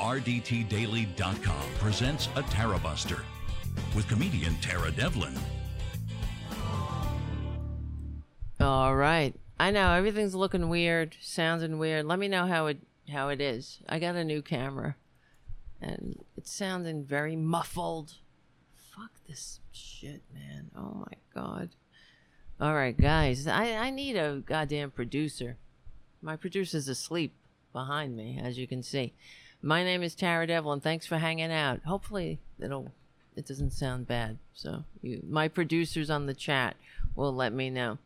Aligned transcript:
RDTDaily.com 0.00 1.62
presents 1.78 2.30
a 2.34 2.42
Tara 2.44 2.78
Buster 2.78 3.18
with 3.94 4.08
comedian 4.08 4.56
Tara 4.62 4.90
Devlin. 4.90 5.34
All 8.58 8.96
right. 8.96 9.34
I 9.58 9.70
know 9.70 9.92
everything's 9.92 10.34
looking 10.34 10.70
weird, 10.70 11.16
sounding 11.20 11.78
weird. 11.78 12.06
Let 12.06 12.18
me 12.18 12.28
know 12.28 12.46
how 12.46 12.66
it 12.66 12.78
how 13.12 13.28
it 13.28 13.42
is. 13.42 13.80
I 13.90 13.98
got 13.98 14.16
a 14.16 14.24
new 14.24 14.40
camera 14.40 14.96
and 15.82 16.24
it's 16.34 16.50
sounding 16.50 17.04
very 17.04 17.36
muffled. 17.36 18.14
Fuck 18.96 19.10
this 19.28 19.60
shit, 19.70 20.22
man. 20.32 20.70
Oh 20.74 20.94
my 20.94 21.18
god. 21.34 21.68
All 22.58 22.74
right, 22.74 22.96
guys. 22.96 23.46
I 23.46 23.74
I 23.74 23.90
need 23.90 24.16
a 24.16 24.42
goddamn 24.46 24.92
producer. 24.92 25.58
My 26.22 26.36
producer's 26.36 26.88
asleep 26.88 27.34
behind 27.74 28.16
me, 28.16 28.40
as 28.42 28.56
you 28.56 28.66
can 28.66 28.82
see. 28.82 29.12
My 29.62 29.84
name 29.84 30.02
is 30.02 30.14
Tara 30.14 30.46
Devlin. 30.46 30.80
Thanks 30.80 31.06
for 31.06 31.18
hanging 31.18 31.52
out. 31.52 31.80
Hopefully 31.84 32.40
it'll 32.58 32.92
it 33.36 33.46
doesn't 33.46 33.72
sound 33.72 34.06
bad. 34.06 34.38
So 34.54 34.84
you, 35.02 35.22
my 35.28 35.48
producers 35.48 36.10
on 36.10 36.26
the 36.26 36.34
chat 36.34 36.76
will 37.14 37.34
let 37.34 37.52
me 37.52 37.68
know. 37.70 37.98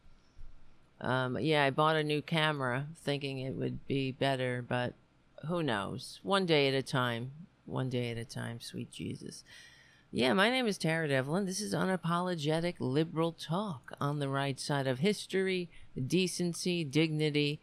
Um, 1.01 1.39
yeah, 1.41 1.65
I 1.65 1.71
bought 1.71 1.97
a 1.97 2.05
new 2.05 2.23
camera 2.23 2.87
thinking 3.03 3.39
it 3.39 3.55
would 3.55 3.87
be 3.87 4.13
better, 4.13 4.65
but 4.67 4.95
who 5.47 5.63
knows? 5.63 6.21
One 6.23 6.47
day 6.47 6.69
at 6.69 6.75
a 6.75 6.83
time. 6.83 7.31
One 7.67 7.89
day 7.89 8.11
at 8.11 8.19
a 8.19 8.25
time, 8.25 8.61
sweet 8.61 8.91
Jesus. 8.91 9.45
Yeah, 10.11 10.33
my 10.33 10.51
name 10.51 10.67
is 10.67 10.79
Tara 10.79 11.09
Devlin. 11.09 11.47
This 11.47 11.61
is 11.61 11.75
unapologetic 11.75 12.75
liberal 12.79 13.33
talk 13.33 13.93
on 14.01 14.19
the 14.19 14.29
right 14.29 14.61
side 14.61 14.87
of 14.87 14.99
history, 14.99 15.71
decency, 16.07 16.85
dignity, 16.85 17.61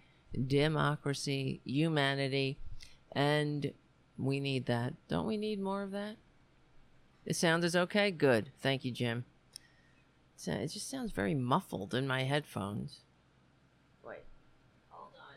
democracy, 0.48 1.62
humanity, 1.64 2.58
and 3.12 3.72
we 4.24 4.40
need 4.40 4.66
that. 4.68 4.94
Don't 5.08 5.28
we 5.28 5.38
need 5.38 5.60
more 5.60 5.84
of 5.84 5.92
that? 5.92 6.18
The 7.26 7.34
sound 7.34 7.64
is 7.64 7.76
okay? 7.76 8.12
Good. 8.12 8.52
Thank 8.62 8.84
you, 8.86 8.92
Jim. 8.92 9.26
It 10.48 10.68
just 10.68 10.90
sounds 10.90 11.12
very 11.12 11.36
muffled 11.36 11.94
in 11.94 12.08
my 12.08 12.24
headphones. 12.24 13.02
Wait. 14.04 14.24
Hold 14.90 15.14
on. 15.16 15.36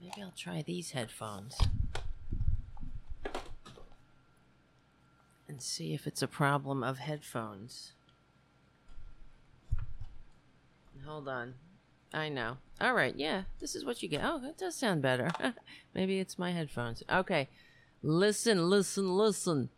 Maybe 0.00 0.22
I'll 0.22 0.32
try 0.36 0.62
these 0.62 0.92
headphones. 0.92 1.58
And 5.46 5.60
see 5.60 5.92
if 5.92 6.06
it's 6.06 6.22
a 6.22 6.26
problem 6.26 6.82
of 6.82 6.98
headphones. 6.98 7.92
Hold 11.04 11.28
on. 11.28 11.54
I 12.14 12.28
know. 12.28 12.58
All 12.80 12.94
right, 12.94 13.14
yeah, 13.16 13.42
this 13.60 13.74
is 13.74 13.84
what 13.84 14.02
you 14.02 14.08
get. 14.08 14.22
Oh, 14.24 14.38
that 14.38 14.56
does 14.56 14.76
sound 14.76 15.02
better. 15.02 15.30
Maybe 15.94 16.20
it's 16.20 16.38
my 16.38 16.52
headphones. 16.52 17.02
Okay. 17.10 17.48
Listen, 18.02 18.70
listen, 18.70 19.16
listen. 19.16 19.70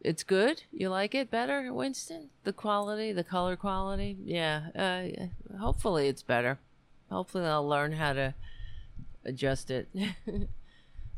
It's 0.00 0.22
good. 0.22 0.62
You 0.72 0.88
like 0.88 1.14
it 1.14 1.30
better, 1.30 1.72
Winston? 1.72 2.30
The 2.44 2.52
quality, 2.52 3.12
the 3.12 3.24
color 3.24 3.56
quality? 3.56 4.16
Yeah. 4.24 4.68
Uh, 4.74 5.56
hopefully 5.58 6.08
it's 6.08 6.22
better. 6.22 6.58
Hopefully 7.10 7.44
I'll 7.44 7.68
learn 7.68 7.92
how 7.92 8.14
to 8.14 8.34
adjust 9.24 9.70
it. 9.70 9.88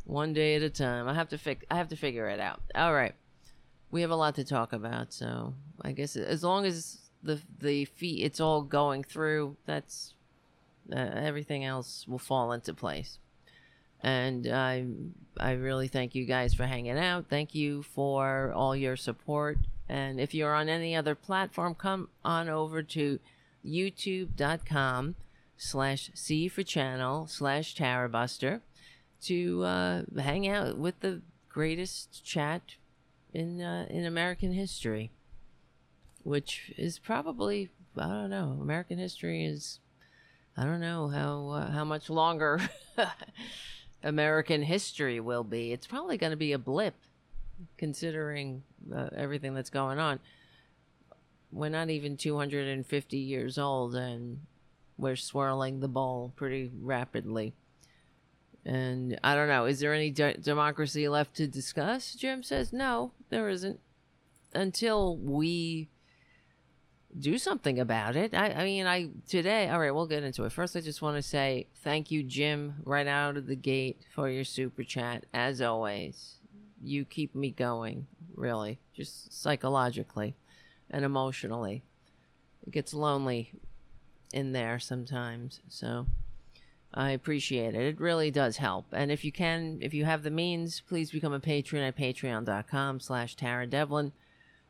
One 0.04 0.32
day 0.32 0.56
at 0.56 0.62
a 0.62 0.70
time. 0.70 1.08
I 1.08 1.14
have 1.14 1.28
to 1.30 1.38
fix 1.38 1.64
I 1.70 1.76
have 1.76 1.88
to 1.88 1.96
figure 1.96 2.28
it 2.28 2.40
out. 2.40 2.60
All 2.74 2.92
right. 2.92 3.14
We 3.90 4.02
have 4.02 4.10
a 4.10 4.16
lot 4.16 4.34
to 4.34 4.44
talk 4.44 4.72
about, 4.72 5.12
so 5.12 5.54
I 5.80 5.92
guess 5.92 6.16
as 6.16 6.42
long 6.42 6.66
as 6.66 7.03
the 7.24 7.40
the 7.60 7.84
feet 7.86 8.24
it's 8.24 8.40
all 8.40 8.62
going 8.62 9.02
through 9.02 9.56
that's 9.66 10.14
uh, 10.92 10.96
everything 10.98 11.64
else 11.64 12.06
will 12.06 12.18
fall 12.18 12.52
into 12.52 12.74
place. 12.74 13.18
And 14.02 14.46
i 14.46 14.86
i 15.38 15.52
really 15.52 15.88
thank 15.88 16.14
you 16.14 16.24
guys 16.24 16.54
for 16.54 16.66
hanging 16.66 16.98
out. 16.98 17.26
Thank 17.28 17.54
you 17.54 17.82
for 17.82 18.52
all 18.52 18.76
your 18.76 18.96
support. 18.96 19.58
And 19.88 20.20
if 20.20 20.34
you're 20.34 20.54
on 20.54 20.68
any 20.68 20.94
other 20.94 21.14
platform 21.14 21.74
come 21.74 22.08
on 22.24 22.48
over 22.48 22.82
to 22.82 23.18
youtube.com 23.64 25.14
slash 25.56 26.10
c 26.14 26.48
for 26.48 26.62
channel 26.62 27.26
slash 27.26 27.74
tarabuster 27.74 28.60
to 29.22 29.62
uh, 29.64 30.02
hang 30.18 30.46
out 30.46 30.76
with 30.76 31.00
the 31.00 31.22
greatest 31.48 32.24
chat 32.24 32.74
in 33.32 33.62
uh, 33.62 33.86
in 33.88 34.04
american 34.04 34.52
history 34.52 35.10
which 36.24 36.72
is 36.76 36.98
probably 36.98 37.70
I 37.96 38.08
don't 38.08 38.30
know. 38.30 38.58
American 38.60 38.98
history 38.98 39.44
is 39.44 39.78
I 40.56 40.64
don't 40.64 40.80
know 40.80 41.08
how 41.08 41.48
uh, 41.50 41.70
how 41.70 41.84
much 41.84 42.10
longer 42.10 42.60
American 44.02 44.62
history 44.62 45.20
will 45.20 45.44
be. 45.44 45.72
It's 45.72 45.86
probably 45.86 46.18
going 46.18 46.32
to 46.32 46.36
be 46.36 46.52
a 46.52 46.58
blip 46.58 46.94
considering 47.78 48.62
uh, 48.94 49.08
everything 49.16 49.54
that's 49.54 49.70
going 49.70 49.98
on. 49.98 50.18
We're 51.52 51.68
not 51.68 51.90
even 51.90 52.16
250 52.16 53.16
years 53.16 53.58
old 53.58 53.94
and 53.94 54.40
we're 54.98 55.16
swirling 55.16 55.80
the 55.80 55.88
ball 55.88 56.32
pretty 56.34 56.70
rapidly. 56.80 57.54
And 58.64 59.18
I 59.22 59.34
don't 59.34 59.48
know, 59.48 59.66
is 59.66 59.80
there 59.80 59.92
any 59.92 60.10
de- 60.10 60.38
democracy 60.38 61.08
left 61.08 61.36
to 61.36 61.46
discuss? 61.46 62.14
Jim 62.14 62.42
says 62.42 62.72
no, 62.72 63.12
there 63.28 63.48
isn't. 63.48 63.78
Until 64.54 65.16
we 65.16 65.90
do 67.18 67.38
something 67.38 67.78
about 67.78 68.16
it. 68.16 68.34
I, 68.34 68.50
I 68.50 68.64
mean, 68.64 68.86
I 68.86 69.10
today. 69.28 69.68
All 69.68 69.78
right, 69.78 69.92
we'll 69.92 70.06
get 70.06 70.24
into 70.24 70.44
it. 70.44 70.52
First, 70.52 70.76
I 70.76 70.80
just 70.80 71.02
want 71.02 71.16
to 71.16 71.22
say 71.22 71.68
thank 71.82 72.10
you, 72.10 72.22
Jim, 72.22 72.74
right 72.84 73.06
out 73.06 73.36
of 73.36 73.46
the 73.46 73.56
gate 73.56 74.02
for 74.14 74.28
your 74.28 74.44
super 74.44 74.82
chat. 74.82 75.26
As 75.32 75.60
always, 75.60 76.36
you 76.82 77.04
keep 77.04 77.34
me 77.34 77.50
going. 77.50 78.06
Really, 78.34 78.80
just 78.94 79.32
psychologically 79.32 80.34
and 80.90 81.04
emotionally. 81.04 81.84
It 82.66 82.72
gets 82.72 82.94
lonely 82.94 83.52
in 84.32 84.52
there 84.52 84.78
sometimes, 84.80 85.60
so 85.68 86.06
I 86.92 87.10
appreciate 87.10 87.74
it. 87.74 87.82
It 87.82 88.00
really 88.00 88.30
does 88.30 88.56
help. 88.56 88.86
And 88.92 89.12
if 89.12 89.24
you 89.24 89.30
can, 89.30 89.78
if 89.82 89.94
you 89.94 90.04
have 90.04 90.22
the 90.22 90.30
means, 90.30 90.80
please 90.80 91.10
become 91.10 91.32
a 91.32 91.40
patron 91.40 91.82
at 91.82 91.96
patreon.com 91.96 93.00
slash 93.00 93.36
Tara 93.36 93.66
Devlin 93.66 94.12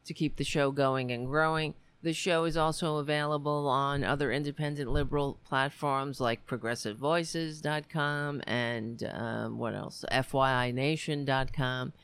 to 0.04 0.12
keep 0.12 0.37
the 0.37 0.44
show 0.44 0.71
going 0.71 1.10
and 1.10 1.27
growing. 1.27 1.75
The 2.04 2.12
show 2.12 2.44
is 2.44 2.56
also 2.59 2.98
available 2.98 3.66
on 3.66 4.04
other 4.04 4.31
independent 4.31 4.91
liberal 4.91 5.38
platforms 5.42 6.20
like 6.20 6.47
progressivevoices.com 6.47 8.42
and 8.47 9.10
um, 9.10 9.56
what 9.56 9.75
else? 9.75 10.04
FYINation.com 10.12 11.94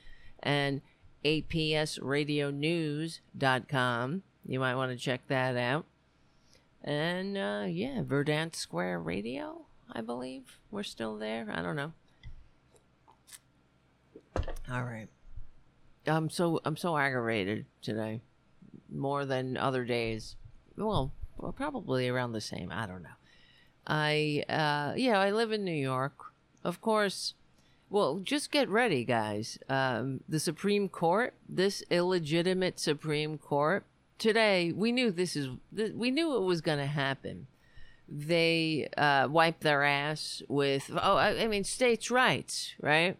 and 0.42 0.80
APSradionews.com. 1.22 4.22
You 4.46 4.58
might 4.58 4.74
want 4.74 4.90
to 4.90 4.96
check 4.96 5.20
that 5.28 5.58
out. 5.58 5.84
And 6.82 7.36
uh, 7.36 7.66
yeah, 7.68 8.00
Verdant 8.02 8.56
Square 8.56 9.00
Radio, 9.00 9.66
I 9.92 10.00
believe. 10.00 10.60
We're 10.70 10.82
still 10.82 11.18
there. 11.18 11.46
I 11.52 11.60
don't 11.60 11.76
know. 11.76 11.92
All 14.72 14.82
right. 14.82 15.08
I'm 16.06 16.30
so 16.30 16.62
I'm 16.64 16.78
so 16.78 16.96
aggravated 16.96 17.66
today 17.82 18.22
more 18.92 19.24
than 19.24 19.56
other 19.56 19.84
days. 19.84 20.36
Well, 20.76 21.12
probably 21.56 22.08
around 22.08 22.32
the 22.32 22.40
same. 22.40 22.70
I 22.72 22.86
don't 22.86 23.02
know. 23.02 23.08
I 23.86 24.44
uh 24.48 24.94
yeah, 24.96 25.18
I 25.18 25.30
live 25.30 25.52
in 25.52 25.64
New 25.64 25.72
York. 25.72 26.14
Of 26.62 26.80
course, 26.80 27.34
well, 27.88 28.20
just 28.20 28.50
get 28.50 28.68
ready, 28.68 29.04
guys. 29.04 29.58
Um 29.68 30.20
the 30.28 30.40
Supreme 30.40 30.88
Court, 30.88 31.34
this 31.48 31.82
illegitimate 31.90 32.78
Supreme 32.78 33.38
Court, 33.38 33.84
today 34.18 34.72
we 34.72 34.92
knew 34.92 35.10
this 35.10 35.34
is 35.34 35.48
we 35.72 36.10
knew 36.10 36.36
it 36.36 36.44
was 36.44 36.60
going 36.60 36.78
to 36.78 36.86
happen. 36.86 37.47
They 38.09 38.88
uh 38.97 39.28
wiped 39.30 39.62
their 39.62 39.82
ass 39.82 40.42
with 40.48 40.91
oh 40.94 41.16
I, 41.16 41.44
I 41.44 41.47
mean 41.47 41.65
states' 41.65 42.10
rights, 42.10 42.74
right? 42.80 43.16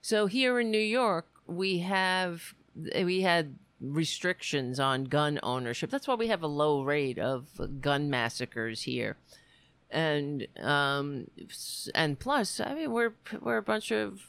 So 0.00 0.26
here 0.26 0.58
in 0.58 0.70
New 0.70 0.78
York, 0.78 1.26
we 1.46 1.78
have 1.78 2.54
we 2.74 3.20
had 3.20 3.56
restrictions 3.82 4.78
on 4.78 5.04
gun 5.04 5.40
ownership. 5.42 5.90
That's 5.90 6.06
why 6.06 6.14
we 6.14 6.28
have 6.28 6.42
a 6.42 6.48
low 6.48 6.82
rate 6.82 7.18
of 7.18 7.46
gun 7.80 8.08
massacres 8.08 8.82
here. 8.82 9.16
And 9.90 10.46
um 10.60 11.26
and 11.94 12.18
plus, 12.18 12.60
I 12.60 12.74
mean 12.74 12.92
we're 12.92 13.14
we're 13.40 13.58
a 13.58 13.62
bunch 13.62 13.90
of 13.90 14.20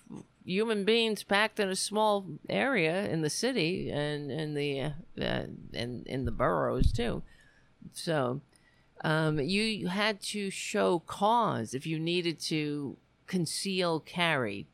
human 0.45 0.83
beings 0.83 1.23
packed 1.23 1.59
in 1.59 1.69
a 1.69 1.75
small 1.75 2.25
area 2.50 3.07
in 3.07 3.21
the 3.21 3.29
city 3.29 3.89
and 3.89 4.29
in 4.31 4.53
the 4.55 4.81
uh, 5.21 5.45
in 5.73 6.03
in 6.05 6.25
the 6.25 6.31
boroughs 6.31 6.91
too. 6.91 7.23
So 7.94 8.41
um, 9.03 9.39
you 9.39 9.88
had 9.88 10.21
to 10.21 10.50
show 10.50 11.00
cause 11.00 11.73
if 11.73 11.85
you 11.85 12.00
needed 12.00 12.39
to 12.41 12.97
conceal 13.27 14.00
carry. 14.00 14.67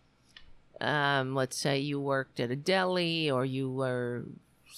Um, 0.81 1.35
let's 1.35 1.57
say 1.57 1.79
you 1.79 1.99
worked 1.99 2.39
at 2.39 2.51
a 2.51 2.55
deli 2.55 3.29
or 3.29 3.43
you 3.43 3.69
were 3.69 4.25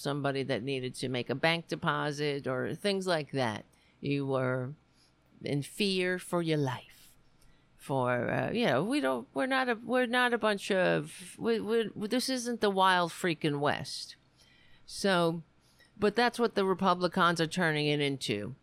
somebody 0.01 0.43
that 0.43 0.63
needed 0.63 0.95
to 0.95 1.09
make 1.09 1.29
a 1.29 1.35
bank 1.35 1.67
deposit 1.67 2.47
or 2.47 2.75
things 2.75 3.07
like 3.07 3.31
that. 3.31 3.65
You 4.01 4.25
were 4.25 4.73
in 5.43 5.61
fear 5.63 6.19
for 6.19 6.41
your 6.41 6.57
life. 6.57 7.09
for 7.77 8.29
uh, 8.31 8.51
you 8.51 8.65
know 8.65 8.83
we 8.83 8.99
don't 9.01 9.27
we're 9.33 9.47
not 9.47 9.67
a 9.69 9.75
we're 9.83 10.05
not 10.05 10.33
a 10.33 10.37
bunch 10.37 10.69
of 10.71 11.35
we, 11.37 11.59
we, 11.59 11.89
this 11.95 12.29
isn't 12.29 12.61
the 12.61 12.69
wild 12.69 13.11
freaking 13.11 13.59
west 13.59 14.15
so 14.85 15.41
but 15.97 16.15
that's 16.15 16.37
what 16.39 16.53
the 16.55 16.65
republicans 16.65 17.41
are 17.41 17.47
turning 17.47 17.87
it 17.87 17.99
into 17.99 18.55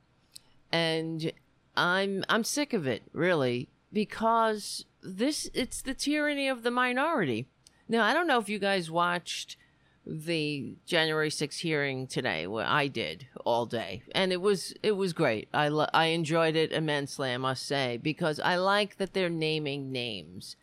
and 0.71 1.33
i'm 1.77 2.25
i'm 2.29 2.45
sick 2.45 2.73
of 2.73 2.87
it 2.87 3.03
really 3.13 3.69
because 3.93 4.85
this 5.03 5.51
it's 5.55 5.83
the 5.83 5.95
tyranny 5.95 6.49
of 6.49 6.63
the 6.63 6.71
minority 6.71 7.49
now 7.89 8.05
i 8.05 8.13
don't 8.15 8.27
know 8.29 8.39
if 8.39 8.49
you 8.49 8.59
guys 8.61 8.91
watched 8.91 9.57
the 10.09 10.77
January 10.87 11.29
6th 11.29 11.59
hearing 11.59 12.07
today. 12.07 12.47
Where 12.47 12.67
I 12.67 12.89
did 12.89 13.27
all 13.45 13.67
day, 13.67 14.03
and 14.13 14.33
it 14.33 14.41
was 14.41 14.75
it 14.83 14.93
was 14.93 15.13
great. 15.13 15.49
I 15.53 15.69
lo- 15.69 15.91
I 15.93 16.07
enjoyed 16.07 16.57
it 16.57 16.73
immensely, 16.73 17.31
I 17.31 17.37
must 17.37 17.67
say, 17.67 17.99
because 18.03 18.41
I 18.41 18.57
like 18.57 18.97
that 18.97 19.13
they're 19.13 19.29
naming 19.29 19.93
names. 19.93 20.57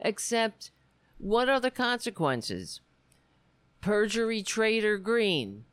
Except, 0.00 0.70
what 1.18 1.48
are 1.48 1.60
the 1.60 1.70
consequences? 1.70 2.80
Perjury 3.80 4.42
Trader 4.42 4.96
Greene, 4.96 5.64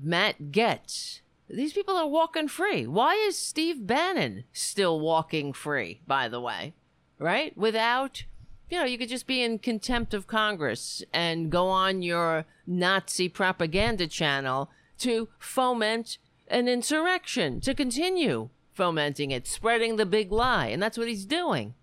Matt 0.00 0.50
Gaetz. 0.50 1.20
These 1.48 1.72
people 1.72 1.96
are 1.96 2.08
walking 2.08 2.48
free. 2.48 2.86
Why 2.86 3.14
is 3.14 3.38
Steve 3.38 3.86
Bannon 3.86 4.44
still 4.52 4.98
walking 4.98 5.52
free? 5.52 6.00
By 6.06 6.28
the 6.28 6.40
way, 6.40 6.74
right? 7.18 7.56
Without 7.56 8.24
you 8.70 8.78
know, 8.78 8.84
you 8.84 8.98
could 8.98 9.08
just 9.08 9.26
be 9.26 9.42
in 9.42 9.58
contempt 9.58 10.14
of 10.14 10.26
Congress 10.26 11.02
and 11.12 11.50
go 11.50 11.68
on 11.68 12.02
your 12.02 12.46
Nazi 12.66 13.28
propaganda 13.28 14.06
channel 14.06 14.70
to 14.98 15.28
foment 15.38 16.18
an 16.48 16.68
insurrection, 16.68 17.60
to 17.60 17.74
continue 17.74 18.50
fomenting 18.72 19.30
it, 19.30 19.46
spreading 19.46 19.96
the 19.96 20.06
big 20.06 20.32
lie. 20.32 20.66
And 20.66 20.82
that's 20.82 20.98
what 20.98 21.08
he's 21.08 21.24
doing. 21.24 21.74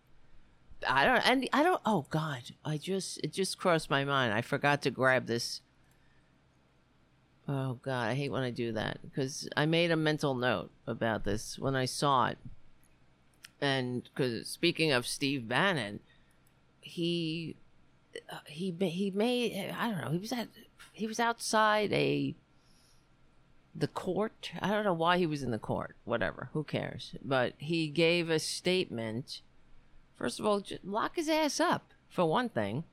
I 0.87 1.05
don't, 1.05 1.29
and 1.29 1.49
I 1.53 1.63
don't, 1.63 1.81
oh 1.85 2.05
God, 2.09 2.41
I 2.65 2.77
just, 2.77 3.19
it 3.23 3.31
just 3.31 3.57
crossed 3.57 3.89
my 3.89 4.03
mind. 4.03 4.33
I 4.33 4.41
forgot 4.41 4.81
to 4.83 4.91
grab 4.91 5.27
this. 5.27 5.61
Oh 7.47 7.79
God, 7.81 8.09
I 8.09 8.15
hate 8.15 8.31
when 8.31 8.43
I 8.43 8.51
do 8.51 8.71
that 8.73 8.99
because 9.01 9.47
I 9.55 9.65
made 9.65 9.91
a 9.91 9.95
mental 9.95 10.35
note 10.35 10.71
about 10.87 11.23
this 11.23 11.59
when 11.59 11.75
I 11.75 11.85
saw 11.85 12.27
it. 12.27 12.37
And 13.59 14.03
because 14.03 14.47
speaking 14.47 14.91
of 14.91 15.05
Steve 15.05 15.47
Bannon, 15.47 15.99
he 16.91 17.55
uh, 18.29 18.39
he 18.45 18.75
he 18.81 19.11
made 19.11 19.73
I 19.77 19.89
don't 19.89 20.01
know 20.01 20.11
he 20.11 20.17
was 20.17 20.31
at 20.33 20.49
he 20.91 21.07
was 21.07 21.19
outside 21.19 21.93
a 21.93 22.35
the 23.73 23.87
court? 23.87 24.51
I 24.61 24.69
don't 24.69 24.83
know 24.83 24.93
why 24.93 25.17
he 25.17 25.25
was 25.25 25.41
in 25.41 25.51
the 25.51 25.59
court 25.59 25.95
whatever 26.03 26.49
who 26.53 26.63
cares? 26.63 27.15
But 27.23 27.53
he 27.57 27.87
gave 27.87 28.29
a 28.29 28.39
statement 28.39 29.41
first 30.17 30.39
of 30.39 30.45
all 30.45 30.61
lock 30.83 31.15
his 31.15 31.29
ass 31.29 31.59
up 31.59 31.93
for 32.09 32.25
one 32.25 32.49
thing. 32.49 32.83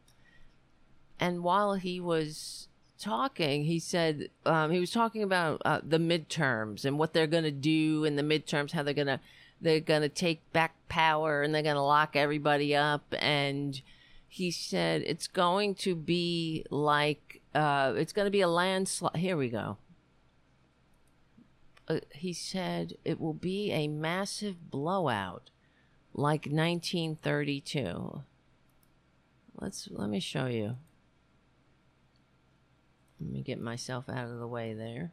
And 1.19 1.43
while 1.43 1.75
he 1.75 1.99
was 1.99 2.69
talking 3.01 3.65
he 3.65 3.81
said 3.81 4.29
um, 4.47 4.71
he 4.71 4.79
was 4.79 4.93
talking 4.93 5.25
about 5.25 5.61
uh, 5.65 5.81
the 5.83 5.99
midterms 5.99 6.85
and 6.85 6.99
what 6.99 7.13
they're 7.13 7.27
going 7.27 7.45
to 7.45 7.51
do 7.51 8.05
in 8.05 8.15
the 8.15 8.23
midterms 8.23 8.71
how 8.71 8.85
they're 8.85 8.95
going 8.95 9.07
to 9.09 9.21
they're 9.61 9.81
going 9.81 10.03
to 10.03 10.09
take 10.09 10.53
back 10.53 10.75
power 10.89 11.43
and 11.43 11.55
they're 11.55 11.63
going 11.63 11.75
to 11.77 11.83
lock 11.83 12.17
everybody 12.17 12.75
up. 12.75 13.15
And 13.19 13.81
he 14.29 14.51
said 14.51 15.03
it's 15.03 15.27
going 15.27 15.75
to 15.77 15.95
be 15.95 16.65
like 16.71 17.41
uh, 17.55 17.95
it's 17.97 18.13
going 18.13 18.27
to 18.27 18.31
be 18.31 18.41
a 18.41 18.49
landslide. 18.49 19.17
Here 19.17 19.37
we 19.37 19.49
go. 19.49 19.79
Uh, 21.89 22.01
he 22.13 22.33
said 22.33 22.95
it 23.05 23.19
will 23.19 23.35
be 23.35 23.73
a 23.73 23.89
massive 23.89 24.71
blowout 24.71 25.51
like 26.15 26.47
1932 26.47 28.23
let's 29.61 29.89
let 29.91 30.09
me 30.09 30.21
show 30.21 30.47
you. 30.47 30.77
Let 33.21 33.31
me 33.31 33.43
get 33.43 33.61
myself 33.61 34.09
out 34.09 34.31
of 34.31 34.39
the 34.39 34.47
way 34.47 34.75
there. 34.75 35.13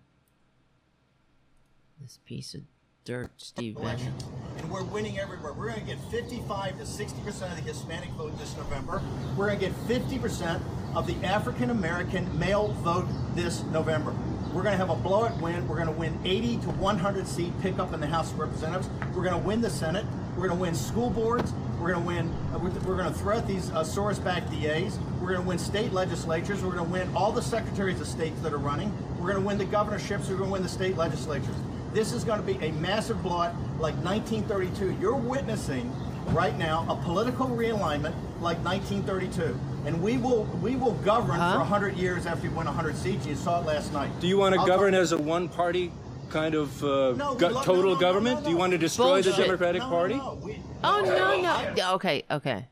This 1.99 2.19
piece 2.25 2.53
of 2.53 2.61
dirt, 3.05 3.29
Steve 3.37 3.75
Bannon. 3.75 4.13
And 4.57 4.71
we're 4.71 4.83
winning 4.83 5.19
everywhere. 5.19 5.53
We're 5.53 5.67
going 5.67 5.79
to 5.79 5.85
get 5.85 5.99
55 6.09 6.79
to 6.79 6.83
60% 6.83 7.27
of 7.27 7.55
the 7.55 7.61
Hispanic 7.61 8.09
vote 8.11 8.37
this 8.39 8.57
November. 8.57 8.99
We're 9.37 9.47
going 9.47 9.59
to 9.59 9.65
get 9.67 9.87
50% 9.87 10.59
of 10.95 11.05
the 11.05 11.15
African 11.25 11.69
American 11.69 12.37
male 12.37 12.69
vote 12.69 13.05
this 13.35 13.63
November. 13.65 14.13
We're 14.47 14.63
going 14.63 14.73
to 14.73 14.77
have 14.77 14.89
a 14.89 14.95
blowout 14.95 15.39
win. 15.39 15.67
We're 15.67 15.75
going 15.75 15.87
to 15.87 15.93
win 15.93 16.17
80 16.25 16.57
to 16.57 16.69
100 16.71 17.27
seat 17.27 17.53
pickup 17.61 17.93
in 17.93 17.99
the 17.99 18.07
House 18.07 18.31
of 18.31 18.39
Representatives. 18.39 18.89
We're 19.13 19.23
going 19.23 19.39
to 19.39 19.47
win 19.47 19.61
the 19.61 19.69
Senate. 19.69 20.05
We're 20.35 20.47
going 20.47 20.57
to 20.57 20.61
win 20.61 20.73
school 20.73 21.11
boards. 21.11 21.53
We're 21.79 21.93
going 21.93 22.01
to 22.01 22.07
win. 22.07 22.33
Uh, 22.53 22.57
we're 22.57 22.97
going 22.97 23.13
to 23.13 23.19
throw 23.19 23.37
out 23.37 23.47
these 23.47 23.69
uh, 23.71 23.83
Soros-backed 23.83 24.49
DAs. 24.49 24.97
We're 25.21 25.27
going 25.27 25.41
to 25.41 25.47
win 25.47 25.59
state 25.59 25.91
legislatures. 25.93 26.63
We're 26.63 26.71
going 26.71 26.85
to 26.85 26.91
win 26.91 27.15
all 27.15 27.31
the 27.31 27.41
secretaries 27.41 28.01
of 28.01 28.07
states 28.07 28.39
that 28.41 28.51
are 28.53 28.57
running. 28.57 28.91
We're 29.19 29.31
going 29.31 29.43
to 29.43 29.47
win 29.47 29.57
the 29.59 29.65
governorships. 29.65 30.29
We're 30.29 30.37
going 30.37 30.49
to 30.49 30.53
win 30.53 30.63
the 30.63 30.69
state 30.69 30.97
legislatures. 30.97 31.55
This 31.95 32.11
is 32.11 32.25
going 32.25 32.41
to 32.41 32.45
be 32.45 32.63
a 32.63 32.73
massive 32.73 33.23
blot 33.23 33.55
like 33.79 33.95
1932. 34.03 34.97
You're 34.99 35.15
witnessing 35.15 35.89
right 36.31 36.55
now 36.57 36.85
a 36.89 36.95
political 36.97 37.47
realignment 37.47 38.13
like 38.41 38.57
1932. 38.65 39.57
And 39.85 40.01
we 40.01 40.17
will 40.17 40.43
we 40.61 40.75
will 40.75 40.95
govern 41.05 41.39
huh? 41.39 41.53
for 41.53 41.59
100 41.59 41.95
years 41.95 42.25
after 42.25 42.49
we 42.49 42.53
win 42.53 42.65
100 42.65 42.97
seats. 42.97 43.25
You 43.25 43.35
saw 43.35 43.61
it 43.61 43.65
last 43.65 43.93
night. 43.93 44.11
Do 44.19 44.27
you 44.27 44.37
want 44.37 44.53
to 44.55 44.59
I'll 44.59 44.67
govern 44.67 44.93
as 44.93 45.13
a 45.13 45.17
one-party 45.17 45.89
kind 46.29 46.53
of 46.53 46.83
uh, 46.83 47.13
no, 47.13 47.33
go- 47.35 47.63
total 47.63 47.83
no, 47.83 47.93
no, 47.93 47.99
government? 47.99 48.43
Do 48.43 48.49
you 48.49 48.57
want 48.57 48.73
to 48.73 48.77
destroy 48.77 49.21
Bullshit. 49.21 49.37
the 49.37 49.43
Democratic 49.43 49.81
Party? 49.83 50.15
We, 50.43 50.59
oh 50.83 50.99
no 50.99 51.73
no. 51.75 51.93
Okay 51.93 52.23
okay. 52.29 52.67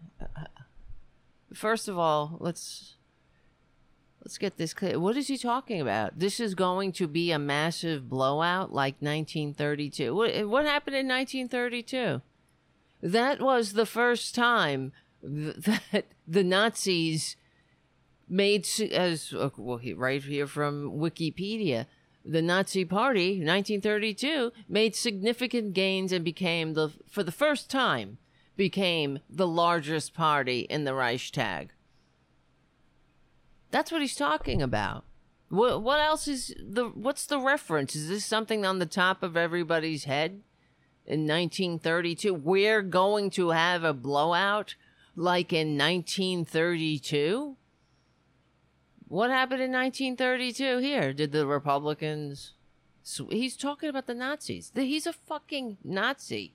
First 1.53 1.87
of 1.87 1.97
all, 1.97 2.35
let's 2.41 2.97
Let's 4.23 4.37
get 4.37 4.55
this 4.55 4.73
clear. 4.73 4.97
What 4.99 5.17
is 5.17 5.27
he 5.27 5.37
talking 5.37 5.81
about? 5.81 6.17
This 6.17 6.39
is 6.39 6.55
going 6.55 6.93
to 6.93 7.07
be 7.07 7.31
a 7.31 7.39
massive 7.39 8.09
blowout 8.09 8.71
like 8.71 8.95
1932. 8.99 10.15
What, 10.15 10.47
what 10.47 10.63
happened 10.63 10.95
in 10.95 11.09
1932? 11.09 12.21
That 13.01 13.41
was 13.41 13.73
the 13.73 13.85
first 13.85 14.33
time 14.33 14.93
that 15.21 16.05
the 16.25 16.43
Nazis 16.43 17.35
made, 18.29 18.65
as 18.93 19.33
uh, 19.37 19.49
well, 19.57 19.81
right 19.97 20.23
here 20.23 20.47
from 20.47 20.91
Wikipedia, 20.91 21.85
the 22.23 22.41
Nazi 22.41 22.85
Party, 22.85 23.31
1932, 23.31 24.53
made 24.69 24.95
significant 24.95 25.73
gains 25.73 26.13
and 26.13 26.23
became 26.23 26.75
the, 26.75 26.91
for 27.09 27.23
the 27.23 27.33
first 27.33 27.69
time, 27.69 28.19
became 28.55 29.19
the 29.29 29.47
largest 29.47 30.13
party 30.13 30.61
in 30.61 30.85
the 30.85 30.93
Reichstag. 30.93 31.71
That's 33.73 33.91
what 33.91 34.01
he's 34.01 34.15
talking 34.15 34.61
about. 34.61 35.03
What 35.49 35.81
what 35.81 35.99
else 35.99 36.27
is 36.27 36.53
the 36.59 36.85
what's 36.89 37.25
the 37.25 37.39
reference? 37.39 37.95
Is 37.95 38.07
this 38.07 38.23
something 38.23 38.63
on 38.67 38.77
the 38.77 38.85
top 38.85 39.23
of 39.23 39.35
everybody's 39.35 40.03
head? 40.03 40.43
In 41.07 41.21
1932, 41.21 42.35
we're 42.35 42.83
going 42.83 43.31
to 43.31 43.49
have 43.49 43.83
a 43.83 43.91
blowout 43.91 44.75
like 45.15 45.51
in 45.51 45.75
1932. 45.75 47.57
What 49.07 49.31
happened 49.31 49.63
in 49.63 49.71
1932 49.71 50.77
here? 50.77 51.11
Did 51.11 51.31
the 51.31 51.47
Republicans 51.47 52.53
He's 53.31 53.57
talking 53.57 53.89
about 53.89 54.05
the 54.05 54.13
Nazis. 54.13 54.71
He's 54.75 55.07
a 55.07 55.13
fucking 55.13 55.77
Nazi. 55.83 56.53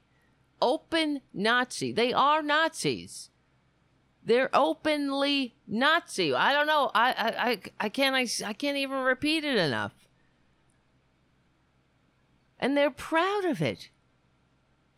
Open 0.63 1.21
Nazi. 1.35 1.93
They 1.93 2.13
are 2.13 2.43
Nazis. 2.43 3.31
They're 4.29 4.51
openly 4.53 5.55
Nazi. 5.67 6.35
I 6.35 6.53
don't 6.53 6.67
know. 6.67 6.91
I 6.95 7.13
I 7.13 7.51
I, 7.51 7.61
I 7.81 7.89
can't 7.89 8.15
I, 8.15 8.27
I 8.47 8.53
can't 8.53 8.77
even 8.77 8.99
repeat 8.99 9.43
it 9.43 9.57
enough. 9.57 9.95
And 12.61 12.77
they're 12.77 12.91
proud 12.91 13.47
of 13.47 13.63
it. 13.63 13.89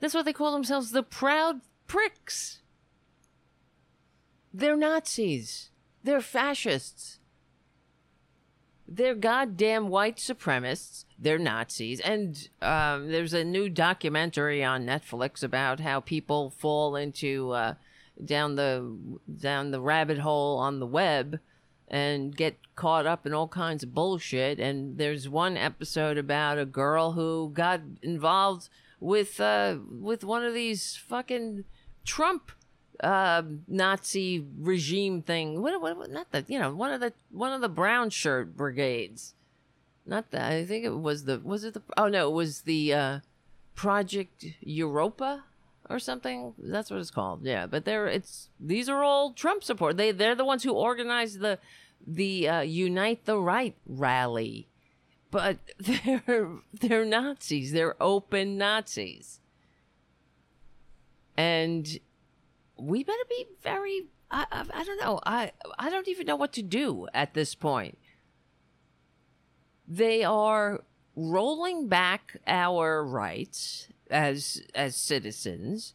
That's 0.01 0.15
what 0.15 0.25
they 0.25 0.33
call 0.33 0.53
themselves, 0.53 0.91
the 0.91 1.05
proud 1.05 1.61
pricks. 1.87 2.63
They're 4.53 4.77
Nazis. 4.77 5.71
They're 6.03 6.21
fascists. 6.21 7.21
They're 8.89 9.15
goddamn 9.15 9.91
white 9.91 10.17
supremacists. 10.17 11.05
They're 11.17 11.39
Nazis. 11.39 12.01
And 12.01 12.49
um, 12.61 13.13
there's 13.13 13.35
a 13.35 13.45
new 13.45 13.69
documentary 13.69 14.65
on 14.65 14.87
Netflix 14.87 15.45
about 15.45 15.79
how 15.79 16.01
people 16.01 16.51
fall 16.51 16.97
into 16.97 17.53
uh, 17.53 17.75
down 18.25 18.57
the 18.57 18.97
down 19.39 19.71
the 19.71 19.81
rabbit 19.81 20.19
hole 20.19 20.59
on 20.59 20.81
the 20.81 20.87
web 20.87 21.41
and 21.89 22.37
get 22.37 22.57
caught 22.77 23.05
up 23.05 23.27
in 23.27 23.35
all 23.35 23.49
kinds 23.49 23.83
of 23.83 23.93
bullshit. 23.93 24.61
And 24.61 24.97
there's 24.97 25.29
one 25.29 25.57
episode 25.57 26.17
about 26.17 26.59
a 26.59 26.65
girl 26.65 27.13
who 27.13 27.51
got 27.53 27.81
involved 28.03 28.69
with 29.01 29.41
uh, 29.41 29.79
with 29.91 30.23
one 30.23 30.45
of 30.45 30.55
these 30.55 30.97
fucking 30.97 31.65
Trump 32.05 32.53
uh, 33.03 33.43
Nazi 33.67 34.47
regime 34.59 35.23
thing. 35.23 35.63
What, 35.63 35.81
what, 35.81 36.11
not 36.11 36.31
the 36.31 36.45
you 36.47 36.59
know 36.59 36.75
one 36.75 36.93
of 36.93 37.01
the 37.01 37.13
one 37.31 37.53
of 37.53 37.61
the 37.61 37.69
brown 37.69 38.11
shirt 38.11 38.57
brigades. 38.57 39.35
Not 40.07 40.31
that 40.31 40.53
I 40.53 40.65
think 40.65 40.85
it 40.85 40.97
was 40.97 41.25
the 41.25 41.41
was 41.41 41.65
it 41.65 41.75
the 41.75 41.83
oh 41.97 42.09
no 42.09 42.29
it 42.29 42.35
was 42.35 42.63
the 42.63 42.95
uh, 42.95 43.21
Project 43.75 44.45
Europa 44.61 45.45
or 45.91 45.99
something. 45.99 46.55
That's 46.57 46.91
what 46.91 47.01
it's 47.01 47.11
called. 47.11 47.45
Yeah, 47.45 47.67
but 47.67 47.85
they're 47.85 48.07
it's 48.07 48.49
these 48.59 48.89
are 48.89 49.03
all 49.03 49.33
Trump 49.33 49.65
support. 49.65 49.97
They 49.97 50.13
they're 50.13 50.37
the 50.37 50.45
ones 50.45 50.63
who 50.63 50.73
organized 50.73 51.41
the 51.41 51.59
the 52.07 52.49
uh, 52.49 52.61
Unite 52.61 53.25
the 53.27 53.39
Right 53.39 53.77
rally, 53.87 54.69
but 55.31 55.59
they're 55.79 56.49
they're 56.73 57.05
Nazis. 57.05 57.73
They're 57.73 58.01
open 58.01 58.57
Nazis, 58.57 59.41
and 61.37 61.99
we 62.79 63.05
better 63.05 63.19
be 63.29 63.47
very. 63.63 64.07
I, 64.31 64.47
I, 64.53 64.65
I 64.73 64.85
don't 64.85 65.01
know. 65.01 65.21
I 65.27 65.51
I 65.79 65.91
don't 65.91 66.09
even 66.09 66.27
know 66.27 66.37
what 66.37 66.53
to 66.53 66.63
do 66.63 67.09
at 67.13 67.35
this 67.35 67.57
point. 67.57 67.99
They 69.89 70.23
are 70.23 70.85
rolling 71.17 71.89
back 71.89 72.37
our 72.47 73.05
rights 73.05 73.89
as 74.11 74.63
as 74.75 74.97
citizens. 74.97 75.95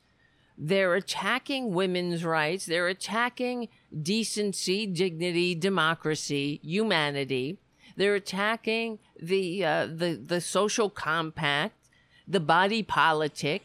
They're 0.58 0.96
attacking 0.96 1.74
women's 1.74 2.24
rights. 2.24 2.66
They're 2.66 2.88
attacking 2.88 3.68
decency, 4.02 4.88
dignity, 4.88 5.54
democracy, 5.54 6.62
humanity. 6.64 7.58
They're 7.98 8.16
attacking 8.16 9.00
the 9.22 9.66
uh, 9.66 9.88
the 9.88 10.16
the 10.16 10.42
social 10.42 10.90
compact, 10.90 11.76
the 12.28 12.40
body 12.40 12.84
politic. 12.84 13.64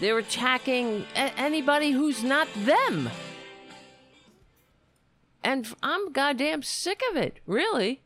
They're 0.00 0.18
attacking 0.18 1.06
a- 1.14 1.38
anybody 1.38 1.92
who's 1.92 2.22
not 2.22 2.48
them. 2.54 3.10
And 5.42 5.68
I'm 5.82 6.10
goddamn 6.10 6.62
sick 6.62 7.02
of 7.10 7.16
it, 7.16 7.38
really. 7.46 8.00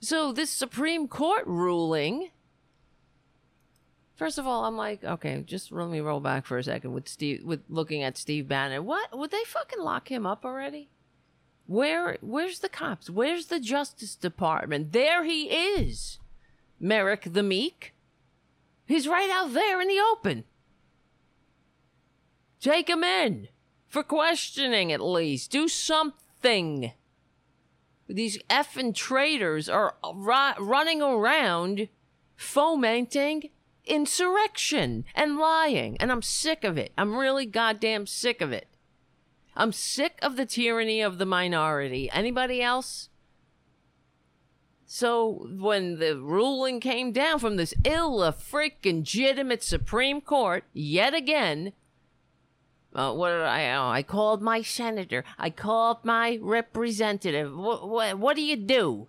So 0.00 0.30
this 0.32 0.50
Supreme 0.50 1.08
Court 1.08 1.46
ruling 1.46 2.30
First 4.16 4.38
of 4.38 4.46
all, 4.46 4.64
I'm 4.64 4.76
like, 4.76 5.02
okay, 5.02 5.42
just 5.44 5.72
let 5.72 5.88
me 5.88 6.00
roll 6.00 6.20
back 6.20 6.46
for 6.46 6.56
a 6.56 6.62
second 6.62 6.92
with 6.92 7.08
Steve, 7.08 7.44
with 7.44 7.62
looking 7.68 8.02
at 8.02 8.16
Steve 8.16 8.46
Bannon. 8.46 8.84
What 8.84 9.16
would 9.18 9.32
they 9.32 9.42
fucking 9.44 9.80
lock 9.80 10.10
him 10.10 10.24
up 10.24 10.44
already? 10.44 10.88
Where, 11.66 12.18
where's 12.20 12.60
the 12.60 12.68
cops? 12.68 13.10
Where's 13.10 13.46
the 13.46 13.58
Justice 13.58 14.14
Department? 14.14 14.92
There 14.92 15.24
he 15.24 15.44
is, 15.44 16.18
Merrick 16.78 17.32
the 17.32 17.42
Meek. 17.42 17.94
He's 18.86 19.08
right 19.08 19.30
out 19.30 19.52
there 19.52 19.80
in 19.80 19.88
the 19.88 20.00
open. 20.12 20.44
Take 22.60 22.88
him 22.88 23.02
in 23.02 23.48
for 23.88 24.02
questioning, 24.02 24.92
at 24.92 25.00
least. 25.00 25.50
Do 25.50 25.68
something. 25.68 26.92
These 28.06 28.38
effing 28.50 28.94
traitors 28.94 29.68
are 29.68 29.96
uh, 30.04 30.54
running 30.58 31.02
around 31.02 31.88
fomenting 32.36 33.50
insurrection 33.86 35.04
and 35.14 35.36
lying. 35.36 35.96
And 35.98 36.10
I'm 36.10 36.22
sick 36.22 36.64
of 36.64 36.78
it. 36.78 36.92
I'm 36.96 37.16
really 37.16 37.46
goddamn 37.46 38.06
sick 38.06 38.40
of 38.40 38.52
it. 38.52 38.68
I'm 39.56 39.72
sick 39.72 40.18
of 40.22 40.36
the 40.36 40.46
tyranny 40.46 41.00
of 41.00 41.18
the 41.18 41.26
minority. 41.26 42.10
Anybody 42.12 42.60
else? 42.60 43.08
So 44.86 45.48
when 45.50 45.98
the 45.98 46.18
ruling 46.20 46.78
came 46.80 47.12
down 47.12 47.38
from 47.38 47.56
this 47.56 47.74
ill 47.84 48.20
freaking 48.32 48.98
legitimate 48.98 49.62
Supreme 49.62 50.20
Court 50.20 50.64
yet 50.72 51.14
again, 51.14 51.72
uh, 52.94 53.12
what 53.12 53.30
did 53.30 53.42
I? 53.42 53.74
Oh, 53.74 53.88
I 53.88 54.02
called 54.02 54.40
my 54.40 54.62
senator. 54.62 55.24
I 55.36 55.50
called 55.50 56.04
my 56.04 56.38
representative. 56.40 57.52
What, 57.56 58.36
do 58.36 58.42
you 58.42 58.56
do? 58.56 59.08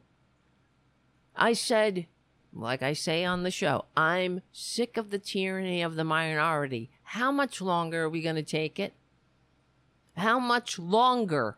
I 1.36 1.53
said, 1.53 2.08
like 2.56 2.82
I 2.82 2.94
say 2.94 3.26
on 3.26 3.44
the 3.44 3.52
show, 3.52 3.86
I'm 3.98 4.42
sick 4.52 4.98
of 4.98 5.10
the 5.10 5.20
tyranny 5.20 5.82
of 5.82 5.96
the 5.96 6.04
minority. 6.04 6.90
How 7.04 7.32
much 7.32 7.62
longer 7.62 8.04
are 8.04 8.10
we 8.10 8.22
going 8.22 8.38
to 8.38 8.44
take 8.44 8.80
it? 8.80 8.94
How 10.16 10.40
much 10.40 10.80
longer 10.80 11.58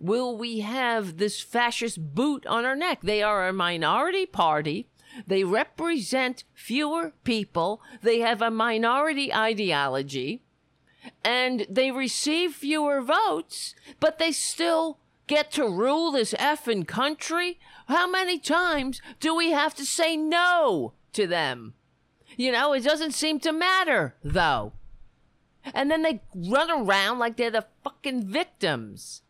will 0.00 0.36
we 0.36 0.60
have 0.60 1.18
this 1.18 1.40
fascist 1.40 2.14
boot 2.14 2.44
on 2.46 2.64
our 2.64 2.74
neck? 2.74 3.00
They 3.02 3.22
are 3.22 3.46
a 3.46 3.52
minority 3.52 4.26
party. 4.26 4.88
They 5.26 5.44
represent 5.44 6.44
fewer 6.54 7.12
people. 7.22 7.80
They 8.02 8.18
have 8.20 8.42
a 8.42 8.50
minority 8.50 9.32
ideology. 9.32 10.42
And 11.24 11.66
they 11.70 11.90
receive 11.90 12.54
fewer 12.54 13.00
votes, 13.00 13.74
but 14.00 14.18
they 14.18 14.32
still 14.32 14.98
get 15.30 15.52
to 15.52 15.68
rule 15.68 16.10
this 16.10 16.34
effing 16.34 16.86
country? 16.86 17.60
How 17.90 18.08
many 18.08 18.38
times 18.38 19.02
do 19.18 19.34
we 19.34 19.50
have 19.50 19.74
to 19.74 19.84
say 19.84 20.16
no 20.16 20.92
to 21.12 21.26
them? 21.26 21.74
You 22.36 22.52
know, 22.52 22.72
it 22.72 22.84
doesn't 22.84 23.14
seem 23.14 23.40
to 23.40 23.52
matter, 23.52 24.14
though. 24.22 24.74
And 25.74 25.90
then 25.90 26.02
they 26.02 26.22
run 26.32 26.70
around 26.70 27.18
like 27.18 27.36
they're 27.36 27.50
the 27.50 27.66
fucking 27.82 28.28
victims. 28.28 29.22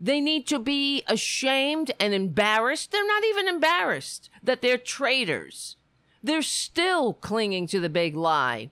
They 0.00 0.20
need 0.20 0.46
to 0.46 0.60
be 0.60 1.02
ashamed 1.08 1.90
and 1.98 2.14
embarrassed. 2.14 2.92
They're 2.92 3.06
not 3.06 3.24
even 3.24 3.48
embarrassed 3.48 4.30
that 4.40 4.62
they're 4.62 4.78
traitors. 4.78 5.76
They're 6.22 6.42
still 6.42 7.12
clinging 7.12 7.66
to 7.68 7.80
the 7.80 7.88
big 7.88 8.14
lie. 8.14 8.70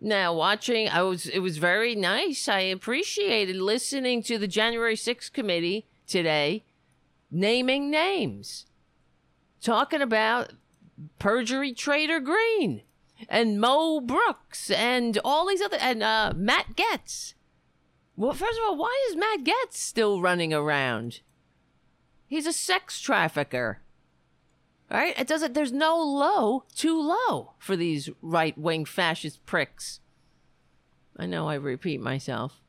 Now, 0.00 0.34
watching, 0.34 0.88
I 0.88 1.02
was 1.02 1.26
it 1.26 1.38
was 1.38 1.58
very 1.58 1.94
nice. 1.94 2.48
I 2.48 2.60
appreciated 2.60 3.54
listening 3.54 4.24
to 4.24 4.36
the 4.36 4.48
January 4.48 4.96
6th 4.96 5.32
committee 5.32 5.86
today, 6.12 6.62
naming 7.30 7.90
names, 7.90 8.66
talking 9.60 10.02
about 10.02 10.52
perjury 11.18 11.72
traitor 11.72 12.20
Greene 12.20 12.82
and 13.28 13.60
Mo 13.60 14.00
Brooks 14.00 14.70
and 14.70 15.18
all 15.24 15.48
these 15.48 15.62
other 15.62 15.78
and 15.80 16.02
uh, 16.02 16.32
Matt 16.36 16.76
Gaetz. 16.76 17.34
Well, 18.14 18.34
first 18.34 18.58
of 18.58 18.64
all, 18.64 18.76
why 18.76 19.06
is 19.08 19.16
Matt 19.16 19.42
Gaetz 19.42 19.72
still 19.74 20.20
running 20.20 20.52
around? 20.52 21.20
He's 22.26 22.46
a 22.46 22.52
sex 22.52 23.00
trafficker. 23.00 23.80
All 24.90 24.98
right, 24.98 25.18
it 25.18 25.26
doesn't. 25.26 25.54
There's 25.54 25.72
no 25.72 25.96
low 25.96 26.64
too 26.76 27.00
low 27.00 27.54
for 27.58 27.74
these 27.74 28.10
right 28.20 28.56
wing 28.58 28.84
fascist 28.84 29.44
pricks. 29.46 30.00
I 31.16 31.24
know 31.24 31.48
I 31.48 31.54
repeat 31.54 32.00
myself. 32.00 32.61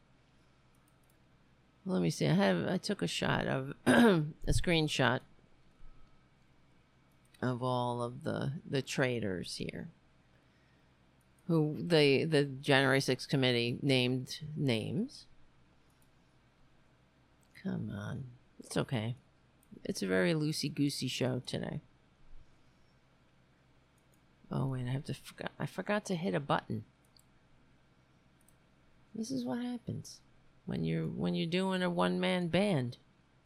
Let 1.85 2.01
me 2.01 2.09
see. 2.09 2.27
I 2.27 2.33
have. 2.33 2.67
I 2.67 2.77
took 2.77 3.01
a 3.01 3.07
shot 3.07 3.47
of 3.47 3.73
a 3.85 4.23
screenshot 4.49 5.19
of 7.41 7.61
all 7.61 8.01
of 8.01 8.23
the 8.23 8.53
the 8.69 8.81
traitors 8.81 9.57
here, 9.57 9.89
who 11.47 11.75
the 11.77 12.23
the 12.23 12.45
January 12.45 12.99
6th 12.99 13.27
committee 13.27 13.79
named 13.81 14.39
names. 14.55 15.25
Come 17.61 17.91
on, 17.93 18.25
it's 18.59 18.77
okay. 18.77 19.15
It's 19.83 20.01
a 20.01 20.07
very 20.07 20.33
loosey 20.33 20.73
goosey 20.73 21.09
show 21.09 21.41
today. 21.45 21.81
Oh 24.49 24.67
wait, 24.67 24.85
I 24.87 24.91
have 24.91 25.03
to. 25.05 25.13
Forgot, 25.13 25.51
I 25.59 25.65
forgot 25.65 26.05
to 26.05 26.15
hit 26.15 26.33
a 26.33 26.39
button. 26.39 26.85
This 29.13 29.31
is 29.31 29.43
what 29.43 29.61
happens 29.61 30.21
when 30.65 30.83
you're 30.83 31.07
when 31.07 31.35
you're 31.35 31.47
doing 31.47 31.83
a 31.83 31.89
one 31.89 32.19
man 32.19 32.47
band. 32.47 32.97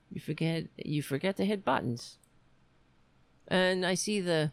You 0.09 0.21
forget 0.21 0.65
you 0.77 1.01
forget 1.01 1.38
to 1.38 1.45
hit 1.45 1.65
buttons. 1.65 2.17
And 3.47 3.86
I 3.86 3.93
see 3.93 4.21
the 4.21 4.51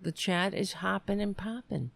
the 0.00 0.12
chat 0.12 0.54
is 0.54 0.74
hopping 0.74 1.20
and 1.20 1.36
popping 1.36 1.90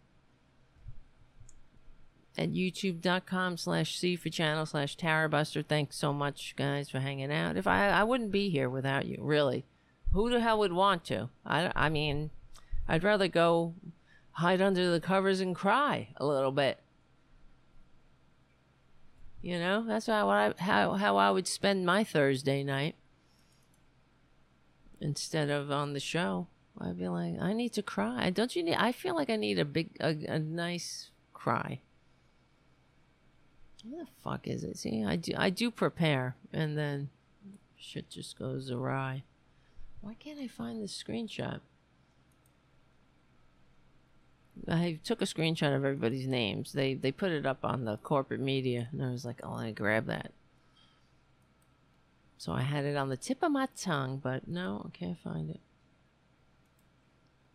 at 2.37 2.49
youtube.com 2.49 3.57
slash 3.57 3.99
c 3.99 4.15
for 4.15 4.29
channel 4.29 4.65
slash 4.65 4.95
tarabuster 4.95 5.63
thanks 5.63 5.97
so 5.97 6.11
much 6.11 6.55
guys 6.55 6.89
for 6.89 6.99
hanging 6.99 7.31
out 7.31 7.57
if 7.57 7.67
i 7.67 7.89
i 7.89 8.03
wouldn't 8.03 8.31
be 8.31 8.49
here 8.49 8.69
without 8.69 9.05
you 9.05 9.17
really 9.19 9.65
who 10.13 10.29
the 10.29 10.39
hell 10.39 10.57
would 10.57 10.71
want 10.71 11.03
to 11.03 11.29
i 11.45 11.71
i 11.75 11.89
mean 11.89 12.31
I'd 12.91 13.05
rather 13.05 13.29
go 13.29 13.75
hide 14.31 14.61
under 14.61 14.91
the 14.91 14.99
covers 14.99 15.39
and 15.39 15.55
cry 15.55 16.09
a 16.17 16.25
little 16.25 16.51
bit. 16.51 16.79
You 19.41 19.57
know, 19.57 19.83
that's 19.87 20.05
how 20.05 20.29
I 20.29 20.53
how 20.59 20.93
how 20.93 21.17
I 21.17 21.31
would 21.31 21.47
spend 21.47 21.85
my 21.85 22.03
Thursday 22.03 22.63
night 22.63 22.95
instead 24.99 25.49
of 25.49 25.71
on 25.71 25.93
the 25.93 25.99
show. 25.99 26.47
I'd 26.79 26.97
be 26.97 27.07
like, 27.07 27.39
I 27.39 27.53
need 27.53 27.73
to 27.73 27.83
cry. 27.83 28.29
Don't 28.29 28.55
you 28.55 28.63
need? 28.63 28.75
I 28.75 28.91
feel 28.91 29.15
like 29.15 29.29
I 29.29 29.35
need 29.35 29.59
a 29.59 29.65
big, 29.65 29.89
a, 29.99 30.15
a 30.27 30.39
nice 30.39 31.09
cry. 31.33 31.81
What 33.83 34.05
the 34.05 34.11
fuck 34.23 34.47
is 34.47 34.63
it? 34.63 34.77
See, 34.77 35.03
I 35.03 35.15
do, 35.15 35.33
I 35.35 35.49
do 35.49 35.71
prepare, 35.71 36.35
and 36.53 36.77
then 36.77 37.09
shit 37.77 38.09
just 38.09 38.37
goes 38.37 38.71
awry. 38.71 39.23
Why 40.01 40.13
can't 40.13 40.39
I 40.39 40.47
find 40.47 40.81
the 40.81 40.87
screenshot? 40.87 41.59
I 44.67 44.99
took 45.03 45.21
a 45.21 45.25
screenshot 45.25 45.75
of 45.75 45.85
everybody's 45.85 46.27
names. 46.27 46.73
They 46.73 46.93
they 46.93 47.11
put 47.11 47.31
it 47.31 47.45
up 47.45 47.63
on 47.63 47.85
the 47.85 47.97
corporate 47.97 48.41
media, 48.41 48.89
and 48.91 49.03
I 49.03 49.11
was 49.11 49.25
like, 49.25 49.39
"Oh, 49.43 49.53
I 49.53 49.71
grab 49.71 50.05
that." 50.07 50.33
So 52.37 52.51
I 52.51 52.61
had 52.61 52.85
it 52.85 52.97
on 52.97 53.09
the 53.09 53.17
tip 53.17 53.43
of 53.43 53.51
my 53.51 53.67
tongue, 53.77 54.17
but 54.17 54.47
no, 54.47 54.85
I 54.87 54.97
can't 54.97 55.19
find 55.19 55.49
it. 55.49 55.59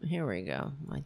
Here 0.07 0.27
we 0.27 0.43
go. 0.43 0.73
My 0.87 1.03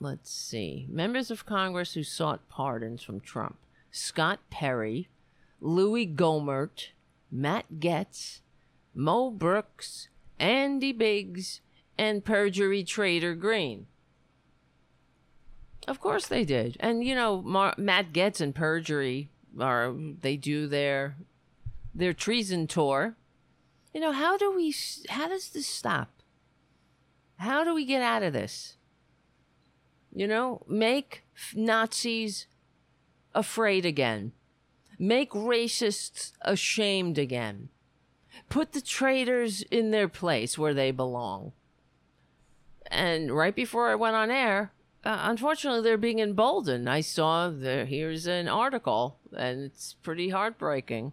Let's 0.00 0.30
see. 0.30 0.86
Members 0.88 1.30
of 1.30 1.44
Congress 1.44 1.94
who 1.94 2.04
sought 2.04 2.48
pardons 2.48 3.02
from 3.02 3.20
Trump 3.20 3.56
Scott 3.90 4.38
Perry, 4.50 5.08
Louis 5.60 6.06
Gohmert, 6.06 6.88
Matt 7.32 7.80
Gaetz, 7.80 8.40
Mo 8.94 9.30
Brooks, 9.30 10.08
Andy 10.38 10.92
Biggs, 10.92 11.60
and 11.98 12.24
perjury 12.24 12.84
trader 12.84 13.34
Greene. 13.34 13.86
Of 15.86 16.00
course 16.00 16.26
they 16.26 16.44
did. 16.44 16.76
And, 16.80 17.02
you 17.02 17.14
know, 17.14 17.42
Mar- 17.42 17.74
Matt 17.76 18.12
Gaetz 18.12 18.40
and 18.40 18.54
perjury 18.54 19.30
are, 19.58 19.94
they 20.20 20.36
do 20.36 20.66
their, 20.66 21.16
their 21.94 22.12
treason 22.12 22.66
tour. 22.66 23.16
You 23.92 24.00
know, 24.00 24.12
how 24.12 24.36
do 24.36 24.54
we, 24.54 24.74
how 25.08 25.28
does 25.28 25.48
this 25.48 25.66
stop? 25.66 26.22
How 27.36 27.64
do 27.64 27.74
we 27.74 27.84
get 27.84 28.02
out 28.02 28.22
of 28.22 28.32
this? 28.32 28.76
You 30.14 30.26
know, 30.26 30.62
make 30.68 31.24
Nazis 31.54 32.46
afraid 33.34 33.86
again. 33.86 34.32
Make 34.98 35.30
racists 35.30 36.32
ashamed 36.42 37.18
again. 37.18 37.70
Put 38.48 38.72
the 38.72 38.80
traitors 38.80 39.62
in 39.62 39.90
their 39.90 40.08
place 40.08 40.56
where 40.56 40.74
they 40.74 40.90
belong. 40.90 41.52
And 42.90 43.30
right 43.30 43.54
before 43.54 43.90
I 43.90 43.94
went 43.94 44.16
on 44.16 44.30
air, 44.30 44.72
uh, 45.04 45.18
unfortunately, 45.22 45.82
they're 45.82 45.96
being 45.96 46.18
emboldened. 46.18 46.88
I 46.88 47.02
saw 47.02 47.50
the 47.50 47.84
here's 47.84 48.26
an 48.26 48.48
article, 48.48 49.18
and 49.36 49.64
it's 49.64 49.94
pretty 50.02 50.30
heartbreaking. 50.30 51.12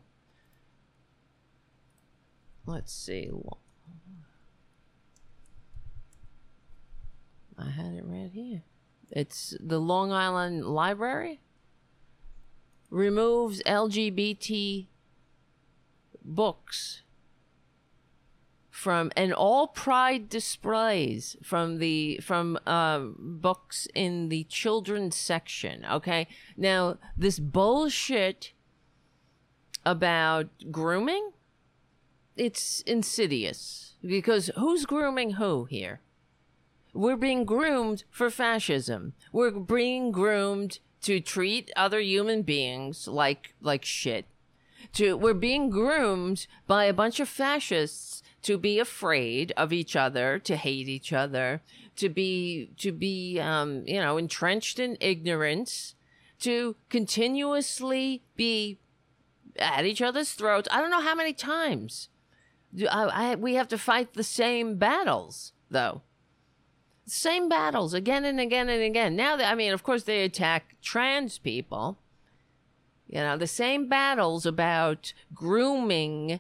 Let's 2.66 2.94
see. 2.94 3.30
I 7.58 7.70
had 7.70 7.94
it 7.94 8.04
right 8.06 8.32
here. 8.34 8.64
It's 9.12 9.56
the 9.60 9.80
Long 9.80 10.12
Island 10.12 10.66
Library 10.66 11.42
removes 12.90 13.62
LGBT 13.64 14.88
books 16.24 17.02
from 18.76 19.10
and 19.16 19.34
all 19.34 19.68
pride 19.68 20.28
displays 20.28 21.38
from 21.42 21.78
the 21.80 22.20
from 22.22 22.60
uh, 22.68 23.00
books 23.18 23.88
in 23.96 24.28
the 24.28 24.44
children's 24.46 25.16
section 25.16 25.86
okay 25.90 26.28
now 26.58 26.98
this 27.18 27.40
bullshit 27.40 28.52
about 29.86 30.50
grooming 30.72 31.32
it's 32.36 32.82
insidious 32.82 33.94
because 34.06 34.52
who's 34.58 34.86
grooming 34.86 35.32
who 35.32 35.64
here 35.66 36.02
we're 36.96 37.18
being 37.18 37.44
groomed 37.44 38.06
for 38.10 38.30
fascism. 38.30 39.14
We're 39.34 39.52
being 39.52 40.14
groomed 40.14 40.80
to 41.02 41.20
treat 41.20 41.70
other 41.76 42.00
human 42.00 42.42
beings 42.42 43.06
like 43.08 43.54
like 43.62 43.84
shit. 43.84 44.26
To 44.94 45.18
we're 45.18 45.34
being 45.34 45.70
groomed 45.70 46.48
by 46.68 46.86
a 46.86 46.94
bunch 46.94 47.20
of 47.20 47.28
fascists 47.28 48.24
to 48.46 48.58
be 48.58 48.80
afraid 48.80 49.52
of 49.58 49.74
each 49.74 49.96
other, 49.96 50.40
to 50.40 50.56
hate 50.56 50.88
each 50.88 51.12
other, 51.12 51.62
to 51.96 52.10
be 52.10 52.70
to 52.78 52.92
be 52.92 53.40
um, 53.40 53.84
you 53.88 54.00
know 54.00 54.18
entrenched 54.18 54.80
in 54.80 54.98
ignorance, 55.00 55.96
to 56.40 56.76
continuously 56.90 58.24
be 58.36 58.80
at 59.58 59.86
each 59.86 60.02
other's 60.02 60.34
throats. 60.34 60.68
I 60.72 60.80
don't 60.80 60.92
know 60.92 61.02
how 61.02 61.16
many 61.16 61.34
times. 61.34 62.10
I, 62.92 63.04
I, 63.04 63.36
we 63.36 63.56
have 63.56 63.70
to 63.70 63.78
fight 63.78 64.14
the 64.14 64.24
same 64.24 64.78
battles, 64.78 65.54
though 65.70 66.02
same 67.08 67.48
battles 67.50 67.94
again 67.94 68.26
and 68.26 68.40
again 68.40 68.70
and 68.70 68.82
again. 68.82 69.16
Now, 69.16 69.38
I 69.38 69.56
mean, 69.56 69.74
of 69.74 69.84
course, 69.84 70.04
they 70.04 70.24
attack 70.24 70.76
trans 70.82 71.38
people. 71.38 71.98
You 73.08 73.20
know, 73.20 73.38
the 73.38 73.48
same 73.48 73.88
battles 73.88 74.46
about 74.46 75.14
grooming 75.34 76.40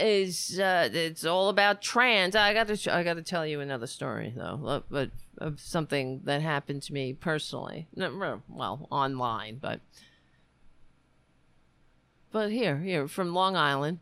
is 0.00 0.58
uh, 0.58 0.88
it's 0.92 1.24
all 1.24 1.48
about 1.48 1.82
trans. 1.82 2.34
I 2.34 2.54
got 2.54 2.68
to 2.68 2.94
I 2.94 3.02
got 3.02 3.14
to 3.14 3.22
tell 3.22 3.46
you 3.46 3.60
another 3.60 3.86
story 3.86 4.32
though, 4.36 4.82
but 4.90 5.10
of 5.38 5.60
something 5.60 6.22
that 6.24 6.42
happened 6.42 6.82
to 6.84 6.92
me 6.92 7.12
personally. 7.12 7.88
Well, 7.94 8.88
online, 8.90 9.58
but 9.60 9.80
but 12.32 12.50
here, 12.50 12.78
here 12.78 13.08
from 13.08 13.34
Long 13.34 13.56
Island. 13.56 13.98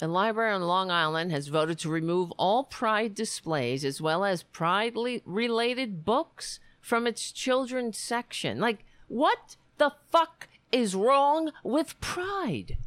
A 0.00 0.06
library 0.06 0.52
on 0.52 0.62
Long 0.62 0.92
Island 0.92 1.32
has 1.32 1.48
voted 1.48 1.80
to 1.80 1.88
remove 1.88 2.30
all 2.32 2.62
Pride 2.62 3.16
displays 3.16 3.84
as 3.84 4.00
well 4.00 4.24
as 4.24 4.44
Pride 4.44 4.94
related 5.24 6.04
books 6.04 6.60
from 6.80 7.04
its 7.04 7.32
children's 7.32 7.98
section. 7.98 8.60
Like, 8.60 8.84
what 9.08 9.56
the 9.78 9.92
fuck 10.12 10.46
is 10.70 10.94
wrong 10.94 11.50
with 11.64 12.00
Pride? 12.00 12.78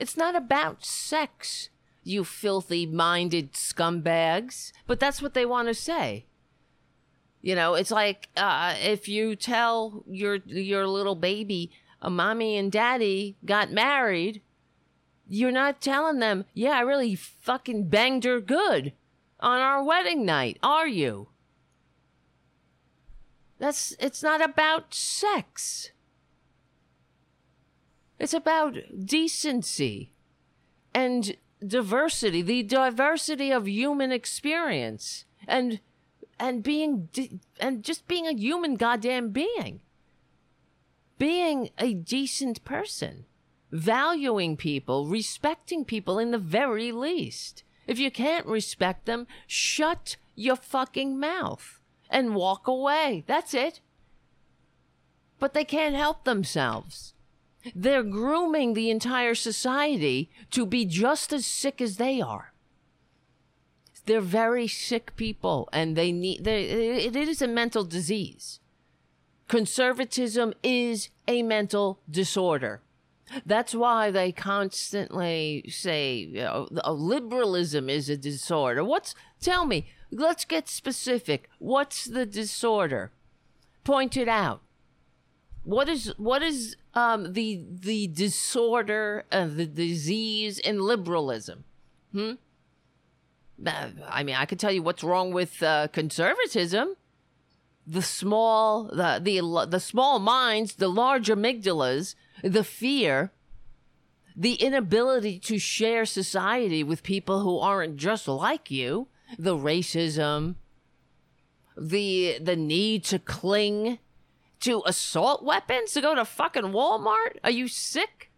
It's 0.00 0.16
not 0.16 0.34
about 0.34 0.82
sex, 0.82 1.68
you 2.02 2.24
filthy 2.24 2.86
minded 2.86 3.52
scumbags, 3.52 4.72
but 4.86 4.98
that's 4.98 5.20
what 5.20 5.34
they 5.34 5.44
want 5.44 5.68
to 5.68 5.74
say. 5.74 6.24
You 7.42 7.54
know, 7.54 7.74
it's 7.74 7.90
like 7.90 8.28
uh, 8.34 8.74
if 8.82 9.08
you 9.08 9.36
tell 9.36 10.02
your 10.08 10.36
your 10.46 10.86
little 10.86 11.14
baby, 11.14 11.70
a 12.00 12.08
mommy 12.08 12.56
and 12.56 12.72
daddy 12.72 13.36
got 13.44 13.72
married, 13.72 14.40
you're 15.28 15.52
not 15.52 15.82
telling 15.82 16.18
them, 16.18 16.46
yeah, 16.54 16.72
I 16.72 16.80
really 16.80 17.14
fucking 17.14 17.88
banged 17.88 18.24
her 18.24 18.40
good 18.40 18.94
on 19.38 19.60
our 19.60 19.84
wedding 19.84 20.24
night, 20.24 20.58
are 20.62 20.88
you? 20.88 21.28
That's 23.58 23.94
it's 24.00 24.22
not 24.22 24.42
about 24.42 24.94
sex. 24.94 25.90
It's 28.20 28.34
about 28.34 28.76
decency 29.06 30.12
and 30.94 31.36
diversity, 31.66 32.42
the 32.42 32.62
diversity 32.62 33.50
of 33.50 33.66
human 33.66 34.12
experience 34.12 35.24
and 35.48 35.80
and 36.38 36.62
being 36.62 37.08
and 37.58 37.82
just 37.82 38.06
being 38.06 38.26
a 38.26 38.34
human 38.34 38.76
goddamn 38.76 39.30
being. 39.30 39.80
Being 41.18 41.70
a 41.78 41.94
decent 41.94 42.62
person 42.64 43.24
valuing 43.72 44.56
people, 44.56 45.06
respecting 45.06 45.84
people 45.84 46.18
in 46.18 46.30
the 46.30 46.38
very 46.38 46.92
least. 46.92 47.62
If 47.86 47.98
you 47.98 48.10
can't 48.10 48.46
respect 48.46 49.06
them, 49.06 49.26
shut 49.46 50.16
your 50.34 50.56
fucking 50.56 51.18
mouth 51.18 51.80
and 52.10 52.34
walk 52.34 52.66
away. 52.66 53.24
That's 53.26 53.54
it. 53.54 53.80
But 55.38 55.54
they 55.54 55.64
can't 55.64 55.94
help 55.94 56.24
themselves. 56.24 57.14
They're 57.74 58.02
grooming 58.02 58.74
the 58.74 58.90
entire 58.90 59.34
society 59.34 60.30
to 60.50 60.64
be 60.64 60.84
just 60.84 61.32
as 61.32 61.46
sick 61.46 61.80
as 61.80 61.96
they 61.96 62.20
are. 62.20 62.52
They're 64.06 64.20
very 64.20 64.66
sick 64.66 65.14
people 65.16 65.68
and 65.72 65.96
they 65.96 66.10
need, 66.10 66.46
it 66.46 67.14
is 67.16 67.42
a 67.42 67.48
mental 67.48 67.84
disease. 67.84 68.60
Conservatism 69.48 70.54
is 70.62 71.10
a 71.28 71.42
mental 71.42 71.98
disorder. 72.10 72.80
That's 73.46 73.74
why 73.74 74.10
they 74.10 74.32
constantly 74.32 75.64
say 75.68 76.14
you 76.14 76.40
know, 76.40 76.68
oh, 76.84 76.92
liberalism 76.92 77.88
is 77.88 78.08
a 78.08 78.16
disorder. 78.16 78.84
What's 78.84 79.14
tell 79.40 79.66
me? 79.66 79.86
Let's 80.10 80.44
get 80.44 80.68
specific. 80.68 81.48
What's 81.58 82.04
the 82.06 82.26
disorder? 82.26 83.12
Point 83.84 84.16
it 84.16 84.28
out. 84.28 84.62
What 85.62 85.88
is 85.88 86.12
what 86.16 86.42
is 86.42 86.76
um, 86.94 87.32
the 87.32 87.64
the 87.68 88.06
disorder 88.08 89.24
of 89.30 89.56
the 89.56 89.66
disease 89.66 90.58
in 90.58 90.80
liberalism? 90.80 91.64
Hmm. 92.12 92.32
Uh, 93.64 93.88
I 94.08 94.22
mean, 94.22 94.36
I 94.36 94.46
could 94.46 94.58
tell 94.58 94.72
you 94.72 94.82
what's 94.82 95.04
wrong 95.04 95.32
with 95.32 95.62
uh, 95.62 95.88
conservatism. 95.88 96.96
The 97.86 98.02
small, 98.02 98.84
the 98.84 99.20
the 99.22 99.66
the 99.66 99.80
small 99.80 100.18
minds, 100.18 100.76
the 100.76 100.88
large 100.88 101.28
amygdalas 101.28 102.14
the 102.42 102.64
fear, 102.64 103.32
the 104.36 104.54
inability 104.54 105.38
to 105.40 105.58
share 105.58 106.04
society 106.04 106.82
with 106.82 107.02
people 107.02 107.40
who 107.40 107.58
aren't 107.58 107.96
just 107.96 108.28
like 108.28 108.70
you, 108.70 109.08
the 109.38 109.56
racism, 109.56 110.56
the 111.76 112.38
the 112.40 112.56
need 112.56 113.04
to 113.04 113.18
cling 113.18 113.98
to 114.60 114.82
assault 114.86 115.44
weapons 115.44 115.92
to 115.92 116.00
go 116.00 116.14
to 116.14 116.24
fucking 116.24 116.64
Walmart? 116.64 117.38
Are 117.42 117.50
you 117.50 117.68
sick? 117.68 118.30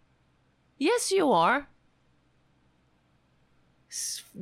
Yes, 0.78 1.10
you 1.10 1.30
are. 1.30 1.68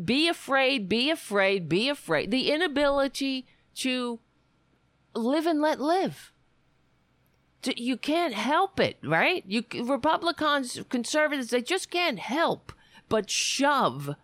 Be 0.05 0.29
afraid, 0.29 0.89
be 0.89 1.11
afraid, 1.11 1.69
be 1.69 1.89
afraid. 1.89 2.31
The 2.31 2.53
inability 2.53 3.47
to 3.77 4.21
live 5.15 5.47
and 5.47 5.61
let 5.61 5.81
live. 5.81 6.33
you 7.77 7.97
can't 7.97 8.35
help 8.35 8.79
it, 8.79 8.99
right? 9.03 9.45
You 9.47 9.65
Republicans, 9.83 10.81
conservatives, 10.89 11.51
they 11.51 11.63
just 11.63 11.91
can't 11.91 12.19
help 12.19 12.73
but 13.09 13.29
shove 13.29 14.15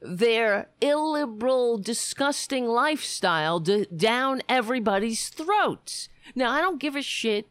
their 0.00 0.70
illiberal, 0.80 1.76
disgusting 1.76 2.66
lifestyle 2.66 3.60
d- 3.60 3.86
down 3.94 4.42
everybody's 4.48 5.28
throats. 5.28 6.08
Now, 6.34 6.50
I 6.50 6.60
don't 6.60 6.80
give 6.80 6.96
a 6.96 7.02
shit 7.02 7.48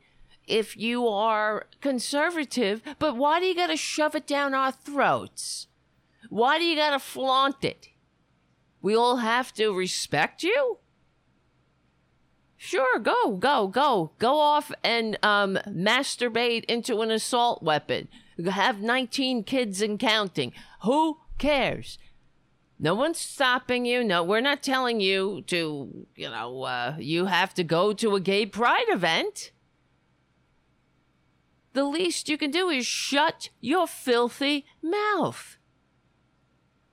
if 0.48 0.78
you 0.78 1.08
are 1.08 1.68
conservative, 1.82 2.82
but 3.00 3.18
why 3.18 3.40
do 3.40 3.46
you 3.46 3.56
got 3.56 3.68
to 3.68 3.78
shove 3.78 4.16
it 4.16 4.28
down 4.28 4.54
our 4.54 4.72
throats? 4.72 5.68
Why 6.30 6.58
do 6.58 6.66
you 6.66 6.76
got 6.76 6.92
to 6.92 7.00
flaunt 7.00 7.64
it? 7.64 7.90
We 8.82 8.96
all 8.96 9.18
have 9.18 9.54
to 9.56 9.72
respect 9.72 10.44
you? 10.44 10.78
Sure, 12.56 13.00
go, 13.00 13.38
go, 13.38 13.68
go. 13.68 14.12
Go 14.18 14.40
off 14.40 14.72
and 14.84 15.18
um, 15.22 15.60
masturbate 15.68 16.66
into 16.66 17.02
an 17.02 17.12
assault 17.12 17.62
weapon. 17.62 18.08
Have 18.46 18.82
19 18.82 19.44
kids 19.44 19.82
and 19.82 20.00
counting. 20.00 20.54
Who 20.84 21.20
cares? 21.38 22.00
No 22.80 22.94
one's 22.94 23.20
stopping 23.20 23.86
you. 23.86 24.04
No, 24.04 24.24
we're 24.24 24.42
not 24.42 24.62
telling 24.62 25.00
you 25.00 25.42
to, 25.48 26.08
you 26.16 26.30
know, 26.30 26.64
uh, 26.64 26.96
you 27.00 27.26
have 27.26 27.54
to 27.56 27.64
go 27.64 27.92
to 27.94 28.16
a 28.16 28.20
gay 28.20 28.46
pride 28.46 28.86
event. 28.90 29.52
The 31.74 31.86
least 31.86 32.30
you 32.30 32.38
can 32.38 32.52
do 32.52 32.70
is 32.70 32.86
shut 32.86 33.50
your 33.62 33.88
filthy 33.88 34.66
mouth. 34.82 35.58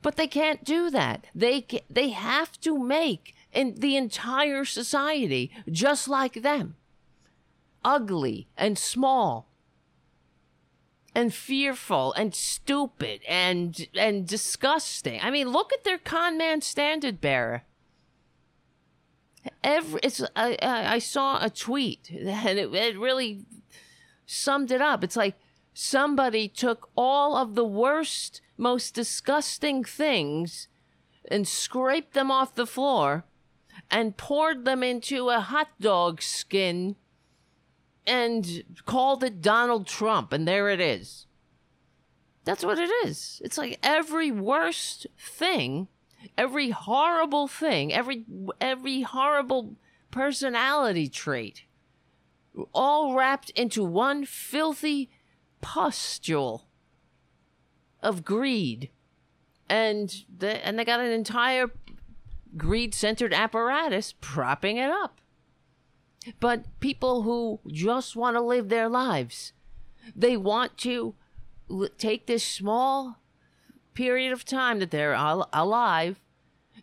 But 0.01 0.17
they 0.17 0.27
can't 0.27 0.65
do 0.65 0.91
that. 0.91 1.27
They 1.35 1.67
they 1.89 2.11
have 2.11 2.61
to 2.61 2.79
make 2.79 3.35
in 3.53 3.77
the 3.77 3.97
entire 3.97 4.65
society 4.67 5.51
just 5.71 6.09
like 6.09 6.43
them. 6.43 6.77
Ugly 7.83 8.49
and 8.57 8.79
small 8.79 9.49
and 11.15 11.33
fearful 11.33 12.13
and 12.15 12.35
stupid 12.35 13.21
and 13.29 13.89
and 13.95 14.27
disgusting. 14.27 15.21
I 15.23 15.31
mean, 15.31 15.51
look 15.51 15.73
at 15.73 15.85
their 15.85 15.99
con 15.99 16.37
man 16.37 16.61
standard 16.61 17.21
bearer. 17.21 17.63
Every 19.63 20.01
it's 20.03 20.23
I 20.35 20.57
I 20.61 20.99
saw 20.99 21.45
a 21.45 21.51
tweet 21.51 22.11
and 22.11 22.59
it, 22.59 22.75
it 22.75 22.99
really 22.99 23.45
summed 24.27 24.71
it 24.73 24.81
up. 24.81 25.05
It's 25.05 25.17
like 25.17 25.37
somebody 25.73 26.49
took 26.49 26.89
all 26.97 27.37
of 27.37 27.55
the 27.55 27.65
worst, 27.65 28.41
most 28.57 28.95
disgusting 28.95 29.85
things 29.85 30.69
and 31.31 31.47
scraped 31.49 32.15
them 32.15 32.31
off 32.31 32.55
the 32.55 32.67
floor 32.67 33.25
and 33.91 34.17
poured 34.17 34.65
them 34.65 34.83
into 34.83 35.31
a 35.31 35.41
hot 35.41 35.69
dog 35.81 36.23
skin 36.23 36.97
and 38.07 38.63
called 38.87 39.25
it 39.25 39.41
Donald 39.41 39.87
Trump, 39.87 40.33
and 40.33 40.47
there 40.47 40.69
it 40.69 40.81
is. 40.81 41.27
That's 42.45 42.65
what 42.65 42.79
it 42.79 42.91
is. 43.07 43.41
It's 43.45 43.57
like 43.57 43.79
every 43.83 44.31
worst 44.31 45.07
thing, 45.19 45.89
every 46.37 46.71
horrible 46.71 47.49
thing, 47.49 47.93
every 47.93 48.25
every 48.61 49.03
horrible 49.03 49.77
personality 50.11 51.09
trait, 51.09 51.63
all 52.75 53.15
wrapped 53.15 53.51
into 53.51 53.83
one 53.83 54.25
filthy 54.27 55.11
pustule 55.63 56.67
of 58.03 58.25
greed, 58.25 58.91
and 59.69 60.25
they, 60.39 60.61
and 60.61 60.79
they 60.79 60.85
got 60.85 61.01
an 61.01 61.11
entire 61.11 61.71
greed-centered 62.57 63.33
apparatus 63.33 64.15
propping 64.21 64.77
it 64.77 64.91
up 64.91 65.21
but 66.41 66.65
people 66.81 67.23
who 67.23 67.61
just 67.71 68.17
want 68.17 68.37
to 68.37 68.41
live 68.41 68.69
their 68.69 68.89
lives. 68.89 69.53
They 70.15 70.37
want 70.37 70.77
to 70.79 71.15
take 71.99 72.27
this 72.27 72.45
small 72.45 73.19
period 73.95 74.33
of 74.33 74.45
time 74.45 74.79
that 74.81 74.91
they're 74.91 75.15
al- 75.15 75.49
alive 75.53 76.21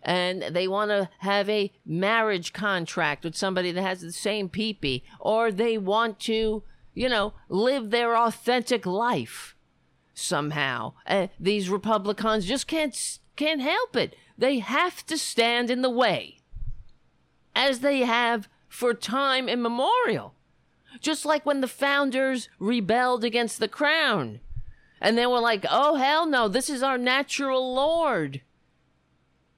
and 0.04 0.43
they 0.51 0.67
want 0.67 0.89
to 0.89 1.10
have 1.19 1.49
a 1.49 1.71
marriage 1.86 2.54
contract 2.54 3.23
with 3.23 3.36
somebody 3.36 3.71
that 3.71 3.82
has 3.82 4.01
the 4.01 4.12
same 4.12 4.49
peepee, 4.49 5.04
or 5.19 5.51
they 5.51 5.77
want 5.77 6.19
to, 6.21 6.63
you 6.93 7.10
know, 7.10 7.34
live 7.49 7.91
their 7.91 8.17
authentic 8.17 8.86
life 8.86 9.56
somehow. 10.13 10.93
Uh, 11.06 11.27
these 11.39 11.69
Republicans 11.69 12.45
just 12.45 12.67
can't 12.67 13.19
can't 13.36 13.62
help 13.62 13.95
it. 13.95 14.15
They 14.38 14.60
have 14.60 15.06
to 15.06 15.17
stand 15.17 15.69
in 15.69 15.82
the 15.82 15.89
way, 15.89 16.39
as 17.56 17.80
they 17.80 17.99
have 17.99 18.49
for 18.71 18.93
time 18.93 19.49
immemorial. 19.49 20.34
Just 21.01 21.25
like 21.25 21.45
when 21.45 21.62
the 21.62 21.67
founders 21.67 22.47
rebelled 22.57 23.23
against 23.23 23.60
the 23.60 23.67
crown. 23.67 24.39
And 25.01 25.17
they 25.17 25.25
were 25.25 25.39
like, 25.39 25.65
oh, 25.69 25.95
hell 25.95 26.25
no, 26.25 26.47
this 26.47 26.69
is 26.69 26.81
our 26.81 26.97
natural 26.97 27.75
lord. 27.75 28.41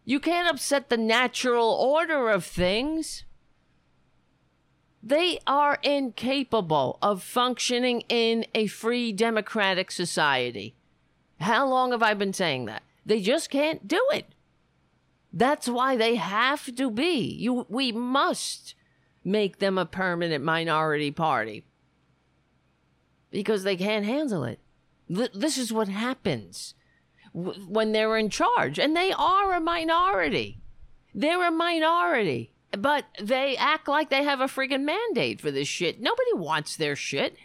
You 0.04 0.20
can't 0.20 0.50
upset 0.50 0.90
the 0.90 0.98
natural 0.98 1.70
order 1.70 2.30
of 2.30 2.44
things. 2.44 3.24
They 5.02 5.40
are 5.46 5.80
incapable 5.84 6.98
of 7.02 7.22
functioning 7.22 8.02
in 8.10 8.46
a 8.56 8.68
free 8.68 9.12
democratic 9.12 9.92
society. 9.92 10.76
How 11.40 11.68
long 11.68 11.92
have 11.92 12.04
I 12.04 12.14
been 12.14 12.34
saying 12.34 12.66
that? 12.66 12.84
They 13.06 13.22
just 13.22 13.50
can't 13.50 13.88
do 13.88 14.02
it. 14.12 14.26
That's 15.32 15.68
why 15.68 15.98
they 15.98 16.16
have 16.16 16.76
to 16.76 16.90
be. 16.90 17.36
You, 17.40 17.66
we 17.70 17.92
must 17.92 18.76
make 19.24 19.60
them 19.60 19.78
a 19.78 19.86
permanent 19.86 20.44
minority 20.44 21.12
party 21.12 21.66
because 23.32 23.64
they 23.64 23.76
can't 23.76 24.06
handle 24.06 24.44
it. 24.44 24.60
This 25.10 25.58
is 25.58 25.74
what 25.74 25.88
happens 25.88 26.76
when 27.34 27.92
they're 27.92 28.18
in 28.18 28.30
charge, 28.30 28.80
and 28.80 28.96
they 28.96 29.12
are 29.12 29.54
a 29.54 29.60
minority. 29.60 30.60
They're 31.14 31.48
a 31.48 31.52
minority, 31.52 32.54
but 32.78 33.06
they 33.20 33.58
act 33.58 33.88
like 33.88 34.10
they 34.10 34.24
have 34.24 34.40
a 34.40 34.46
freaking 34.46 34.84
mandate 34.84 35.42
for 35.42 35.52
this 35.52 35.68
shit. 35.68 36.02
Nobody 36.02 36.34
wants 36.34 36.76
their 36.76 36.96
shit, 36.96 37.36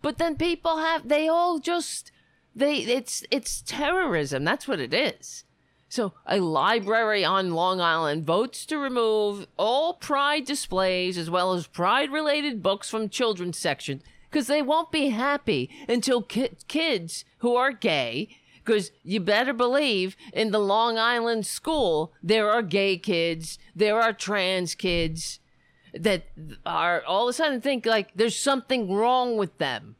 but 0.00 0.18
then 0.18 0.36
people 0.36 0.78
have. 0.78 1.08
They 1.08 1.28
all 1.28 1.58
just 1.58 2.12
they. 2.54 2.76
It's 2.78 3.24
it's 3.30 3.62
terrorism. 3.62 4.44
That's 4.44 4.66
what 4.66 4.80
it 4.80 4.94
is. 4.94 5.44
So, 5.92 6.14
a 6.24 6.40
library 6.40 7.22
on 7.22 7.52
Long 7.52 7.78
Island 7.78 8.24
votes 8.24 8.64
to 8.64 8.78
remove 8.78 9.46
all 9.58 9.92
pride 9.92 10.46
displays 10.46 11.18
as 11.18 11.28
well 11.28 11.52
as 11.52 11.66
pride 11.66 12.10
related 12.10 12.62
books 12.62 12.88
from 12.88 13.10
children's 13.10 13.58
section 13.58 14.02
because 14.30 14.46
they 14.46 14.62
won't 14.62 14.90
be 14.90 15.10
happy 15.10 15.68
until 15.90 16.22
ki- 16.22 16.56
kids 16.66 17.26
who 17.40 17.56
are 17.56 17.72
gay 17.72 18.30
because 18.64 18.90
you 19.02 19.20
better 19.20 19.52
believe 19.52 20.16
in 20.32 20.50
the 20.50 20.58
Long 20.58 20.96
Island 20.96 21.44
school 21.44 22.14
there 22.22 22.50
are 22.50 22.62
gay 22.62 22.96
kids, 22.96 23.58
there 23.76 24.00
are 24.00 24.14
trans 24.14 24.74
kids 24.74 25.40
that 25.92 26.24
are 26.64 27.04
all 27.06 27.28
of 27.28 27.32
a 27.32 27.32
sudden 27.34 27.60
think 27.60 27.84
like 27.84 28.14
there's 28.14 28.38
something 28.38 28.90
wrong 28.90 29.36
with 29.36 29.58
them. 29.58 29.96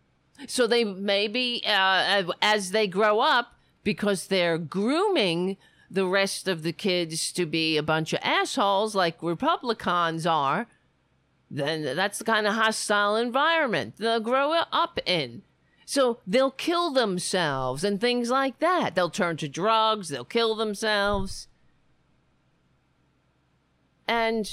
So 0.49 0.67
they 0.67 0.85
maybe 0.85 1.63
uh, 1.67 2.33
as 2.41 2.71
they 2.71 2.87
grow 2.87 3.21
up 3.21 3.59
because 3.85 4.29
they're 4.29 4.57
grooming 4.57 5.59
the 5.93 6.07
rest 6.07 6.49
of 6.49 6.63
the 6.63 6.73
kids 6.73 7.33
to 7.33 7.45
be 7.45 7.77
a 7.77 7.83
bunch 7.83 8.13
of 8.13 8.21
assholes 8.23 8.95
like 8.95 9.23
Republicans 9.23 10.27
are, 10.27 10.67
then 11.51 11.83
that's 11.95 12.19
the 12.19 12.25
kind 12.25 12.47
of 12.47 12.55
hostile 12.55 13.17
environment 13.17 13.95
they'll 13.99 14.21
grow 14.21 14.53
up 14.73 14.99
in. 15.05 15.43
So 15.85 16.21
they'll 16.27 16.51
kill 16.51 16.91
themselves 16.91 17.85
and 17.85 18.01
things 18.01 18.31
like 18.31 18.59
that. 18.61 18.95
They'll 18.95 19.11
turn 19.11 19.37
to 19.39 19.49
drugs, 19.49 20.09
they'll 20.09 20.25
kill 20.25 20.55
themselves. 20.55 21.49
And 24.09 24.51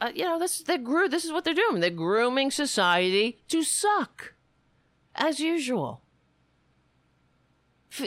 uh, 0.00 0.10
you 0.14 0.24
know, 0.24 0.38
this 0.38 0.58
they 0.58 0.76
grew 0.76 1.08
this 1.08 1.24
is 1.24 1.32
what 1.32 1.44
they're 1.44 1.54
doing. 1.54 1.80
They're 1.80 1.90
grooming 1.90 2.50
society 2.50 3.38
to 3.48 3.62
suck. 3.62 4.34
As 5.14 5.40
usual. 5.40 6.02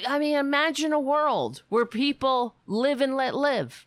I 0.08 0.18
mean, 0.20 0.38
imagine 0.38 0.94
a 0.94 1.00
world 1.00 1.64
where 1.70 1.86
people 1.86 2.56
live 2.66 3.02
and 3.02 3.16
let 3.16 3.36
live, 3.36 3.86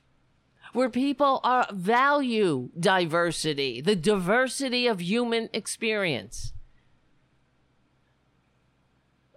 where 0.73 0.91
people 0.91 1.41
are 1.43 1.67
value 1.73 2.71
diversity, 2.79 3.81
the 3.81 3.97
diversity 3.97 4.87
of 4.87 5.01
human 5.01 5.49
experience. 5.53 6.53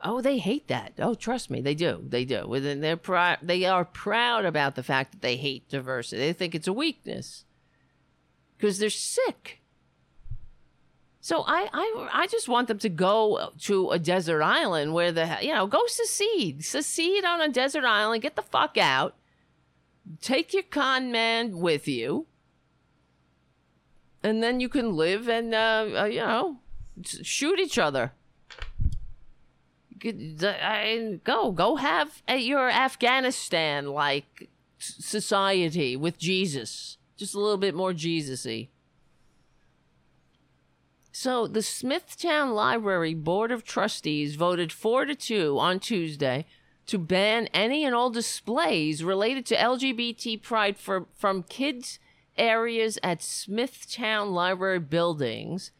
Oh, 0.04 0.22
they 0.22 0.38
hate 0.38 0.67
that. 0.67 0.93
Oh, 1.00 1.13
trust 1.13 1.50
me, 1.50 1.62
they 1.62 1.76
do. 1.76 2.04
They 2.08 2.24
do. 2.24 2.54
And 2.54 2.84
they're 2.84 2.98
proud. 2.98 3.39
They 3.41 3.65
are 3.65 3.84
proud 3.84 4.45
about 4.45 4.76
the 4.76 4.84
fact 4.84 5.12
that 5.12 5.22
they 5.22 5.36
hate 5.36 5.67
diversity. 5.69 6.22
They 6.22 6.34
think 6.34 6.56
it's 6.56 6.67
a 6.67 6.74
weakness 6.74 7.45
because 8.58 8.80
they're 8.80 8.89
sick. 8.89 9.59
So 11.21 11.43
I, 11.45 11.67
I, 11.73 12.10
I 12.13 12.27
just 12.27 12.47
want 12.47 12.69
them 12.69 12.79
to 12.79 12.89
go 12.89 13.51
to 13.62 13.89
a 13.89 13.99
desert 13.99 14.41
island 14.41 14.93
where 14.93 15.12
the, 15.12 15.38
you 15.41 15.53
know, 15.53 15.67
go 15.67 15.82
secede, 15.88 16.63
secede 16.63 17.25
on 17.25 17.41
a 17.41 17.49
desert 17.49 17.84
island, 17.84 18.21
get 18.21 18.36
the 18.38 18.41
fuck 18.41 18.77
out, 18.77 19.15
take 20.21 20.53
your 20.53 20.63
con 20.63 21.12
man 21.12 21.60
with 21.60 21.88
you, 21.88 22.25
and 24.23 24.41
then 24.41 24.60
you 24.60 24.69
can 24.69 24.95
live 24.95 25.27
and, 25.27 25.53
uh, 25.53 25.88
uh, 25.97 26.03
you 26.05 26.21
know, 26.21 26.60
shoot 27.03 27.60
each 27.60 27.77
other. 27.77 28.13
Go, 30.01 31.51
go 31.51 31.75
have 31.75 32.23
your 32.29 32.69
Afghanistan 32.69 33.88
like 33.88 34.49
society 34.77 35.97
with 35.97 36.17
Jesus. 36.17 36.97
Just 37.17 37.36
a 37.36 37.39
little 37.39 37.58
bit 37.58 37.75
more 37.75 37.91
Jesus-y. 37.91 38.69
So 41.21 41.47
the 41.47 41.62
Smithtown 41.62 42.51
Library 42.51 43.13
Board 43.13 43.51
of 43.51 43.65
Trustees 43.65 44.36
voted 44.36 44.71
4 44.71 45.03
to 45.03 45.15
2 45.15 45.60
on 45.60 45.82
Tuesday 45.82 46.45
to 46.86 46.97
ban 46.97 47.47
any 47.47 47.84
and 47.84 47.93
all 47.93 48.10
displays 48.10 49.03
related 49.03 49.45
to 49.47 49.58
LGBT 49.58 50.41
pride 50.41 50.77
for, 50.77 51.08
from 51.13 51.43
kids 51.43 51.99
areas 52.38 52.97
at 53.03 53.21
Smithtown 53.21 54.32
Library 54.32 54.79
buildings, 54.79 55.73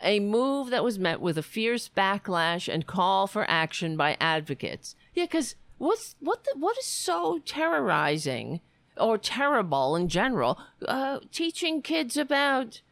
a 0.00 0.20
move 0.20 0.70
that 0.70 0.84
was 0.84 1.00
met 1.00 1.20
with 1.20 1.36
a 1.36 1.42
fierce 1.42 1.88
backlash 1.88 2.72
and 2.72 2.86
call 2.86 3.26
for 3.26 3.44
action 3.50 3.96
by 3.96 4.16
advocates. 4.20 4.94
Yeah, 5.14 5.24
because 5.24 5.56
what's 5.78 6.14
what 6.20 6.44
the, 6.44 6.54
what 6.56 6.78
is 6.78 6.86
so 6.86 7.40
terrorizing 7.44 8.60
or 8.96 9.18
terrible 9.18 9.96
in 9.96 10.06
general? 10.06 10.60
Uh, 10.86 11.18
teaching 11.32 11.82
kids 11.82 12.16
about 12.16 12.82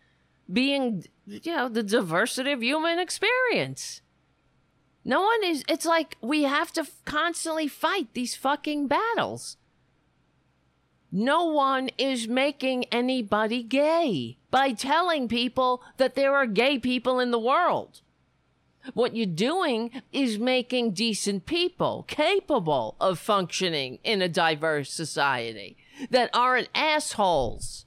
being, 0.52 1.04
you 1.26 1.54
know, 1.54 1.68
the 1.68 1.82
diversity 1.82 2.52
of 2.52 2.62
human 2.62 2.98
experience. 2.98 4.00
No 5.04 5.22
one 5.22 5.44
is. 5.44 5.64
It's 5.68 5.84
like 5.84 6.16
we 6.20 6.44
have 6.44 6.72
to 6.72 6.86
constantly 7.04 7.68
fight 7.68 8.08
these 8.14 8.34
fucking 8.34 8.88
battles. 8.88 9.56
No 11.12 11.44
one 11.44 11.90
is 11.96 12.26
making 12.26 12.86
anybody 12.86 13.62
gay 13.62 14.38
by 14.50 14.72
telling 14.72 15.28
people 15.28 15.82
that 15.96 16.16
there 16.16 16.34
are 16.34 16.46
gay 16.46 16.78
people 16.78 17.20
in 17.20 17.30
the 17.30 17.38
world. 17.38 18.00
What 18.94 19.14
you're 19.16 19.26
doing 19.26 20.02
is 20.12 20.38
making 20.38 20.92
decent 20.92 21.46
people 21.46 22.04
capable 22.08 22.96
of 23.00 23.18
functioning 23.18 23.98
in 24.04 24.20
a 24.20 24.28
diverse 24.28 24.90
society 24.92 25.76
that 26.10 26.30
aren't 26.34 26.68
assholes 26.74 27.86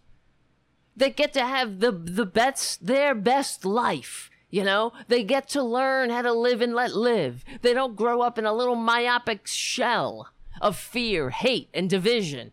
that 0.97 1.15
get 1.15 1.33
to 1.33 1.45
have 1.45 1.79
the 1.79 1.91
the 1.91 2.25
best 2.25 2.85
their 2.85 3.15
best 3.15 3.63
life 3.65 4.29
you 4.49 4.63
know 4.63 4.91
they 5.07 5.23
get 5.23 5.47
to 5.47 5.63
learn 5.63 6.09
how 6.09 6.21
to 6.21 6.33
live 6.33 6.61
and 6.61 6.73
let 6.73 6.93
live 6.93 7.43
they 7.61 7.73
don't 7.73 7.95
grow 7.95 8.21
up 8.21 8.37
in 8.37 8.45
a 8.45 8.53
little 8.53 8.75
myopic 8.75 9.47
shell 9.47 10.29
of 10.59 10.75
fear 10.75 11.29
hate 11.29 11.69
and 11.73 11.89
division 11.89 12.51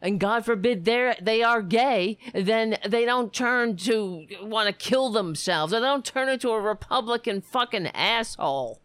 and 0.00 0.20
God 0.20 0.44
forbid 0.44 0.84
they 0.84 1.16
they 1.20 1.42
are 1.42 1.62
gay, 1.62 2.18
then 2.34 2.76
they 2.86 3.04
don't 3.04 3.32
turn 3.32 3.76
to 3.78 4.26
want 4.42 4.68
to 4.68 4.72
kill 4.72 5.10
themselves. 5.10 5.72
They 5.72 5.80
don't 5.80 6.04
turn 6.04 6.28
into 6.28 6.50
a 6.50 6.60
Republican 6.60 7.40
fucking 7.40 7.88
asshole, 7.88 8.80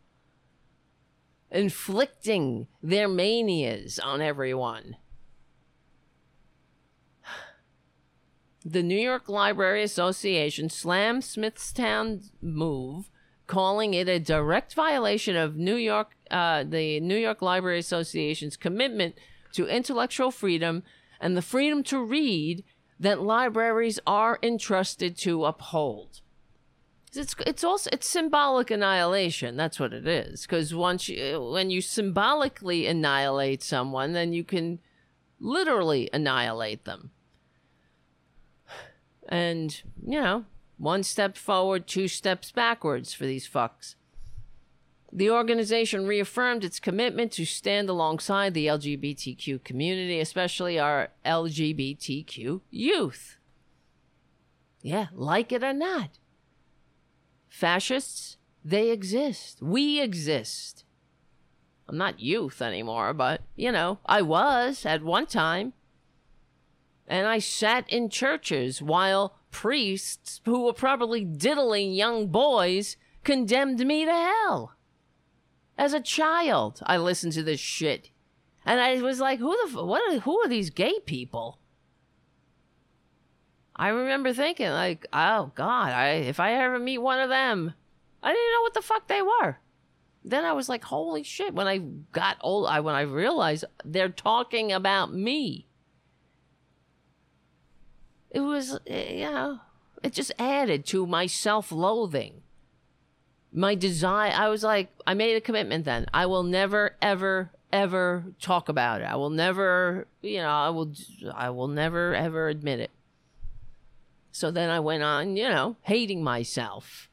inflicting 1.52 2.68
their 2.82 3.08
manias 3.08 4.00
on 4.00 4.22
everyone. 4.22 4.96
The 8.64 8.84
New 8.84 9.00
York 9.00 9.28
Library 9.28 9.82
Association 9.82 10.70
slammed 10.70 11.24
Smithtown's 11.24 12.32
move, 12.42 13.10
calling 13.48 13.94
it 13.96 14.08
a 14.08 14.20
direct 14.20 14.76
violation 14.76 15.36
of 15.36 15.56
New 15.56 15.76
York, 15.76 16.12
uh, 16.30 16.64
the 16.64 17.00
New 17.00 17.16
York 17.16 17.42
Library 17.42 17.80
Association's 17.80 18.56
commitment 18.56 19.16
to 19.54 19.68
intellectual 19.68 20.30
freedom 20.30 20.84
and 21.20 21.36
the 21.36 21.42
freedom 21.42 21.82
to 21.84 22.04
read 22.04 22.64
that 23.00 23.22
libraries 23.22 24.00
are 24.06 24.38
entrusted 24.44 25.18
to 25.18 25.46
uphold. 25.46 26.22
It's 27.14 27.36
it's 27.46 27.64
also 27.64 27.90
it's 27.92 28.08
symbolic 28.08 28.72
annihilation. 28.72 29.58
That's 29.58 29.80
what 29.80 29.92
it 29.92 30.08
is. 30.08 30.44
Because 30.44 30.74
once 30.74 31.10
you 31.10 31.42
when 31.52 31.70
you 31.70 31.82
symbolically 31.82 32.86
annihilate 32.86 33.64
someone, 33.64 34.14
then 34.14 34.32
you 34.34 34.44
can 34.44 34.80
literally 35.40 36.10
annihilate 36.14 36.86
them. 36.86 37.12
And 39.32 39.82
you 40.06 40.22
know, 40.22 40.46
one 40.78 41.02
step 41.02 41.38
forward, 41.38 41.88
two 41.88 42.08
steps 42.08 42.52
backwards 42.52 43.14
for 43.14 43.26
these 43.26 43.48
fucks. 43.48 43.96
The 45.14 45.30
organization 45.30 46.08
reaffirmed 46.08 46.64
its 46.64 46.80
commitment 46.80 47.32
to 47.34 47.46
stand 47.46 47.90
alongside 47.90 48.54
the 48.54 48.68
LGBTQ 48.68 49.64
community, 49.64 50.20
especially 50.20 50.80
our 50.80 51.10
LGBTQ 51.26 52.62
youth. 52.70 53.38
Yeah, 54.82 55.08
like 55.14 55.52
it 55.52 55.64
or 55.64 55.74
not. 55.74 56.12
Fascists, 57.50 58.38
they 58.64 58.90
exist. 58.90 59.62
We 59.62 60.00
exist. 60.00 60.86
I'm 61.88 61.98
not 61.98 62.22
youth 62.22 62.62
anymore, 62.62 63.14
but, 63.14 63.42
you 63.58 63.72
know, 63.72 64.00
I 64.06 64.22
was 64.22 64.86
at 64.86 65.04
one 65.04 65.26
time. 65.26 65.74
And 67.08 67.28
I 67.28 67.40
sat 67.40 67.90
in 67.90 68.10
churches 68.10 68.82
while 68.82 69.36
priests, 69.52 70.42
who 70.46 70.66
were 70.66 70.74
probably 70.74 71.26
diddling 71.26 71.94
young 71.94 72.28
boys, 72.28 72.98
condemned 73.24 73.86
me 73.86 74.06
to 74.06 74.12
hell. 74.12 74.76
As 75.78 75.94
a 75.94 76.02
child, 76.02 76.80
I 76.86 76.98
listened 76.98 77.34
to 77.34 77.44
this 77.44 77.60
shit, 77.60 78.12
and 78.66 78.80
I 78.80 79.02
was 79.02 79.20
like, 79.20 79.40
"Who 79.40 79.56
the 79.66 79.84
what? 79.84 80.02
Are, 80.14 80.20
who 80.20 80.40
are 80.42 80.48
these 80.48 80.70
gay 80.70 81.00
people?" 81.06 81.60
I 83.76 83.88
remember 83.88 84.34
thinking, 84.34 84.70
like, 84.70 85.08
"Oh 85.12 85.52
God, 85.56 85.92
I 85.92 86.10
if 86.10 86.40
I 86.40 86.54
ever 86.54 86.78
meet 86.78 87.00
one 87.00 87.20
of 87.20 87.30
them, 87.30 87.74
I 88.22 88.32
didn't 88.32 88.52
know 88.52 88.62
what 88.62 88.74
the 88.74 88.82
fuck 88.82 89.08
they 89.08 89.22
were." 89.22 89.58
Then 90.24 90.46
I 90.46 90.52
was 90.52 90.70
like, 90.70 90.84
"Holy 90.84 91.24
shit!" 91.24 91.56
When 91.56 91.68
I 91.68 91.80
got 92.12 92.38
old, 92.42 92.68
I 92.68 92.80
when 92.80 92.94
I 92.94 93.02
realized 93.02 93.66
they're 93.84 94.10
talking 94.10 94.72
about 94.72 95.14
me. 95.14 95.68
It 98.32 98.40
was, 98.40 98.80
eh, 98.88 99.14
you 99.14 99.30
know, 99.30 99.60
it 100.02 100.14
just 100.14 100.32
added 100.40 100.86
to 100.88 101.06
my 101.06 101.28
self-loathing. 101.28 102.42
My 103.54 103.76
desire 103.76 104.32
i 104.32 104.48
was 104.48 104.64
like 104.64 104.88
i 105.06 105.14
made 105.14 105.36
a 105.36 105.42
commitment 105.42 105.84
then. 105.84 106.06
I 106.14 106.26
will 106.26 106.44
never 106.44 106.96
ever 107.02 107.52
ever 107.74 108.24
talk 108.42 108.70
about 108.70 109.02
it. 109.02 109.06
I 109.06 109.16
will 109.16 109.30
never 109.30 110.08
you 110.22 110.38
know 110.38 110.50
i 110.50 110.70
will 110.70 110.94
i 111.36 111.50
will 111.50 111.68
never 111.68 112.16
ever 112.16 112.48
admit 112.48 112.80
it. 112.80 112.92
So 114.32 114.52
then 114.52 114.70
i 114.70 114.80
went 114.80 115.04
on 115.04 115.36
you 115.36 115.50
know 115.50 115.76
hating 115.82 116.24
myself 116.24 117.10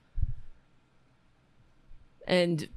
and 2.27 2.69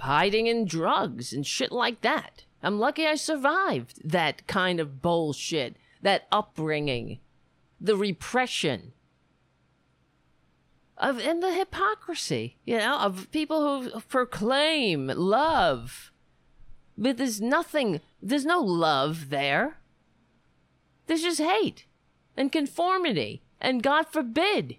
hiding 0.00 0.46
in 0.46 0.66
drugs 0.66 1.32
and 1.32 1.46
shit 1.46 1.72
like 1.72 2.02
that. 2.02 2.44
I'm 2.62 2.78
lucky 2.78 3.06
i 3.06 3.14
survived 3.14 3.98
that 4.04 4.46
kind 4.46 4.78
of 4.78 5.00
bullshit 5.00 5.76
that 6.02 6.26
upbringing 6.30 7.20
the 7.80 7.96
repression 7.96 8.92
of 10.98 11.18
and 11.18 11.42
the 11.42 11.52
hypocrisy, 11.52 12.56
you 12.64 12.78
know, 12.78 12.98
of 12.98 13.30
people 13.30 13.82
who 13.82 14.00
proclaim 14.00 15.08
love. 15.08 16.10
But 16.96 17.18
there's 17.18 17.40
nothing, 17.40 18.00
there's 18.22 18.46
no 18.46 18.60
love 18.60 19.28
there. 19.28 19.78
There's 21.06 21.22
just 21.22 21.40
hate 21.40 21.84
and 22.36 22.50
conformity. 22.50 23.42
And 23.60 23.82
God 23.82 24.06
forbid 24.08 24.76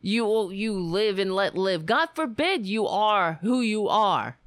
you 0.00 0.50
you 0.50 0.78
live 0.78 1.18
and 1.18 1.34
let 1.34 1.56
live. 1.56 1.86
God 1.86 2.10
forbid 2.14 2.66
you 2.66 2.86
are 2.86 3.38
who 3.42 3.60
you 3.60 3.88
are. 3.88 4.38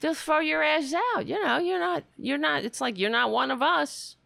Just 0.00 0.22
throw 0.22 0.40
your 0.40 0.62
ass 0.62 0.94
out. 1.14 1.26
You 1.26 1.42
know, 1.42 1.58
you're 1.58 1.80
not 1.80 2.04
you're 2.16 2.38
not 2.38 2.64
it's 2.64 2.80
like 2.80 2.98
you're 2.98 3.10
not 3.10 3.30
one 3.30 3.50
of 3.50 3.62
us. 3.62 4.16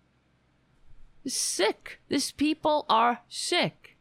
Sick. 1.27 2.01
These 2.09 2.33
people 2.33 2.87
are 2.89 3.21
sick. 3.29 3.97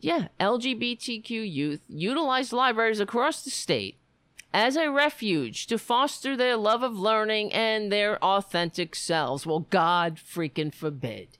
yeah, 0.00 0.28
LGBTQ 0.38 1.28
youth 1.28 1.80
utilize 1.88 2.52
libraries 2.52 3.00
across 3.00 3.42
the 3.42 3.50
state 3.50 3.98
as 4.52 4.76
a 4.76 4.90
refuge 4.90 5.66
to 5.66 5.78
foster 5.78 6.36
their 6.36 6.56
love 6.56 6.82
of 6.82 6.98
learning 6.98 7.52
and 7.52 7.90
their 7.90 8.22
authentic 8.22 8.94
selves. 8.94 9.46
Well, 9.46 9.66
God 9.70 10.16
freaking 10.16 10.74
forbid. 10.74 11.38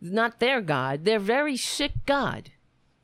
Not 0.00 0.40
their 0.40 0.60
God, 0.60 1.04
their 1.04 1.18
very 1.18 1.56
sick 1.56 1.92
God. 2.04 2.50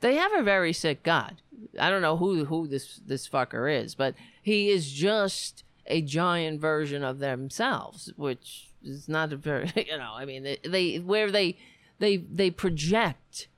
They 0.01 0.17
have 0.17 0.35
a 0.35 0.43
very 0.43 0.73
sick 0.73 1.03
God. 1.03 1.41
I 1.79 1.89
don't 1.89 2.03
know 2.03 2.17
who 2.17 2.45
who 2.45 2.67
this 2.67 3.01
this 3.07 3.29
fucker 3.29 3.73
is, 3.73 3.95
but 3.95 4.15
he 4.43 4.69
is 4.69 4.93
just 4.93 5.65
a 5.87 6.03
giant 6.03 6.61
version 6.61 7.03
of 7.03 7.19
themselves, 7.19 8.13
which 8.17 8.69
is 8.83 9.09
not 9.09 9.33
a 9.33 9.37
very 9.37 9.71
you 9.89 9.99
know. 9.99 10.13
I 10.15 10.25
mean, 10.25 10.43
they, 10.43 10.59
they 10.65 10.97
where 10.99 11.31
they 11.31 11.57
they 11.99 12.19
they 12.19 12.51
project 12.51 13.49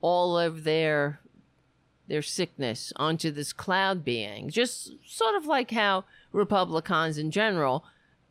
all 0.00 0.38
of 0.38 0.64
their 0.64 1.20
their 2.08 2.22
sickness 2.22 2.92
onto 2.96 3.30
this 3.30 3.52
cloud 3.52 4.04
being. 4.04 4.50
Just 4.50 4.92
sort 5.06 5.34
of 5.34 5.46
like 5.46 5.70
how 5.70 6.04
Republicans 6.32 7.18
in 7.18 7.30
general 7.30 7.84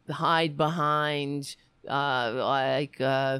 hide 0.10 0.58
behind 0.58 1.56
uh, 1.88 2.34
like 2.36 3.00
uh, 3.00 3.40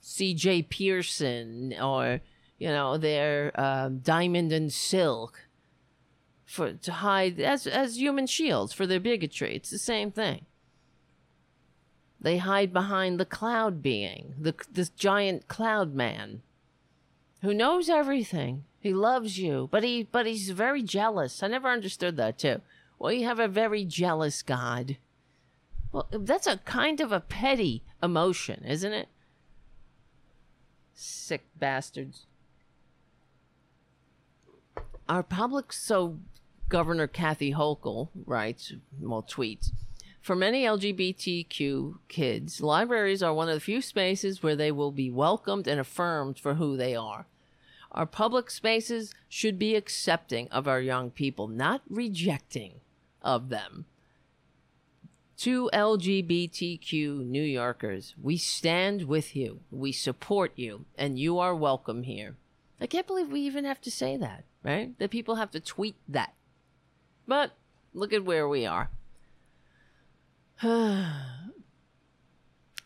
C.J. 0.00 0.62
Pearson 0.62 1.74
or 1.80 2.20
you 2.58 2.68
know 2.68 2.98
their 2.98 3.58
um, 3.58 3.98
diamond 3.98 4.52
and 4.52 4.72
silk 4.72 5.46
for 6.50 6.72
to 6.72 6.92
hide 6.92 7.38
as 7.38 7.64
as 7.66 8.00
human 8.00 8.26
shields 8.26 8.72
for 8.72 8.84
their 8.84 8.98
bigotry. 8.98 9.54
It's 9.54 9.70
the 9.70 9.78
same 9.78 10.10
thing. 10.10 10.46
They 12.20 12.38
hide 12.38 12.72
behind 12.72 13.20
the 13.20 13.24
cloud 13.24 13.80
being, 13.80 14.34
the 14.36 14.54
this 14.70 14.90
giant 14.90 15.46
cloud 15.46 15.94
man, 15.94 16.42
who 17.42 17.54
knows 17.54 17.88
everything. 17.88 18.64
He 18.80 18.92
loves 18.92 19.38
you, 19.38 19.68
but 19.70 19.84
he 19.84 20.02
but 20.02 20.26
he's 20.26 20.50
very 20.50 20.82
jealous. 20.82 21.40
I 21.40 21.46
never 21.46 21.68
understood 21.68 22.16
that 22.16 22.38
too. 22.38 22.60
Well, 22.98 23.12
you 23.12 23.26
have 23.26 23.38
a 23.38 23.48
very 23.48 23.84
jealous 23.84 24.42
God. 24.42 24.96
Well, 25.92 26.08
that's 26.10 26.48
a 26.48 26.58
kind 26.58 27.00
of 27.00 27.12
a 27.12 27.20
petty 27.20 27.84
emotion, 28.02 28.64
isn't 28.66 28.92
it? 28.92 29.08
Sick 30.94 31.46
bastards. 31.56 32.26
Our 35.08 35.22
public, 35.22 35.72
so 35.72 36.18
Governor 36.70 37.08
Kathy 37.08 37.52
Hochul 37.52 38.08
writes, 38.24 38.72
well, 39.00 39.24
tweets. 39.24 39.72
For 40.22 40.36
many 40.36 40.62
LGBTQ 40.62 41.94
kids, 42.08 42.60
libraries 42.60 43.24
are 43.24 43.34
one 43.34 43.48
of 43.48 43.54
the 43.54 43.60
few 43.60 43.82
spaces 43.82 44.42
where 44.42 44.54
they 44.54 44.70
will 44.70 44.92
be 44.92 45.10
welcomed 45.10 45.66
and 45.66 45.80
affirmed 45.80 46.38
for 46.38 46.54
who 46.54 46.76
they 46.76 46.94
are. 46.94 47.26
Our 47.90 48.06
public 48.06 48.52
spaces 48.52 49.12
should 49.28 49.58
be 49.58 49.74
accepting 49.74 50.46
of 50.48 50.68
our 50.68 50.80
young 50.80 51.10
people, 51.10 51.48
not 51.48 51.82
rejecting 51.90 52.74
of 53.20 53.48
them. 53.48 53.86
To 55.38 55.70
LGBTQ 55.72 57.26
New 57.26 57.42
Yorkers, 57.42 58.14
we 58.22 58.36
stand 58.36 59.02
with 59.02 59.34
you, 59.34 59.60
we 59.72 59.90
support 59.90 60.52
you, 60.54 60.84
and 60.96 61.18
you 61.18 61.40
are 61.40 61.54
welcome 61.54 62.04
here. 62.04 62.36
I 62.80 62.86
can't 62.86 63.08
believe 63.08 63.32
we 63.32 63.40
even 63.40 63.64
have 63.64 63.80
to 63.80 63.90
say 63.90 64.16
that, 64.18 64.44
right? 64.62 64.96
That 65.00 65.10
people 65.10 65.34
have 65.34 65.50
to 65.50 65.60
tweet 65.60 65.96
that. 66.06 66.34
But 67.30 67.52
look 67.94 68.12
at 68.12 68.24
where 68.24 68.48
we 68.48 68.66
are. 68.66 68.90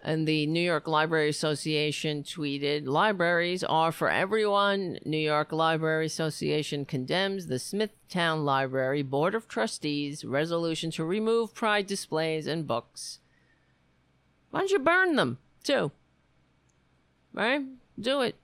And 0.06 0.28
the 0.28 0.46
New 0.46 0.60
York 0.60 0.86
Library 0.86 1.30
Association 1.30 2.24
tweeted 2.24 2.86
Libraries 2.86 3.64
are 3.64 3.90
for 3.90 4.10
everyone. 4.10 4.98
New 5.06 5.16
York 5.16 5.50
Library 5.50 6.04
Association 6.04 6.84
condemns 6.84 7.46
the 7.46 7.58
Smithtown 7.58 8.44
Library 8.44 9.00
Board 9.00 9.34
of 9.34 9.48
Trustees 9.48 10.22
resolution 10.22 10.90
to 10.90 11.06
remove 11.06 11.54
pride 11.54 11.86
displays 11.86 12.46
and 12.46 12.66
books. 12.66 13.20
Why 14.50 14.60
don't 14.60 14.70
you 14.70 14.78
burn 14.78 15.16
them, 15.16 15.38
too? 15.62 15.90
Right? 17.32 17.62
Do 17.98 18.20
it. 18.20 18.34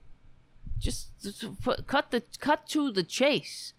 Just, 0.79 1.11
just 1.23 1.61
put, 1.61 1.87
cut 1.87 2.11
the 2.11 2.23
cut 2.39 2.67
to 2.71 2.91
the 2.91 3.03
chase. 3.05 3.75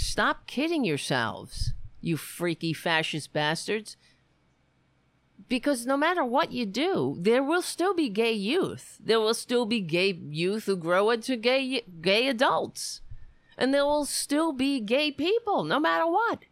Stop 0.00 0.46
kidding 0.46 0.84
yourselves, 0.84 1.74
you 2.00 2.16
freaky 2.16 2.72
fascist 2.72 3.32
bastards 3.32 3.96
because 5.48 5.86
no 5.86 5.96
matter 5.96 6.24
what 6.24 6.52
you 6.52 6.66
do, 6.66 7.16
there 7.18 7.42
will 7.42 7.62
still 7.62 7.94
be 7.94 8.08
gay 8.08 8.32
youth. 8.32 8.96
There 9.00 9.18
will 9.18 9.34
still 9.34 9.66
be 9.66 9.80
gay 9.80 10.12
youth 10.12 10.66
who 10.66 10.76
grow 10.76 11.10
into 11.10 11.34
gay 11.34 11.82
gay 12.00 12.28
adults. 12.28 13.00
And 13.56 13.74
there 13.74 13.84
will 13.84 14.04
still 14.04 14.52
be 14.52 14.78
gay 14.78 15.10
people 15.10 15.64
no 15.64 15.80
matter 15.80 16.06
what. 16.06 16.44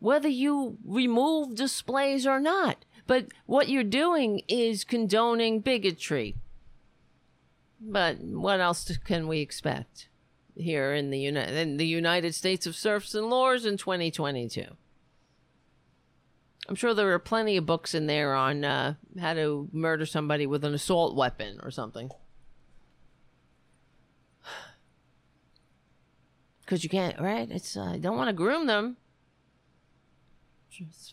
Whether 0.00 0.28
you 0.28 0.76
remove 0.84 1.54
displays 1.54 2.26
or 2.26 2.40
not. 2.40 2.84
But 3.06 3.28
what 3.46 3.70
you're 3.70 3.84
doing 3.84 4.42
is 4.48 4.84
condoning 4.84 5.60
bigotry. 5.60 6.36
But 7.80 8.18
what 8.20 8.60
else 8.60 8.98
can 8.98 9.28
we 9.28 9.40
expect 9.40 10.08
here 10.54 10.92
in 10.92 11.10
the, 11.10 11.18
Uni- 11.18 11.60
in 11.60 11.76
the 11.76 11.86
United 11.86 12.34
States 12.34 12.66
of 12.66 12.76
Serfs 12.76 13.14
and 13.14 13.28
Lords 13.30 13.64
in 13.64 13.76
2022? 13.76 14.64
I'm 16.68 16.76
sure 16.76 16.94
there 16.94 17.12
are 17.12 17.18
plenty 17.18 17.56
of 17.56 17.66
books 17.66 17.94
in 17.94 18.06
there 18.06 18.34
on 18.34 18.64
uh, 18.64 18.94
how 19.20 19.34
to 19.34 19.68
murder 19.72 20.06
somebody 20.06 20.46
with 20.46 20.64
an 20.64 20.74
assault 20.74 21.16
weapon 21.16 21.60
or 21.62 21.70
something. 21.70 22.10
Because 26.60 26.84
you 26.84 26.88
can't, 26.88 27.20
right? 27.20 27.50
It's 27.50 27.76
uh, 27.76 27.98
don't 28.00 28.16
want 28.16 28.28
to 28.28 28.32
groom 28.32 28.66
them. 28.66 28.96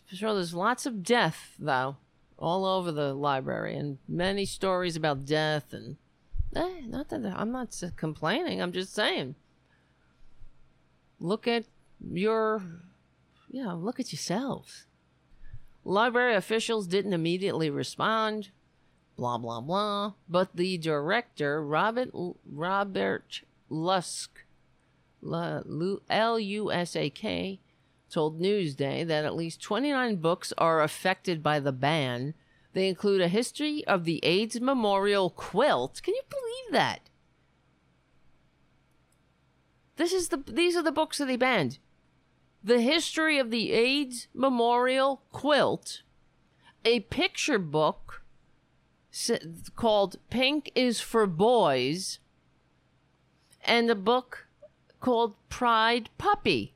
For 0.08 0.16
sure, 0.16 0.32
there's 0.32 0.54
lots 0.54 0.86
of 0.86 1.02
death 1.02 1.54
though, 1.58 1.96
all 2.38 2.64
over 2.64 2.90
the 2.90 3.12
library, 3.12 3.76
and 3.76 3.98
many 4.08 4.46
stories 4.46 4.96
about 4.96 5.26
death. 5.26 5.74
And 5.74 5.96
eh, 6.54 6.80
not 6.86 7.08
that 7.08 7.24
I'm 7.36 7.52
not 7.52 7.80
complaining. 7.96 8.60
I'm 8.60 8.72
just 8.72 8.94
saying. 8.94 9.34
Look 11.18 11.46
at 11.46 11.64
your, 12.02 12.62
you 13.50 13.62
know, 13.62 13.76
look 13.76 14.00
at 14.00 14.12
yourselves 14.12 14.86
Library 15.84 16.34
officials 16.34 16.86
didn't 16.86 17.14
immediately 17.14 17.70
respond, 17.70 18.50
blah, 19.16 19.38
blah, 19.38 19.60
blah. 19.60 20.12
But 20.28 20.54
the 20.54 20.76
director, 20.76 21.64
Robert, 21.64 22.10
Robert 22.44 23.42
Lusak, 23.70 24.28
L 26.10 26.38
U 26.38 26.72
S 26.72 26.96
A 26.96 27.10
K, 27.10 27.60
told 28.10 28.40
Newsday 28.40 29.06
that 29.06 29.24
at 29.24 29.34
least 29.34 29.62
29 29.62 30.16
books 30.16 30.52
are 30.58 30.82
affected 30.82 31.42
by 31.42 31.60
the 31.60 31.72
ban. 31.72 32.34
They 32.72 32.88
include 32.88 33.20
a 33.20 33.28
history 33.28 33.84
of 33.86 34.04
the 34.04 34.24
AIDS 34.24 34.60
memorial 34.60 35.30
quilt. 35.30 36.00
Can 36.02 36.14
you 36.14 36.22
believe 36.28 36.72
that? 36.72 37.10
This 39.96 40.12
is 40.12 40.28
the 40.28 40.38
these 40.46 40.76
are 40.76 40.82
the 40.82 40.92
books 40.92 41.18
that 41.18 41.26
they 41.26 41.36
banned 41.36 41.78
the 42.62 42.80
history 42.80 43.38
of 43.38 43.50
the 43.50 43.72
AIDS 43.72 44.28
Memorial 44.34 45.22
Quilt, 45.32 46.02
a 46.84 47.00
picture 47.00 47.58
book 47.58 48.22
called 49.76 50.16
Pink 50.28 50.70
is 50.74 51.00
for 51.00 51.26
Boys, 51.26 52.18
and 53.64 53.90
a 53.90 53.94
book 53.94 54.46
called 55.00 55.34
Pride 55.48 56.10
Puppy. 56.18 56.74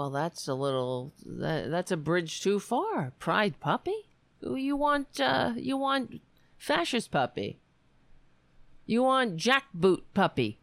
Well, 0.00 0.08
that's 0.08 0.48
a 0.48 0.54
little 0.54 1.12
that, 1.26 1.70
that's 1.70 1.90
a 1.90 1.96
bridge 1.98 2.40
too 2.40 2.58
far. 2.58 3.12
Pride 3.18 3.60
Puppy? 3.60 4.08
You 4.40 4.74
want 4.74 5.20
uh 5.20 5.52
you 5.56 5.76
want 5.76 6.22
fascist 6.56 7.10
puppy. 7.10 7.58
You 8.86 9.02
want 9.02 9.36
jackboot 9.36 10.00
puppy. 10.14 10.58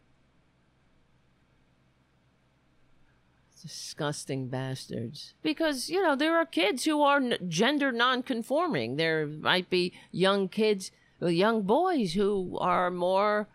Disgusting 3.62 4.48
bastards. 4.48 5.34
Because, 5.40 5.88
you 5.88 6.02
know, 6.02 6.16
there 6.16 6.36
are 6.36 6.44
kids 6.44 6.84
who 6.84 7.00
are 7.02 7.20
gender 7.46 7.92
non-conforming. 7.92 8.96
There 8.96 9.24
might 9.24 9.70
be 9.70 9.92
young 10.10 10.48
kids, 10.48 10.90
uh, 11.22 11.26
young 11.26 11.62
boys 11.62 12.14
who 12.14 12.58
are 12.60 12.90
more, 12.90 13.46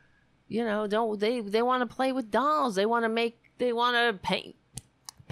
you 0.48 0.64
know, 0.64 0.88
don't 0.88 1.20
they 1.20 1.42
they 1.42 1.62
want 1.62 1.82
to 1.82 1.94
play 1.94 2.14
with 2.14 2.32
dolls. 2.32 2.76
They 2.76 2.86
want 2.86 3.04
to 3.04 3.10
make 3.10 3.38
they 3.58 3.74
want 3.74 3.98
to 3.98 4.18
paint 4.26 4.56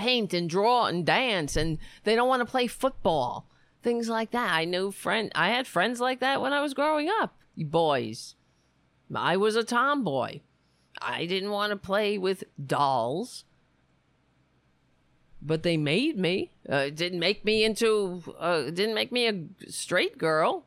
paint 0.02 0.34
and 0.34 0.50
draw 0.50 0.86
and 0.86 1.06
dance 1.06 1.56
and 1.56 1.78
they 2.04 2.16
don't 2.16 2.28
want 2.28 2.42
to 2.42 2.52
play 2.52 2.68
football. 2.68 3.48
Things 3.84 4.10
like 4.10 4.32
that. 4.32 4.52
I 4.52 4.66
knew 4.66 4.92
friend 4.92 5.32
I 5.36 5.50
had 5.50 5.68
friends 5.68 6.00
like 6.00 6.20
that 6.20 6.42
when 6.42 6.54
I 6.54 6.62
was 6.62 6.74
growing 6.74 7.10
up. 7.22 7.36
Boys. 7.58 8.36
I 9.14 9.38
was 9.38 9.56
a 9.56 9.64
tomboy. 9.64 10.42
I 11.02 11.26
didn't 11.26 11.52
want 11.52 11.72
to 11.72 11.78
play 11.78 12.18
with 12.18 12.44
dolls 12.64 13.46
but 15.42 15.64
they 15.64 15.78
made 15.78 16.18
me. 16.18 16.52
Uh, 16.70 16.90
didn't 16.90 17.20
make 17.20 17.44
me 17.44 17.64
into. 17.64 18.22
Uh, 18.40 18.64
didn't 18.66 18.94
make 18.94 19.12
me 19.12 19.28
a 19.28 19.44
straight 19.70 20.18
girl. 20.18 20.66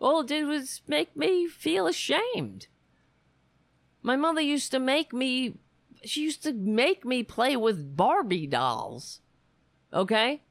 All 0.00 0.20
it 0.20 0.28
did 0.28 0.46
was 0.46 0.82
make 0.86 1.16
me 1.16 1.48
feel 1.48 1.86
ashamed. 1.86 2.68
My 4.02 4.16
mother 4.16 4.40
used 4.40 4.70
to 4.70 4.78
make 4.78 5.12
me. 5.12 5.54
She 6.06 6.22
used 6.22 6.42
to 6.44 6.52
make 6.52 7.04
me 7.04 7.22
play 7.22 7.56
with 7.56 7.96
Barbie 7.96 8.46
dolls. 8.46 9.20
Okay? 9.92 10.42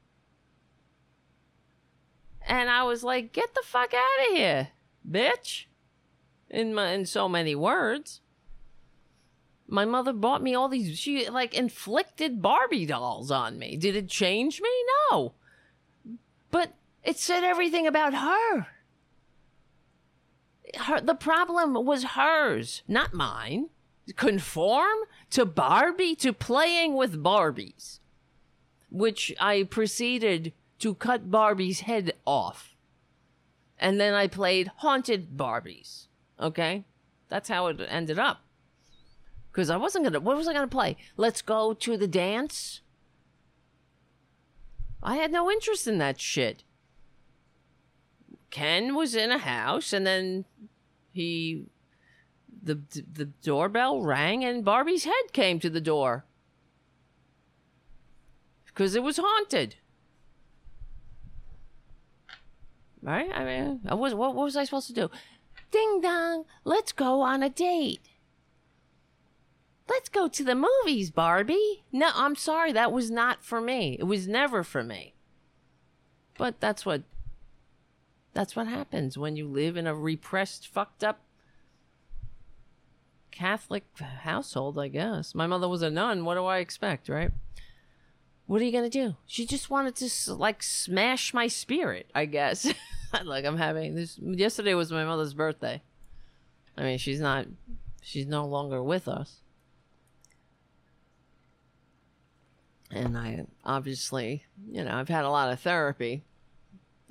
And 2.46 2.70
I 2.70 2.84
was 2.84 3.02
like, 3.02 3.32
get 3.32 3.54
the 3.54 3.62
fuck 3.64 3.92
out 3.92 4.30
of 4.30 4.36
here, 4.36 4.68
bitch. 5.08 5.64
In 6.48 6.74
my 6.74 6.90
in 6.90 7.06
so 7.06 7.28
many 7.28 7.54
words. 7.54 8.20
My 9.68 9.84
mother 9.84 10.12
bought 10.12 10.42
me 10.42 10.54
all 10.54 10.68
these, 10.68 10.96
she 10.96 11.28
like 11.28 11.54
inflicted 11.54 12.40
Barbie 12.40 12.86
dolls 12.86 13.32
on 13.32 13.58
me. 13.58 13.76
Did 13.76 13.96
it 13.96 14.08
change 14.08 14.60
me? 14.60 14.70
No. 15.10 15.34
But 16.52 16.74
it 17.02 17.18
said 17.18 17.42
everything 17.42 17.86
about 17.86 18.14
her. 18.14 18.68
Her, 20.78 21.00
the 21.00 21.14
problem 21.14 21.84
was 21.84 22.04
hers, 22.04 22.82
not 22.86 23.12
mine. 23.12 23.70
Conform 24.14 24.96
to 25.30 25.44
Barbie, 25.44 26.14
to 26.16 26.32
playing 26.32 26.94
with 26.94 27.22
Barbies. 27.22 27.98
which 28.90 29.34
I 29.40 29.64
proceeded 29.64 30.52
to 30.78 30.94
cut 30.94 31.30
Barbie's 31.30 31.80
head 31.80 32.12
off. 32.26 32.74
And 33.78 34.00
then 34.00 34.14
I 34.14 34.26
played 34.26 34.70
Haunted 34.76 35.36
Barbies. 35.36 36.06
Okay? 36.40 36.84
That's 37.28 37.48
how 37.48 37.66
it 37.66 37.80
ended 37.88 38.18
up. 38.18 38.40
Because 39.50 39.70
I 39.70 39.76
wasn't 39.76 40.04
going 40.04 40.12
to, 40.12 40.20
what 40.20 40.36
was 40.36 40.48
I 40.48 40.52
going 40.52 40.68
to 40.68 40.74
play? 40.74 40.96
Let's 41.16 41.42
go 41.42 41.72
to 41.74 41.96
the 41.96 42.06
dance? 42.06 42.80
I 45.02 45.16
had 45.16 45.32
no 45.32 45.50
interest 45.50 45.86
in 45.86 45.98
that 45.98 46.20
shit. 46.20 46.62
Ken 48.50 48.94
was 48.94 49.14
in 49.14 49.30
a 49.30 49.38
house 49.38 49.92
and 49.92 50.06
then 50.06 50.44
he 51.12 51.66
the 52.66 53.04
the 53.12 53.26
doorbell 53.42 54.02
rang 54.02 54.44
and 54.44 54.64
Barbie's 54.64 55.04
head 55.04 55.32
came 55.32 55.60
to 55.60 55.70
the 55.70 55.80
door 55.80 56.24
because 58.66 58.94
it 58.94 59.02
was 59.02 59.16
haunted. 59.16 59.76
Right? 63.02 63.30
I 63.32 63.44
mean, 63.44 63.80
I 63.86 63.94
was 63.94 64.14
what, 64.14 64.34
what 64.34 64.44
was 64.44 64.56
I 64.56 64.64
supposed 64.64 64.88
to 64.88 64.92
do? 64.92 65.10
Ding 65.70 66.00
dong, 66.00 66.44
let's 66.64 66.92
go 66.92 67.20
on 67.20 67.42
a 67.42 67.48
date. 67.48 68.00
Let's 69.88 70.08
go 70.08 70.26
to 70.26 70.42
the 70.42 70.56
movies, 70.56 71.12
Barbie. 71.12 71.84
No, 71.92 72.10
I'm 72.14 72.34
sorry, 72.34 72.72
that 72.72 72.90
was 72.90 73.10
not 73.10 73.44
for 73.44 73.60
me. 73.60 73.96
It 74.00 74.04
was 74.04 74.26
never 74.26 74.64
for 74.64 74.82
me. 74.82 75.14
But 76.36 76.60
that's 76.60 76.84
what 76.84 77.02
that's 78.34 78.54
what 78.54 78.66
happens 78.66 79.16
when 79.16 79.36
you 79.36 79.46
live 79.48 79.76
in 79.76 79.86
a 79.86 79.94
repressed, 79.94 80.68
fucked 80.68 81.02
up 81.02 81.20
Catholic 83.36 83.84
household, 83.98 84.78
I 84.78 84.88
guess. 84.88 85.34
My 85.34 85.46
mother 85.46 85.68
was 85.68 85.82
a 85.82 85.90
nun. 85.90 86.24
What 86.24 86.36
do 86.36 86.46
I 86.46 86.58
expect, 86.58 87.10
right? 87.10 87.30
What 88.46 88.62
are 88.62 88.64
you 88.64 88.72
gonna 88.72 88.88
do? 88.88 89.16
She 89.26 89.44
just 89.44 89.68
wanted 89.68 89.94
to 89.96 90.34
like 90.34 90.62
smash 90.62 91.34
my 91.34 91.46
spirit, 91.46 92.10
I 92.14 92.24
guess. 92.24 92.72
like 93.24 93.44
I'm 93.44 93.58
having 93.58 93.94
this. 93.94 94.18
Yesterday 94.18 94.72
was 94.72 94.90
my 94.90 95.04
mother's 95.04 95.34
birthday. 95.34 95.82
I 96.78 96.82
mean, 96.82 96.96
she's 96.96 97.20
not. 97.20 97.46
She's 98.00 98.26
no 98.26 98.46
longer 98.46 98.82
with 98.82 99.06
us. 99.06 99.40
And 102.90 103.18
I 103.18 103.44
obviously, 103.64 104.44
you 104.70 104.82
know, 104.82 104.96
I've 104.96 105.08
had 105.08 105.24
a 105.26 105.30
lot 105.30 105.52
of 105.52 105.60
therapy. 105.60 106.22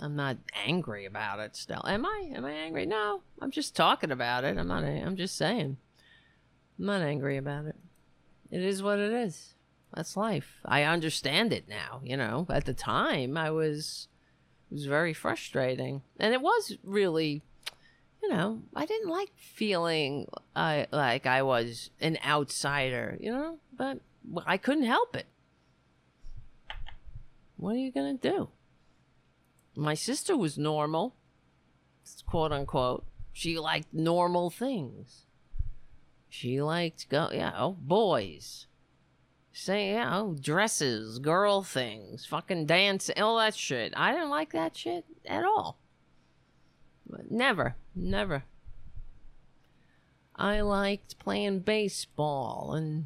I'm 0.02 0.16
not 0.16 0.38
angry 0.66 1.06
about 1.06 1.40
it 1.40 1.56
still. 1.56 1.84
Am 1.86 2.04
I? 2.04 2.32
Am 2.34 2.46
I 2.46 2.52
angry? 2.52 2.88
No. 2.88 3.22
I'm 3.42 3.52
just 3.52 3.76
talking 3.76 4.12
about 4.12 4.44
it. 4.44 4.58
I'm 4.58 4.68
not 4.68 4.84
I'm 4.84 5.18
just 5.18 5.38
saying. 5.38 5.78
I'm 6.78 6.86
not 6.86 7.02
angry 7.02 7.38
about 7.38 7.66
it. 7.66 7.76
It 8.52 8.62
is 8.62 8.84
what 8.84 9.00
it 9.00 9.12
is. 9.12 9.54
That's 9.94 10.18
life. 10.18 10.60
I 10.66 10.84
understand 10.84 11.54
it 11.54 11.70
now, 11.70 12.02
you 12.04 12.18
know. 12.18 12.46
At 12.50 12.66
the 12.66 12.74
time, 12.74 13.38
I 13.38 13.50
was 13.52 14.08
it 14.70 14.76
was 14.76 14.86
very 14.86 15.14
frustrating. 15.14 16.02
And 16.20 16.34
it 16.34 16.42
was 16.42 16.78
really 16.84 17.44
you 18.22 18.30
know, 18.30 18.64
I 18.76 18.88
didn't 18.88 19.10
like 19.10 19.30
feeling 19.36 20.28
uh, 20.56 20.86
like 20.92 21.28
I 21.28 21.44
was 21.44 21.92
an 22.02 22.18
outsider, 22.26 23.18
you 23.20 23.32
know, 23.32 23.60
but 23.72 24.00
I 24.48 24.58
couldn't 24.58 24.86
help 24.86 25.16
it. 25.16 25.28
What 27.58 27.76
are 27.76 27.80
you 27.80 27.92
going 27.92 28.18
to 28.18 28.30
do? 28.30 28.50
My 29.76 29.94
sister 29.94 30.36
was 30.36 30.58
normal, 30.58 31.16
quote 32.26 32.52
unquote. 32.52 33.06
She 33.32 33.60
liked 33.60 33.94
normal 33.94 34.50
things. 34.50 35.25
She 36.38 36.62
liked 36.62 37.08
go 37.08 37.30
yeah, 37.32 37.54
oh 37.58 37.78
boys. 37.80 38.68
Say 39.54 39.94
yeah, 39.94 40.20
oh 40.20 40.36
dresses, 40.38 41.18
girl 41.18 41.64
things, 41.64 42.26
fucking 42.26 42.66
dance, 42.66 43.10
all 43.16 43.38
that 43.38 43.56
shit. 43.56 43.94
I 43.96 44.12
didn't 44.12 44.32
like 44.32 44.52
that 44.52 44.76
shit 44.76 45.06
at 45.26 45.46
all. 45.46 45.78
But 47.08 47.32
never, 47.32 47.78
never. 47.96 48.44
I 50.36 50.60
liked 50.60 51.18
playing 51.20 51.60
baseball 51.60 52.74
and 52.74 53.06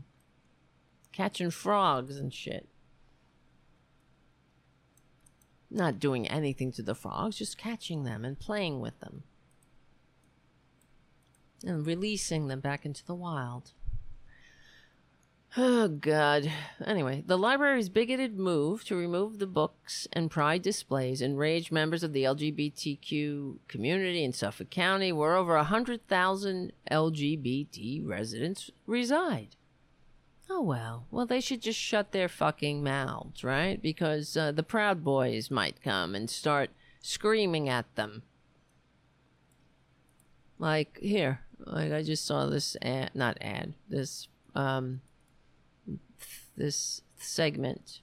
catching 1.11 1.51
frogs 1.51 2.17
and 2.17 2.33
shit. 2.33 2.67
Not 5.69 5.99
doing 5.99 6.27
anything 6.27 6.71
to 6.71 6.81
the 6.81 6.95
frogs, 6.95 7.37
just 7.37 7.59
catching 7.59 8.05
them 8.05 8.25
and 8.25 8.39
playing 8.39 8.79
with 8.79 8.99
them 9.01 9.21
and 11.63 11.85
releasing 11.85 12.47
them 12.47 12.59
back 12.59 12.85
into 12.85 13.05
the 13.05 13.15
wild. 13.15 13.71
Oh, 15.57 15.87
God. 15.87 16.51
Anyway, 16.85 17.23
the 17.25 17.37
library's 17.37 17.89
bigoted 17.89 18.37
move 18.37 18.83
to 18.85 18.95
remove 18.95 19.39
the 19.39 19.47
books 19.47 20.07
and 20.13 20.29
pride 20.29 20.61
displays 20.61 21.21
enraged 21.21 21.71
members 21.71 22.03
of 22.03 22.13
the 22.13 22.23
LGBTQ 22.23 23.57
community 23.67 24.23
in 24.23 24.31
Suffolk 24.31 24.69
County, 24.69 25.11
where 25.11 25.35
over 25.35 25.55
100,000 25.55 26.71
LGBT 26.91 28.07
residents 28.07 28.69
reside. 28.85 29.55
Oh, 30.51 30.61
well. 30.61 31.07
Well, 31.09 31.25
they 31.25 31.41
should 31.41 31.61
just 31.61 31.79
shut 31.79 32.11
their 32.11 32.29
fucking 32.29 32.83
mouths, 32.83 33.43
right? 33.43 33.81
Because 33.81 34.37
uh, 34.37 34.51
the 34.51 34.63
Proud 34.63 35.03
Boys 35.03 35.49
might 35.49 35.81
come 35.81 36.13
and 36.13 36.29
start 36.29 36.69
screaming 37.01 37.67
at 37.67 37.95
them. 37.95 38.21
Like, 40.59 40.99
here, 41.01 41.41
like 41.65 41.91
I 41.91 42.03
just 42.03 42.25
saw 42.25 42.45
this 42.45 42.75
ad, 42.81 43.11
not 43.13 43.37
ad, 43.41 43.73
this 43.89 44.27
um, 44.55 45.01
this 46.55 47.01
segment, 47.17 48.01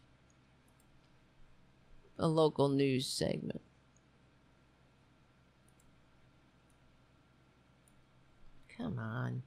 a 2.19 2.27
local 2.27 2.69
news 2.69 3.07
segment. 3.07 3.61
Come 8.77 8.99
on. 8.99 9.43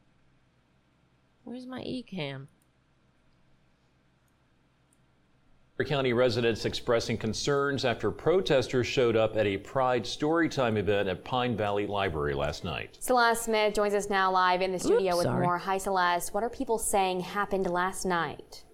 Where's 1.44 1.68
my 1.68 1.82
eCam? 1.82 2.48
County 5.86 6.12
residents 6.12 6.66
expressing 6.66 7.18
concerns 7.18 7.86
after 7.86 8.12
protesters 8.12 8.86
showed 8.86 9.16
up 9.16 9.38
at 9.38 9.46
a 9.46 9.58
Pride 9.58 10.04
Storytime 10.04 10.78
event 10.78 11.08
at 11.08 11.24
Pine 11.24 11.56
Valley 11.56 11.88
Library 11.88 12.34
last 12.34 12.66
night. 12.66 12.98
Celeste 13.00 13.46
Smith 13.46 13.74
joins 13.74 13.94
us 13.94 14.10
now 14.10 14.30
live 14.30 14.62
in 14.62 14.72
the 14.74 14.80
studio 14.80 15.16
Oops, 15.16 15.26
with 15.26 15.34
more. 15.34 15.58
Hi, 15.58 15.78
Celeste. 15.78 16.34
What 16.34 16.44
are 16.44 16.50
people 16.50 16.78
saying 16.78 17.22
happened 17.22 17.70
last 17.70 18.06
night? 18.06 18.66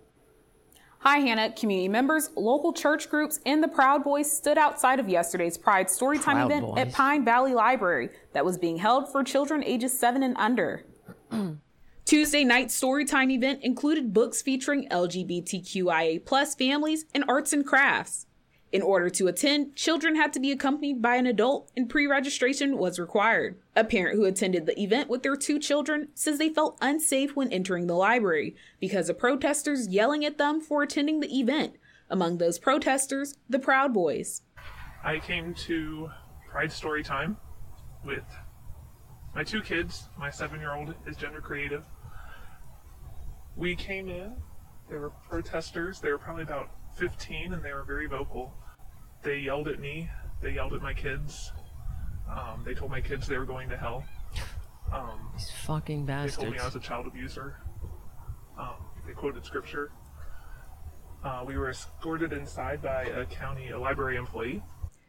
Hi, 0.99 1.19
Hannah. 1.19 1.51
Community 1.51 1.87
members, 1.87 2.31
local 2.35 2.73
church 2.73 3.11
groups, 3.11 3.39
and 3.45 3.61
the 3.61 3.67
Proud 3.67 4.03
Boys 4.03 4.31
stood 4.31 4.57
outside 4.57 4.99
of 4.99 5.07
yesterday's 5.07 5.55
Pride 5.55 5.85
Storytime 5.85 6.23
Proud 6.23 6.51
event 6.51 6.65
Boys. 6.65 6.79
at 6.79 6.93
Pine 6.93 7.23
Valley 7.23 7.53
Library 7.53 8.09
that 8.33 8.43
was 8.43 8.57
being 8.57 8.77
held 8.77 9.11
for 9.11 9.23
children 9.23 9.63
ages 9.63 9.97
7 9.97 10.23
and 10.23 10.35
under. 10.37 10.83
Tuesday 12.05 12.43
night 12.43 12.67
storytime 12.67 13.31
event 13.31 13.63
included 13.63 14.13
books 14.13 14.39
featuring 14.39 14.87
LGBTQIA 14.89 16.55
families 16.55 17.05
and 17.15 17.23
arts 17.27 17.51
and 17.51 17.65
crafts. 17.65 18.27
In 18.71 18.83
order 18.83 19.09
to 19.09 19.27
attend, 19.27 19.75
children 19.75 20.15
had 20.15 20.31
to 20.33 20.39
be 20.39 20.51
accompanied 20.51 21.01
by 21.01 21.15
an 21.15 21.25
adult 21.25 21.71
and 21.75 21.89
pre-registration 21.89 22.77
was 22.77 22.99
required. 22.99 23.57
A 23.75 23.83
parent 23.83 24.15
who 24.17 24.25
attended 24.25 24.67
the 24.67 24.79
event 24.79 25.09
with 25.09 25.23
their 25.23 25.35
two 25.35 25.57
children 25.57 26.09
says 26.13 26.37
they 26.37 26.49
felt 26.49 26.77
unsafe 26.79 27.35
when 27.35 27.51
entering 27.51 27.87
the 27.87 27.95
library 27.95 28.55
because 28.79 29.09
of 29.09 29.17
protesters 29.17 29.87
yelling 29.87 30.23
at 30.23 30.37
them 30.37 30.61
for 30.61 30.83
attending 30.83 31.21
the 31.21 31.39
event. 31.39 31.73
Among 32.11 32.37
those 32.37 32.59
protesters, 32.59 33.33
the 33.49 33.57
Proud 33.57 33.95
Boys. 33.95 34.43
I 35.03 35.17
came 35.17 35.55
to 35.55 36.11
Pride 36.51 36.69
Storytime 36.69 37.37
with 38.05 38.25
my 39.33 39.43
two 39.43 39.61
kids. 39.61 40.07
My 40.17 40.29
seven 40.29 40.59
year 40.59 40.75
old 40.75 40.93
is 41.07 41.17
gender 41.17 41.41
creative, 41.41 41.83
we 43.55 43.75
came 43.75 44.09
in, 44.09 44.35
there 44.89 44.99
were 44.99 45.11
protesters, 45.29 45.99
they 45.99 46.11
were 46.11 46.17
probably 46.17 46.43
about 46.43 46.69
15 46.97 47.53
and 47.53 47.63
they 47.63 47.73
were 47.73 47.83
very 47.83 48.07
vocal. 48.07 48.53
They 49.23 49.39
yelled 49.39 49.67
at 49.67 49.79
me, 49.79 50.09
they 50.41 50.51
yelled 50.51 50.73
at 50.73 50.81
my 50.81 50.93
kids. 50.93 51.51
Um, 52.29 52.63
they 52.65 52.73
told 52.73 52.91
my 52.91 53.01
kids 53.01 53.27
they 53.27 53.37
were 53.37 53.45
going 53.45 53.69
to 53.69 53.77
hell. 53.77 54.03
Um, 54.91 55.31
These 55.33 55.51
fucking 55.65 56.05
bastards. 56.05 56.37
They 56.37 56.43
told 56.43 56.53
me 56.53 56.59
I 56.59 56.65
was 56.65 56.75
a 56.75 56.79
child 56.79 57.07
abuser. 57.07 57.57
Um, 58.57 58.75
they 59.05 59.13
quoted 59.13 59.45
scripture. 59.45 59.91
Uh, 61.23 61.43
we 61.45 61.57
were 61.57 61.69
escorted 61.69 62.33
inside 62.33 62.81
by 62.81 63.03
a 63.05 63.25
county 63.25 63.69
a 63.69 63.79
library 63.79 64.15
employee. 64.15 64.61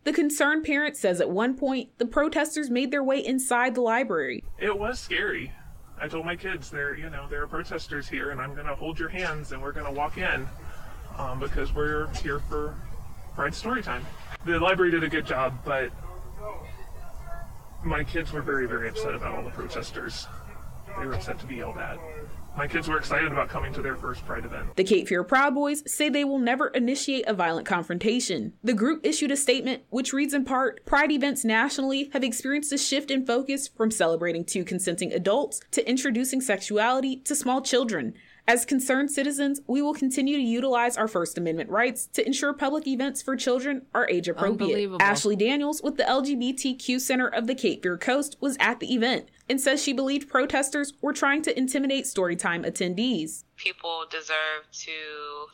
The 0.05 0.13
concerned 0.13 0.65
parent 0.65 0.97
says 0.97 1.21
at 1.21 1.29
one 1.29 1.57
point 1.57 1.91
the 1.99 2.07
protesters 2.07 2.71
made 2.71 2.91
their 2.91 3.03
way 3.03 3.19
inside 3.19 3.75
the 3.75 3.81
library. 3.83 4.45
It 4.59 4.79
was 4.79 4.99
scary. 4.99 5.53
I 6.01 6.09
told 6.09 6.27
my 6.27 6.37
kids, 6.37 6.71
there, 6.71 6.95
you 6.95 7.09
know, 7.11 7.27
there 7.29 7.43
are 7.43 7.47
protesters 7.47 8.09
here, 8.09 8.31
and 8.31 8.41
I'm 8.41 8.55
going 8.55 8.67
to 8.67 8.75
hold 8.75 8.99
your 8.99 9.09
hands, 9.09 9.53
and 9.53 9.63
we're 9.63 9.73
going 9.73 9.87
to 9.87 9.93
walk 9.93 10.19
in, 10.19 10.47
um, 11.17 11.41
because 11.41 11.73
we're 11.75 12.09
here 12.15 12.41
for 12.41 12.75
Pride 13.37 13.55
story 13.55 13.83
time. 13.83 14.03
The 14.47 14.59
library 14.59 14.91
did 14.91 15.05
a 15.05 15.11
good 15.11 15.27
job, 15.27 15.59
but 15.63 15.91
my 17.85 18.03
kids 18.03 18.33
were 18.33 18.41
very, 18.41 18.67
very 18.67 18.89
upset 18.89 19.15
about 19.15 19.35
all 19.35 19.43
the 19.43 19.51
protesters. 19.51 20.27
They 20.99 21.05
were 21.05 21.13
upset 21.13 21.39
to 21.41 21.47
be 21.47 21.57
yelled 21.57 21.77
at. 21.77 21.99
My 22.57 22.67
kids 22.67 22.89
were 22.89 22.97
excited 22.97 23.31
about 23.31 23.51
coming 23.51 23.71
to 23.75 23.83
their 23.83 23.97
first 23.97 24.25
Pride 24.25 24.47
event. 24.47 24.77
The 24.77 24.85
Cape 24.85 25.09
Fear 25.09 25.25
Proud 25.25 25.55
Boys 25.55 25.83
say 25.93 26.09
they 26.09 26.25
will 26.25 26.39
never 26.39 26.69
initiate 26.69 27.27
a 27.29 27.35
violent 27.35 27.67
confrontation. 27.67 28.55
The 28.65 28.73
group 28.73 29.05
issued 29.05 29.31
a 29.31 29.37
statement 29.37 29.83
which 29.91 30.15
reads 30.15 30.33
in 30.33 30.47
part 30.47 30.85
Pride 30.87 31.13
events 31.13 31.45
nationally 31.45 32.09
have 32.15 32.25
experienced 32.25 32.73
a 32.73 32.79
shift 32.79 33.11
in 33.11 33.27
focus 33.27 33.69
from 33.69 33.91
celebrating 33.91 34.43
two 34.43 34.65
consenting 34.65 35.13
adults 35.13 35.61
to 35.73 35.87
introducing 35.87 36.41
sexuality 36.41 37.17
to 37.17 37.37
small 37.37 37.61
children. 37.61 38.15
As 38.49 38.65
concerned 38.65 39.11
citizens, 39.11 39.61
we 39.67 39.83
will 39.83 39.93
continue 39.93 40.37
to 40.37 40.43
utilize 40.43 40.97
our 40.97 41.09
First 41.09 41.37
Amendment 41.37 41.69
rights 41.69 42.07
to 42.15 42.25
ensure 42.25 42.55
public 42.55 42.87
events 42.87 43.21
for 43.21 43.37
children 43.37 43.83
are 43.93 44.09
age 44.09 44.29
appropriate. 44.29 44.93
Ashley 45.01 45.37
Daniels 45.37 45.83
with 45.83 45.97
the 45.97 46.05
LGBTQ 46.05 47.01
Center 47.01 47.27
of 47.27 47.49
the 47.49 47.55
Cape 47.57 47.83
Fear 47.83 47.99
Coast 47.99 48.37
was 48.41 48.57
at 48.61 48.81
the 48.81 48.95
event 48.95 49.29
and 49.49 49.61
says 49.61 49.83
she 49.83 49.93
believed 49.93 50.29
protesters 50.29 50.93
were 51.01 51.13
trying 51.13 51.43
to 51.43 51.59
intimidate 51.59 52.05
Storytime 52.05 52.67
attendees. 52.67 53.45
People 53.57 54.05
deserve 54.11 54.69
to 54.73 54.91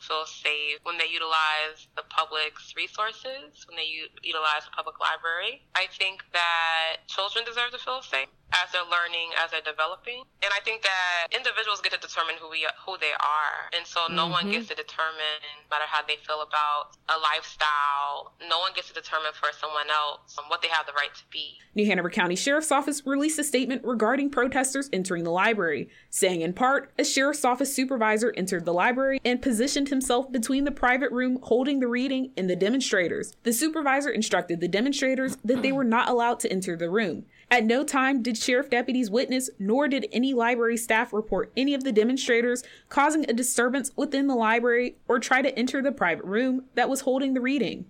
feel 0.01 0.25
safe 0.25 0.79
when 0.83 0.97
they 0.97 1.07
utilize 1.11 1.87
the 1.95 2.03
public's 2.09 2.73
resources, 2.75 3.65
when 3.67 3.77
they 3.77 3.85
u- 3.85 4.09
utilize 4.21 4.65
the 4.65 4.71
public 4.75 4.95
library. 4.99 5.61
I 5.75 5.87
think 5.97 6.23
that 6.33 6.97
children 7.07 7.45
deserve 7.45 7.71
to 7.71 7.77
feel 7.77 8.01
safe 8.01 8.27
as 8.61 8.71
they're 8.71 8.87
learning, 8.87 9.33
as 9.41 9.51
they're 9.51 9.65
developing. 9.65 10.21
And 10.45 10.51
I 10.53 10.61
think 10.61 10.83
that 10.83 11.33
individuals 11.33 11.81
get 11.81 11.93
to 11.93 12.01
determine 12.01 12.37
who 12.37 12.49
we 12.49 12.65
who 12.85 12.97
they 13.01 13.13
are. 13.17 13.69
And 13.73 13.85
so 13.85 14.05
no 14.09 14.29
mm-hmm. 14.29 14.31
one 14.31 14.45
gets 14.51 14.69
to 14.69 14.75
determine, 14.75 15.41
no 15.65 15.77
matter 15.77 15.89
how 15.89 16.05
they 16.05 16.17
feel 16.21 16.41
about 16.45 16.95
a 17.09 17.17
lifestyle, 17.19 18.33
no 18.47 18.59
one 18.59 18.71
gets 18.75 18.89
to 18.89 18.95
determine 18.95 19.33
for 19.33 19.49
someone 19.57 19.89
else 19.89 20.37
what 20.47 20.61
they 20.61 20.69
have 20.69 20.85
the 20.85 20.93
right 20.93 21.13
to 21.13 21.23
be. 21.31 21.57
New 21.75 21.85
Hanover 21.85 22.09
County 22.09 22.35
Sheriff's 22.35 22.71
Office 22.71 23.01
released 23.05 23.39
a 23.39 23.43
statement 23.43 23.83
regarding 23.83 24.29
protesters 24.29 24.89
entering 24.93 25.23
the 25.23 25.31
library, 25.31 25.89
saying 26.09 26.41
in 26.41 26.53
part, 26.53 26.91
a 26.97 27.03
sheriff's 27.03 27.45
office 27.45 27.73
supervisor 27.73 28.33
entered 28.37 28.65
the 28.65 28.73
library 28.73 29.19
and 29.25 29.41
positioned 29.41 29.89
himself 29.89 30.31
between 30.31 30.63
the 30.63 30.71
private 30.71 31.11
room 31.11 31.39
holding 31.41 31.79
the 31.79 31.87
reading 31.87 32.31
and 32.37 32.49
the 32.49 32.55
demonstrators. 32.55 33.35
The 33.43 33.53
supervisor 33.53 34.09
instructed 34.09 34.59
the 34.59 34.67
demonstrators 34.67 35.37
that 35.43 35.61
they 35.61 35.71
were 35.71 35.83
not 35.83 36.09
allowed 36.09 36.39
to 36.41 36.51
enter 36.51 36.75
the 36.75 36.89
room. 36.89 37.25
At 37.53 37.65
no 37.65 37.83
time 37.83 38.23
did 38.23 38.35
sheriff 38.35 38.71
deputies 38.71 39.11
witness, 39.11 39.47
nor 39.59 39.87
did 39.87 40.07
any 40.11 40.33
library 40.33 40.75
staff 40.75 41.13
report 41.13 41.51
any 41.55 41.75
of 41.75 41.83
the 41.83 41.91
demonstrators 41.91 42.63
causing 42.89 43.29
a 43.29 43.33
disturbance 43.33 43.91
within 43.95 44.25
the 44.25 44.33
library 44.33 44.95
or 45.07 45.19
try 45.19 45.43
to 45.43 45.55
enter 45.55 45.79
the 45.79 45.91
private 45.91 46.25
room 46.25 46.63
that 46.73 46.89
was 46.89 47.01
holding 47.01 47.35
the 47.35 47.41
reading. 47.41 47.85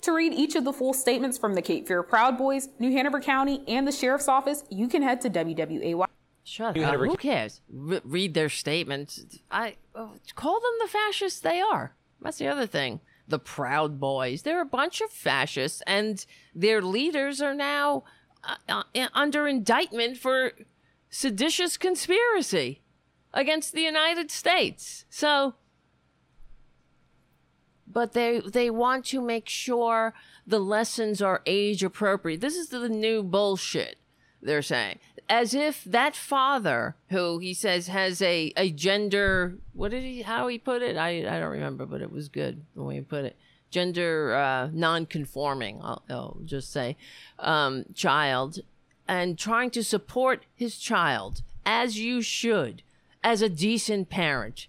To 0.00 0.14
read 0.14 0.32
each 0.32 0.54
of 0.54 0.64
the 0.64 0.72
full 0.72 0.94
statements 0.94 1.36
from 1.36 1.52
the 1.52 1.60
Cape 1.60 1.86
Fear 1.86 2.04
Proud 2.04 2.38
Boys, 2.38 2.70
New 2.78 2.90
Hanover 2.90 3.20
County, 3.20 3.62
and 3.68 3.86
the 3.86 3.92
Sheriff's 3.92 4.28
Office, 4.28 4.64
you 4.70 4.88
can 4.88 5.02
head 5.02 5.20
to 5.20 5.28
WWAY. 5.28 6.06
Shut 6.42 6.78
up. 6.78 6.94
Who 6.94 7.16
cares? 7.16 7.60
R- 7.70 8.00
read 8.02 8.32
their 8.32 8.48
statements. 8.48 9.26
I 9.50 9.76
oh, 9.94 10.12
call 10.34 10.54
them 10.54 10.72
the 10.80 10.88
fascists 10.88 11.40
they 11.40 11.60
are. 11.60 11.94
That's 12.22 12.38
the 12.38 12.48
other 12.48 12.66
thing. 12.66 13.00
The 13.28 13.38
Proud 13.38 13.98
Boys. 13.98 14.42
They're 14.42 14.62
a 14.62 14.66
bunch 14.66 15.00
of 15.00 15.10
fascists, 15.10 15.82
and 15.86 16.24
their 16.54 16.80
leaders 16.80 17.40
are 17.40 17.54
now 17.54 18.04
uh, 18.44 18.82
uh, 18.94 19.08
under 19.14 19.48
indictment 19.48 20.16
for 20.16 20.52
seditious 21.10 21.76
conspiracy 21.76 22.82
against 23.32 23.72
the 23.72 23.82
United 23.82 24.30
States. 24.30 25.04
So 25.10 25.54
but 27.96 28.12
they 28.12 28.40
they 28.40 28.68
want 28.68 29.06
to 29.06 29.22
make 29.22 29.48
sure 29.48 30.12
the 30.46 30.58
lessons 30.58 31.22
are 31.22 31.40
age 31.46 31.82
appropriate. 31.82 32.42
This 32.42 32.56
is 32.56 32.68
the 32.68 32.90
new 32.90 33.22
bullshit 33.22 33.96
they're 34.42 34.60
saying. 34.60 34.98
As 35.28 35.54
if 35.54 35.82
that 35.84 36.14
father, 36.14 36.94
who 37.10 37.38
he 37.38 37.52
says 37.52 37.88
has 37.88 38.22
a, 38.22 38.52
a 38.56 38.70
gender, 38.70 39.58
what 39.72 39.90
did 39.90 40.04
he, 40.04 40.22
how 40.22 40.46
he 40.46 40.58
put 40.58 40.82
it? 40.82 40.96
I, 40.96 41.18
I 41.18 41.40
don't 41.40 41.50
remember, 41.50 41.84
but 41.84 42.00
it 42.00 42.12
was 42.12 42.28
good 42.28 42.64
the 42.76 42.82
way 42.82 42.94
he 42.94 43.00
put 43.00 43.24
it. 43.24 43.36
Gender 43.70 44.34
uh, 44.34 44.70
non-conforming, 44.72 45.80
I'll, 45.82 46.02
I'll 46.08 46.38
just 46.44 46.72
say, 46.72 46.96
um, 47.40 47.86
child, 47.94 48.60
and 49.08 49.36
trying 49.36 49.70
to 49.70 49.82
support 49.82 50.44
his 50.54 50.78
child 50.78 51.42
as 51.64 51.98
you 51.98 52.22
should, 52.22 52.82
as 53.24 53.42
a 53.42 53.48
decent 53.48 54.08
parent, 54.08 54.68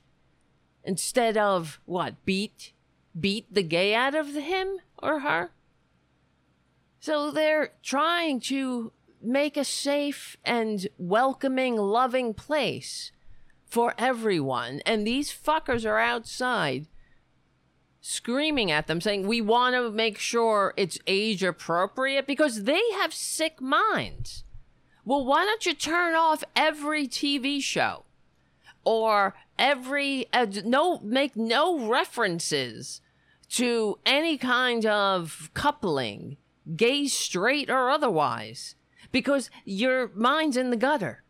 instead 0.83 1.37
of 1.37 1.79
what 1.85 2.25
beat 2.25 2.73
beat 3.19 3.51
the 3.51 3.63
gay 3.63 3.93
out 3.95 4.15
of 4.15 4.33
him 4.33 4.77
or 5.01 5.19
her. 5.19 5.51
So 6.99 7.31
they're 7.31 7.71
trying 7.83 8.39
to 8.41 8.91
make 9.21 9.57
a 9.57 9.63
safe 9.63 10.37
and 10.45 10.87
welcoming, 10.97 11.75
loving 11.75 12.33
place 12.33 13.11
for 13.65 13.93
everyone. 13.97 14.81
And 14.85 15.05
these 15.05 15.31
fuckers 15.31 15.85
are 15.85 15.99
outside 15.99 16.87
screaming 18.01 18.71
at 18.71 18.87
them, 18.87 19.01
saying, 19.01 19.27
We 19.27 19.41
want 19.41 19.75
to 19.75 19.91
make 19.91 20.17
sure 20.17 20.73
it's 20.77 20.97
age 21.07 21.43
appropriate 21.43 22.25
because 22.25 22.63
they 22.63 22.81
have 22.93 23.13
sick 23.13 23.59
minds. 23.61 24.43
Well, 25.03 25.25
why 25.25 25.45
don't 25.45 25.65
you 25.65 25.73
turn 25.73 26.15
off 26.15 26.43
every 26.55 27.07
TV 27.07 27.61
show 27.61 28.05
or 28.83 29.35
every, 29.59 30.27
uh, 30.31 30.47
no, 30.63 30.99
make 30.99 31.35
no 31.35 31.87
references 31.87 33.01
to 33.49 33.99
any 34.05 34.37
kind 34.37 34.85
of 34.85 35.49
coupling, 35.53 36.37
gay, 36.75 37.07
straight, 37.07 37.69
or 37.69 37.89
otherwise, 37.89 38.75
because 39.11 39.49
your 39.65 40.11
mind's 40.15 40.57
in 40.57 40.69
the 40.69 40.77
gutter. 40.77 41.23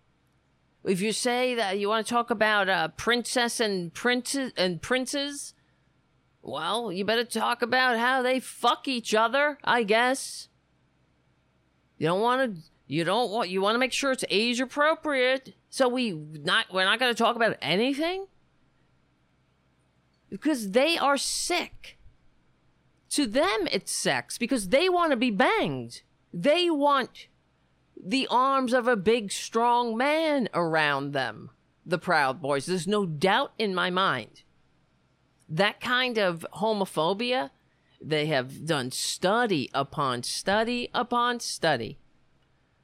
If 0.83 1.01
you 1.01 1.11
say 1.11 1.53
that 1.55 1.79
you 1.79 1.89
want 1.89 2.05
to 2.05 2.13
talk 2.13 2.29
about 2.29 2.69
a 2.69 2.93
princess 2.95 3.59
and 3.59 3.93
princes 3.93 4.53
and 4.55 4.81
princes, 4.81 5.53
well, 6.41 6.91
you 6.91 7.03
better 7.03 7.25
talk 7.25 7.61
about 7.61 7.97
how 7.97 8.21
they 8.21 8.39
fuck 8.39 8.87
each 8.87 9.13
other, 9.13 9.57
I 9.63 9.83
guess. 9.83 10.47
You 11.97 12.07
don't 12.07 12.21
want 12.21 12.55
to 12.55 12.61
you 12.87 13.03
don't 13.03 13.31
want 13.31 13.49
you 13.49 13.61
want 13.61 13.75
to 13.75 13.79
make 13.79 13.91
sure 13.91 14.13
it's 14.13 14.23
age 14.29 14.61
appropriate. 14.61 15.55
So 15.69 15.89
we 15.89 16.13
not 16.13 16.67
we're 16.73 16.85
not 16.85 16.99
going 16.99 17.13
to 17.13 17.17
talk 17.17 17.35
about 17.35 17.57
anything 17.61 18.27
because 20.29 20.71
they 20.71 20.97
are 20.97 21.17
sick. 21.17 21.97
To 23.11 23.25
them, 23.25 23.67
it's 23.71 23.91
sex 23.91 24.37
because 24.37 24.69
they 24.69 24.89
want 24.89 25.11
to 25.11 25.17
be 25.17 25.31
banged. 25.31 26.01
They 26.33 26.69
want 26.69 27.27
the 28.03 28.27
arms 28.29 28.73
of 28.73 28.87
a 28.87 28.95
big, 28.95 29.31
strong 29.31 29.97
man 29.97 30.49
around 30.53 31.13
them, 31.13 31.49
the 31.85 31.97
Proud 31.97 32.41
Boys. 32.41 32.65
There's 32.65 32.87
no 32.87 33.05
doubt 33.05 33.53
in 33.57 33.73
my 33.73 33.89
mind. 33.89 34.43
That 35.49 35.79
kind 35.79 36.17
of 36.17 36.45
homophobia, 36.55 37.51
they 38.01 38.27
have 38.27 38.65
done 38.65 38.91
study 38.91 39.69
upon 39.73 40.23
study 40.23 40.89
upon 40.93 41.39
study 41.39 41.97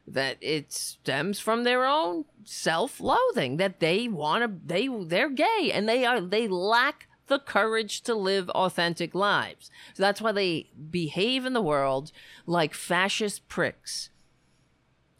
that 0.08 0.38
it 0.42 0.72
stems 0.74 1.40
from 1.40 1.64
their 1.64 1.86
own 1.86 2.26
self-loathing 2.44 3.58
that 3.58 3.80
they 3.80 4.08
want 4.08 4.44
to 4.44 4.68
they 4.68 4.90
they're 5.06 5.30
gay 5.30 5.72
and 5.74 5.88
they 5.88 6.04
are 6.04 6.20
they 6.20 6.48
lack 6.48 7.08
the 7.28 7.40
courage 7.40 8.02
to 8.02 8.14
live 8.14 8.50
authentic 8.50 9.16
lives. 9.16 9.72
So 9.94 10.04
that's 10.04 10.22
why 10.22 10.34
they 10.34 10.70
behave 10.90 11.46
in 11.46 11.54
the 11.54 11.62
world 11.62 12.12
like 12.46 12.74
fascist 12.74 13.48
pricks. 13.48 14.10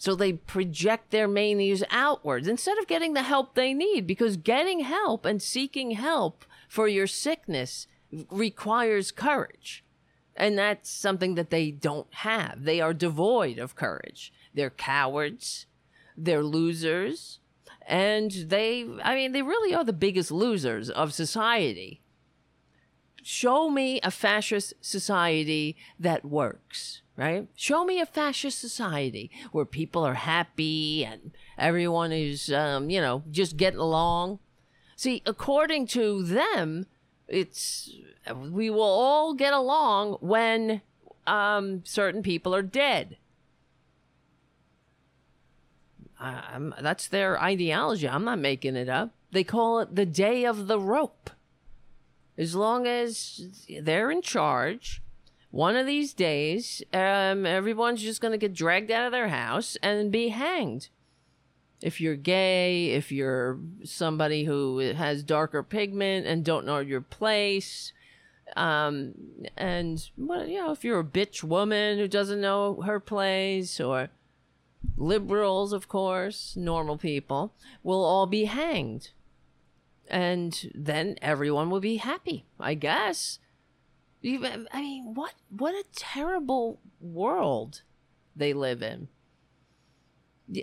So 0.04 0.16
they 0.16 0.34
project 0.34 1.12
their 1.12 1.30
manias 1.30 1.82
outwards 1.90 2.46
instead 2.46 2.78
of 2.78 2.88
getting 2.88 3.14
the 3.14 3.24
help 3.24 3.56
they 3.56 3.74
need 3.74 4.06
because 4.06 4.36
getting 4.36 4.82
help 4.82 5.26
and 5.26 5.42
seeking 5.42 5.92
help 5.92 6.44
for 6.68 6.90
your 6.90 7.08
sickness 7.08 7.88
requires 8.30 9.14
courage. 9.14 9.86
And 10.36 10.58
that's 10.58 10.90
something 10.90 11.36
that 11.36 11.52
they 11.52 11.72
don't 11.72 12.14
have. 12.16 12.66
They 12.66 12.82
are 12.82 12.94
devoid 12.94 13.58
of 13.58 13.76
courage. 13.76 14.34
They're 14.54 14.70
cowards. 14.70 15.68
They're 16.18 16.44
losers 16.44 17.40
and 17.88 18.32
they 18.48 18.86
i 19.04 19.14
mean 19.14 19.32
they 19.32 19.42
really 19.42 19.74
are 19.74 19.84
the 19.84 19.92
biggest 19.92 20.32
losers 20.32 20.90
of 20.90 21.14
society 21.14 22.02
show 23.22 23.70
me 23.70 24.00
a 24.04 24.10
fascist 24.12 24.74
society 24.80 25.76
that 26.00 26.24
works 26.24 27.03
right 27.16 27.48
show 27.56 27.84
me 27.86 28.00
a 28.00 28.06
fascist 28.06 28.60
society 28.60 29.30
where 29.52 29.66
people 29.66 30.04
are 30.04 30.16
happy 30.16 31.06
and 31.06 31.32
everyone 31.58 32.12
is 32.12 32.52
um, 32.52 32.90
you 32.90 33.00
know 33.00 33.24
just 33.30 33.58
getting 33.58 33.80
along 33.80 34.40
see 34.96 35.22
according 35.26 35.86
to 35.86 36.24
them 36.24 36.86
it's 37.28 37.92
we 38.50 38.70
will 38.70 38.82
all 38.82 39.34
get 39.34 39.54
along 39.54 40.18
when 40.22 40.82
um, 41.28 41.82
certain 41.86 42.22
people 42.22 42.54
are 42.54 42.62
dead 42.62 43.18
that's 46.82 47.08
their 47.08 47.42
ideology. 47.42 48.08
I'm 48.08 48.26
not 48.26 48.40
making 48.40 48.76
it 48.76 48.90
up. 48.90 49.14
They 49.32 49.44
call 49.44 49.80
it 49.80 49.96
the 49.96 50.06
day 50.06 50.46
of 50.46 50.68
the 50.68 50.80
rope. 50.80 51.30
As 52.38 52.56
long 52.56 52.88
as 52.88 53.64
they're 53.82 54.10
in 54.10 54.22
charge, 54.22 55.03
one 55.54 55.76
of 55.76 55.86
these 55.86 56.16
days, 56.16 56.82
um, 56.94 57.46
everyone's 57.46 58.02
just 58.02 58.22
going 58.22 58.32
to 58.32 58.40
get 58.40 58.56
dragged 58.56 58.90
out 58.90 59.06
of 59.06 59.12
their 59.12 59.28
house 59.28 59.78
and 59.84 60.12
be 60.12 60.30
hanged. 60.30 60.90
if 61.80 62.02
you're 62.02 62.16
gay, 62.16 62.90
if 62.90 63.12
you're 63.12 63.60
somebody 63.84 64.46
who 64.46 64.80
has 64.80 65.22
darker 65.22 65.62
pigment 65.62 66.26
and 66.26 66.44
don't 66.44 66.66
know 66.66 66.80
your 66.80 67.02
place, 67.02 67.94
um, 68.56 69.14
and 69.56 70.10
well, 70.18 70.48
you 70.48 70.60
know, 70.60 70.72
if 70.72 70.84
you're 70.84 71.00
a 71.00 71.04
bitch 71.04 71.44
woman 71.44 72.00
who 72.00 72.08
doesn't 72.08 72.42
know 72.42 72.82
her 72.82 73.00
place, 73.00 73.80
or 73.80 74.10
liberals, 74.98 75.72
of 75.72 75.88
course, 75.88 76.56
normal 76.56 76.98
people, 76.98 77.54
will 77.84 78.04
all 78.04 78.26
be 78.26 78.46
hanged. 78.46 79.12
And 80.08 80.72
then 80.74 81.18
everyone 81.22 81.70
will 81.70 81.80
be 81.80 81.98
happy, 81.98 82.46
I 82.60 82.74
guess. 82.74 83.38
I 84.26 84.82
mean, 84.82 85.14
what 85.14 85.34
what 85.50 85.76
a 85.76 85.84
terrible 85.96 86.80
world 87.02 87.82
they 88.36 88.54
live 88.54 88.82
in. 88.82 89.10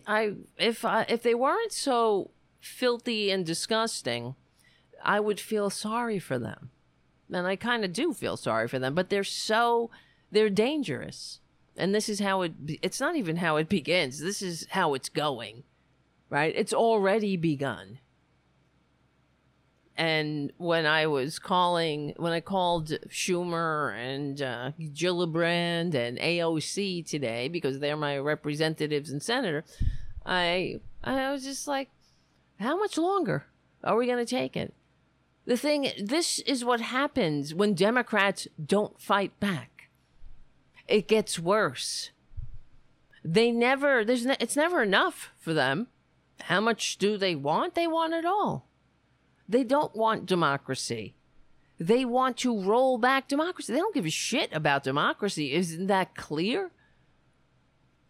I 0.07 0.35
if 0.57 0.85
I 0.85 1.05
if 1.09 1.23
they 1.23 1.35
weren't 1.35 1.73
so 1.73 2.31
filthy 2.61 3.31
and 3.31 3.45
disgusting, 3.45 4.35
I 5.03 5.21
would 5.21 5.41
feel 5.41 5.71
sorry 5.71 6.19
for 6.19 6.39
them. 6.39 6.71
And 7.33 7.47
I 7.47 7.57
kind 7.57 7.85
of 7.85 7.93
do 7.93 8.13
feel 8.13 8.37
sorry 8.37 8.67
for 8.67 8.79
them, 8.79 8.95
but 8.95 9.11
they're 9.11 9.25
so 9.25 9.91
they're 10.31 10.51
dangerous. 10.51 11.41
And 11.77 11.95
this 11.95 12.09
is 12.09 12.21
how 12.21 12.43
it 12.43 12.53
it's 12.83 13.01
not 13.01 13.17
even 13.17 13.37
how 13.37 13.57
it 13.57 13.69
begins. 13.69 14.21
This 14.21 14.43
is 14.43 14.67
how 14.71 14.95
it's 14.95 15.09
going. 15.09 15.65
Right? 16.29 16.55
It's 16.57 16.73
already 16.73 17.37
begun. 17.37 17.99
And 20.01 20.51
when 20.57 20.87
I 20.87 21.09
was 21.09 21.39
calling, 21.39 22.15
when 22.17 22.33
I 22.33 22.41
called 22.41 22.89
Schumer 23.11 23.95
and 23.95 24.41
uh, 24.41 24.71
Gillibrand 24.81 25.95
and 25.95 26.17
AOC 26.19 27.07
today 27.07 27.49
because 27.49 27.81
they're 27.81 27.99
my 27.99 28.17
representatives 28.17 29.11
and 29.11 29.23
senator, 29.23 29.63
I 30.25 30.81
I 31.05 31.31
was 31.31 31.45
just 31.45 31.69
like, 31.69 31.91
how 32.59 32.79
much 32.79 32.97
longer 32.97 33.45
are 33.85 33.95
we 33.95 34.07
going 34.07 34.25
to 34.25 34.25
take 34.25 34.57
it? 34.57 34.73
The 35.45 35.59
thing, 35.59 35.91
this 36.03 36.39
is 36.41 36.65
what 36.65 36.81
happens 36.81 37.55
when 37.55 37.75
Democrats 37.75 38.49
don't 38.65 38.99
fight 38.99 39.39
back. 39.39 39.91
It 40.89 41.09
gets 41.09 41.39
worse. 41.39 42.11
They 43.23 43.51
never, 43.51 44.03
there's, 44.03 44.25
it's 44.25 44.57
never 44.57 44.83
enough 44.83 45.31
for 45.37 45.53
them. 45.53 45.89
How 46.45 46.63
much 46.63 46.97
do 46.97 47.19
they 47.19 47.35
want? 47.35 47.75
They 47.75 47.87
want 47.87 48.15
it 48.15 48.25
all. 48.25 48.70
They 49.51 49.65
don't 49.65 49.97
want 49.97 50.27
democracy. 50.27 51.17
They 51.81 52.05
want 52.05 52.37
to 52.39 52.63
roll 52.63 52.99
back 52.99 53.27
democracy. 53.27 53.73
They 53.73 53.81
don't 53.81 53.95
give 53.95 54.07
a 54.07 54.11
shit 54.11 54.49
about 54.53 54.85
democracy. 54.85 55.53
Isn't 55.53 55.89
that 55.89 56.15
clear? 56.15 56.71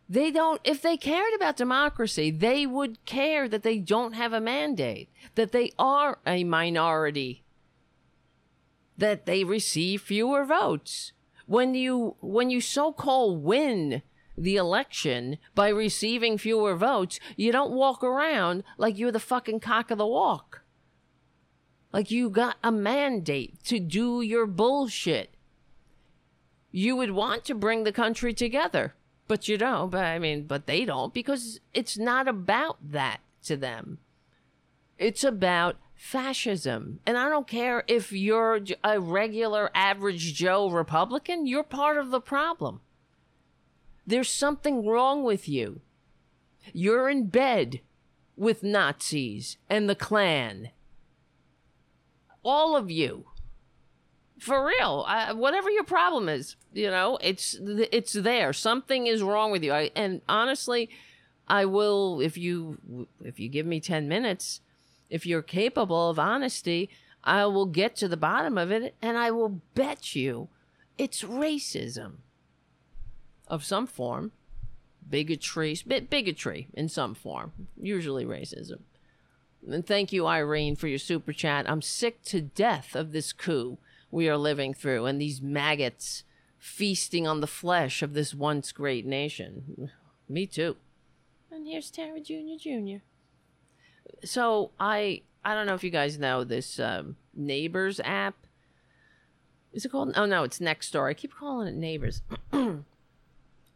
They 0.07 0.31
don't, 0.31 0.61
if 0.65 0.83
they 0.83 0.99
cared 0.99 1.33
about 1.35 1.57
democracy, 1.57 2.31
they 2.31 2.67
would 2.67 3.03
care 3.07 3.49
that 3.49 3.63
they 3.63 3.79
don't 3.79 4.13
have 4.13 4.35
a 4.35 4.41
mandate, 4.41 5.09
that 5.35 5.53
they 5.53 5.73
are 5.79 6.19
a 6.27 6.45
minority, 6.45 7.43
that 8.99 9.25
they 9.25 9.43
receive 9.43 10.03
fewer 10.03 10.45
votes. 10.45 11.13
When 11.47 11.75
you, 11.75 12.17
when 12.21 12.51
you 12.51 12.61
so 12.61 12.93
called 12.93 13.43
win 13.43 14.03
the 14.37 14.57
election 14.57 15.39
by 15.55 15.69
receiving 15.69 16.37
fewer 16.37 16.77
votes, 16.77 17.19
you 17.37 17.51
don't 17.51 17.73
walk 17.73 18.05
around 18.05 18.63
like 18.77 18.99
you're 18.99 19.11
the 19.11 19.21
fucking 19.21 19.61
cock 19.61 19.91
of 19.91 19.97
the 19.97 20.07
walk. 20.07 20.61
Like 21.93 22.11
you 22.11 22.31
got 22.31 22.57
a 22.63 22.71
mandate 22.71 23.63
to 23.65 23.81
do 23.81 24.21
your 24.21 24.47
bullshit. 24.47 25.35
You 26.71 26.97
would 26.97 27.11
want 27.11 27.45
to 27.47 27.55
bring 27.55 27.83
the 27.83 27.93
country 27.93 28.33
together, 28.33 28.95
but 29.27 29.49
you 29.49 29.59
don't. 29.59 29.91
But 29.91 30.05
I 30.05 30.19
mean, 30.19 30.45
but 30.45 30.67
they 30.67 30.85
don't 30.85 31.13
because 31.13 31.61
it's 31.75 31.99
not 31.99 32.29
about 32.29 32.79
that 32.93 33.21
to 33.45 33.57
them. 33.57 33.99
It's 34.99 35.25
about 35.25 35.77
fascism. 35.95 37.01
And 37.07 37.19
I 37.19 37.29
don't 37.29 37.49
care 37.49 37.83
if 37.89 38.13
you're 38.13 38.61
a 38.85 39.01
regular 39.01 39.71
average 39.75 40.35
Joe 40.35 40.71
Republican, 40.71 41.47
you're 41.47 41.65
part 41.65 41.97
of 41.97 42.11
the 42.11 42.21
problem. 42.21 42.81
There's 44.07 44.31
something 44.31 44.87
wrong 44.87 45.25
with 45.25 45.49
you. 45.49 45.81
You're 46.73 47.11
in 47.11 47.27
bed 47.27 47.81
with 48.37 48.63
Nazis 48.63 49.57
and 49.69 49.89
the 49.89 49.95
Klan 49.95 50.71
all 52.43 52.77
of 52.77 52.91
you. 52.91 53.27
For 54.39 54.67
real. 54.67 55.05
I, 55.07 55.33
whatever 55.33 55.71
your 55.71 55.85
problem 55.85 56.29
is 56.29 56.57
you 56.73 56.91
know 56.91 57.19
it's 57.21 57.59
it's 57.61 58.13
there. 58.13 58.53
Something 58.53 59.07
is 59.07 59.23
wrong 59.23 59.51
with 59.51 59.63
you. 59.63 59.73
I, 59.73 59.91
and 59.95 60.23
honestly 60.29 60.91
i 61.49 61.65
will 61.65 62.21
if 62.21 62.39
you 62.39 63.09
if 63.25 63.41
you 63.41 63.49
give 63.49 63.67
me 63.67 63.81
10 63.81 64.07
minutes 64.07 64.61
if 65.09 65.27
you're 65.27 65.43
capable 65.43 66.09
of 66.09 66.17
honesty 66.17 66.89
i 67.25 67.45
will 67.45 67.67
get 67.67 67.97
to 67.97 68.07
the 68.07 68.17
bottom 68.17 68.57
of 68.57 68.71
it 68.71 68.95
and 69.03 69.19
i 69.19 69.33
will 69.33 69.61
bet 69.75 70.15
you 70.15 70.49
it's 70.97 71.23
racism 71.23 72.19
of 73.49 73.65
some 73.65 73.87
form. 73.87 74.33
Bigotry 75.09 75.77
bigotry 76.09 76.69
in 76.73 76.89
some 76.89 77.15
form 77.15 77.53
usually 77.81 78.25
racism 78.25 78.81
and 79.69 79.87
thank 79.87 80.13
you, 80.13 80.27
Irene, 80.27 80.77
for 80.77 80.89
your 80.89 80.99
super 80.99 81.33
chat. 81.33 81.69
I'm 81.69 81.83
sick 81.83 82.23
to 82.25 82.41
death 82.41 82.95
of 82.95 83.13
this 83.13 83.33
coup 83.33 83.79
we 84.11 84.29
are 84.29 84.37
living 84.37 84.75
through 84.75 85.07
and 85.07 85.21
these 85.21 85.41
maggots 85.41 86.25
feasting 86.59 87.27
on 87.27 87.41
the 87.41 87.47
flesh 87.47 88.03
of 88.03 88.13
this 88.13 88.35
once 88.35 88.73
great 88.73 89.07
nation. 89.07 89.91
Me 90.29 90.47
too. 90.47 90.77
And 91.51 91.67
here's 91.67 91.91
Tara 91.91 92.21
Jr. 92.21 92.59
Jr. 92.59 92.97
So 94.25 94.71
I 94.79 95.23
I 95.45 95.55
don't 95.55 95.67
know 95.67 95.75
if 95.75 95.85
you 95.85 95.91
guys 95.91 96.19
know 96.19 96.45
this 96.45 96.79
um, 96.79 97.17
Neighbors 97.35 98.01
app. 98.05 98.35
Is 99.73 99.85
it 99.85 99.91
called? 99.91 100.13
Oh 100.17 100.27
no, 100.27 100.43
it's 100.43 100.59
Nextdoor. 100.59 101.09
I 101.09 101.15
keep 101.15 101.35
calling 101.35 101.69
it 101.69 101.75
Neighbors. 101.75 102.23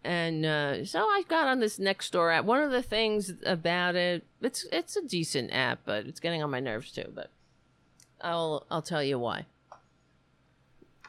and 0.04 0.44
uh, 0.44 0.84
so 0.84 1.00
I 1.00 1.22
got 1.28 1.48
on 1.48 1.60
this 1.60 1.78
Nextdoor 1.78 2.36
app. 2.36 2.44
One 2.44 2.62
of 2.62 2.70
the 2.70 2.82
things 2.82 3.32
about 3.46 3.94
it, 3.94 4.24
it's 4.42 4.66
it's 4.70 4.96
a 4.96 5.02
decent 5.02 5.52
app, 5.52 5.80
but 5.84 6.06
it's 6.06 6.20
getting 6.20 6.42
on 6.42 6.50
my 6.50 6.60
nerves 6.60 6.92
too. 6.92 7.10
But 7.14 7.30
I'll 8.20 8.66
I'll 8.70 8.82
tell 8.82 9.02
you 9.02 9.18
why. 9.18 9.46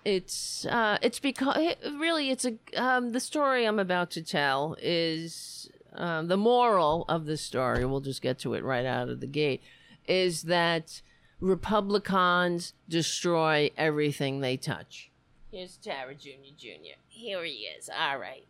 It's 0.06 0.66
uh, 0.66 0.98
it's 1.02 1.20
because 1.20 1.58
it, 1.58 1.80
really 2.00 2.30
it's 2.30 2.46
a 2.46 2.56
um, 2.76 3.12
the 3.12 3.20
story 3.20 3.66
I'm 3.66 3.80
about 3.80 4.12
to 4.12 4.24
tell 4.24 4.78
is 4.82 5.70
um, 5.94 6.28
the 6.28 6.38
moral 6.38 7.06
of 7.10 7.26
the 7.26 7.38
story. 7.38 7.86
We'll 7.86 8.02
just 8.02 8.22
get 8.22 8.40
to 8.40 8.54
it 8.54 8.64
right 8.64 8.86
out 8.86 9.10
of 9.10 9.20
the 9.20 9.28
gate. 9.28 9.62
Is 10.08 10.44
that 10.44 11.02
Republicans 11.40 12.74
destroy 12.88 13.72
everything 13.78 14.40
they 14.40 14.58
touch. 14.58 15.12
Here's 15.52 15.78
Tara 15.78 16.16
Jr. 16.16 16.54
Jr. 16.58 16.98
Here 17.08 17.44
he 17.44 17.68
is. 17.78 17.90
All 17.90 18.18
right. 18.18 18.46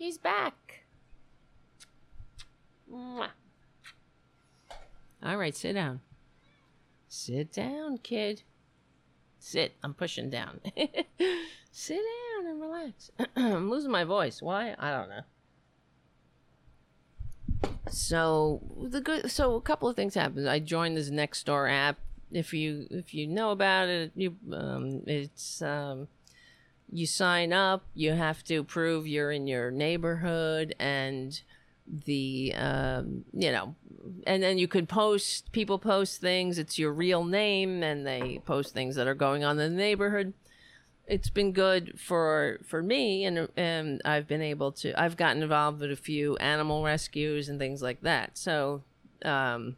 He's 0.00 0.16
back. 0.16 0.84
Mwah. 2.90 3.28
All 5.22 5.36
right, 5.36 5.54
sit 5.54 5.74
down. 5.74 6.00
Sit 7.06 7.52
down, 7.52 7.98
kid. 7.98 8.42
Sit. 9.38 9.74
I'm 9.82 9.92
pushing 9.92 10.30
down. 10.30 10.60
sit 11.70 11.98
down 11.98 12.46
and 12.46 12.62
relax. 12.62 13.10
I'm 13.36 13.68
losing 13.68 13.90
my 13.90 14.04
voice. 14.04 14.40
Why? 14.40 14.74
I 14.78 14.90
don't 14.90 15.10
know. 15.10 15.22
So 17.90 18.62
the 18.82 19.02
good. 19.02 19.30
So 19.30 19.54
a 19.56 19.60
couple 19.60 19.86
of 19.86 19.96
things 19.96 20.14
happened. 20.14 20.48
I 20.48 20.60
joined 20.60 20.96
this 20.96 21.10
Nextdoor 21.10 21.70
app. 21.70 21.98
If 22.32 22.54
you 22.54 22.86
if 22.90 23.12
you 23.12 23.26
know 23.26 23.50
about 23.50 23.90
it, 23.90 24.12
you 24.14 24.34
um, 24.50 25.02
it's 25.06 25.60
um, 25.60 26.08
you 26.92 27.06
sign 27.06 27.52
up, 27.52 27.84
you 27.94 28.12
have 28.12 28.42
to 28.44 28.64
prove 28.64 29.06
you're 29.06 29.30
in 29.30 29.46
your 29.46 29.70
neighborhood 29.70 30.74
and 30.78 31.40
the 32.06 32.54
um, 32.56 33.24
you 33.32 33.50
know 33.50 33.74
and 34.26 34.42
then 34.42 34.58
you 34.58 34.68
could 34.68 34.88
post 34.88 35.50
people 35.50 35.76
post 35.76 36.20
things 36.20 36.56
it's 36.56 36.78
your 36.78 36.92
real 36.92 37.24
name 37.24 37.82
and 37.82 38.06
they 38.06 38.40
post 38.44 38.72
things 38.72 38.94
that 38.94 39.08
are 39.08 39.14
going 39.14 39.44
on 39.44 39.58
in 39.58 39.72
the 39.72 39.76
neighborhood. 39.76 40.32
It's 41.06 41.30
been 41.30 41.52
good 41.52 41.98
for 41.98 42.60
for 42.64 42.82
me 42.82 43.24
and 43.24 43.48
and 43.56 44.00
I've 44.04 44.28
been 44.28 44.42
able 44.42 44.72
to 44.72 45.00
I've 45.00 45.16
gotten 45.16 45.42
involved 45.42 45.80
with 45.80 45.90
a 45.90 45.96
few 45.96 46.36
animal 46.36 46.84
rescues 46.84 47.48
and 47.48 47.58
things 47.58 47.82
like 47.82 48.02
that. 48.02 48.38
So 48.38 48.82
um 49.24 49.76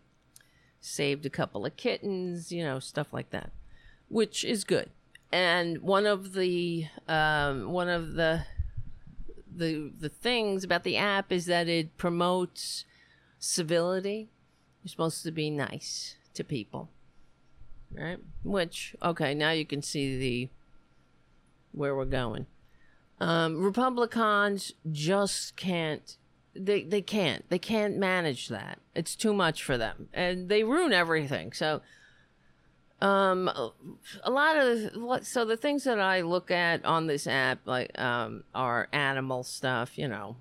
saved 0.80 1.24
a 1.24 1.30
couple 1.30 1.64
of 1.64 1.76
kittens 1.76 2.50
you 2.50 2.64
know 2.64 2.80
stuff 2.80 3.12
like 3.12 3.30
that 3.30 3.50
which 4.08 4.44
is 4.44 4.64
good 4.64 4.90
and 5.32 5.80
one 5.82 6.06
of 6.06 6.34
the 6.34 6.86
um, 7.08 7.72
one 7.72 7.88
of 7.88 8.14
the 8.14 8.44
the 9.54 9.90
the 9.98 10.08
things 10.08 10.64
about 10.64 10.84
the 10.84 10.96
app 10.96 11.32
is 11.32 11.46
that 11.46 11.68
it 11.68 11.96
promotes 11.96 12.84
civility. 13.38 14.28
You're 14.82 14.90
supposed 14.90 15.22
to 15.24 15.32
be 15.32 15.50
nice 15.50 16.16
to 16.34 16.44
people, 16.44 16.90
right? 17.92 18.18
Which 18.44 18.94
okay, 19.02 19.34
now 19.34 19.50
you 19.50 19.64
can 19.64 19.82
see 19.82 20.18
the 20.18 20.48
where 21.72 21.96
we're 21.96 22.04
going. 22.04 22.46
Um, 23.20 23.62
Republicans 23.62 24.72
just 24.90 25.56
can't 25.56 26.16
they 26.54 26.82
they 26.82 27.02
can't 27.02 27.48
they 27.48 27.58
can't 27.58 27.96
manage 27.96 28.48
that. 28.48 28.78
It's 28.94 29.16
too 29.16 29.32
much 29.32 29.62
for 29.62 29.78
them, 29.78 30.08
and 30.12 30.48
they 30.48 30.64
ruin 30.64 30.92
everything. 30.92 31.52
So, 31.52 31.80
um, 33.02 33.48
a 34.22 34.30
lot 34.30 34.56
of 34.56 34.94
what 34.94 35.26
so 35.26 35.44
the 35.44 35.56
things 35.56 35.82
that 35.84 35.98
I 35.98 36.20
look 36.20 36.52
at 36.52 36.84
on 36.84 37.08
this 37.08 37.26
app 37.26 37.58
like 37.66 37.98
um 37.98 38.44
are 38.54 38.88
animal 38.92 39.42
stuff, 39.42 39.98
you 39.98 40.06
know, 40.06 40.36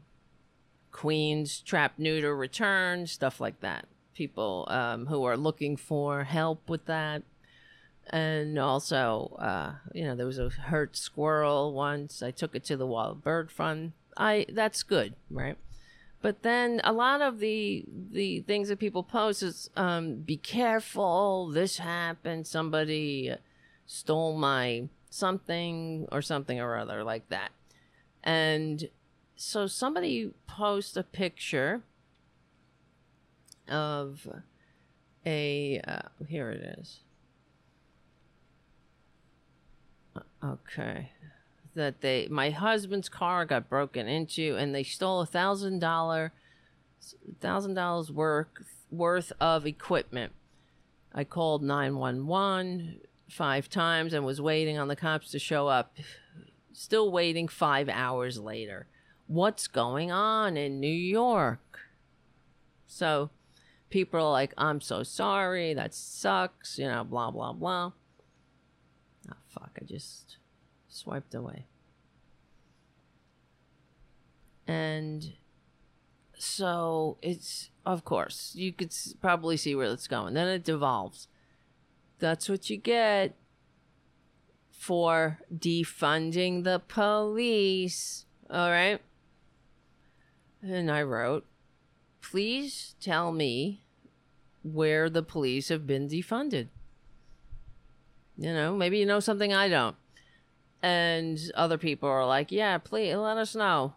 queens 0.92 1.60
trap 1.60 1.94
neuter 1.98 2.36
return 2.36 3.08
stuff 3.08 3.42
like 3.42 3.60
that. 3.62 3.88
People 4.14 4.68
um 4.70 5.08
who 5.08 5.24
are 5.24 5.38
looking 5.38 5.76
for 5.76 6.24
help 6.24 6.70
with 6.70 6.86
that. 6.86 7.24
And 8.10 8.60
also, 8.60 9.38
uh, 9.40 9.74
you 9.94 10.04
know, 10.04 10.16
there 10.16 10.26
was 10.26 10.40
a 10.40 10.50
hurt 10.50 10.98
squirrel 10.98 11.74
once. 11.74 12.22
I 12.22 12.32
took 12.32 12.56
it 12.56 12.64
to 12.66 12.76
the 12.76 12.86
Wild 12.86 13.24
Bird 13.24 13.52
Fund. 13.52 13.94
I 14.18 14.46
that's 14.50 14.84
good, 14.84 15.16
right? 15.32 15.58
But 16.22 16.44
then 16.44 16.82
a 16.84 16.94
lot 16.94 17.22
of 17.22 17.40
the 17.40 17.84
the 18.12 18.42
things 18.42 18.70
that 18.70 18.78
people 18.80 19.04
post 19.04 19.42
is 19.42 19.70
um, 19.76 20.18
be 20.18 20.38
careful, 20.38 21.50
this 21.50 21.80
happened, 21.80 22.46
somebody 22.46 23.34
stole 23.88 24.38
my 24.38 24.88
something 25.10 26.08
or 26.12 26.22
something 26.22 26.60
or 26.60 26.78
other 26.78 27.04
like 27.04 27.28
that. 27.30 27.52
And 28.24 28.90
so 29.36 29.66
somebody 29.66 30.32
post 30.48 30.96
a 30.96 31.04
picture 31.04 31.82
of 33.68 34.28
a 35.26 35.82
uh, 35.88 36.02
here 36.28 36.52
it 36.52 36.80
is. 36.80 37.00
Okay 40.44 41.12
that 41.76 42.02
they 42.02 42.28
my 42.30 42.50
husband's 42.50 43.10
car 43.10 43.46
got 43.46 43.70
broken 43.70 44.08
into 44.08 44.56
and 44.58 44.76
they 44.76 44.84
stole 44.84 45.22
a 45.22 45.26
thousand 45.26 45.80
dollar 45.80 46.34
thousand 47.40 47.74
dollars 47.74 48.12
worth 48.12 48.48
worth 48.92 49.32
of 49.40 49.66
equipment. 49.66 50.34
I 51.14 51.24
called 51.24 51.64
nine 51.64 51.96
one 51.96 52.28
one 52.28 53.00
five 53.30 53.70
times 53.70 54.14
and 54.14 54.26
was 54.26 54.42
waiting 54.42 54.78
on 54.78 54.88
the 54.88 54.96
cops 54.96 55.32
to 55.32 55.40
show 55.40 55.68
up. 55.68 55.96
Still 56.74 57.12
waiting 57.12 57.48
five 57.48 57.90
hours 57.90 58.38
later. 58.40 58.88
What's 59.28 59.68
going 59.68 60.12
on 60.12 60.58
in 60.58 60.80
New 60.80 60.88
York? 60.88 61.80
So 62.88 63.30
people 63.90 64.20
are 64.20 64.32
like, 64.32 64.54
I'm 64.58 64.82
so 64.82 65.04
sorry, 65.04 65.74
that 65.74 65.94
sucks, 65.94 66.78
you 66.78 66.88
know, 66.88 67.04
blah 67.04 67.32
blah 67.32 67.54
blah. 67.54 67.92
Oh 69.30 69.36
fuck, 69.48 69.72
I 69.82 69.86
just 69.86 70.38
swiped 70.92 71.34
away. 71.34 71.66
And 74.68 75.34
so 76.38 77.18
it's, 77.22 77.70
of 77.86 78.06
course, 78.06 78.54
you 78.56 78.72
could 78.72 78.94
probably 79.20 79.58
see 79.58 79.76
where 79.76 79.92
it's 79.92 80.08
going. 80.08 80.34
Then 80.34 80.48
it 80.48 80.64
devolves. 80.64 81.28
That's 82.20 82.48
what 82.48 82.70
you 82.70 82.78
get 82.78 83.36
for 84.72 85.40
defunding 85.54 86.64
the 86.64 86.80
police. 86.80 88.26
All 88.50 88.70
right. 88.70 89.02
And 90.62 90.92
I 90.92 91.02
wrote, 91.02 91.46
please 92.22 92.96
tell 93.00 93.32
me 93.32 93.84
where 94.64 95.10
the 95.10 95.24
police 95.24 95.70
have 95.70 95.88
been 95.88 96.08
defunded. 96.08 96.68
You 98.38 98.54
know, 98.54 98.76
maybe 98.76 99.00
you 99.00 99.06
know 99.06 99.20
something 99.20 99.54
I 99.54 99.68
don't 99.68 99.96
and 100.82 101.40
other 101.56 101.78
people 101.78 102.10
are 102.10 102.26
like, 102.26 102.52
"Yeah, 102.52 102.78
please 102.78 103.16
let 103.16 103.38
us 103.38 103.56
know." 103.56 103.94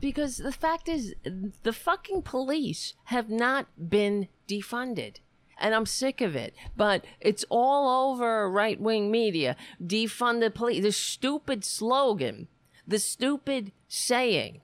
Because 0.00 0.38
the 0.38 0.52
fact 0.52 0.88
is, 0.88 1.14
the 1.62 1.72
fucking 1.72 2.22
police 2.22 2.94
have 3.04 3.30
not 3.30 3.66
been 3.88 4.28
defunded. 4.46 5.16
And 5.58 5.74
I'm 5.74 5.86
sick 5.86 6.20
of 6.20 6.34
it. 6.36 6.54
But 6.76 7.04
it's 7.20 7.44
all 7.48 8.10
over 8.10 8.50
right 8.50 8.80
wing 8.80 9.10
media. 9.10 9.56
Defund 9.82 10.40
the 10.40 10.50
police. 10.50 10.82
The 10.82 10.92
stupid 10.92 11.64
slogan, 11.64 12.48
the 12.86 12.98
stupid 12.98 13.72
saying. 13.88 14.60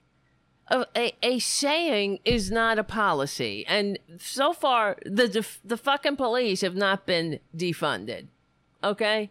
A, 0.72 1.12
a, 1.22 1.38
saying 1.40 2.20
is 2.24 2.50
not 2.50 2.78
a 2.78 2.84
policy. 2.84 3.64
And 3.66 3.98
so 4.18 4.52
far, 4.52 4.98
the, 5.04 5.44
the 5.64 5.76
fucking 5.76 6.14
police 6.14 6.60
have 6.60 6.76
not 6.76 7.06
been 7.06 7.40
defunded. 7.56 8.28
Okay? 8.84 9.30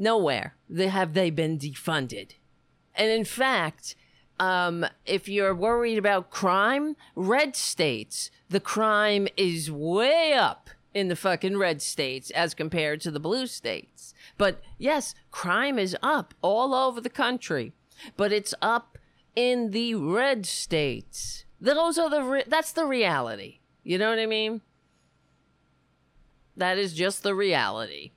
Nowhere 0.00 0.56
have 0.74 1.12
they 1.12 1.28
been 1.28 1.58
defunded. 1.58 2.30
And 2.94 3.10
in 3.10 3.26
fact, 3.26 3.94
um, 4.38 4.86
if 5.04 5.28
you're 5.28 5.54
worried 5.54 5.98
about 5.98 6.30
crime, 6.30 6.96
red 7.14 7.54
states, 7.54 8.30
the 8.48 8.60
crime 8.60 9.28
is 9.36 9.70
way 9.70 10.32
up 10.32 10.70
in 10.94 11.08
the 11.08 11.16
fucking 11.16 11.58
red 11.58 11.82
states 11.82 12.30
as 12.30 12.54
compared 12.54 13.02
to 13.02 13.10
the 13.10 13.20
blue 13.20 13.46
states. 13.46 14.14
But 14.38 14.62
yes, 14.78 15.14
crime 15.30 15.78
is 15.78 15.94
up 16.02 16.32
all 16.40 16.72
over 16.72 17.02
the 17.02 17.10
country, 17.10 17.74
but 18.16 18.32
it's 18.32 18.54
up 18.62 18.96
in 19.36 19.72
the 19.72 19.96
red 19.96 20.46
states. 20.46 21.44
Those 21.60 21.98
are 21.98 22.08
the 22.08 22.22
re- 22.22 22.44
that's 22.46 22.72
the 22.72 22.86
reality. 22.86 23.58
You 23.84 23.98
know 23.98 24.08
what 24.08 24.18
I 24.18 24.24
mean? 24.24 24.62
That 26.56 26.78
is 26.78 26.94
just 26.94 27.22
the 27.22 27.34
reality 27.34 28.12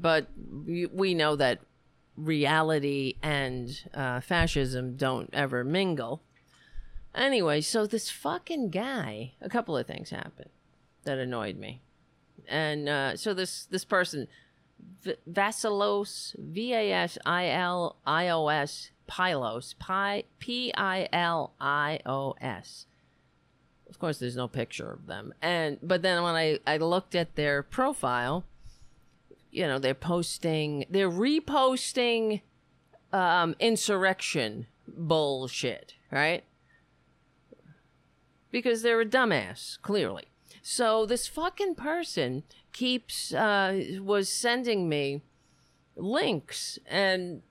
but 0.00 0.28
we 0.66 1.14
know 1.14 1.36
that 1.36 1.60
reality 2.16 3.14
and 3.22 3.82
uh, 3.94 4.20
fascism 4.20 4.96
don't 4.96 5.30
ever 5.32 5.64
mingle. 5.64 6.22
Anyway, 7.14 7.60
so 7.60 7.86
this 7.86 8.10
fucking 8.10 8.70
guy, 8.70 9.32
a 9.40 9.48
couple 9.48 9.76
of 9.76 9.86
things 9.86 10.10
happened 10.10 10.50
that 11.04 11.18
annoyed 11.18 11.56
me, 11.56 11.80
and 12.46 12.88
uh, 12.88 13.16
so 13.16 13.34
this 13.34 13.64
this 13.66 13.84
person, 13.84 14.28
v- 15.02 15.16
Vasilios, 15.30 16.36
V 16.38 16.74
A 16.74 16.92
S 16.92 17.18
I 17.24 17.48
L 17.48 17.96
I 18.06 18.28
O 18.28 18.48
S, 18.48 18.90
Pilos, 19.08 19.74
P 20.38 20.72
I 20.76 21.08
L 21.12 21.54
I 21.60 22.00
O 22.04 22.36
S. 22.40 22.86
Of 23.88 23.98
course, 23.98 24.18
there's 24.18 24.36
no 24.36 24.46
picture 24.46 24.92
of 24.92 25.06
them, 25.06 25.32
and 25.40 25.78
but 25.82 26.02
then 26.02 26.22
when 26.22 26.34
I 26.34 26.58
I 26.66 26.76
looked 26.76 27.14
at 27.14 27.34
their 27.36 27.62
profile 27.62 28.44
you 29.50 29.66
know, 29.66 29.78
they're 29.78 29.94
posting, 29.94 30.84
they're 30.90 31.10
reposting 31.10 32.42
um, 33.12 33.54
insurrection 33.58 34.66
bullshit, 34.86 35.94
right? 36.10 36.44
Because 38.50 38.82
they're 38.82 39.00
a 39.00 39.06
dumbass, 39.06 39.80
clearly. 39.82 40.24
So 40.62 41.06
this 41.06 41.26
fucking 41.26 41.76
person 41.76 42.42
keeps, 42.72 43.32
uh, 43.32 43.98
was 44.00 44.28
sending 44.28 44.88
me 44.88 45.22
links 45.96 46.78
and, 46.86 47.42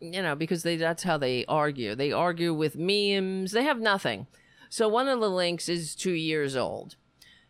you 0.00 0.22
know, 0.22 0.34
because 0.34 0.62
they, 0.62 0.76
that's 0.76 1.02
how 1.02 1.16
they 1.16 1.44
argue. 1.46 1.94
They 1.94 2.12
argue 2.12 2.54
with 2.54 2.76
memes. 2.76 3.52
They 3.52 3.64
have 3.64 3.80
nothing. 3.80 4.26
So 4.68 4.88
one 4.88 5.08
of 5.08 5.20
the 5.20 5.30
links 5.30 5.68
is 5.68 5.94
two 5.94 6.12
years 6.12 6.56
old. 6.56 6.96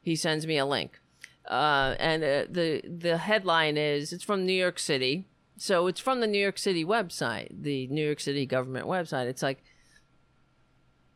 He 0.01 0.17
sends 0.17 0.47
me 0.47 0.59
a 0.59 0.67
link. 0.67 1.01
Uh, 1.49 1.95
and 2.01 2.25
uh, 2.25 2.45
the 2.51 2.83
the 2.85 3.19
headline 3.19 3.77
is 3.77 4.13
it's 4.13 4.25
from 4.25 4.45
New 4.45 4.53
York 4.53 4.79
City, 4.79 5.29
so 5.57 5.87
it's 5.87 6.01
from 6.01 6.21
the 6.21 6.27
New 6.27 6.39
York 6.39 6.59
City 6.59 6.85
website, 6.85 7.49
the 7.51 7.87
New 7.87 8.05
York 8.05 8.21
City 8.21 8.47
government 8.47 8.87
website. 8.87 9.27
It's 9.27 9.43
like 9.43 9.63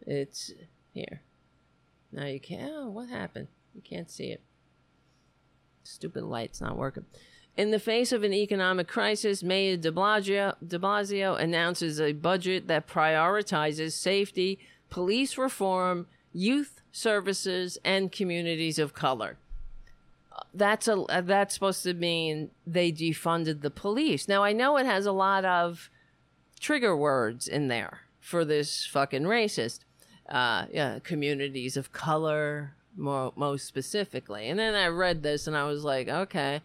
it's 0.07 0.53
here. 0.93 1.22
Now 2.12 2.26
you 2.26 2.39
can't. 2.39 2.70
Oh, 2.72 2.91
what 2.91 3.09
happened? 3.09 3.49
You 3.74 3.83
can't 3.83 4.11
see 4.11 4.26
it. 4.26 4.43
Stupid 5.83 6.22
light's 6.22 6.61
not 6.61 6.76
working. 6.76 7.07
In 7.57 7.72
the 7.72 7.81
face 7.81 8.12
of 8.12 8.22
an 8.22 8.33
economic 8.33 8.87
crisis, 8.87 9.43
Mayor 9.43 9.76
de 9.76 9.91
Blasio, 9.91 10.55
de 10.64 10.78
Blasio 10.78 11.39
announces 11.39 12.01
a 12.01 12.12
budget 12.12 12.68
that 12.68 12.87
prioritizes 12.87 13.93
safety, 13.93 14.61
police 14.89 15.37
reform, 15.37 16.07
youth 16.33 16.81
services, 16.93 17.78
and 17.85 18.12
communities 18.12 18.78
of 18.78 18.95
color 18.95 19.37
that's 20.55 20.88
a 20.88 21.05
that's 21.24 21.55
supposed 21.55 21.82
to 21.84 21.94
mean 21.94 22.51
they 22.66 22.92
defunded 22.92 23.62
the 23.62 23.70
police. 23.70 24.28
Now 24.28 24.42
I 24.42 24.53
know 24.53 24.76
it 24.76 24.86
has 24.86 25.07
a 25.07 25.12
lot 25.12 25.44
of 25.44 25.90
trigger 26.59 26.96
words 26.96 27.48
in 27.48 27.68
there 27.68 28.01
for 28.20 28.44
this 28.44 28.86
fucking 28.86 29.24
racist. 29.24 29.80
Uh, 30.28 30.66
yeah, 30.72 30.98
communities 31.01 31.76
of 31.76 31.92
color, 31.92 32.74
more 32.96 33.32
most 33.34 33.66
specifically. 33.66 34.48
And 34.48 34.59
then 34.59 34.74
I 34.74 34.86
read 34.86 35.22
this 35.22 35.46
and 35.46 35.57
I 35.57 35.64
was 35.64 35.84
like, 35.84 36.09
okay. 36.09 36.62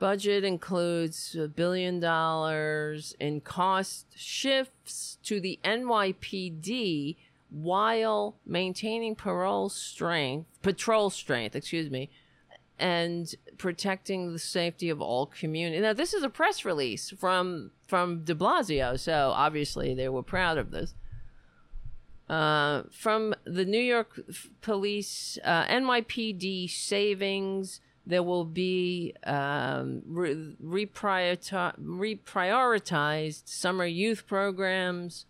Budget 0.00 0.44
includes 0.44 1.36
a 1.38 1.46
billion 1.46 2.00
dollars 2.00 3.14
in 3.20 3.42
cost 3.42 4.06
shifts 4.16 5.18
to 5.24 5.40
the 5.40 5.60
NYPD 5.62 7.16
while 7.50 8.36
maintaining 8.46 9.14
parole 9.14 9.68
strength, 9.68 10.48
patrol 10.62 11.10
strength, 11.10 11.54
excuse 11.54 11.90
me, 11.90 12.08
and 12.80 13.32
protecting 13.58 14.32
the 14.32 14.38
safety 14.38 14.88
of 14.88 15.00
all 15.00 15.26
community. 15.26 15.80
Now, 15.80 15.92
this 15.92 16.14
is 16.14 16.22
a 16.22 16.30
press 16.30 16.64
release 16.64 17.10
from 17.10 17.72
from 17.86 18.24
De 18.24 18.34
Blasio, 18.34 18.98
so 18.98 19.32
obviously 19.34 19.94
they 19.94 20.08
were 20.08 20.22
proud 20.22 20.58
of 20.58 20.70
this. 20.70 20.94
Uh, 22.28 22.82
from 22.92 23.34
the 23.44 23.64
New 23.64 23.80
York 23.80 24.20
Police, 24.60 25.38
uh, 25.44 25.64
NYPD 25.66 26.70
savings, 26.70 27.80
there 28.06 28.22
will 28.22 28.44
be 28.44 29.14
um, 29.24 30.02
re- 30.06 30.54
reprioritized 30.64 33.48
summer 33.48 33.84
youth 33.84 34.28
programs, 34.28 35.26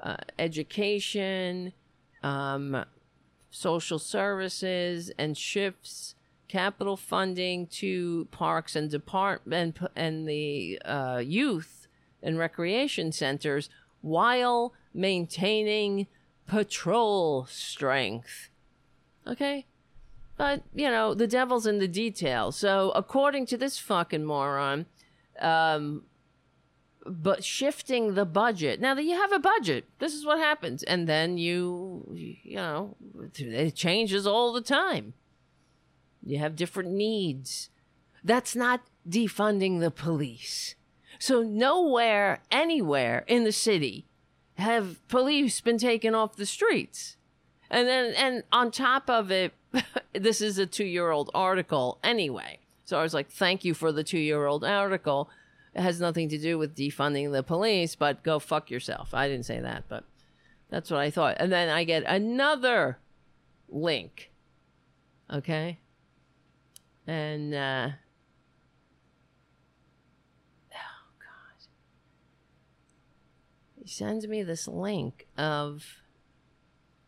uh, 0.00 0.18
education, 0.38 1.72
um, 2.22 2.84
social 3.50 3.98
services, 3.98 5.10
and 5.18 5.36
shifts 5.36 6.14
capital 6.52 6.98
funding 6.98 7.66
to 7.66 8.26
parks 8.30 8.76
and 8.76 8.90
department 8.90 9.78
and 9.96 10.28
the 10.28 10.78
uh, 10.84 11.18
youth 11.24 11.88
and 12.22 12.38
recreation 12.38 13.10
centers 13.10 13.70
while 14.02 14.74
maintaining 14.92 16.06
patrol 16.46 17.46
strength. 17.46 18.50
Okay? 19.26 19.64
But, 20.36 20.62
you 20.74 20.90
know, 20.90 21.14
the 21.14 21.26
devil's 21.26 21.66
in 21.66 21.78
the 21.78 21.88
details. 21.88 22.54
So, 22.54 22.90
according 22.90 23.46
to 23.46 23.56
this 23.56 23.78
fucking 23.78 24.24
moron, 24.26 24.84
um, 25.40 26.02
but 27.06 27.42
shifting 27.42 28.12
the 28.12 28.26
budget. 28.26 28.78
Now 28.78 28.94
that 28.94 29.04
you 29.04 29.14
have 29.14 29.32
a 29.32 29.38
budget, 29.38 29.86
this 30.00 30.12
is 30.12 30.26
what 30.26 30.38
happens. 30.38 30.82
And 30.82 31.08
then 31.08 31.38
you, 31.38 32.06
you 32.12 32.56
know, 32.56 32.96
it 33.34 33.74
changes 33.74 34.26
all 34.26 34.52
the 34.52 34.60
time. 34.60 35.14
You 36.22 36.38
have 36.38 36.56
different 36.56 36.90
needs. 36.90 37.70
That's 38.22 38.54
not 38.54 38.82
defunding 39.08 39.80
the 39.80 39.90
police. 39.90 40.74
So, 41.18 41.42
nowhere, 41.42 42.40
anywhere 42.50 43.24
in 43.26 43.44
the 43.44 43.52
city 43.52 44.06
have 44.54 45.06
police 45.08 45.60
been 45.60 45.78
taken 45.78 46.14
off 46.14 46.36
the 46.36 46.46
streets. 46.46 47.16
And 47.70 47.88
then, 47.88 48.14
and 48.14 48.44
on 48.52 48.70
top 48.70 49.08
of 49.08 49.30
it, 49.30 49.54
this 50.12 50.40
is 50.40 50.58
a 50.58 50.66
two 50.66 50.84
year 50.84 51.10
old 51.10 51.30
article 51.34 51.98
anyway. 52.02 52.58
So 52.84 52.98
I 52.98 53.02
was 53.02 53.14
like, 53.14 53.30
thank 53.30 53.64
you 53.64 53.74
for 53.74 53.90
the 53.92 54.04
two 54.04 54.18
year 54.18 54.46
old 54.46 54.64
article. 54.64 55.30
It 55.74 55.80
has 55.80 56.00
nothing 56.00 56.28
to 56.28 56.38
do 56.38 56.58
with 56.58 56.76
defunding 56.76 57.32
the 57.32 57.42
police, 57.42 57.94
but 57.94 58.22
go 58.22 58.38
fuck 58.38 58.70
yourself. 58.70 59.14
I 59.14 59.28
didn't 59.28 59.46
say 59.46 59.60
that, 59.60 59.84
but 59.88 60.04
that's 60.68 60.90
what 60.90 61.00
I 61.00 61.10
thought. 61.10 61.36
And 61.38 61.50
then 61.50 61.70
I 61.70 61.84
get 61.84 62.02
another 62.04 62.98
link. 63.70 64.30
Okay. 65.32 65.78
And, 67.06 67.54
uh, 67.54 67.88
oh, 70.72 71.10
God. 71.18 71.66
He 73.82 73.88
sends 73.88 74.26
me 74.28 74.42
this 74.42 74.68
link 74.68 75.26
of 75.36 76.02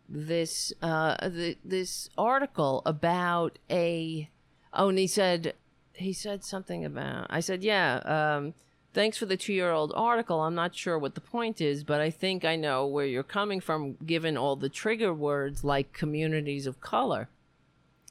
this 0.08 0.72
uh 0.82 1.16
this 1.64 2.08
article 2.18 2.82
about 2.84 3.58
a 3.70 4.28
oh 4.72 4.88
and 4.88 4.98
he 4.98 5.06
said 5.06 5.54
he 5.94 6.12
said 6.12 6.44
something 6.44 6.84
about 6.84 7.26
i 7.30 7.40
said 7.40 7.62
yeah 7.62 7.96
um 8.04 8.52
thanks 8.92 9.16
for 9.16 9.26
the 9.26 9.36
two 9.36 9.52
year 9.52 9.70
old 9.70 9.92
article 9.96 10.42
i'm 10.42 10.54
not 10.54 10.74
sure 10.74 10.98
what 10.98 11.14
the 11.14 11.20
point 11.20 11.60
is 11.60 11.84
but 11.84 12.00
i 12.00 12.10
think 12.10 12.44
i 12.44 12.54
know 12.54 12.86
where 12.86 13.06
you're 13.06 13.22
coming 13.22 13.60
from 13.60 13.94
given 14.04 14.36
all 14.36 14.56
the 14.56 14.68
trigger 14.68 15.14
words 15.14 15.64
like 15.64 15.92
communities 15.92 16.66
of 16.66 16.80
color 16.80 17.28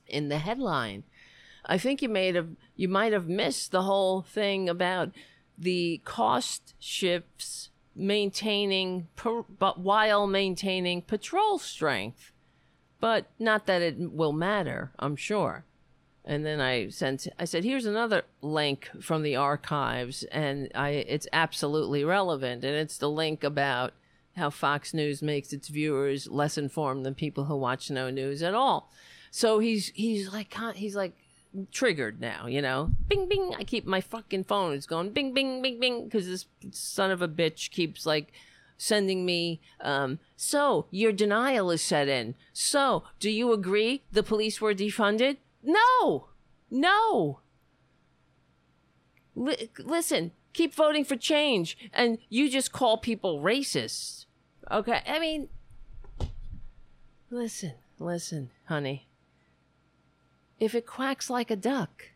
in 0.08 0.30
the 0.30 0.40
headline 0.40 1.04
i 1.66 1.78
think 1.78 2.02
you 2.02 2.10
may 2.10 2.32
have 2.34 2.50
you 2.76 2.88
might 2.88 3.14
have 3.14 3.28
missed 3.28 3.72
the 3.72 3.84
whole 3.84 4.22
thing 4.22 4.68
about 4.70 5.12
the 5.58 6.02
cost 6.04 6.74
shifts 6.80 7.70
maintaining, 7.96 9.08
per, 9.16 9.44
but 9.44 9.80
while 9.80 10.28
maintaining 10.28 11.02
patrol 11.02 11.60
strength. 11.60 12.32
But 13.00 13.28
not 13.38 13.66
that 13.66 13.82
it 13.82 13.96
will 14.00 14.32
matter, 14.32 14.92
I'm 14.98 15.16
sure. 15.16 15.66
And 16.26 16.46
then 16.46 16.62
I 16.62 16.88
sent, 16.88 17.28
I 17.38 17.44
said, 17.44 17.66
here's 17.66 17.86
another 17.86 18.24
link 18.42 18.90
from 19.02 19.24
the 19.24 19.36
archives, 19.36 20.24
and 20.24 20.72
I, 20.74 20.90
it's 20.90 21.28
absolutely 21.34 22.06
relevant. 22.06 22.64
And 22.64 22.76
it's 22.76 22.98
the 22.98 23.10
link 23.10 23.44
about 23.44 23.92
how 24.38 24.50
Fox 24.50 24.94
News 24.94 25.22
makes 25.22 25.52
its 25.52 25.68
viewers 25.68 26.30
less 26.30 26.58
informed 26.58 27.06
than 27.06 27.14
people 27.14 27.44
who 27.46 27.58
watch 27.58 27.92
no 27.92 28.10
news 28.10 28.42
at 28.42 28.54
all. 28.54 28.90
So 29.32 29.60
he's 29.60 29.90
he's 29.96 30.32
like 30.32 30.56
he's 30.76 30.96
like 30.96 31.16
triggered 31.72 32.20
now, 32.20 32.48
you 32.48 32.62
know? 32.62 32.92
Bing, 33.08 33.28
bing. 33.28 33.54
I 33.58 33.64
keep 33.64 33.86
my 33.86 34.02
fucking 34.02 34.46
phone. 34.46 34.74
It's 34.74 34.86
going 34.86 35.12
bing, 35.12 35.34
bing, 35.34 35.62
bing, 35.62 35.80
bing. 35.80 36.06
Because 36.06 36.28
this 36.28 36.46
son 36.72 37.12
of 37.12 37.22
a 37.22 37.28
bitch 37.28 37.72
keeps 37.72 38.06
like 38.06 38.32
sending 38.78 39.26
me, 39.26 39.62
um, 39.82 40.20
so 40.36 40.88
your 40.90 41.12
denial 41.12 41.72
is 41.72 41.82
set 41.82 42.08
in. 42.08 42.36
So 42.52 43.04
do 43.20 43.30
you 43.30 43.54
agree 43.54 44.04
the 44.12 44.24
police 44.24 44.60
were 44.60 44.74
defunded? 44.74 45.38
No! 45.62 46.28
No! 46.70 47.40
L- 49.38 49.56
listen, 49.80 50.32
keep 50.54 50.74
voting 50.74 51.06
for 51.06 51.16
change. 51.16 51.78
And 51.94 52.18
you 52.30 52.50
just 52.50 52.72
call 52.72 52.98
people 52.98 53.42
racist. 53.42 54.26
Okay? 54.72 55.02
I 55.06 55.20
mean, 55.20 55.50
listen, 57.30 57.74
listen, 58.00 58.50
honey 58.66 59.08
if 60.60 60.76
it 60.76 60.86
quacks 60.86 61.30
like 61.30 61.52
a 61.52 61.56
duck, 61.56 62.10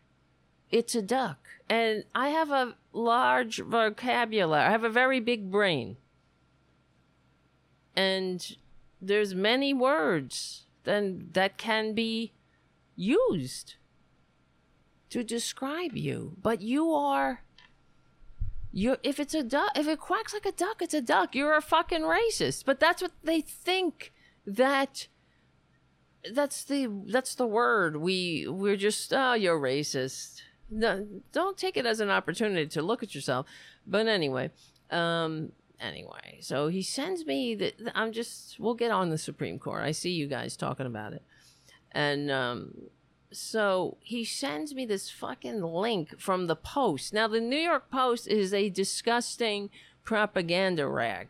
it's 0.70 0.94
a 0.94 1.02
duck. 1.02 1.38
And 1.68 2.04
I 2.14 2.28
have 2.30 2.50
a 2.50 2.76
large 2.92 3.60
vocabulary. 3.60 4.62
I 4.62 4.70
have 4.70 4.84
a 4.84 4.90
very 4.90 5.20
big 5.20 5.50
brain. 5.50 5.96
And 7.94 8.56
there's 9.00 9.34
many 9.34 9.74
words 9.74 10.64
then 10.84 11.28
that 11.32 11.58
can 11.58 11.94
be 11.94 12.32
used 12.96 13.74
to 15.10 15.22
describe 15.22 15.96
you. 15.96 16.36
But 16.40 16.62
you 16.62 16.92
are 16.92 17.42
you 18.72 18.96
if 19.02 19.18
it's 19.18 19.34
a 19.34 19.42
duck 19.42 19.70
if 19.76 19.86
it 19.86 19.98
quacks 19.98 20.32
like 20.32 20.46
a 20.46 20.52
duck, 20.52 20.80
it's 20.80 20.94
a 20.94 21.00
duck. 21.00 21.34
You're 21.34 21.56
a 21.56 21.62
fucking 21.62 22.02
racist. 22.02 22.64
But 22.64 22.80
that's 22.80 23.02
what 23.02 23.12
they 23.22 23.40
think 23.40 24.12
that 24.46 25.08
that's 26.32 26.64
the 26.64 26.88
that's 27.06 27.34
the 27.34 27.46
word. 27.46 27.96
We 27.96 28.46
we're 28.48 28.76
just 28.76 29.12
oh 29.12 29.34
you're 29.34 29.58
racist. 29.58 30.42
No, 30.70 31.06
don't 31.32 31.56
take 31.56 31.76
it 31.76 31.86
as 31.86 32.00
an 32.00 32.10
opportunity 32.10 32.66
to 32.66 32.82
look 32.82 33.02
at 33.02 33.14
yourself. 33.14 33.46
But 33.86 34.06
anyway 34.06 34.50
um 34.90 35.52
anyway 35.80 36.38
so 36.40 36.68
he 36.68 36.82
sends 36.82 37.24
me 37.24 37.54
that 37.54 37.74
i'm 37.94 38.10
just 38.12 38.58
we'll 38.58 38.74
get 38.74 38.90
on 38.90 39.10
the 39.10 39.18
supreme 39.18 39.58
court. 39.58 39.82
I 39.82 39.92
see 39.92 40.10
you 40.10 40.26
guys 40.26 40.56
talking 40.56 40.86
about 40.86 41.12
it. 41.12 41.22
And 41.92 42.30
um 42.30 42.74
so 43.30 43.98
he 44.00 44.24
sends 44.24 44.74
me 44.74 44.86
this 44.86 45.10
fucking 45.10 45.62
link 45.62 46.18
from 46.18 46.46
the 46.46 46.56
post. 46.56 47.12
Now 47.12 47.28
the 47.28 47.40
new 47.40 47.56
york 47.58 47.90
post 47.90 48.26
is 48.26 48.54
a 48.54 48.70
disgusting 48.70 49.70
propaganda 50.04 50.86
rag. 50.88 51.28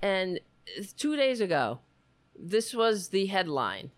And 0.00 0.40
two 0.96 1.16
days 1.16 1.40
ago 1.40 1.80
this 2.38 2.74
was 2.74 3.08
the 3.08 3.26
headline. 3.26 3.90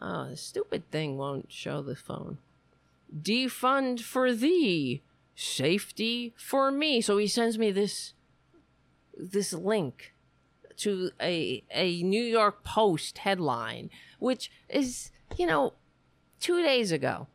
Oh, 0.00 0.30
the 0.30 0.36
stupid 0.36 0.90
thing 0.90 1.16
won't 1.16 1.52
show 1.52 1.80
the 1.80 1.94
phone. 1.94 2.38
Defund 3.16 4.00
for 4.00 4.32
thee, 4.32 5.02
safety 5.34 6.34
for 6.36 6.70
me. 6.70 7.00
So 7.00 7.18
he 7.18 7.26
sends 7.26 7.58
me 7.58 7.70
this 7.70 8.14
this 9.16 9.52
link 9.52 10.14
to 10.78 11.10
a 11.20 11.62
a 11.70 12.02
New 12.02 12.22
York 12.22 12.64
Post 12.64 13.18
headline, 13.18 13.90
which 14.18 14.50
is, 14.68 15.10
you 15.36 15.46
know, 15.46 15.74
two 16.40 16.62
days 16.62 16.90
ago. 16.90 17.28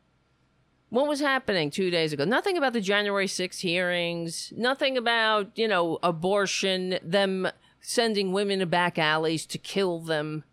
What 0.89 1.07
was 1.07 1.19
happening 1.19 1.69
two 1.69 1.89
days 1.89 2.13
ago? 2.13 2.23
Nothing 2.23 2.57
about 2.57 2.71
the 2.71 2.79
January 2.79 3.27
6th 3.27 3.59
hearings, 3.59 4.53
nothing 4.55 4.97
about, 4.97 5.57
you 5.57 5.67
know, 5.67 5.99
abortion, 6.01 6.97
them 7.03 7.49
sending 7.81 8.31
women 8.31 8.59
to 8.59 8.65
back 8.65 8.97
alleys 8.97 9.45
to 9.47 9.57
kill 9.57 9.99
them. 9.99 10.43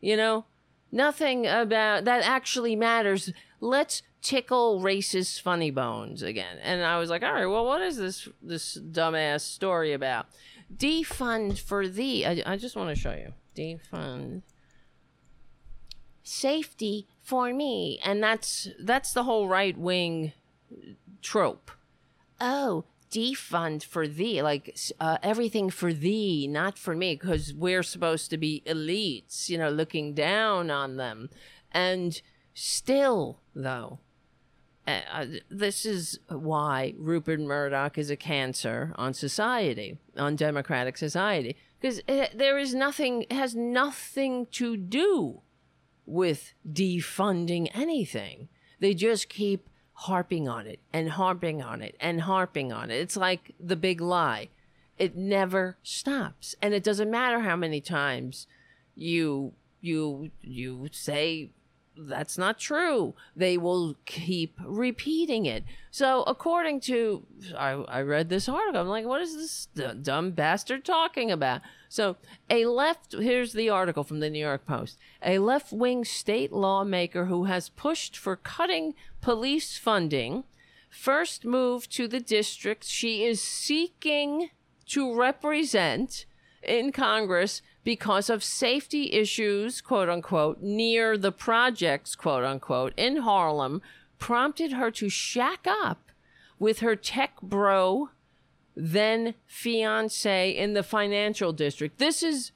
You 0.00 0.16
know? 0.16 0.44
Nothing 0.90 1.46
about 1.46 2.04
that 2.04 2.24
actually 2.24 2.74
matters. 2.74 3.32
Let's 3.60 4.02
tickle 4.22 4.80
racist 4.80 5.40
funny 5.42 5.70
bones 5.70 6.22
again. 6.22 6.58
And 6.62 6.82
I 6.82 6.98
was 6.98 7.10
like, 7.10 7.22
all 7.22 7.32
right, 7.32 7.46
well, 7.46 7.64
what 7.64 7.82
is 7.82 7.96
this 7.96 8.28
this 8.42 8.78
dumbass 8.78 9.42
story 9.42 9.92
about? 9.92 10.26
Defund 10.74 11.58
for 11.58 11.88
thee. 11.88 12.24
I, 12.24 12.42
I 12.46 12.56
just 12.56 12.76
want 12.76 12.88
to 12.90 13.00
show 13.00 13.12
you. 13.12 13.32
Defund 13.54 14.42
safety 16.22 17.06
for 17.22 17.52
me, 17.52 17.98
and 18.04 18.22
that's 18.22 18.68
that's 18.80 19.12
the 19.12 19.24
whole 19.24 19.48
right 19.48 19.76
wing 19.76 20.32
trope. 21.22 21.70
Oh, 22.40 22.84
defund 23.10 23.84
for 23.84 24.06
thee, 24.06 24.42
like 24.42 24.76
uh, 25.00 25.18
everything 25.22 25.70
for 25.70 25.92
thee, 25.92 26.46
not 26.48 26.78
for 26.78 26.94
me, 26.94 27.14
because 27.14 27.54
we're 27.54 27.82
supposed 27.82 28.30
to 28.30 28.36
be 28.38 28.62
elites, 28.66 29.48
you 29.48 29.58
know, 29.58 29.70
looking 29.70 30.14
down 30.14 30.70
on 30.70 30.96
them. 30.96 31.30
And 31.72 32.20
still, 32.54 33.40
though, 33.54 34.00
uh, 34.86 35.26
this 35.50 35.84
is 35.84 36.18
why 36.28 36.94
Rupert 36.96 37.40
Murdoch 37.40 37.98
is 37.98 38.10
a 38.10 38.16
cancer 38.16 38.94
on 38.96 39.12
society, 39.12 39.98
on 40.16 40.34
democratic 40.34 40.96
society, 40.96 41.56
because 41.78 42.00
there 42.34 42.58
is 42.58 42.74
nothing 42.74 43.26
has 43.30 43.54
nothing 43.54 44.46
to 44.52 44.76
do 44.76 45.42
with 46.06 46.54
defunding 46.66 47.68
anything. 47.74 48.48
They 48.80 48.94
just 48.94 49.28
keep 49.28 49.67
harping 50.02 50.48
on 50.48 50.64
it 50.64 50.78
and 50.92 51.10
harping 51.10 51.60
on 51.60 51.82
it 51.82 51.96
and 51.98 52.20
harping 52.20 52.72
on 52.72 52.88
it. 52.88 52.94
It's 52.94 53.16
like 53.16 53.52
the 53.58 53.74
big 53.74 54.00
lie. 54.00 54.48
It 54.96 55.16
never 55.16 55.76
stops. 55.82 56.54
And 56.62 56.72
it 56.72 56.84
doesn't 56.84 57.10
matter 57.10 57.40
how 57.40 57.56
many 57.56 57.80
times 57.80 58.46
you 58.94 59.54
you 59.80 60.30
you 60.40 60.88
say 60.92 61.50
that's 61.98 62.38
not 62.38 62.58
true. 62.58 63.14
They 63.34 63.58
will 63.58 63.96
keep 64.06 64.58
repeating 64.64 65.46
it. 65.46 65.64
So, 65.90 66.22
according 66.22 66.80
to, 66.82 67.26
I, 67.56 67.70
I 67.70 68.02
read 68.02 68.28
this 68.28 68.48
article. 68.48 68.80
I'm 68.80 68.88
like, 68.88 69.04
what 69.04 69.20
is 69.20 69.34
this 69.34 69.94
dumb 70.02 70.30
bastard 70.30 70.84
talking 70.84 71.30
about? 71.30 71.62
So, 71.88 72.16
a 72.48 72.66
left, 72.66 73.12
here's 73.12 73.52
the 73.52 73.70
article 73.70 74.04
from 74.04 74.20
the 74.20 74.30
New 74.30 74.38
York 74.38 74.64
Post. 74.64 74.98
A 75.22 75.38
left 75.38 75.72
wing 75.72 76.04
state 76.04 76.52
lawmaker 76.52 77.24
who 77.24 77.44
has 77.44 77.70
pushed 77.70 78.16
for 78.16 78.36
cutting 78.36 78.94
police 79.20 79.78
funding 79.78 80.44
first 80.90 81.44
moved 81.44 81.92
to 81.92 82.08
the 82.08 82.20
district 82.20 82.84
she 82.84 83.24
is 83.24 83.42
seeking 83.42 84.50
to 84.86 85.14
represent 85.14 86.24
in 86.62 86.92
Congress 86.92 87.62
because 87.84 88.28
of 88.28 88.42
safety 88.42 89.12
issues, 89.12 89.80
quote 89.80 90.08
unquote, 90.08 90.60
near 90.60 91.16
the 91.16 91.32
projects, 91.32 92.14
quote 92.14 92.44
unquote, 92.44 92.92
in 92.96 93.18
Harlem, 93.18 93.80
prompted 94.18 94.72
her 94.72 94.90
to 94.90 95.08
shack 95.08 95.66
up 95.66 96.10
with 96.58 96.80
her 96.80 96.96
tech 96.96 97.40
bro 97.40 98.10
then 98.78 99.34
fiance 99.44 100.50
in 100.50 100.72
the 100.72 100.82
financial 100.82 101.52
district. 101.52 101.98
This 101.98 102.22
is 102.22 102.52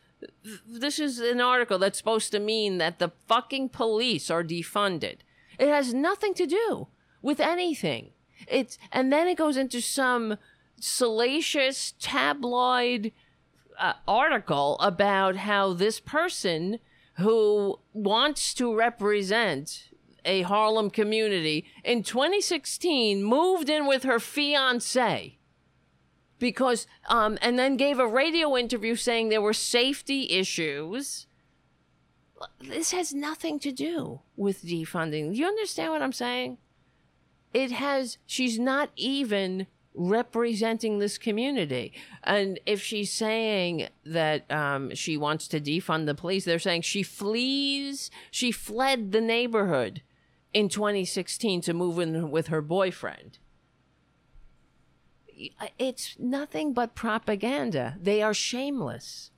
this 0.65 1.01
is 1.01 1.19
an 1.19 1.41
article 1.41 1.81
that's 1.81 1.99
supposed 1.99 2.31
to 2.31 2.39
mean 2.39 2.79
that 2.79 3.01
the 3.01 3.11
fucking 3.27 3.71
police 3.71 4.31
are 4.31 4.45
defunded. 4.45 5.17
It 5.59 5.68
has 5.68 5.94
nothing 5.94 6.34
to 6.34 6.46
do 6.46 6.88
with 7.20 7.40
anything. 7.40 8.11
It's 8.48 8.78
and 8.90 9.12
then 9.12 9.28
it 9.28 9.36
goes 9.36 9.57
into 9.57 9.80
some 9.80 10.36
salacious 10.80 11.94
tabloid 12.00 13.12
uh, 13.78 13.94
article 14.07 14.76
about 14.80 15.36
how 15.36 15.72
this 15.72 16.00
person 16.00 16.78
who 17.18 17.78
wants 17.92 18.55
to 18.55 18.74
represent 18.74 19.90
a 20.24 20.42
Harlem 20.42 20.90
community 20.90 21.64
in 21.84 22.03
2016 22.03 23.22
moved 23.22 23.68
in 23.68 23.86
with 23.86 24.05
her 24.05 24.18
fiance 24.18 25.38
because 26.38 26.88
um, 27.09 27.38
and 27.40 27.59
then 27.59 27.76
gave 27.76 27.98
a 27.98 28.07
radio 28.07 28.57
interview 28.57 28.96
saying 28.96 29.28
there 29.28 29.40
were 29.40 29.53
safety 29.53 30.30
issues. 30.30 31.26
This 32.61 32.93
has 32.93 33.12
nothing 33.14 33.59
to 33.61 33.72
do 33.72 34.20
with 34.36 34.62
defunding. 34.62 35.32
Do 35.32 35.38
you 35.38 35.47
understand 35.47 35.93
what 35.93 36.03
I'm 36.03 36.12
saying? 36.12 36.59
It 37.53 37.70
has 37.72 38.18
she's 38.26 38.59
not 38.59 38.90
even 38.97 39.66
representing 39.95 40.99
this 40.99 41.18
community. 41.18 41.93
And 42.24 42.59
if 42.64 42.80
she's 42.80 43.12
saying 43.12 43.88
that 44.07 44.51
um, 44.51 44.95
she 44.95 45.18
wants 45.18 45.47
to 45.49 45.61
defund 45.61 46.07
the 46.07 46.14
police, 46.14 46.47
they're 46.47 46.59
saying 46.59 46.82
she 46.82 47.03
flees, 47.03 48.11
she 48.30 48.51
fled 48.51 49.12
the 49.12 49.20
neighborhood 49.20 50.01
in 50.55 50.70
2016 50.70 51.61
to 51.62 51.74
move 51.74 51.99
in 51.99 52.30
with 52.30 52.47
her 52.47 52.62
boyfriend 52.62 53.38
it's 55.78 56.16
nothing 56.18 56.72
but 56.72 56.95
propaganda. 56.95 57.97
They 58.01 58.22
are 58.22 58.34
shameless. 58.34 59.30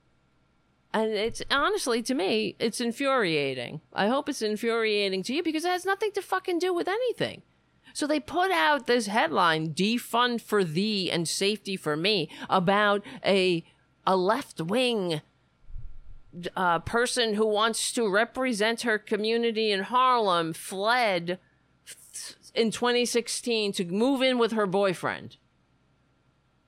And 0.95 1.11
it's 1.11 1.41
honestly, 1.51 2.01
to 2.03 2.13
me, 2.13 2.55
it's 2.57 2.79
infuriating. 2.79 3.81
I 3.91 4.07
hope 4.07 4.29
it's 4.29 4.41
infuriating 4.41 5.23
to 5.23 5.33
you 5.33 5.43
because 5.43 5.65
it 5.65 5.71
has 5.71 5.83
nothing 5.83 6.13
to 6.13 6.21
fucking 6.21 6.59
do 6.59 6.73
with 6.73 6.87
anything. 6.87 7.41
So 7.93 8.07
they 8.07 8.21
put 8.21 8.49
out 8.49 8.87
this 8.87 9.07
headline, 9.07 9.73
defund 9.73 10.39
for 10.39 10.63
thee 10.63 11.11
and 11.11 11.27
safety 11.27 11.75
for 11.75 11.97
me, 11.97 12.29
about 12.49 13.03
a, 13.25 13.65
a 14.07 14.15
left 14.15 14.61
wing 14.61 15.19
uh, 16.55 16.79
person 16.79 17.33
who 17.33 17.45
wants 17.45 17.91
to 17.91 18.09
represent 18.09 18.83
her 18.83 18.97
community 18.97 19.71
in 19.73 19.83
Harlem 19.83 20.53
fled 20.53 21.39
in 22.53 22.71
2016 22.71 23.73
to 23.73 23.83
move 23.83 24.21
in 24.21 24.37
with 24.37 24.53
her 24.53 24.65
boyfriend 24.65 25.35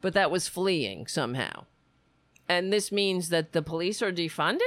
but 0.01 0.13
that 0.13 0.32
was 0.32 0.47
fleeing 0.47 1.07
somehow. 1.07 1.65
And 2.49 2.71
this 2.71 2.91
means 2.91 3.29
that 3.29 3.51
the 3.51 3.61
police 3.61 4.01
are 4.01 4.11
defunded? 4.11 4.61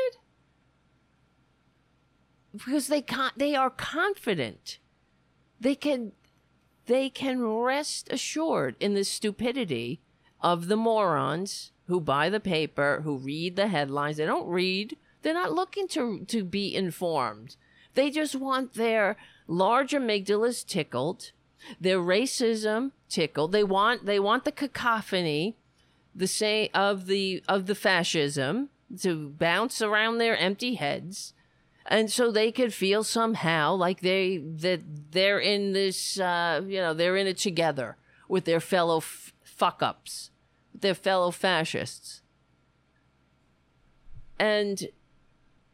Because 2.53 2.89
they 2.89 3.01
can't, 3.01 3.37
they 3.39 3.55
are 3.55 3.71
confident. 3.71 4.79
They 5.61 5.75
can 5.75 6.13
they 6.87 7.09
can 7.09 7.43
rest 7.45 8.13
assured 8.13 8.75
in 8.81 8.95
the 8.95 9.05
stupidity 9.05 10.01
of 10.41 10.67
the 10.67 10.77
morons 10.77 11.71
who 11.87 12.01
buy 12.01 12.29
the 12.29 12.41
paper, 12.41 13.03
who 13.05 13.19
read 13.19 13.55
the 13.57 13.69
headlines. 13.69 14.17
They 14.17 14.27
don't 14.27 14.49
read. 14.49 14.97
They're 15.23 15.35
not 15.35 15.53
looking 15.53 15.87
to 15.89 16.25
to 16.27 16.45
be 16.45 16.75
informed. 16.75 17.57
They 17.95 18.11
just 18.11 18.35
want 18.35 18.75
their 18.75 19.17
large 19.47 19.93
amygdalas 19.93 20.67
tickled 20.67 21.33
their 21.81 21.99
racism 21.99 22.93
tickled. 23.09 23.53
They 23.53 23.65
want 23.65 24.07
they 24.07 24.21
want 24.21 24.45
the 24.45 24.53
cacophony, 24.53 25.57
the 26.15 26.27
say 26.27 26.71
of 26.75 27.07
the 27.07 27.43
of 27.49 27.67
the 27.67 27.75
fascism 27.75 28.71
to 29.01 29.31
bounce 29.31 29.81
around 29.81 30.19
their 30.19 30.37
empty 30.37 30.75
heads, 30.75 31.33
and 31.87 32.11
so 32.11 32.31
they 32.31 32.51
could 32.51 32.75
feel 32.75 33.05
somehow 33.05 33.75
like 33.75 34.01
they 34.01 34.39
that 34.39 34.81
they're 35.13 35.39
in 35.39 35.73
this 35.73 36.19
uh, 36.19 36.63
you 36.67 36.79
know 36.79 36.95
they're 36.95 37.17
in 37.17 37.27
it 37.27 37.39
together 37.39 37.97
with 38.29 38.45
their 38.45 38.61
fellow 38.61 38.99
f- 38.99 39.33
fuck 39.45 39.83
ups, 39.83 40.31
their 40.75 40.95
fellow 40.95 41.31
fascists, 41.31 42.23
and 44.39 44.89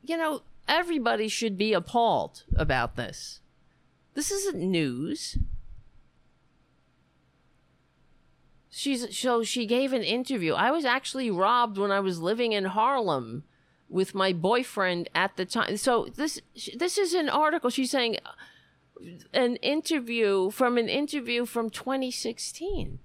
you 0.03 0.17
know 0.17 0.43
everybody 0.69 1.29
should 1.29 1.57
be 1.57 1.73
appalled 1.73 2.45
about 2.57 2.97
this. 2.97 3.41
This 4.15 4.31
isn't 4.31 4.59
news. 4.59 5.39
She's 8.77 9.17
so 9.17 9.43
she 9.43 9.67
gave 9.67 9.93
an 9.93 10.03
interview. 10.03 10.53
I 10.53 10.71
was 10.71 10.85
actually 10.85 11.31
robbed 11.31 11.79
when 11.79 11.91
I 11.91 12.01
was 12.01 12.21
living 12.21 12.53
in 12.53 12.67
Harlem 12.67 13.45
with 13.89 14.15
my 14.15 14.33
boyfriend 14.33 15.09
at 15.15 15.37
the 15.37 15.47
time. 15.47 15.77
So 15.79 16.09
this 16.15 16.41
this 16.77 16.99
is 16.99 17.15
an 17.15 17.29
article 17.31 17.71
she's 17.71 17.91
saying 17.91 18.19
uh, 18.25 18.33
an 19.33 19.57
interview 19.57 20.51
from 20.51 20.77
an 20.77 20.89
interview 20.89 21.47
from 21.47 21.71
2016. 21.71 22.99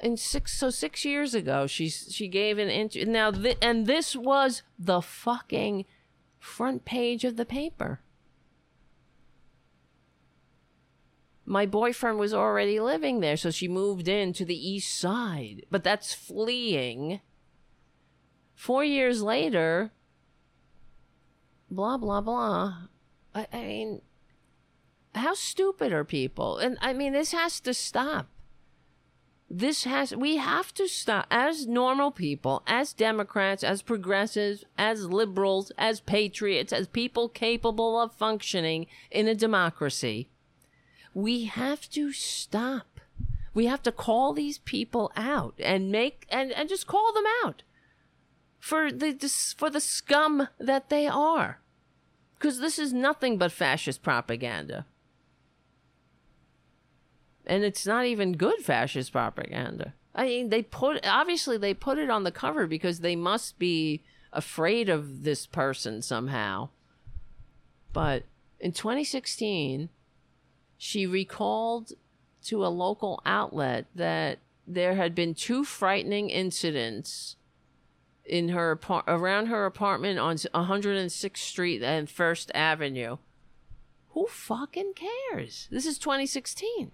And 0.00 0.18
six 0.18 0.58
so 0.58 0.70
6 0.70 1.04
years 1.04 1.34
ago 1.34 1.66
she 1.66 1.90
she 1.90 2.28
gave 2.28 2.58
an 2.58 2.70
interview. 2.70 3.06
Now 3.06 3.30
th- 3.30 3.58
and 3.60 3.86
this 3.86 4.16
was 4.16 4.62
the 4.78 5.02
fucking 5.02 5.84
front 6.38 6.86
page 6.86 7.24
of 7.24 7.36
the 7.36 7.44
paper. 7.44 8.00
My 11.44 11.66
boyfriend 11.66 12.18
was 12.18 12.32
already 12.32 12.78
living 12.78 13.20
there, 13.20 13.36
so 13.36 13.50
she 13.50 13.68
moved 13.68 14.08
in 14.08 14.32
to 14.34 14.44
the 14.44 14.68
east 14.68 14.98
side. 14.98 15.66
But 15.70 15.84
that's 15.84 16.14
fleeing. 16.14 17.20
Four 18.54 18.84
years 18.84 19.22
later, 19.22 19.90
blah, 21.70 21.96
blah, 21.96 22.20
blah. 22.20 22.74
I, 23.34 23.46
I 23.52 23.62
mean, 23.62 24.02
how 25.14 25.34
stupid 25.34 25.92
are 25.92 26.04
people? 26.04 26.58
And 26.58 26.78
I 26.80 26.92
mean, 26.92 27.12
this 27.12 27.32
has 27.32 27.58
to 27.60 27.74
stop. 27.74 28.28
This 29.50 29.84
has, 29.84 30.16
we 30.16 30.36
have 30.38 30.72
to 30.74 30.88
stop 30.88 31.26
as 31.30 31.66
normal 31.66 32.10
people, 32.10 32.62
as 32.66 32.94
Democrats, 32.94 33.62
as 33.62 33.82
progressives, 33.82 34.64
as 34.78 35.04
liberals, 35.06 35.72
as 35.76 36.00
patriots, 36.00 36.72
as 36.72 36.86
people 36.86 37.28
capable 37.28 38.00
of 38.00 38.14
functioning 38.14 38.86
in 39.10 39.28
a 39.28 39.34
democracy 39.34 40.30
we 41.14 41.44
have 41.44 41.88
to 41.90 42.12
stop. 42.12 43.00
We 43.54 43.66
have 43.66 43.82
to 43.82 43.92
call 43.92 44.32
these 44.32 44.58
people 44.58 45.12
out 45.16 45.54
and 45.58 45.92
make 45.92 46.26
and, 46.30 46.52
and 46.52 46.68
just 46.68 46.86
call 46.86 47.12
them 47.12 47.24
out 47.44 47.62
for 48.58 48.90
the 48.90 49.12
for 49.56 49.68
the 49.68 49.80
scum 49.80 50.48
that 50.58 50.88
they 50.88 51.06
are. 51.06 51.60
Because 52.38 52.60
this 52.60 52.78
is 52.78 52.92
nothing 52.92 53.38
but 53.38 53.52
fascist 53.52 54.02
propaganda. 54.02 54.86
And 57.46 57.62
it's 57.62 57.86
not 57.86 58.06
even 58.06 58.32
good 58.32 58.60
fascist 58.60 59.12
propaganda. 59.12 59.94
I 60.14 60.26
mean, 60.26 60.48
they 60.48 60.62
put 60.62 61.06
obviously 61.06 61.58
they 61.58 61.74
put 61.74 61.98
it 61.98 62.10
on 62.10 62.24
the 62.24 62.32
cover 62.32 62.66
because 62.66 63.00
they 63.00 63.16
must 63.16 63.58
be 63.58 64.02
afraid 64.32 64.88
of 64.88 65.24
this 65.24 65.46
person 65.46 66.00
somehow. 66.00 66.70
But 67.92 68.24
in 68.60 68.72
2016, 68.72 69.90
she 70.84 71.06
recalled 71.06 71.92
to 72.42 72.66
a 72.66 72.66
local 72.66 73.22
outlet 73.24 73.86
that 73.94 74.40
there 74.66 74.96
had 74.96 75.14
been 75.14 75.32
two 75.32 75.62
frightening 75.62 76.28
incidents 76.28 77.36
in 78.24 78.48
her 78.48 78.80
around 79.06 79.46
her 79.46 79.64
apartment 79.64 80.18
on 80.18 80.34
106th 80.34 81.36
Street 81.36 81.84
and 81.84 82.10
First 82.10 82.50
Avenue. 82.52 83.18
Who 84.08 84.26
fucking 84.26 84.94
cares? 84.96 85.68
This 85.70 85.86
is 85.86 85.98
2016. 85.98 86.90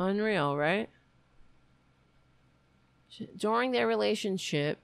Unreal, 0.00 0.56
right? 0.56 0.90
During 3.36 3.70
their 3.70 3.86
relationship, 3.86 4.80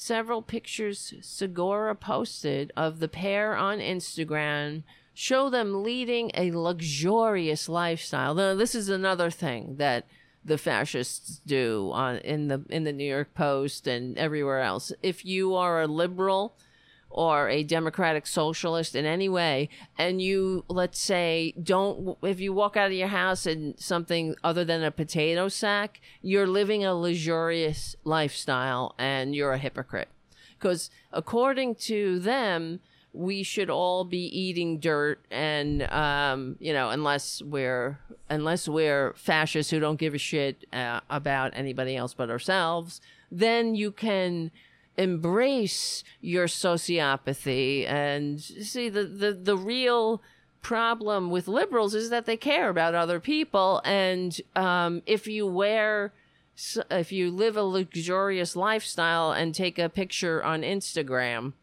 several 0.00 0.40
pictures 0.40 1.12
Segura 1.20 1.94
posted 1.94 2.72
of 2.74 3.00
the 3.00 3.08
pair 3.08 3.54
on 3.54 3.78
Instagram 3.78 4.82
show 5.12 5.50
them 5.50 5.82
leading 5.82 6.30
a 6.34 6.50
luxurious 6.52 7.68
lifestyle. 7.68 8.34
Now, 8.34 8.54
this 8.54 8.74
is 8.74 8.88
another 8.88 9.30
thing 9.30 9.76
that 9.76 10.06
the 10.42 10.56
fascists 10.56 11.42
do 11.44 11.90
on 11.92 12.16
in 12.18 12.48
the 12.48 12.64
in 12.70 12.84
the 12.84 12.94
New 12.94 13.04
York 13.04 13.34
Post 13.34 13.86
and 13.86 14.16
everywhere 14.16 14.60
else. 14.60 14.90
If 15.02 15.26
you 15.26 15.54
are 15.54 15.82
a 15.82 15.86
liberal 15.86 16.56
or 17.10 17.48
a 17.48 17.62
democratic 17.64 18.26
socialist 18.26 18.94
in 18.94 19.04
any 19.04 19.28
way 19.28 19.68
and 19.98 20.22
you 20.22 20.64
let's 20.68 21.00
say 21.00 21.52
don't 21.62 22.16
if 22.22 22.38
you 22.38 22.52
walk 22.52 22.76
out 22.76 22.86
of 22.86 22.92
your 22.92 23.08
house 23.08 23.46
in 23.46 23.74
something 23.76 24.34
other 24.44 24.64
than 24.64 24.82
a 24.82 24.90
potato 24.90 25.48
sack 25.48 26.00
you're 26.22 26.46
living 26.46 26.84
a 26.84 26.94
luxurious 26.94 27.96
lifestyle 28.04 28.94
and 28.98 29.34
you're 29.34 29.52
a 29.52 29.58
hypocrite. 29.58 30.08
Because 30.58 30.90
according 31.12 31.74
to 31.76 32.18
them 32.18 32.80
we 33.12 33.42
should 33.42 33.70
all 33.70 34.04
be 34.04 34.26
eating 34.38 34.78
dirt 34.78 35.18
and 35.30 35.82
um, 35.90 36.56
you 36.60 36.72
know 36.72 36.90
unless 36.90 37.42
we're 37.42 37.98
unless 38.28 38.68
we're 38.68 39.14
fascists 39.14 39.70
who 39.70 39.80
don't 39.80 39.98
give 39.98 40.14
a 40.14 40.18
shit 40.18 40.64
uh, 40.72 41.00
about 41.10 41.50
anybody 41.54 41.96
else 41.96 42.14
but 42.14 42.30
ourselves 42.30 43.00
then 43.32 43.74
you 43.74 43.90
can 43.90 44.50
embrace 45.00 46.04
your 46.20 46.46
sociopathy 46.46 47.88
and 47.88 48.40
see 48.40 48.88
the, 48.88 49.04
the, 49.04 49.32
the 49.32 49.56
real 49.56 50.22
problem 50.60 51.30
with 51.30 51.48
liberals 51.48 51.94
is 51.94 52.10
that 52.10 52.26
they 52.26 52.36
care 52.36 52.68
about 52.68 52.94
other 52.94 53.18
people 53.18 53.80
and 53.84 54.40
um, 54.54 55.02
if 55.06 55.26
you 55.26 55.46
wear 55.46 56.12
if 56.90 57.10
you 57.10 57.30
live 57.30 57.56
a 57.56 57.62
luxurious 57.62 58.54
lifestyle 58.54 59.32
and 59.32 59.54
take 59.54 59.78
a 59.78 59.88
picture 59.88 60.44
on 60.44 60.60
instagram 60.60 61.54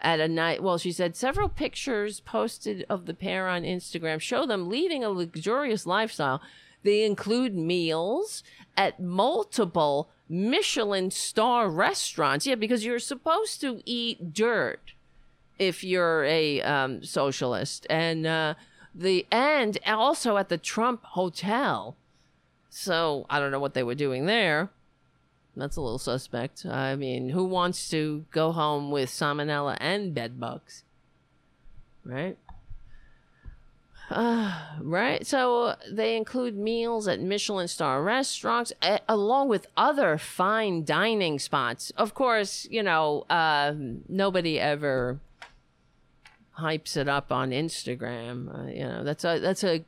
at 0.00 0.18
a 0.18 0.28
night 0.28 0.62
well 0.62 0.78
she 0.78 0.90
said 0.90 1.14
several 1.14 1.50
pictures 1.50 2.20
posted 2.20 2.86
of 2.88 3.04
the 3.04 3.12
pair 3.12 3.48
on 3.48 3.64
instagram 3.64 4.18
show 4.18 4.46
them 4.46 4.68
leading 4.68 5.04
a 5.04 5.10
luxurious 5.10 5.86
lifestyle. 5.86 6.40
They 6.84 7.04
include 7.04 7.54
meals 7.54 8.42
at 8.76 9.00
multiple 9.00 10.08
Michelin 10.28 11.10
star 11.10 11.68
restaurants. 11.70 12.46
Yeah, 12.46 12.54
because 12.54 12.84
you're 12.84 12.98
supposed 12.98 13.60
to 13.60 13.80
eat 13.84 14.32
dirt 14.32 14.92
if 15.58 15.82
you're 15.82 16.24
a 16.24 16.62
um, 16.62 17.02
socialist, 17.02 17.86
and 17.90 18.26
uh, 18.26 18.54
the 18.94 19.26
and 19.30 19.78
also 19.86 20.36
at 20.36 20.48
the 20.48 20.58
Trump 20.58 21.04
Hotel. 21.04 21.96
So 22.70 23.26
I 23.28 23.40
don't 23.40 23.50
know 23.50 23.60
what 23.60 23.74
they 23.74 23.82
were 23.82 23.94
doing 23.94 24.26
there. 24.26 24.70
That's 25.56 25.76
a 25.76 25.80
little 25.80 25.98
suspect. 25.98 26.64
I 26.64 26.94
mean, 26.94 27.30
who 27.30 27.44
wants 27.44 27.88
to 27.90 28.24
go 28.30 28.52
home 28.52 28.92
with 28.92 29.10
salmonella 29.10 29.76
and 29.80 30.14
bed 30.14 30.38
bugs? 30.38 30.84
Right? 32.04 32.38
Uh, 34.10 34.52
right. 34.80 35.26
So 35.26 35.74
they 35.90 36.16
include 36.16 36.56
meals 36.56 37.08
at 37.08 37.20
Michelin 37.20 37.68
star 37.68 38.02
restaurants, 38.02 38.72
along 39.08 39.48
with 39.48 39.66
other 39.76 40.18
fine 40.18 40.84
dining 40.84 41.38
spots. 41.38 41.92
Of 41.96 42.14
course, 42.14 42.66
you 42.70 42.82
know, 42.82 43.22
uh, 43.30 43.74
nobody 44.08 44.58
ever 44.58 45.20
hypes 46.58 46.96
it 46.96 47.08
up 47.08 47.30
on 47.30 47.50
Instagram. 47.50 48.52
Uh, 48.52 48.70
you 48.70 48.84
know, 48.84 49.04
that's 49.04 49.24
a 49.24 49.38
that's 49.38 49.64
a 49.64 49.84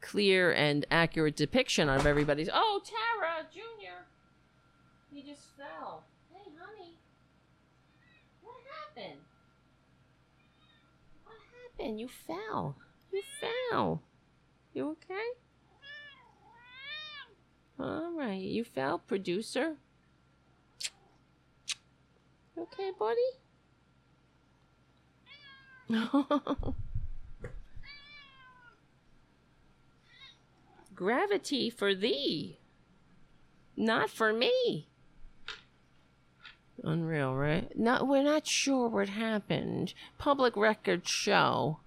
clear 0.00 0.52
and 0.52 0.86
accurate 0.90 1.36
depiction 1.36 1.88
of 1.88 2.06
everybody's. 2.06 2.48
Oh, 2.52 2.80
Tara 2.84 3.46
Junior, 3.52 4.06
he 5.12 5.22
just 5.22 5.42
fell. 5.56 6.04
Hey, 6.32 6.50
honey, 6.58 6.94
what 8.42 8.56
happened? 8.96 9.20
What 11.24 11.36
happened? 11.78 12.00
You 12.00 12.08
fell. 12.08 12.76
You 13.18 13.24
fell. 13.72 14.02
You 14.74 14.90
okay? 14.90 15.26
All 17.80 18.12
right. 18.16 18.40
You 18.40 18.62
fell, 18.62 19.00
producer. 19.00 19.78
You 22.56 22.62
okay, 22.62 22.92
buddy? 22.96 23.18
Gravity 30.94 31.70
for 31.70 31.92
thee, 31.96 32.60
not 33.76 34.10
for 34.10 34.32
me. 34.32 34.86
Unreal, 36.84 37.34
right? 37.34 37.76
Not, 37.76 38.06
we're 38.06 38.22
not 38.22 38.46
sure 38.46 38.86
what 38.88 39.08
happened. 39.08 39.92
Public 40.18 40.56
records 40.56 41.10
show 41.10 41.80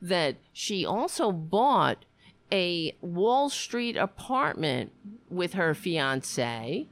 that 0.00 0.36
she 0.52 0.84
also 0.84 1.32
bought 1.32 2.04
a 2.52 2.96
Wall 3.00 3.50
Street 3.50 3.96
apartment 3.96 4.92
with 5.28 5.54
her 5.54 5.74
fiance. 5.74 6.86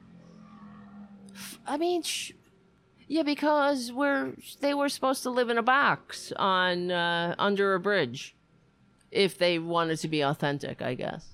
I 1.67 1.77
mean, 1.77 2.03
sh- 2.03 2.33
yeah, 3.09 3.23
because 3.23 3.93
we're 3.93 4.33
they 4.61 4.75
were 4.75 4.89
supposed 4.89 5.23
to 5.23 5.31
live 5.31 5.49
in 5.49 5.59
a 5.59 5.63
box 5.63 6.33
on 6.37 6.91
uh, 6.91 7.35
under 7.39 7.75
a 7.75 7.81
bridge, 7.81 8.35
if 9.11 9.39
they 9.39 9.59
wanted 9.59 9.99
to 10.01 10.09
be 10.09 10.23
authentic, 10.23 10.83
I 10.83 10.95
guess. 10.95 11.29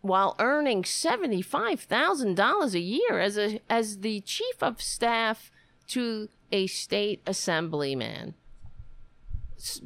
While 0.00 0.36
earning 0.38 0.84
seventy 0.84 1.42
five 1.42 1.80
thousand 1.80 2.36
dollars 2.36 2.74
a 2.74 2.80
year 2.80 3.18
as 3.18 3.36
a 3.36 3.60
as 3.68 3.98
the 3.98 4.20
chief 4.20 4.62
of 4.62 4.80
staff 4.80 5.50
to 5.88 6.28
a 6.52 6.66
state 6.66 7.20
assemblyman 7.26 8.34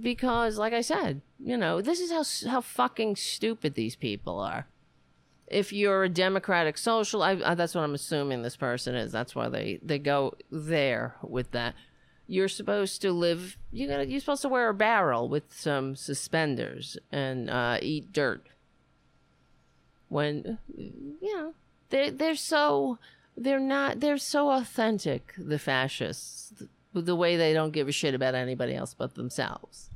because 0.00 0.58
like 0.58 0.72
i 0.72 0.80
said 0.80 1.20
you 1.44 1.56
know 1.56 1.80
this 1.80 2.00
is 2.00 2.10
how 2.10 2.50
how 2.50 2.60
fucking 2.60 3.16
stupid 3.16 3.74
these 3.74 3.96
people 3.96 4.38
are. 4.38 4.66
If 5.48 5.72
you're 5.72 6.04
a 6.04 6.08
democratic 6.08 6.78
social 6.78 7.22
I, 7.22 7.32
I, 7.44 7.54
that's 7.54 7.74
what 7.74 7.82
i'm 7.82 7.94
assuming 7.94 8.42
this 8.42 8.56
person 8.56 8.94
is. 8.94 9.12
That's 9.12 9.34
why 9.34 9.48
they 9.48 9.78
they 9.82 9.98
go 9.98 10.34
there 10.50 11.16
with 11.22 11.50
that. 11.50 11.74
You're 12.26 12.48
supposed 12.48 13.02
to 13.02 13.12
live 13.12 13.58
you 13.70 13.88
got 13.88 14.08
you're 14.08 14.20
supposed 14.20 14.42
to 14.42 14.48
wear 14.48 14.68
a 14.68 14.74
barrel 14.74 15.28
with 15.28 15.44
some 15.52 15.96
suspenders 15.96 16.96
and 17.10 17.50
uh, 17.50 17.78
eat 17.82 18.12
dirt. 18.12 18.46
When 20.08 20.58
you 20.74 21.36
know 21.36 21.54
they 21.90 22.10
they're 22.10 22.36
so 22.36 22.98
they're 23.36 23.60
not 23.60 24.00
they're 24.00 24.18
so 24.18 24.50
authentic 24.50 25.34
the 25.36 25.58
fascists 25.58 26.52
the 26.94 27.16
way 27.16 27.36
they 27.36 27.52
don't 27.52 27.72
give 27.72 27.88
a 27.88 27.92
shit 27.92 28.14
about 28.14 28.34
anybody 28.34 28.74
else 28.74 28.94
but 28.94 29.14
themselves. 29.14 29.90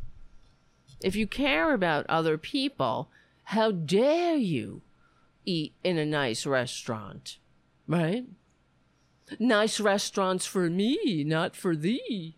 If 1.02 1.14
you 1.14 1.27
care 1.27 1.74
about 1.74 2.06
other 2.09 2.39
people, 2.39 3.10
how 3.44 3.70
dare 3.70 4.36
you 4.36 4.82
eat 5.44 5.74
in 5.85 5.98
a 5.98 6.06
nice 6.06 6.47
restaurant, 6.47 7.39
right? 7.86 8.24
Nice 9.39 9.78
restaurants 9.78 10.47
for 10.47 10.70
me, 10.70 11.24
not 11.27 11.55
for 11.55 11.77
thee. 11.77 12.36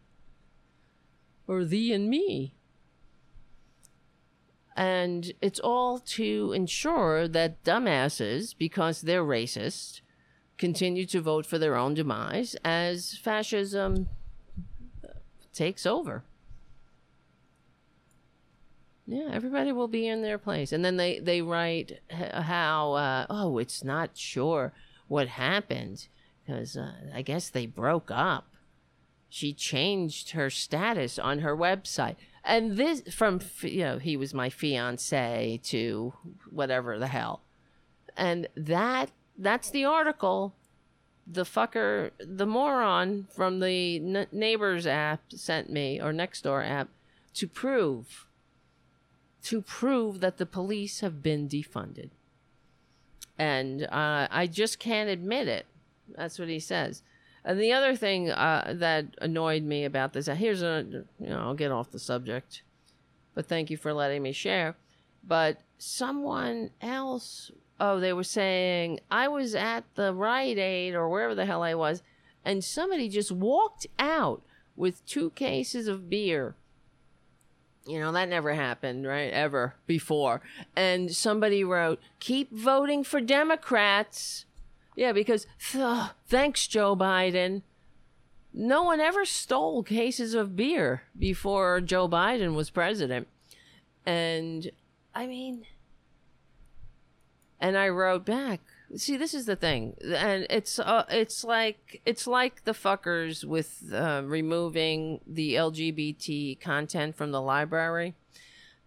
Or 1.47 1.65
thee 1.65 1.93
and 1.93 2.11
me. 2.11 2.55
And 4.77 5.33
it's 5.41 5.61
all 5.61 5.99
to 5.99 6.53
ensure 6.53 7.27
that 7.27 7.65
dumbasses, 7.65 8.55
because 8.57 9.01
they're 9.01 9.25
racist, 9.25 10.03
continue 10.57 11.07
to 11.07 11.21
vote 11.21 11.47
for 11.47 11.59
their 11.59 11.75
own 11.75 11.95
demise 11.95 12.55
as 12.65 13.17
fascism 13.17 14.09
takes 15.59 15.85
over. 15.85 16.23
Yeah, 19.07 19.31
everybody 19.33 19.73
will 19.73 19.89
be 19.89 20.07
in 20.07 20.23
their 20.23 20.39
place. 20.39 20.73
And 20.73 20.85
then 20.85 20.97
they, 20.97 21.19
they 21.19 21.43
write 21.43 22.01
how, 22.11 22.93
uh, 22.93 23.27
oh, 23.29 23.59
it's 23.59 23.83
not 23.83 24.17
sure 24.17 24.73
what 25.09 25.29
happened 25.29 26.09
because 26.45 26.77
uh, 26.77 26.93
I 27.13 27.23
guess 27.23 27.49
they 27.49 27.67
broke 27.67 28.11
up. 28.11 28.55
She 29.29 29.53
changed 29.53 30.31
her 30.31 30.49
status 30.49 31.19
on 31.19 31.41
her 31.41 31.57
website. 31.57 32.17
And 32.45 32.77
this, 32.77 33.03
from, 33.13 33.41
you 33.63 33.81
know, 33.81 33.99
he 33.99 34.17
was 34.17 34.33
my 34.33 34.51
fiance 34.51 35.61
to 35.65 36.15
whatever 36.51 36.99
the 36.99 37.09
hell. 37.09 37.43
And 38.17 38.47
that, 38.57 39.11
that's 39.37 39.71
the 39.71 39.85
article 39.85 40.55
the 41.31 41.45
fucker, 41.45 42.11
the 42.19 42.47
moron 42.47 43.27
from 43.31 43.61
the 43.61 43.97
N- 43.97 44.27
Neighbors 44.33 44.87
app 44.87 45.21
sent 45.33 45.71
me, 45.71 46.01
or 46.01 46.13
Nextdoor 46.13 46.67
app, 46.67 46.89
to 47.35 47.47
prove, 47.47 48.27
to 49.43 49.61
prove 49.61 50.21
that 50.21 50.39
the 50.39 50.47
police 50.47 51.01
have 51.01 51.23
been 51.23 51.49
defunded. 51.49 52.11
And 53.39 53.85
uh, 53.85 54.27
I 54.31 54.47
just 54.47 54.79
can't 54.79 55.11
admit 55.11 55.49
it. 55.49 55.67
That's 56.17 56.39
what 56.39 56.49
he 56.49 56.59
says. 56.59 57.03
And 57.45 57.61
the 57.61 57.73
other 57.73 57.95
thing 57.95 58.31
uh, 58.31 58.75
that 58.77 59.07
annoyed 59.21 59.63
me 59.63 59.85
about 59.85 60.13
this, 60.13 60.27
here's 60.27 60.63
a, 60.63 60.85
you 61.21 61.29
know, 61.29 61.39
I'll 61.39 61.55
get 61.55 61.71
off 61.71 61.91
the 61.91 61.99
subject, 61.99 62.63
but 63.35 63.47
thank 63.47 63.71
you 63.71 63.77
for 63.77 63.93
letting 63.93 64.23
me 64.23 64.33
share. 64.33 64.77
But 65.23 65.61
someone 65.79 66.71
else 66.81 67.51
oh, 67.81 68.01
they 68.01 68.13
were 68.13 68.25
saying 68.25 69.01
I 69.11 69.29
was 69.29 69.55
at 69.55 69.85
the 69.95 70.13
Rite 70.15 70.59
Aid 70.59 70.95
or 70.95 71.09
wherever 71.09 71.35
the 71.35 71.47
hell 71.47 71.63
I 71.63 71.75
was, 71.75 72.03
and 72.45 72.65
somebody 72.65 73.09
just 73.09 73.33
walked 73.33 73.87
out 73.99 74.43
with 74.77 75.05
two 75.07 75.31
cases 75.31 75.89
of 75.89 76.09
beer. 76.09 76.55
You 77.87 77.99
know, 77.99 78.13
that 78.13 78.29
never 78.29 78.53
happened, 78.53 79.07
right? 79.07 79.33
Ever 79.33 79.75
before. 79.87 80.43
And 80.77 81.11
somebody 81.15 81.65
wrote, 81.65 82.01
keep 82.21 82.53
voting 82.53 83.03
for 83.03 83.21
Democrats. 83.21 84.45
Yeah, 84.95 85.13
because 85.13 85.47
ugh, 85.75 86.11
thanks, 86.27 86.67
Joe 86.67 86.95
Biden. 86.95 87.63
No 88.53 88.83
one 88.83 89.01
ever 89.01 89.25
stole 89.25 89.83
cases 89.83 90.35
of 90.35 90.57
beer 90.57 91.03
before 91.19 91.81
Joe 91.81 92.09
Biden 92.09 92.55
was 92.55 92.71
president. 92.71 93.27
And 94.05 94.71
I 95.15 95.27
mean, 95.27 95.65
and 97.61 97.77
I 97.77 97.89
wrote 97.89 98.25
back. 98.25 98.61
See, 98.97 99.17
this 99.19 99.35
is 99.35 99.45
the 99.45 99.57
thing, 99.57 99.97
and 100.03 100.47
it's 100.49 100.79
uh, 100.79 101.05
it's 101.11 101.45
like 101.45 102.01
it's 102.07 102.27
like 102.27 102.65
the 102.65 102.73
fuckers 102.73 103.45
with 103.45 103.93
uh, 103.93 104.23
removing 104.25 105.21
the 105.27 105.55
LGBT 105.55 106.59
content 106.59 107.15
from 107.15 107.31
the 107.31 107.43
library. 107.43 108.15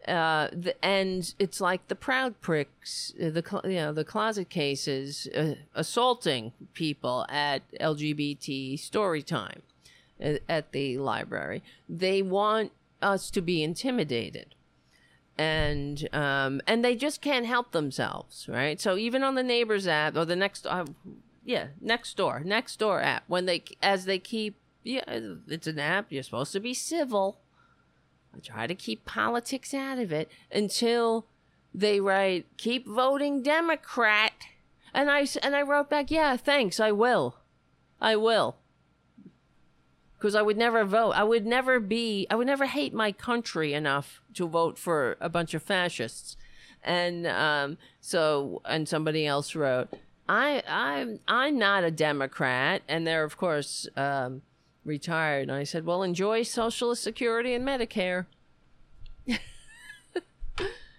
Uh, 0.07 0.47
the, 0.51 0.73
and 0.83 1.35
it's 1.37 1.61
like 1.61 1.87
the 1.87 1.95
proud 1.95 2.41
pricks, 2.41 3.13
uh, 3.21 3.29
the 3.29 3.61
you 3.65 3.75
know 3.75 3.93
the 3.93 4.03
closet 4.03 4.49
cases, 4.49 5.27
uh, 5.35 5.53
assaulting 5.75 6.53
people 6.73 7.27
at 7.29 7.61
LGBT 7.79 8.79
story 8.79 9.21
time 9.21 9.61
uh, 10.23 10.33
at 10.49 10.71
the 10.71 10.97
library. 10.97 11.61
They 11.87 12.23
want 12.23 12.71
us 13.03 13.29
to 13.29 13.41
be 13.41 13.61
intimidated 13.61 14.55
and 15.41 16.07
um, 16.13 16.61
and 16.67 16.85
they 16.85 16.95
just 16.95 17.19
can't 17.19 17.47
help 17.47 17.71
themselves, 17.71 18.47
right? 18.47 18.79
So 18.79 18.95
even 18.95 19.23
on 19.23 19.33
the 19.33 19.43
neighbors 19.43 19.87
app 19.87 20.15
or 20.15 20.23
the 20.23 20.35
next, 20.35 20.67
uh, 20.67 20.85
yeah, 21.43 21.67
next 21.79 22.15
door, 22.15 22.41
next 22.45 22.77
door 22.77 23.01
app, 23.01 23.23
when 23.27 23.47
they 23.47 23.63
as 23.81 24.05
they 24.05 24.19
keep, 24.19 24.55
yeah, 24.83 25.03
it's 25.47 25.65
an 25.65 25.79
app. 25.79 26.11
You're 26.11 26.21
supposed 26.21 26.51
to 26.53 26.59
be 26.59 26.75
civil. 26.75 27.39
I 28.35 28.39
try 28.39 28.67
to 28.67 28.75
keep 28.75 29.03
politics 29.03 29.73
out 29.73 29.97
of 29.97 30.11
it 30.11 30.29
until 30.51 31.25
they 31.73 31.99
write, 31.99 32.45
"Keep 32.57 32.85
voting 32.85 33.41
Democrat," 33.41 34.33
and 34.93 35.09
I 35.09 35.25
and 35.41 35.55
I 35.55 35.63
wrote 35.63 35.89
back, 35.89 36.11
"Yeah, 36.11 36.37
thanks, 36.37 36.79
I 36.79 36.91
will, 36.91 37.37
I 37.99 38.15
will." 38.15 38.57
Because 40.21 40.35
I 40.35 40.43
would 40.43 40.57
never 40.57 40.85
vote. 40.85 41.13
I 41.13 41.23
would 41.23 41.47
never 41.47 41.79
be. 41.79 42.27
I 42.29 42.35
would 42.35 42.45
never 42.45 42.67
hate 42.67 42.93
my 42.93 43.11
country 43.11 43.73
enough 43.73 44.21
to 44.35 44.47
vote 44.47 44.77
for 44.77 45.17
a 45.19 45.29
bunch 45.29 45.55
of 45.55 45.63
fascists. 45.63 46.37
And 46.83 47.25
um, 47.25 47.79
so, 47.99 48.61
and 48.65 48.87
somebody 48.87 49.25
else 49.25 49.55
wrote, 49.55 49.89
"I, 50.29 50.61
I'm, 50.67 51.19
I'm 51.27 51.57
not 51.57 51.83
a 51.83 51.89
Democrat," 51.89 52.83
and 52.87 53.07
they're 53.07 53.23
of 53.23 53.37
course 53.37 53.87
um, 53.97 54.43
retired. 54.85 55.49
And 55.49 55.57
I 55.57 55.63
said, 55.63 55.87
"Well, 55.87 56.03
enjoy 56.03 56.43
Social 56.43 56.93
Security 56.93 57.55
and 57.55 57.67
Medicare." 57.67 58.27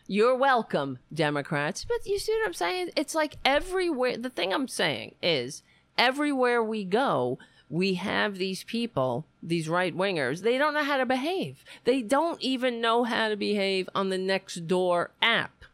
You're 0.09 0.37
welcome, 0.37 0.99
Democrats. 1.15 1.85
But 1.85 2.05
you 2.07 2.19
see 2.19 2.33
what 2.33 2.47
I'm 2.47 2.55
saying? 2.55 2.91
It's 2.97 3.15
like 3.15 3.37
everywhere. 3.45 4.17
The 4.17 4.31
thing 4.31 4.53
I'm 4.53 4.67
saying 4.69 5.15
is, 5.23 5.63
everywhere 5.97 6.63
we 6.63 6.85
go, 6.85 7.39
we 7.73 7.95
have 7.95 8.37
these 8.37 8.65
people, 8.65 9.25
these 9.43 9.67
right 9.67 9.97
wingers, 9.97 10.43
they 10.43 10.59
don't 10.59 10.75
know 10.75 10.85
how 10.85 10.99
to 10.99 11.07
behave. 11.07 11.65
They 11.85 12.03
don't 12.03 12.39
even 12.43 12.83
know 12.83 13.05
how 13.05 13.31
to 13.31 13.37
behave 13.37 13.89
on 13.95 14.11
the 14.11 14.19
next 14.19 14.67
door 14.67 15.13
app. 15.23 15.65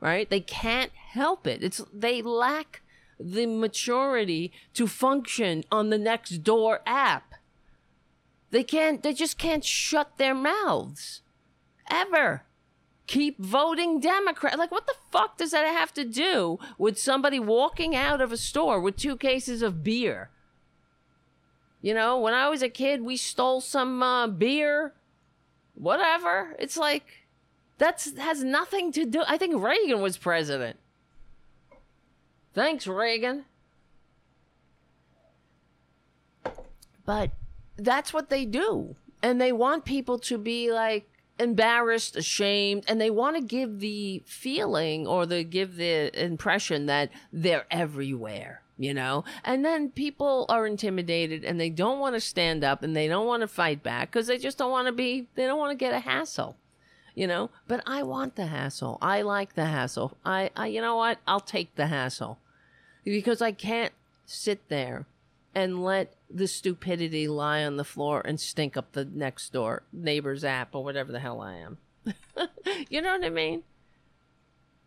Right? 0.00 0.30
They 0.30 0.38
can't 0.38 0.92
help 0.92 1.44
it. 1.44 1.64
It's 1.64 1.82
they 1.92 2.22
lack 2.22 2.82
the 3.18 3.46
maturity 3.46 4.52
to 4.74 4.86
function 4.86 5.64
on 5.72 5.90
the 5.90 5.98
next 5.98 6.44
door 6.44 6.82
app. 6.86 7.34
They 8.52 8.62
can't 8.62 9.02
they 9.02 9.12
just 9.12 9.38
can't 9.38 9.64
shut 9.64 10.18
their 10.18 10.36
mouths. 10.36 11.22
Ever. 11.90 12.44
Keep 13.08 13.40
voting 13.40 13.98
Democrat. 13.98 14.56
Like 14.56 14.70
what 14.70 14.86
the 14.86 14.94
fuck 15.10 15.36
does 15.36 15.50
that 15.50 15.66
have 15.66 15.92
to 15.94 16.04
do 16.04 16.60
with 16.78 16.96
somebody 16.96 17.40
walking 17.40 17.96
out 17.96 18.20
of 18.20 18.30
a 18.30 18.36
store 18.36 18.80
with 18.80 18.96
two 18.96 19.16
cases 19.16 19.62
of 19.62 19.82
beer? 19.82 20.30
You 21.80 21.94
know, 21.94 22.18
when 22.18 22.34
I 22.34 22.48
was 22.48 22.62
a 22.62 22.68
kid, 22.68 23.02
we 23.02 23.16
stole 23.16 23.60
some 23.60 24.02
uh, 24.02 24.26
beer, 24.26 24.94
whatever. 25.74 26.56
It's 26.58 26.76
like 26.76 27.04
that's 27.78 28.16
has 28.18 28.42
nothing 28.42 28.90
to 28.92 29.04
do. 29.04 29.22
I 29.26 29.38
think 29.38 29.62
Reagan 29.62 30.00
was 30.00 30.16
president. 30.16 30.78
Thanks, 32.52 32.86
Reagan. 32.86 33.44
But 37.04 37.30
that's 37.76 38.12
what 38.12 38.28
they 38.28 38.44
do. 38.44 38.96
And 39.22 39.40
they 39.40 39.52
want 39.52 39.84
people 39.84 40.18
to 40.20 40.36
be 40.36 40.72
like 40.72 41.08
embarrassed, 41.38 42.16
ashamed, 42.16 42.84
and 42.88 43.00
they 43.00 43.10
want 43.10 43.36
to 43.36 43.42
give 43.42 43.78
the 43.78 44.22
feeling 44.26 45.06
or 45.06 45.26
the 45.26 45.44
give 45.44 45.76
the 45.76 46.10
impression 46.20 46.86
that 46.86 47.10
they're 47.32 47.66
everywhere 47.70 48.62
you 48.78 48.94
know? 48.94 49.24
And 49.44 49.64
then 49.64 49.90
people 49.90 50.46
are 50.48 50.66
intimidated 50.66 51.44
and 51.44 51.60
they 51.60 51.68
don't 51.68 51.98
want 51.98 52.14
to 52.14 52.20
stand 52.20 52.64
up 52.64 52.82
and 52.82 52.96
they 52.96 53.08
don't 53.08 53.26
want 53.26 53.42
to 53.42 53.48
fight 53.48 53.82
back 53.82 54.10
because 54.10 54.28
they 54.28 54.38
just 54.38 54.56
don't 54.56 54.70
want 54.70 54.86
to 54.86 54.92
be, 54.92 55.26
they 55.34 55.44
don't 55.44 55.58
want 55.58 55.72
to 55.72 55.84
get 55.84 55.92
a 55.92 56.00
hassle, 56.00 56.56
you 57.14 57.26
know? 57.26 57.50
But 57.66 57.82
I 57.86 58.02
want 58.04 58.36
the 58.36 58.46
hassle. 58.46 58.98
I 59.02 59.22
like 59.22 59.54
the 59.54 59.66
hassle. 59.66 60.16
I, 60.24 60.50
I 60.56 60.68
you 60.68 60.80
know 60.80 60.96
what? 60.96 61.18
I'll 61.26 61.40
take 61.40 61.74
the 61.74 61.88
hassle 61.88 62.38
because 63.04 63.42
I 63.42 63.52
can't 63.52 63.92
sit 64.24 64.68
there 64.68 65.06
and 65.54 65.82
let 65.82 66.14
the 66.30 66.46
stupidity 66.46 67.26
lie 67.26 67.64
on 67.64 67.76
the 67.76 67.84
floor 67.84 68.22
and 68.24 68.38
stink 68.38 68.76
up 68.76 68.92
the 68.92 69.04
next 69.04 69.52
door 69.52 69.82
neighbor's 69.92 70.44
app 70.44 70.74
or 70.74 70.84
whatever 70.84 71.10
the 71.10 71.20
hell 71.20 71.40
I 71.40 71.54
am. 71.54 71.78
you 72.88 73.02
know 73.02 73.12
what 73.12 73.24
I 73.24 73.30
mean? 73.30 73.64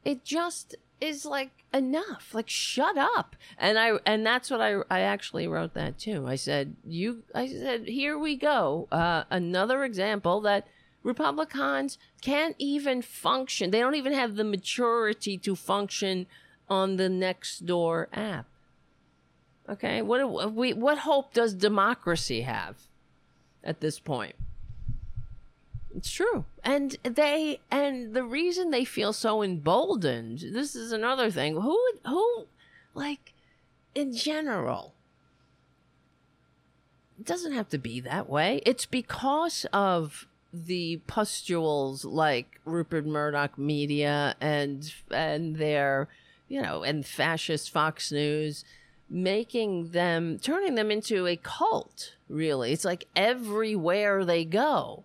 It 0.05 0.23
just 0.23 0.75
is 1.01 1.25
like 1.25 1.49
enough. 1.73 2.29
Like 2.33 2.49
shut 2.49 2.97
up. 2.97 3.35
And 3.57 3.77
i 3.77 3.93
and 4.05 4.25
that's 4.25 4.49
what 4.49 4.61
i 4.61 4.75
i 4.89 5.01
actually 5.01 5.47
wrote 5.47 5.73
that 5.73 5.97
too. 5.97 6.27
I 6.27 6.35
said 6.35 6.75
you 6.85 7.23
i 7.33 7.47
said 7.47 7.87
here 7.87 8.17
we 8.17 8.37
go 8.37 8.87
uh, 8.91 9.23
another 9.29 9.83
example 9.83 10.39
that 10.41 10.67
republicans 11.03 11.97
can't 12.21 12.55
even 12.59 13.01
function. 13.01 13.71
They 13.71 13.79
don't 13.79 13.95
even 13.95 14.13
have 14.13 14.35
the 14.35 14.43
maturity 14.43 15.37
to 15.39 15.55
function 15.55 16.27
on 16.69 16.95
the 16.95 17.09
next 17.09 17.65
door 17.65 18.07
app. 18.13 18.45
Okay? 19.67 20.01
What 20.01 20.53
we 20.53 20.73
what 20.73 20.99
hope 20.99 21.33
does 21.33 21.53
democracy 21.53 22.41
have 22.41 22.77
at 23.63 23.81
this 23.81 23.99
point 23.99 24.35
it's 25.95 26.11
true. 26.11 26.45
And 26.63 26.95
they 27.03 27.59
and 27.69 28.13
the 28.13 28.23
reason 28.23 28.71
they 28.71 28.85
feel 28.85 29.13
so 29.13 29.41
emboldened, 29.41 30.39
this 30.39 30.75
is 30.75 30.91
another 30.91 31.31
thing. 31.31 31.55
Who 31.55 31.79
who 32.05 32.47
like 32.93 33.33
in 33.93 34.13
general 34.13 34.93
it 37.19 37.25
doesn't 37.25 37.53
have 37.53 37.69
to 37.69 37.77
be 37.77 37.99
that 37.99 38.29
way. 38.29 38.61
It's 38.65 38.87
because 38.87 39.67
of 39.71 40.27
the 40.51 40.97
pustules 41.07 42.03
like 42.03 42.59
Rupert 42.65 43.05
Murdoch 43.05 43.57
media 43.57 44.35
and 44.41 44.91
and 45.11 45.55
their 45.55 46.09
you 46.47 46.61
know 46.61 46.83
and 46.83 47.05
fascist 47.05 47.69
Fox 47.69 48.11
News 48.11 48.65
making 49.09 49.91
them 49.91 50.39
turning 50.39 50.75
them 50.75 50.89
into 50.89 51.27
a 51.27 51.35
cult 51.35 52.15
really 52.27 52.71
it's 52.71 52.85
like 52.85 53.07
everywhere 53.15 54.25
they 54.25 54.43
go 54.43 55.03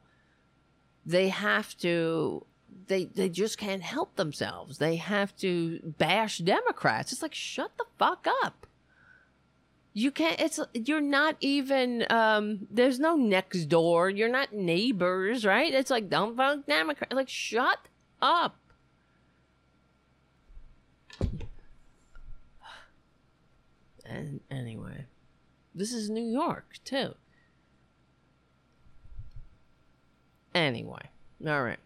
they 1.06 1.28
have 1.28 1.76
to 1.78 2.44
they 2.88 3.04
they 3.04 3.28
just 3.28 3.56
can't 3.58 3.82
help 3.82 4.16
themselves. 4.16 4.78
They 4.78 4.96
have 4.96 5.36
to 5.38 5.80
bash 5.98 6.38
Democrats. 6.38 7.12
It's 7.12 7.22
like 7.22 7.34
shut 7.34 7.70
the 7.78 7.86
fuck 7.98 8.26
up. 8.42 8.66
You 9.92 10.10
can't 10.10 10.38
it's 10.40 10.60
you're 10.74 11.00
not 11.00 11.36
even 11.40 12.04
um 12.10 12.66
there's 12.70 12.98
no 12.98 13.16
next 13.16 13.66
door. 13.66 14.10
You're 14.10 14.28
not 14.28 14.52
neighbors, 14.52 15.46
right? 15.46 15.72
It's 15.72 15.90
like 15.90 16.10
don't 16.10 16.36
vote 16.36 16.66
Democrat. 16.66 17.12
Like 17.12 17.28
shut 17.30 17.78
up. 18.20 18.58
And 24.08 24.40
anyway, 24.50 25.06
This 25.74 25.92
is 25.92 26.08
New 26.08 26.24
York, 26.24 26.78
too. 26.84 27.14
Anyway, 30.56 31.02
all 31.46 31.62
right. 31.62 31.78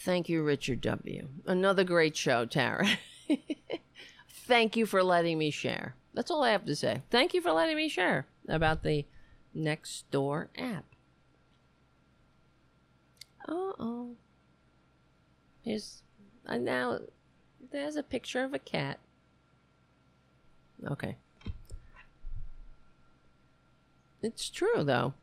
Thank 0.00 0.28
you, 0.28 0.42
Richard 0.42 0.82
W. 0.82 1.28
Another 1.46 1.82
great 1.82 2.14
show, 2.14 2.44
Tara. 2.44 2.86
Thank 4.28 4.76
you 4.76 4.84
for 4.84 5.02
letting 5.02 5.38
me 5.38 5.50
share. 5.50 5.94
That's 6.12 6.30
all 6.30 6.42
I 6.42 6.50
have 6.50 6.66
to 6.66 6.76
say. 6.76 7.00
Thank 7.10 7.32
you 7.32 7.40
for 7.40 7.52
letting 7.52 7.76
me 7.76 7.88
share 7.88 8.26
about 8.50 8.82
the 8.82 9.06
next 9.54 10.10
door 10.10 10.50
app. 10.58 10.84
Uh 13.48 13.72
oh. 13.78 14.16
Here's 15.62 16.02
uh, 16.44 16.58
now. 16.58 16.98
There's 17.72 17.96
a 17.96 18.02
picture 18.02 18.44
of 18.44 18.52
a 18.52 18.58
cat. 18.58 18.98
Okay. 20.86 21.16
It's 24.22 24.50
true 24.50 24.84
though. 24.84 25.14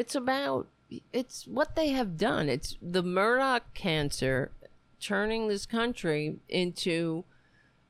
It's 0.00 0.14
about 0.14 0.66
it's 1.12 1.46
what 1.46 1.76
they 1.76 1.88
have 1.88 2.16
done. 2.16 2.48
It's 2.48 2.78
the 2.80 3.02
Murdoch 3.02 3.74
cancer 3.74 4.50
turning 4.98 5.46
this 5.46 5.66
country 5.66 6.36
into 6.48 7.24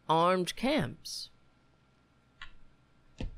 armed 0.09 0.57
camps 0.57 1.31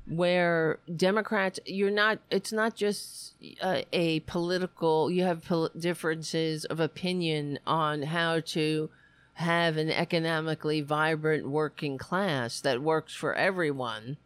where 0.07 0.79
Democrats, 0.95 1.59
you're 1.67 1.91
not, 1.91 2.17
it's 2.31 2.51
not 2.51 2.75
just 2.75 3.35
a, 3.63 3.85
a 3.93 4.21
political, 4.21 5.11
you 5.11 5.21
have 5.21 5.45
pol- 5.45 5.69
differences 5.77 6.65
of 6.65 6.79
opinion 6.79 7.59
on 7.67 8.01
how 8.01 8.39
to 8.39 8.89
have 9.35 9.77
an 9.77 9.91
economically 9.91 10.81
vibrant 10.81 11.47
working 11.47 11.99
class 11.99 12.59
that 12.61 12.81
works 12.81 13.13
for 13.13 13.35
everyone, 13.35 14.17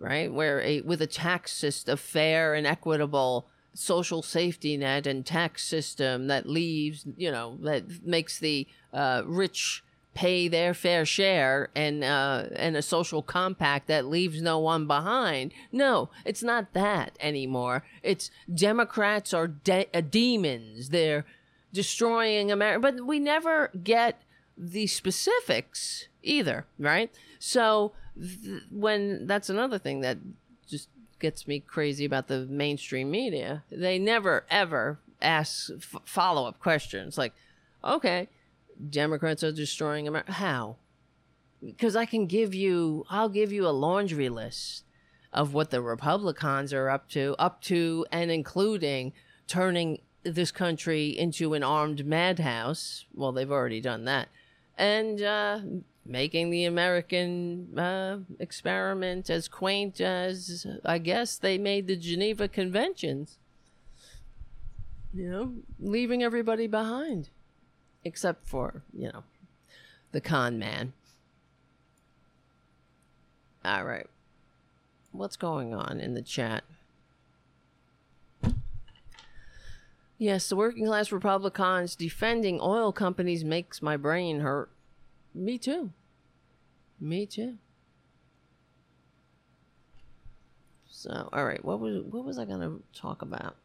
right? 0.00 0.32
Where 0.32 0.60
a, 0.62 0.80
with 0.80 1.00
a 1.02 1.06
tax 1.06 1.52
system, 1.52 1.94
a 1.94 1.96
fair 1.96 2.54
and 2.54 2.66
equitable 2.66 3.46
social 3.72 4.22
safety 4.22 4.76
net 4.76 5.06
and 5.06 5.24
tax 5.24 5.64
system 5.64 6.26
that 6.26 6.48
leaves, 6.48 7.04
you 7.16 7.30
know, 7.30 7.56
that 7.62 8.04
makes 8.04 8.38
the 8.38 8.66
uh, 8.92 9.22
rich 9.24 9.84
pay 10.12 10.48
their 10.48 10.74
fair 10.74 11.04
share 11.04 11.68
and 11.76 12.02
uh, 12.02 12.44
and 12.56 12.76
a 12.76 12.82
social 12.82 13.22
compact 13.22 13.86
that 13.86 14.06
leaves 14.06 14.42
no 14.42 14.58
one 14.58 14.86
behind. 14.86 15.52
No, 15.70 16.10
it's 16.24 16.42
not 16.42 16.72
that 16.72 17.16
anymore. 17.20 17.84
It's 18.02 18.30
Democrats 18.52 19.32
are 19.32 19.46
de- 19.46 19.88
uh, 19.94 20.00
demons. 20.00 20.88
They're 20.88 21.24
destroying 21.72 22.50
America, 22.50 22.80
but 22.80 23.06
we 23.06 23.20
never 23.20 23.68
get 23.84 24.20
the 24.58 24.88
specifics 24.88 26.08
either, 26.22 26.66
right? 26.78 27.10
So 27.38 27.92
th- 28.18 28.62
when 28.70 29.26
that's 29.26 29.50
another 29.50 29.78
thing 29.78 30.00
that 30.00 30.18
just 30.68 30.88
gets 31.18 31.46
me 31.46 31.60
crazy 31.60 32.04
about 32.04 32.28
the 32.28 32.46
mainstream 32.46 33.10
media. 33.10 33.64
They 33.70 33.98
never 33.98 34.44
ever 34.50 34.98
ask 35.20 35.70
f- 35.70 36.02
follow 36.04 36.46
up 36.46 36.58
questions 36.58 37.18
like, 37.18 37.34
okay, 37.84 38.28
Democrats 38.88 39.44
are 39.44 39.52
destroying 39.52 40.08
America. 40.08 40.32
How? 40.32 40.76
Because 41.62 41.94
I 41.94 42.06
can 42.06 42.26
give 42.26 42.54
you, 42.54 43.04
I'll 43.10 43.28
give 43.28 43.52
you 43.52 43.66
a 43.66 43.70
laundry 43.70 44.30
list 44.30 44.84
of 45.32 45.52
what 45.52 45.70
the 45.70 45.82
Republicans 45.82 46.72
are 46.72 46.88
up 46.88 47.08
to, 47.10 47.36
up 47.38 47.60
to 47.62 48.06
and 48.10 48.30
including 48.30 49.12
turning 49.46 50.00
this 50.22 50.50
country 50.50 51.08
into 51.08 51.54
an 51.54 51.62
armed 51.62 52.06
madhouse. 52.06 53.04
Well, 53.14 53.32
they've 53.32 53.50
already 53.50 53.80
done 53.80 54.04
that. 54.06 54.28
And 54.76 55.22
uh, 55.22 55.60
making 56.04 56.50
the 56.50 56.64
American 56.64 57.78
uh, 57.78 58.18
experiment 58.38 59.30
as 59.30 59.48
quaint 59.48 60.00
as 60.00 60.66
I 60.84 60.98
guess 60.98 61.36
they 61.36 61.58
made 61.58 61.86
the 61.86 61.96
Geneva 61.96 62.48
Conventions. 62.48 63.38
You 65.12 65.30
know, 65.30 65.52
leaving 65.80 66.22
everybody 66.22 66.68
behind, 66.68 67.30
except 68.04 68.46
for, 68.46 68.82
you 68.96 69.10
know, 69.12 69.24
the 70.12 70.20
con 70.20 70.58
man. 70.58 70.92
All 73.64 73.84
right. 73.84 74.06
What's 75.12 75.36
going 75.36 75.74
on 75.74 76.00
in 76.00 76.14
the 76.14 76.22
chat? 76.22 76.62
Yes, 80.16 80.48
the 80.48 80.56
working 80.56 80.86
class 80.86 81.10
Republicans 81.10 81.96
defending 81.96 82.60
oil 82.60 82.92
companies 82.92 83.42
makes 83.42 83.80
my 83.80 83.96
brain 83.96 84.40
hurt. 84.40 84.70
Me 85.34 85.58
too. 85.58 85.90
Me 87.00 87.26
too. 87.26 87.56
So, 90.88 91.30
all 91.32 91.46
right, 91.46 91.64
what 91.64 91.80
was 91.80 92.02
what 92.02 92.24
was 92.24 92.38
I 92.38 92.44
going 92.44 92.60
to 92.60 92.82
talk 92.94 93.22
about? 93.22 93.56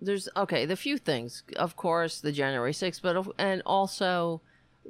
There's 0.00 0.28
okay, 0.36 0.64
the 0.64 0.76
few 0.76 0.96
things, 0.96 1.42
of 1.56 1.76
course, 1.76 2.20
the 2.20 2.32
January 2.32 2.72
6th, 2.72 3.02
but 3.02 3.26
and 3.38 3.62
also 3.66 4.40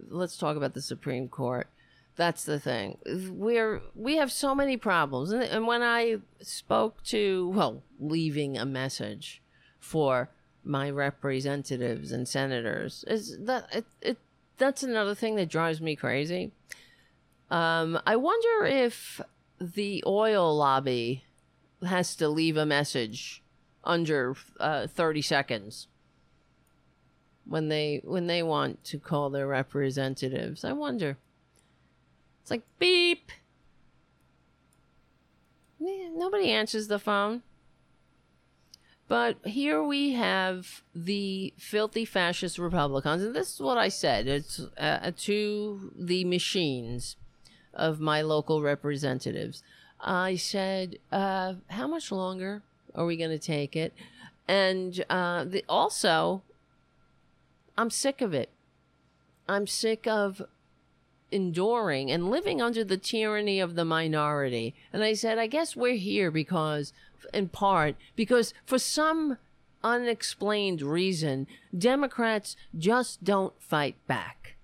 let's 0.09 0.37
talk 0.37 0.57
about 0.57 0.75
the 0.75 0.83
Supreme 0.83 1.29
Court. 1.29 1.67
That's 2.15 2.45
the 2.45 2.61
thing. 2.61 2.99
We're 3.31 3.83
we 3.97 4.17
have 4.17 4.31
so 4.31 4.55
many 4.55 4.77
problems, 4.77 5.33
and, 5.33 5.43
and 5.43 5.67
when 5.67 5.83
I 5.83 6.19
spoke 6.41 7.03
to 7.05 7.49
well, 7.55 7.83
leaving 7.99 8.57
a 8.57 8.65
message 8.65 9.43
for 9.81 10.29
my 10.63 10.89
representatives 10.89 12.13
and 12.13 12.29
senators, 12.29 13.05
is 13.09 13.39
that 13.41 13.67
it, 13.75 13.87
it 14.01 14.19
that's 14.59 14.83
another 14.83 15.15
thing 15.15 15.37
that 15.37 15.49
drives 15.49 15.81
me 15.81 15.97
crazy. 15.97 16.53
Um, 17.51 17.99
I 18.07 18.17
wonder 18.17 18.67
if 18.67 19.21
the 19.61 20.03
oil 20.07 20.57
lobby 20.57 21.25
has 21.85 22.17
to 22.17 22.29
leave 22.29 22.57
a 22.57 22.67
message 22.67 23.43
under 23.85 24.35
uh, 24.61 24.87
30 24.87 25.23
seconds 25.23 25.89
when 27.45 27.69
they 27.69 28.01
when 28.05 28.27
they 28.27 28.43
want 28.43 28.85
to 28.85 28.99
call 28.99 29.31
their 29.31 29.47
representatives. 29.47 30.65
I 30.65 30.73
wonder. 30.73 31.19
It's 32.41 32.51
like 32.51 32.63
beep. 32.79 33.31
Nobody 35.81 36.51
answers 36.51 36.87
the 36.89 36.99
phone. 36.99 37.43
But 39.13 39.37
here 39.45 39.83
we 39.83 40.13
have 40.15 40.83
the 40.95 41.53
filthy 41.59 42.07
fascist 42.07 42.59
Republicans, 42.59 43.23
and 43.23 43.37
this 43.37 43.53
is 43.53 43.61
what 43.61 43.77
I 43.77 43.89
said. 43.89 44.27
It's 44.27 44.59
uh, 44.79 45.13
to 45.19 45.93
the 45.95 46.25
machines 46.25 47.17
of 47.75 48.01
my 48.01 48.23
local 48.23 48.63
representatives. 48.63 49.63
I 50.01 50.37
said, 50.37 50.97
uh, 51.13 51.57
"How 51.69 51.87
much 51.87 52.11
longer 52.11 52.63
are 52.95 53.05
we 53.05 53.19
going 53.19 53.39
to 53.39 53.39
take 53.39 53.77
it?" 53.77 53.93
And 54.49 55.05
uh, 55.11 55.45
the, 55.45 55.63
also, 55.69 56.41
I'm 57.77 57.91
sick 57.91 58.23
of 58.23 58.33
it. 58.33 58.49
I'm 59.47 59.67
sick 59.67 60.07
of 60.07 60.41
enduring 61.31 62.11
and 62.11 62.31
living 62.31 62.63
under 62.63 62.83
the 62.83 62.97
tyranny 62.97 63.61
of 63.61 63.75
the 63.75 63.85
minority. 63.85 64.75
And 64.91 65.05
I 65.05 65.13
said, 65.13 65.39
I 65.39 65.49
guess 65.49 65.77
we're 65.77 65.97
here 65.97 66.31
because, 66.31 66.95
in 67.33 67.49
part, 67.49 67.97
because 68.17 68.55
for 68.65 68.79
some 68.79 69.39
unexplained 69.85 70.83
reason, 70.83 71.47
Democrats 71.77 72.57
just 72.77 73.25
don't 73.25 73.55
fight 73.61 73.97
back. 74.07 74.57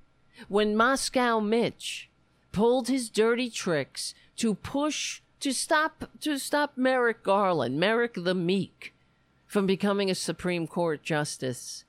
When 0.48 0.76
Moscow 0.76 1.40
Mitch 1.40 2.08
pulled 2.52 2.88
his 2.88 3.08
dirty 3.08 3.50
tricks 3.50 4.14
to 4.36 4.54
push 4.54 5.20
to 5.40 5.52
stop 5.52 6.10
to 6.20 6.38
stop 6.38 6.76
Merrick 6.76 7.22
Garland, 7.22 7.78
Merrick 7.78 8.14
the 8.14 8.34
Meek, 8.34 8.94
from 9.46 9.66
becoming 9.66 10.10
a 10.10 10.14
Supreme 10.14 10.66
Court 10.66 11.02
justice. 11.02 11.84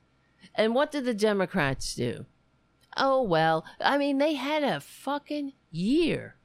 And 0.56 0.74
what 0.74 0.92
did 0.92 1.06
the 1.06 1.14
Democrats 1.14 1.94
do? 1.96 2.26
Oh, 2.98 3.22
well, 3.22 3.66
I 3.80 3.98
mean, 3.98 4.18
they 4.18 4.34
had 4.34 4.64
a 4.64 4.80
fucking 4.80 5.54
year. 5.72 6.36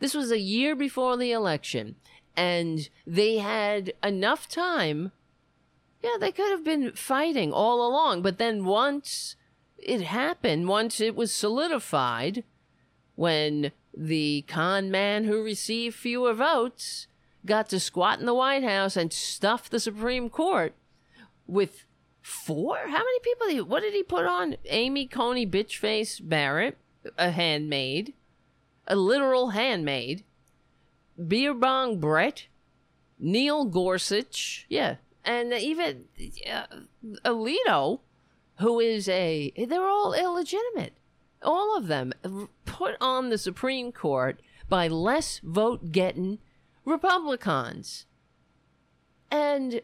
This 0.00 0.14
was 0.14 0.30
a 0.30 0.38
year 0.38 0.76
before 0.76 1.16
the 1.16 1.32
election, 1.32 1.96
and 2.38 2.88
they 3.04 3.38
had 3.38 3.92
enough 4.00 4.48
time. 4.48 5.10
Yeah, 6.04 6.16
they 6.20 6.30
could 6.30 6.50
have 6.50 6.62
been 6.62 6.92
fighting 6.92 7.52
all 7.52 7.84
along, 7.84 8.22
but 8.22 8.38
then 8.38 8.64
once 8.64 9.34
it 9.76 10.02
happened, 10.02 10.68
once 10.68 11.00
it 11.00 11.16
was 11.16 11.32
solidified, 11.32 12.44
when 13.16 13.72
the 13.92 14.44
con 14.46 14.88
man 14.88 15.24
who 15.24 15.42
received 15.42 15.96
fewer 15.96 16.32
votes 16.32 17.08
got 17.44 17.68
to 17.70 17.80
squat 17.80 18.20
in 18.20 18.26
the 18.26 18.34
White 18.34 18.62
House 18.62 18.96
and 18.96 19.12
stuff 19.12 19.68
the 19.68 19.80
Supreme 19.80 20.30
Court 20.30 20.74
with 21.48 21.86
four? 22.22 22.76
How 22.76 22.98
many 22.98 23.18
people? 23.24 23.48
Did, 23.48 23.68
what 23.68 23.82
did 23.82 23.94
he 23.94 24.04
put 24.04 24.26
on? 24.26 24.54
Amy 24.66 25.08
Coney 25.08 25.44
Bitchface 25.44 26.20
Barrett, 26.22 26.78
a 27.16 27.32
handmaid, 27.32 28.14
a 28.86 28.94
literal 28.94 29.48
handmaid, 29.48 30.22
Beer 31.26 31.54
Bong 31.54 31.98
Brett, 31.98 32.46
Neil 33.18 33.64
Gorsuch, 33.64 34.66
yeah, 34.68 34.96
and 35.24 35.52
even 35.52 36.04
uh, 36.50 36.66
Alito, 37.24 38.00
who 38.58 38.80
is 38.80 39.08
a. 39.08 39.52
They're 39.56 39.88
all 39.88 40.14
illegitimate 40.14 40.92
all 41.42 41.76
of 41.76 41.86
them 41.86 42.12
put 42.64 42.96
on 43.00 43.30
the 43.30 43.38
Supreme 43.38 43.92
Court 43.92 44.40
by 44.68 44.88
less 44.88 45.40
vote 45.42 45.92
getting 45.92 46.38
Republicans. 46.84 48.06
And 49.30 49.82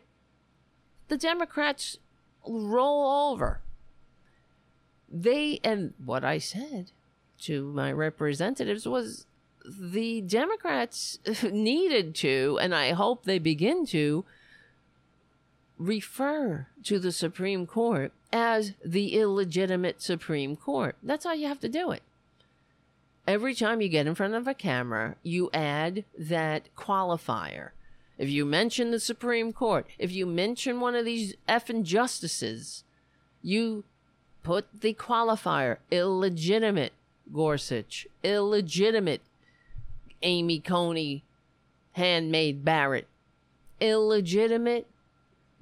the 1.09 1.17
Democrats 1.17 1.99
roll 2.47 3.33
over. 3.33 3.61
They, 5.09 5.61
and 5.63 5.95
what 6.05 6.25
I 6.25 6.39
said 6.39 6.91
to 7.43 7.73
my 7.73 7.93
representatives 7.93 8.87
was 8.87 9.27
the 9.65 10.21
Democrats 10.21 11.19
needed 11.43 12.15
to, 12.17 12.59
and 12.61 12.75
I 12.75 12.93
hope 12.93 13.25
they 13.25 13.39
begin 13.39 13.87
to, 13.87 14.25
refer 15.79 16.69
to 16.85 16.99
the 16.99 17.13
Supreme 17.13 17.67
Court 17.67 18.13
as 18.33 18.75
the 18.85 19.15
illegitimate 19.15 20.01
Supreme 20.01 20.57
Court. 20.57 20.97
That's 21.03 21.25
how 21.25 21.33
you 21.33 21.49
have 21.49 21.61
to 21.61 21.69
do 21.69 21.91
it. 21.91 22.03
Every 23.27 23.55
time 23.55 23.81
you 23.81 23.89
get 23.89 24.07
in 24.07 24.15
front 24.15 24.35
of 24.35 24.47
a 24.47 24.55
camera, 24.55 25.17
you 25.23 25.51
add 25.53 26.05
that 26.17 26.69
qualifier. 26.77 27.71
If 28.19 28.29
you 28.29 28.45
mention 28.45 28.91
the 28.91 29.01
Supreme 29.01 29.53
Court, 29.53 29.87
if 29.99 30.13
you 30.13 30.27
mention 30.27 30.81
one 30.81 30.95
of 30.95 31.05
these 31.05 31.35
effing 31.49 31.83
justices, 31.83 32.85
you 33.43 33.85
put 34.43 34.67
the 34.81 34.95
qualifier 34.95 35.79
illegitimate 35.91 36.93
Gorsuch, 37.33 38.07
illegitimate 38.23 39.23
Amy 40.25 40.59
Coney, 40.59 41.23
handmaid 41.93 42.65
Barrett, 42.65 43.07
illegitimate 43.81 44.89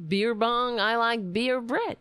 beer 0.09 0.34
bong. 0.34 0.80
I 0.80 0.97
like 0.97 1.32
beer 1.32 1.60
Brett. 1.60 1.98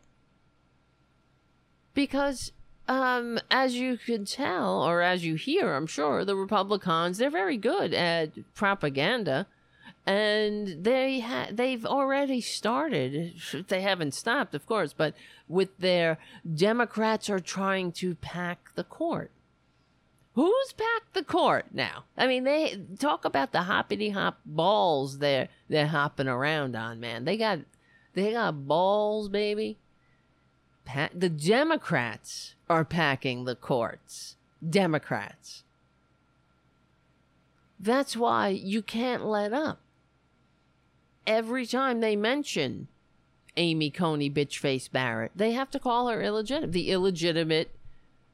Because 1.93 2.53
um, 2.87 3.39
as 3.49 3.75
you 3.75 3.97
can 3.97 4.25
tell, 4.25 4.83
or 4.83 5.01
as 5.01 5.25
you 5.25 5.35
hear, 5.35 5.73
I'm 5.73 5.87
sure, 5.87 6.23
the 6.23 6.35
Republicans, 6.35 7.17
they're 7.17 7.29
very 7.29 7.57
good 7.57 7.93
at 7.93 8.31
propaganda. 8.53 9.47
And 10.05 10.83
they 10.83 11.19
ha- 11.19 11.49
they've 11.51 11.85
already 11.85 12.41
started. 12.41 13.33
They 13.67 13.81
haven't 13.81 14.13
stopped, 14.13 14.55
of 14.55 14.65
course, 14.65 14.93
but 14.93 15.13
with 15.47 15.77
their 15.77 16.17
Democrats 16.55 17.29
are 17.29 17.39
trying 17.39 17.91
to 17.93 18.15
pack 18.15 18.73
the 18.75 18.83
court. 18.83 19.29
Who's 20.33 20.73
packed 20.73 21.13
the 21.13 21.23
court 21.23 21.65
now? 21.73 22.05
I 22.17 22.25
mean, 22.25 22.45
they 22.45 22.81
talk 22.99 23.25
about 23.25 23.51
the 23.51 23.63
hoppity 23.63 24.11
hop 24.11 24.39
balls 24.45 25.19
they're 25.19 25.49
they're 25.67 25.87
hopping 25.87 26.27
around 26.27 26.75
on, 26.75 26.99
man. 26.99 27.25
They 27.25 27.35
got 27.37 27.59
they 28.13 28.31
got 28.31 28.67
balls, 28.67 29.27
baby. 29.27 29.77
Pa- 30.85 31.09
the 31.13 31.29
Democrats 31.29 32.55
are 32.69 32.85
packing 32.85 33.43
the 33.43 33.55
courts. 33.55 34.37
Democrats. 34.67 35.63
That's 37.79 38.15
why 38.15 38.49
you 38.49 38.81
can't 38.81 39.25
let 39.25 39.53
up. 39.53 39.81
Every 41.27 41.65
time 41.65 41.99
they 41.99 42.15
mention 42.15 42.87
Amy 43.57 43.89
Coney 43.89 44.29
bitch 44.29 44.61
Bitchface 44.61 44.91
Barrett, 44.91 45.31
they 45.35 45.51
have 45.51 45.71
to 45.71 45.79
call 45.79 46.07
her 46.07 46.21
illegitimate. 46.21 46.71
The 46.71 46.89
illegitimate 46.89 47.75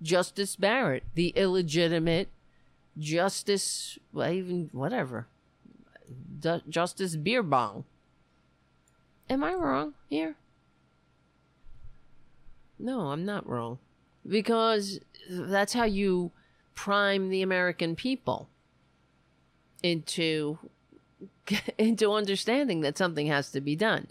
Justice 0.02 0.56
Barrett, 0.56 1.04
the 1.16 1.30
illegitimate 1.30 2.30
Justice, 2.98 4.00
well, 4.12 4.32
even 4.32 4.70
whatever, 4.72 5.28
D- 6.40 6.64
Justice 6.70 7.16
Beerbong. 7.16 7.84
Am 9.30 9.44
I 9.44 9.54
wrong 9.54 9.94
here? 10.10 10.36
No, 12.80 13.12
I'm 13.12 13.26
not 13.26 13.48
wrong. 13.48 13.80
Because 14.28 15.00
that's 15.30 15.74
how 15.74 15.84
you 15.84 16.32
prime 16.76 17.30
the 17.30 17.42
American 17.42 17.96
people 17.96 18.50
into 19.84 20.60
into 21.78 22.14
understanding 22.14 22.82
that 22.82 22.98
something 22.98 23.28
has 23.28 23.52
to 23.52 23.62
be 23.62 23.76
done. 23.76 24.08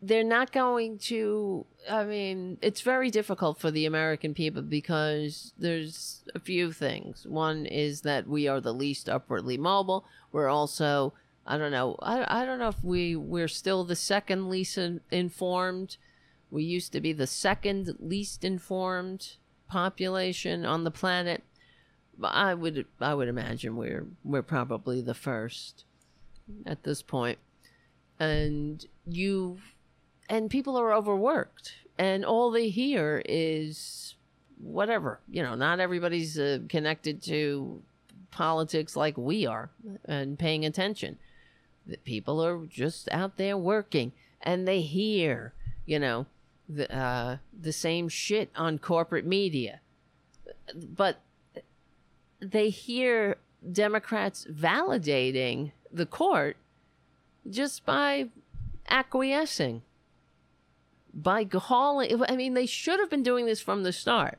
They're 0.00 0.24
not 0.24 0.52
going 0.52 0.98
to 0.98 1.66
I 1.90 2.04
mean, 2.04 2.58
it's 2.60 2.82
very 2.82 3.10
difficult 3.10 3.58
for 3.58 3.70
the 3.70 3.86
American 3.86 4.34
people 4.34 4.62
because 4.62 5.52
there's 5.58 6.22
a 6.34 6.40
few 6.40 6.72
things. 6.72 7.26
One 7.26 7.66
is 7.66 8.02
that 8.02 8.26
we 8.26 8.46
are 8.46 8.60
the 8.60 8.74
least 8.74 9.08
upwardly 9.08 9.56
mobile. 9.56 10.04
We're 10.32 10.48
also 10.48 11.14
I 11.46 11.56
don't 11.56 11.72
know. 11.72 11.96
I, 12.00 12.42
I 12.42 12.44
don't 12.44 12.58
know 12.58 12.68
if 12.68 12.84
we 12.84 13.16
we're 13.16 13.48
still 13.48 13.82
the 13.82 13.96
second 13.96 14.50
least 14.50 14.76
in, 14.76 15.00
informed. 15.10 15.96
We 16.50 16.62
used 16.62 16.92
to 16.92 17.00
be 17.00 17.12
the 17.12 17.26
second 17.26 17.96
least 17.98 18.44
informed 18.44 19.36
population 19.68 20.66
on 20.66 20.84
the 20.84 20.90
planet. 20.90 21.42
I 22.22 22.54
would 22.54 22.86
I 23.00 23.14
would 23.14 23.28
imagine 23.28 23.76
we're 23.76 24.06
we're 24.24 24.42
probably 24.42 25.00
the 25.00 25.14
first 25.14 25.84
at 26.66 26.82
this 26.82 27.02
point. 27.02 27.38
And 28.20 28.84
you 29.06 29.58
and 30.28 30.50
people 30.50 30.76
are 30.76 30.92
overworked 30.92 31.74
and 31.98 32.24
all 32.24 32.50
they 32.50 32.68
hear 32.68 33.22
is 33.24 34.14
whatever. 34.58 35.20
You 35.30 35.42
know, 35.42 35.54
not 35.54 35.80
everybody's 35.80 36.38
uh, 36.38 36.60
connected 36.68 37.22
to 37.24 37.82
politics 38.30 38.96
like 38.96 39.16
we 39.16 39.46
are 39.46 39.70
and 40.04 40.38
paying 40.38 40.64
attention 40.64 41.18
that 41.86 42.04
people 42.04 42.44
are 42.44 42.66
just 42.66 43.08
out 43.10 43.36
there 43.36 43.56
working 43.56 44.12
and 44.42 44.68
they 44.68 44.80
hear, 44.80 45.54
you 45.86 45.98
know, 45.98 46.26
the 46.68 46.94
uh, 46.94 47.38
the 47.58 47.72
same 47.72 48.08
shit 48.08 48.50
on 48.54 48.78
corporate 48.78 49.24
media, 49.24 49.80
but 50.74 51.20
they 52.40 52.68
hear 52.68 53.36
Democrats 53.72 54.46
validating 54.50 55.72
the 55.90 56.06
court 56.06 56.56
just 57.48 57.86
by 57.86 58.28
acquiescing, 58.88 59.82
by 61.22 61.44
calling. 61.44 62.22
I 62.28 62.36
mean, 62.36 62.54
they 62.54 62.66
should 62.66 63.00
have 63.00 63.10
been 63.10 63.22
doing 63.22 63.46
this 63.46 63.60
from 63.60 63.82
the 63.82 63.92
start. 63.92 64.38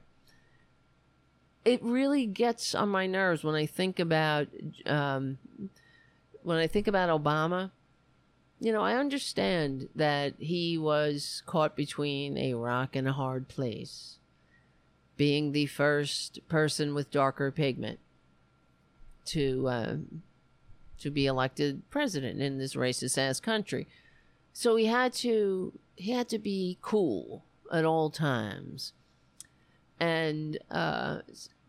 It 1.66 1.84
really 1.84 2.26
gets 2.26 2.74
on 2.74 2.90
my 2.90 3.06
nerves 3.06 3.44
when 3.44 3.56
I 3.56 3.66
think 3.66 4.00
about 4.00 4.48
um, 4.86 5.38
when 6.42 6.58
I 6.58 6.68
think 6.68 6.88
about 6.88 7.10
Obama, 7.10 7.72
you 8.60 8.72
know, 8.72 8.82
I 8.82 8.96
understand 8.96 9.90
that 9.96 10.34
he 10.38 10.78
was 10.78 11.44
caught 11.46 11.76
between 11.76 12.38
a 12.38 12.54
rock 12.54 12.96
and 12.96 13.08
a 13.08 13.14
hard 13.14 13.48
place, 13.48 14.18
being 15.18 15.52
the 15.52 15.66
first 15.66 16.40
person 16.48 16.94
with 16.94 17.12
darker 17.12 17.52
pigment 17.52 18.00
to 19.26 19.68
uh, 19.68 19.96
to 21.00 21.10
be 21.10 21.26
elected 21.26 21.90
president 21.90 22.42
in 22.42 22.58
this 22.58 22.76
racist 22.76 23.18
ass 23.18 23.40
country. 23.40 23.88
So 24.54 24.76
he 24.76 24.86
had 24.86 25.14
to 25.14 25.74
he 26.00 26.12
had 26.12 26.30
to 26.30 26.40
be 26.40 26.78
cool 26.82 27.44
at 27.72 27.84
all 27.84 28.10
times, 28.10 28.94
and 30.00 30.58
uh, 30.72 31.20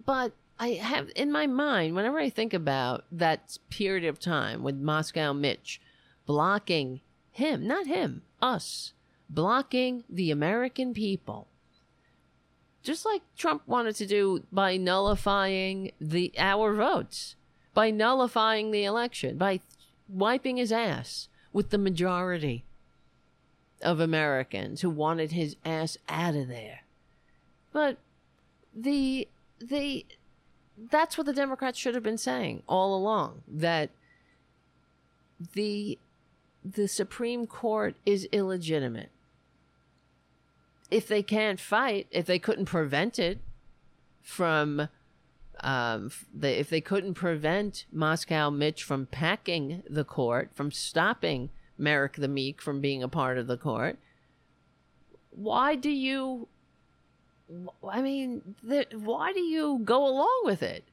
but 0.07 0.33
I 0.59 0.69
have 0.75 1.11
in 1.17 1.33
my 1.33 1.49
mind, 1.49 1.97
whenever 1.97 2.19
I 2.19 2.31
think 2.31 2.55
about 2.55 3.05
that 3.11 3.59
period 3.71 4.05
of 4.05 4.21
time 4.21 4.63
with 4.63 4.77
Moscow 4.77 5.33
Mitch 5.33 5.81
blocking 6.27 7.01
him, 7.33 7.67
not 7.67 7.87
him, 7.87 8.23
us, 8.41 8.93
blocking 9.29 10.05
the 10.09 10.31
American 10.31 10.95
people, 10.95 11.49
just 12.85 13.05
like 13.05 13.23
Trump 13.37 13.63
wanted 13.67 13.97
to 13.97 14.07
do 14.07 14.45
by 14.53 14.77
nullifying 14.77 15.91
the 16.01 16.33
our 16.39 16.73
votes, 16.73 17.35
by 17.75 17.91
nullifying 17.91 18.71
the 18.71 18.85
election, 18.85 19.37
by 19.37 19.59
wiping 20.09 20.57
his 20.57 20.71
ass 20.71 21.29
with 21.53 21.71
the 21.71 21.79
majority 21.79 22.65
of 23.83 24.01
Americans 24.01 24.81
who 24.81 24.91
wanted 24.91 25.33
his 25.33 25.57
ass 25.65 25.97
out 26.09 26.35
of 26.35 26.49
there. 26.49 26.81
But 27.73 27.99
the 28.75 29.29
the 29.59 30.07
that's 30.91 31.19
what 31.19 31.27
the 31.27 31.33
Democrats 31.33 31.79
should 31.79 31.95
have 31.95 32.03
been 32.03 32.19
saying 32.19 32.63
all 32.69 32.95
along 32.95 33.43
that 33.47 33.91
the 35.55 35.99
the 36.65 36.89
Supreme 36.89 37.47
Court 37.47 37.97
is 38.05 38.29
illegitimate. 38.33 39.11
If 40.91 41.07
they 41.07 41.23
can't 41.23 41.61
fight, 41.61 42.07
if 42.11 42.27
they 42.27 42.39
couldn't 42.39 42.67
prevent 42.67 43.19
it 43.19 43.39
from 44.21 44.89
um, 45.61 46.11
the, 46.35 46.59
if 46.59 46.69
they 46.69 46.81
couldn't 46.81 47.15
prevent 47.15 47.85
Moscow 47.93 48.51
Mitch 48.51 48.83
from 48.83 49.07
packing 49.07 49.83
the 49.89 50.05
court, 50.05 50.51
from 50.55 50.71
stopping 50.71 51.51
Merrick 51.81 52.15
the 52.15 52.29
Meek 52.29 52.61
from 52.61 52.81
being 52.81 53.03
a 53.03 53.09
part 53.09 53.39
of 53.39 53.47
the 53.47 53.57
court, 53.57 53.99
why 55.31 55.75
do 55.75 55.91
you 55.91 56.49
I 57.89 58.01
mean, 58.01 58.55
the, 58.63 58.87
why 58.93 59.33
do 59.33 59.41
you 59.41 59.81
go 59.85 60.07
along 60.07 60.43
with 60.45 60.63
it? 60.63 60.85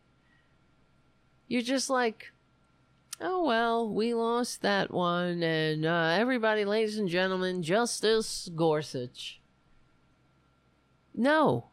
You're 1.48 1.62
just 1.62 1.90
like, 1.90 2.32
oh 3.22 3.46
well, 3.46 3.88
we 3.88 4.14
lost 4.14 4.62
that 4.62 4.92
one, 4.92 5.44
and 5.44 5.86
uh, 5.86 6.16
everybody, 6.20 6.66
ladies 6.66 6.98
and 6.98 7.08
gentlemen, 7.08 7.62
Justice 7.64 8.50
Gorsuch. 8.56 9.40
No. 11.14 11.68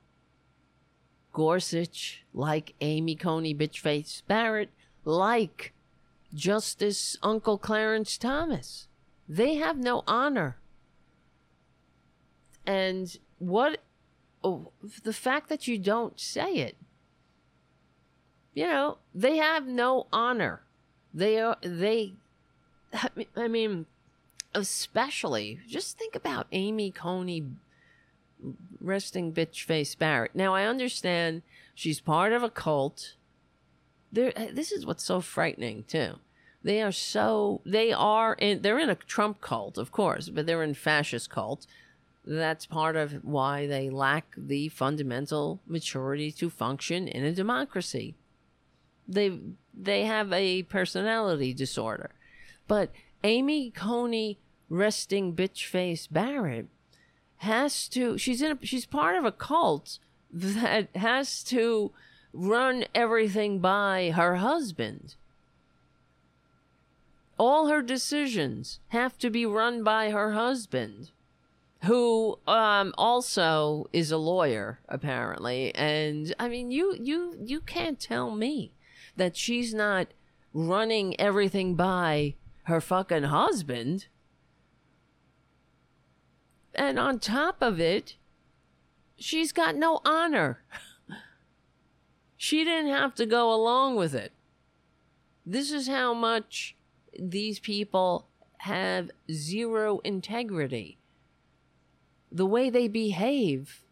Gorsuch, 1.32 2.24
like 2.32 2.74
Amy 2.80 3.16
Coney 3.16 3.54
Bitchface 3.54 4.22
Barrett, 4.28 4.70
like 5.04 5.72
Justice 6.32 7.16
Uncle 7.22 7.58
Clarence 7.58 8.16
Thomas. 8.16 8.86
They 9.28 9.54
have 9.54 9.78
no 9.78 10.02
honor. 10.06 10.56
And 12.66 13.16
what 13.38 13.80
oh, 14.42 14.72
the 15.02 15.12
fact 15.12 15.48
that 15.48 15.66
you 15.66 15.78
don't 15.78 16.20
say 16.20 16.54
it, 16.54 16.76
you 18.54 18.66
know, 18.66 18.98
they 19.14 19.38
have 19.38 19.66
no 19.66 20.06
honor. 20.12 20.62
They 21.12 21.40
are, 21.40 21.56
they, 21.62 22.14
I 23.36 23.48
mean, 23.48 23.86
especially 24.54 25.60
just 25.66 25.98
think 25.98 26.14
about 26.14 26.46
Amy 26.52 26.90
Coney 26.90 27.44
resting 28.80 29.32
bitch 29.32 29.64
face 29.64 29.94
Barrett. 29.94 30.34
Now 30.34 30.54
I 30.54 30.64
understand 30.64 31.42
she's 31.74 32.00
part 32.00 32.32
of 32.32 32.42
a 32.42 32.50
cult. 32.50 33.14
There, 34.12 34.32
this 34.52 34.70
is 34.70 34.86
what's 34.86 35.04
so 35.04 35.20
frightening 35.20 35.84
too. 35.84 36.14
They 36.64 36.80
are 36.80 36.92
so 36.92 37.60
they 37.66 37.92
are 37.92 38.32
in 38.34 38.62
they're 38.62 38.78
in 38.78 38.88
a 38.88 38.94
Trump 38.94 39.42
cult, 39.42 39.76
of 39.76 39.92
course, 39.92 40.30
but 40.30 40.46
they're 40.46 40.62
in 40.62 40.72
fascist 40.72 41.28
cult. 41.28 41.66
That's 42.24 42.64
part 42.64 42.96
of 42.96 43.22
why 43.22 43.66
they 43.66 43.90
lack 43.90 44.34
the 44.34 44.70
fundamental 44.70 45.60
maturity 45.66 46.32
to 46.32 46.48
function 46.48 47.06
in 47.06 47.22
a 47.22 47.32
democracy. 47.32 48.14
They 49.06 49.38
they 49.74 50.04
have 50.04 50.32
a 50.32 50.62
personality 50.62 51.52
disorder. 51.52 52.12
But 52.66 52.90
Amy 53.22 53.70
Coney 53.70 54.38
resting 54.70 55.36
bitch 55.36 55.66
face 55.66 56.06
Barrett 56.06 56.68
has 57.38 57.88
to 57.88 58.16
she's 58.16 58.40
in 58.40 58.52
a, 58.52 58.58
she's 58.62 58.86
part 58.86 59.16
of 59.16 59.26
a 59.26 59.32
cult 59.32 59.98
that 60.32 60.88
has 60.96 61.42
to 61.44 61.92
run 62.32 62.86
everything 62.94 63.58
by 63.58 64.12
her 64.16 64.36
husband. 64.36 65.16
All 67.38 67.68
her 67.68 67.82
decisions 67.82 68.80
have 68.88 69.18
to 69.18 69.30
be 69.30 69.44
run 69.44 69.82
by 69.82 70.10
her 70.10 70.32
husband, 70.32 71.10
who 71.84 72.38
um, 72.46 72.94
also 72.96 73.88
is 73.92 74.12
a 74.12 74.16
lawyer 74.16 74.78
apparently. 74.88 75.74
And 75.74 76.34
I 76.38 76.48
mean, 76.48 76.70
you 76.70 76.96
you 77.00 77.36
you 77.40 77.60
can't 77.60 77.98
tell 77.98 78.30
me 78.30 78.72
that 79.16 79.36
she's 79.36 79.74
not 79.74 80.08
running 80.52 81.18
everything 81.20 81.74
by 81.74 82.34
her 82.64 82.80
fucking 82.80 83.24
husband. 83.24 84.06
And 86.74 86.98
on 86.98 87.18
top 87.18 87.60
of 87.60 87.80
it, 87.80 88.16
she's 89.16 89.52
got 89.52 89.76
no 89.76 90.00
honor. 90.04 90.62
she 92.36 92.64
didn't 92.64 92.90
have 92.90 93.14
to 93.16 93.26
go 93.26 93.52
along 93.52 93.96
with 93.96 94.14
it. 94.14 94.32
This 95.46 95.70
is 95.70 95.88
how 95.88 96.14
much 96.14 96.73
these 97.18 97.58
people 97.58 98.28
have 98.58 99.10
zero 99.30 100.00
integrity. 100.04 100.98
The 102.32 102.46
way 102.46 102.70
they 102.70 102.88
behave 102.88 103.82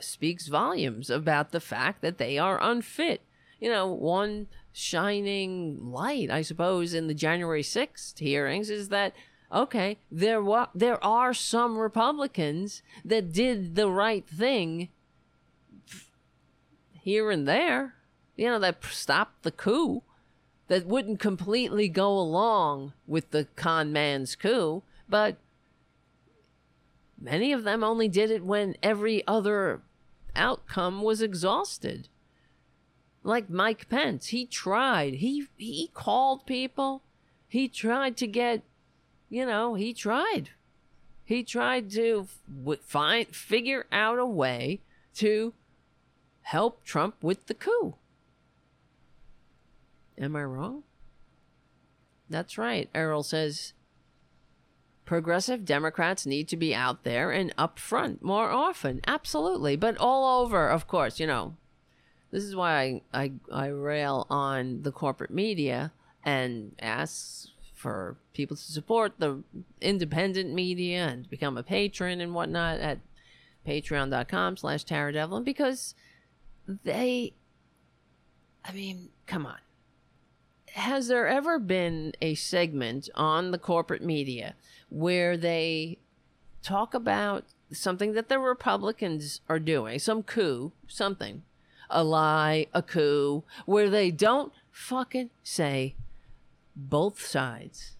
speaks 0.00 0.48
volumes 0.48 1.10
about 1.10 1.52
the 1.52 1.60
fact 1.60 2.02
that 2.02 2.18
they 2.18 2.38
are 2.38 2.62
unfit. 2.62 3.22
You 3.60 3.70
know, 3.70 3.86
one 3.86 4.48
shining 4.72 5.90
light, 5.90 6.30
I 6.30 6.42
suppose, 6.42 6.92
in 6.92 7.06
the 7.06 7.14
January 7.14 7.62
6th 7.62 8.18
hearings 8.18 8.70
is 8.70 8.88
that 8.90 9.14
okay, 9.52 9.98
there 10.10 10.42
wa- 10.42 10.68
there 10.74 11.02
are 11.04 11.32
some 11.32 11.78
Republicans 11.78 12.82
that 13.04 13.32
did 13.32 13.76
the 13.76 13.88
right 13.88 14.28
thing 14.28 14.88
here 16.92 17.30
and 17.30 17.46
there, 17.46 17.94
you 18.36 18.48
know, 18.48 18.58
that 18.58 18.84
stopped 18.84 19.44
the 19.44 19.52
coup, 19.52 20.02
that 20.68 20.86
wouldn't 20.86 21.20
completely 21.20 21.88
go 21.88 22.18
along 22.18 22.92
with 23.06 23.30
the 23.30 23.46
con 23.56 23.92
man's 23.92 24.34
coup, 24.34 24.82
but 25.08 25.36
many 27.20 27.52
of 27.52 27.64
them 27.64 27.84
only 27.84 28.08
did 28.08 28.30
it 28.30 28.44
when 28.44 28.76
every 28.82 29.26
other 29.26 29.82
outcome 30.34 31.02
was 31.02 31.22
exhausted. 31.22 32.08
Like 33.22 33.50
Mike 33.50 33.88
Pence, 33.88 34.28
he 34.28 34.46
tried. 34.46 35.14
He 35.14 35.46
he 35.56 35.90
called 35.92 36.46
people. 36.46 37.02
He 37.48 37.68
tried 37.68 38.16
to 38.18 38.26
get 38.26 38.62
you 39.28 39.44
know, 39.44 39.74
he 39.74 39.92
tried. 39.92 40.50
He 41.24 41.42
tried 41.42 41.90
to 41.92 42.28
find 42.82 43.26
figure 43.28 43.86
out 43.90 44.18
a 44.18 44.26
way 44.26 44.80
to 45.16 45.54
help 46.42 46.84
Trump 46.84 47.16
with 47.22 47.46
the 47.46 47.54
coup. 47.54 47.94
Am 50.18 50.36
I 50.36 50.44
wrong? 50.44 50.82
That's 52.28 52.58
right. 52.58 52.88
Errol 52.94 53.22
says 53.22 53.72
progressive 55.04 55.64
Democrats 55.64 56.26
need 56.26 56.48
to 56.48 56.56
be 56.56 56.74
out 56.74 57.04
there 57.04 57.30
and 57.30 57.54
up 57.56 57.78
front 57.78 58.22
more 58.22 58.50
often. 58.50 59.00
Absolutely. 59.06 59.76
But 59.76 59.96
all 59.98 60.42
over, 60.42 60.68
of 60.68 60.88
course, 60.88 61.20
you 61.20 61.26
know. 61.26 61.56
This 62.32 62.42
is 62.42 62.56
why 62.56 63.02
I, 63.14 63.22
I, 63.22 63.32
I 63.52 63.66
rail 63.68 64.26
on 64.28 64.82
the 64.82 64.90
corporate 64.90 65.30
media 65.30 65.92
and 66.24 66.74
ask 66.80 67.48
for 67.72 68.16
people 68.34 68.56
to 68.56 68.62
support 68.62 69.14
the 69.18 69.44
independent 69.80 70.52
media 70.52 71.06
and 71.06 71.30
become 71.30 71.56
a 71.56 71.62
patron 71.62 72.20
and 72.20 72.34
whatnot 72.34 72.80
at 72.80 72.98
patreon.com 73.66 74.56
slash 74.56 74.82
Tara 74.84 75.12
Devlin 75.12 75.44
because 75.44 75.94
they, 76.66 77.32
I 78.64 78.72
mean, 78.72 79.10
come 79.26 79.46
on. 79.46 79.58
Has 80.76 81.08
there 81.08 81.26
ever 81.26 81.58
been 81.58 82.12
a 82.20 82.34
segment 82.34 83.08
on 83.14 83.50
the 83.50 83.56
corporate 83.56 84.02
media 84.02 84.54
where 84.90 85.34
they 85.34 85.96
talk 86.62 86.92
about 86.92 87.44
something 87.72 88.12
that 88.12 88.28
the 88.28 88.38
Republicans 88.38 89.40
are 89.48 89.58
doing, 89.58 89.98
some 89.98 90.22
coup, 90.22 90.72
something, 90.86 91.44
a 91.88 92.04
lie, 92.04 92.66
a 92.74 92.82
coup, 92.82 93.42
where 93.64 93.88
they 93.88 94.10
don't 94.10 94.52
fucking 94.70 95.30
say 95.42 95.94
both 96.76 97.24
sides. 97.24 97.96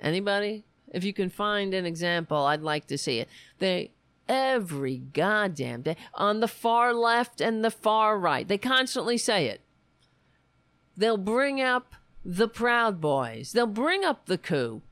Anybody? 0.00 0.64
If 0.92 1.04
you 1.04 1.12
can 1.12 1.30
find 1.30 1.72
an 1.72 1.86
example, 1.86 2.46
I'd 2.46 2.62
like 2.62 2.88
to 2.88 2.98
see 2.98 3.20
it. 3.20 3.28
They 3.60 3.92
every 4.28 4.96
goddamn 4.98 5.82
day 5.82 5.96
on 6.14 6.40
the 6.40 6.48
far 6.48 6.92
left 6.92 7.40
and 7.40 7.64
the 7.64 7.70
far 7.70 8.18
right. 8.18 8.48
They 8.48 8.58
constantly 8.58 9.18
say 9.18 9.46
it. 9.46 9.60
They'll 10.96 11.16
bring 11.16 11.60
up 11.60 11.94
the 12.24 12.48
Proud 12.48 13.00
Boys. 13.00 13.52
They'll 13.52 13.66
bring 13.66 14.04
up 14.04 14.26
the 14.26 14.38
coup. 14.38 14.82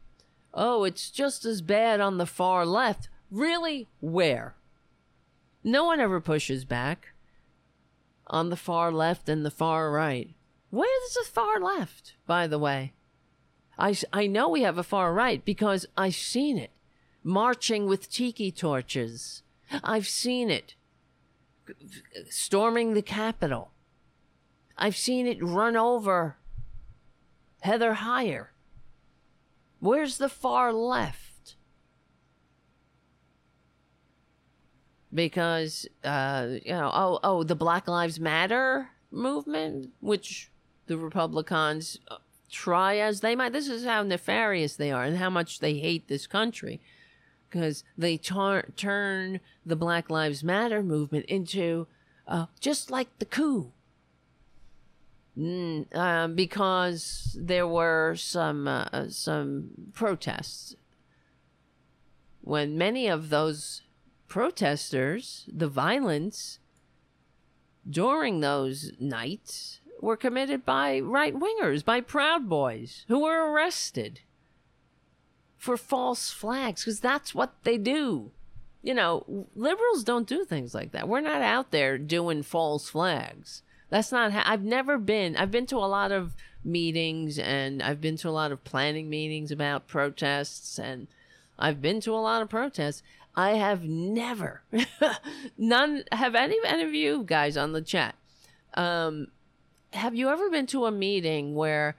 Oh, 0.54 0.84
it's 0.84 1.10
just 1.10 1.44
as 1.44 1.62
bad 1.62 2.00
on 2.00 2.18
the 2.18 2.26
far 2.26 2.66
left. 2.66 3.08
Really? 3.30 3.88
Where? 4.00 4.54
No 5.64 5.84
one 5.84 6.00
ever 6.00 6.20
pushes 6.20 6.64
back 6.64 7.08
on 8.26 8.50
the 8.50 8.56
far 8.56 8.92
left 8.92 9.28
and 9.28 9.44
the 9.44 9.50
far 9.50 9.90
right. 9.90 10.30
Where's 10.70 11.14
the 11.14 11.30
far 11.30 11.60
left, 11.60 12.14
by 12.26 12.46
the 12.46 12.58
way? 12.58 12.92
I, 13.78 13.94
I 14.12 14.26
know 14.26 14.48
we 14.48 14.62
have 14.62 14.78
a 14.78 14.82
far 14.82 15.12
right 15.12 15.44
because 15.44 15.86
I've 15.96 16.14
seen 16.14 16.58
it 16.58 16.70
marching 17.24 17.86
with 17.86 18.10
tiki 18.10 18.50
torches. 18.50 19.42
I've 19.82 20.08
seen 20.08 20.50
it 20.50 20.74
storming 22.28 22.94
the 22.94 23.02
Capitol. 23.02 23.71
I've 24.76 24.96
seen 24.96 25.26
it 25.26 25.42
run 25.42 25.76
over 25.76 26.36
Heather 27.60 27.94
Heyer. 27.94 28.48
Where's 29.80 30.18
the 30.18 30.28
far 30.28 30.72
left? 30.72 31.56
Because, 35.12 35.86
uh, 36.04 36.48
you 36.64 36.72
know, 36.72 36.90
oh, 36.92 37.20
oh, 37.22 37.42
the 37.42 37.54
Black 37.54 37.86
Lives 37.86 38.18
Matter 38.18 38.88
movement, 39.10 39.90
which 40.00 40.50
the 40.86 40.96
Republicans 40.96 41.98
uh, 42.08 42.16
try 42.50 42.96
as 42.96 43.20
they 43.20 43.36
might. 43.36 43.52
This 43.52 43.68
is 43.68 43.84
how 43.84 44.02
nefarious 44.02 44.76
they 44.76 44.90
are 44.90 45.04
and 45.04 45.18
how 45.18 45.30
much 45.30 45.60
they 45.60 45.74
hate 45.74 46.08
this 46.08 46.26
country 46.26 46.80
because 47.48 47.84
they 47.98 48.16
tar- 48.16 48.68
turn 48.76 49.40
the 49.66 49.76
Black 49.76 50.08
Lives 50.08 50.42
Matter 50.42 50.82
movement 50.82 51.26
into 51.26 51.86
uh, 52.26 52.46
just 52.60 52.90
like 52.90 53.08
the 53.18 53.26
coup. 53.26 53.72
Mm, 55.38 55.86
uh, 55.94 56.28
because 56.28 57.36
there 57.40 57.66
were 57.66 58.14
some 58.16 58.68
uh, 58.68 59.08
some 59.08 59.70
protests 59.94 60.76
when 62.42 62.76
many 62.76 63.06
of 63.08 63.30
those 63.30 63.82
protesters, 64.28 65.48
the 65.52 65.68
violence 65.68 66.58
during 67.88 68.40
those 68.40 68.92
nights 68.98 69.80
were 70.00 70.16
committed 70.16 70.64
by 70.66 70.98
right 71.00 71.34
wingers, 71.34 71.84
by 71.84 72.00
Proud 72.00 72.48
Boys, 72.48 73.04
who 73.08 73.20
were 73.20 73.50
arrested 73.50 74.20
for 75.56 75.76
false 75.76 76.30
flags, 76.30 76.84
because 76.84 77.00
that's 77.00 77.34
what 77.34 77.54
they 77.62 77.78
do. 77.78 78.32
You 78.82 78.94
know, 78.94 79.46
liberals 79.54 80.02
don't 80.02 80.26
do 80.26 80.44
things 80.44 80.74
like 80.74 80.90
that. 80.90 81.08
We're 81.08 81.20
not 81.20 81.40
out 81.40 81.70
there 81.70 81.96
doing 81.96 82.42
false 82.42 82.88
flags. 82.88 83.62
That's 83.92 84.10
not. 84.10 84.32
Ha- 84.32 84.44
I've 84.46 84.64
never 84.64 84.96
been. 84.96 85.36
I've 85.36 85.50
been 85.50 85.66
to 85.66 85.76
a 85.76 85.84
lot 85.84 86.12
of 86.12 86.34
meetings 86.64 87.38
and 87.38 87.82
I've 87.82 88.00
been 88.00 88.16
to 88.16 88.28
a 88.30 88.30
lot 88.30 88.50
of 88.50 88.64
planning 88.64 89.10
meetings 89.10 89.50
about 89.50 89.86
protests 89.86 90.78
and 90.78 91.08
I've 91.58 91.82
been 91.82 92.00
to 92.00 92.14
a 92.14 92.16
lot 92.16 92.40
of 92.40 92.48
protests. 92.48 93.02
I 93.36 93.50
have 93.50 93.84
never, 93.84 94.62
none, 95.58 96.04
have 96.10 96.34
any, 96.34 96.56
any 96.64 96.82
of 96.82 96.94
you 96.94 97.22
guys 97.22 97.58
on 97.58 97.72
the 97.72 97.82
chat, 97.82 98.14
um, 98.72 99.26
have 99.92 100.14
you 100.14 100.30
ever 100.30 100.48
been 100.48 100.66
to 100.68 100.86
a 100.86 100.90
meeting 100.90 101.54
where 101.54 101.94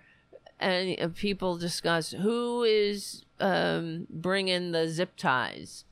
any 0.60 1.00
uh, 1.00 1.10
people 1.10 1.58
discuss 1.58 2.10
who 2.10 2.64
is 2.64 3.24
um, 3.40 4.08
bringing 4.10 4.72
the 4.72 4.88
zip 4.88 5.16
ties? 5.16 5.86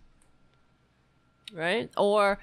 Right? 1.53 1.91
Or 1.95 2.39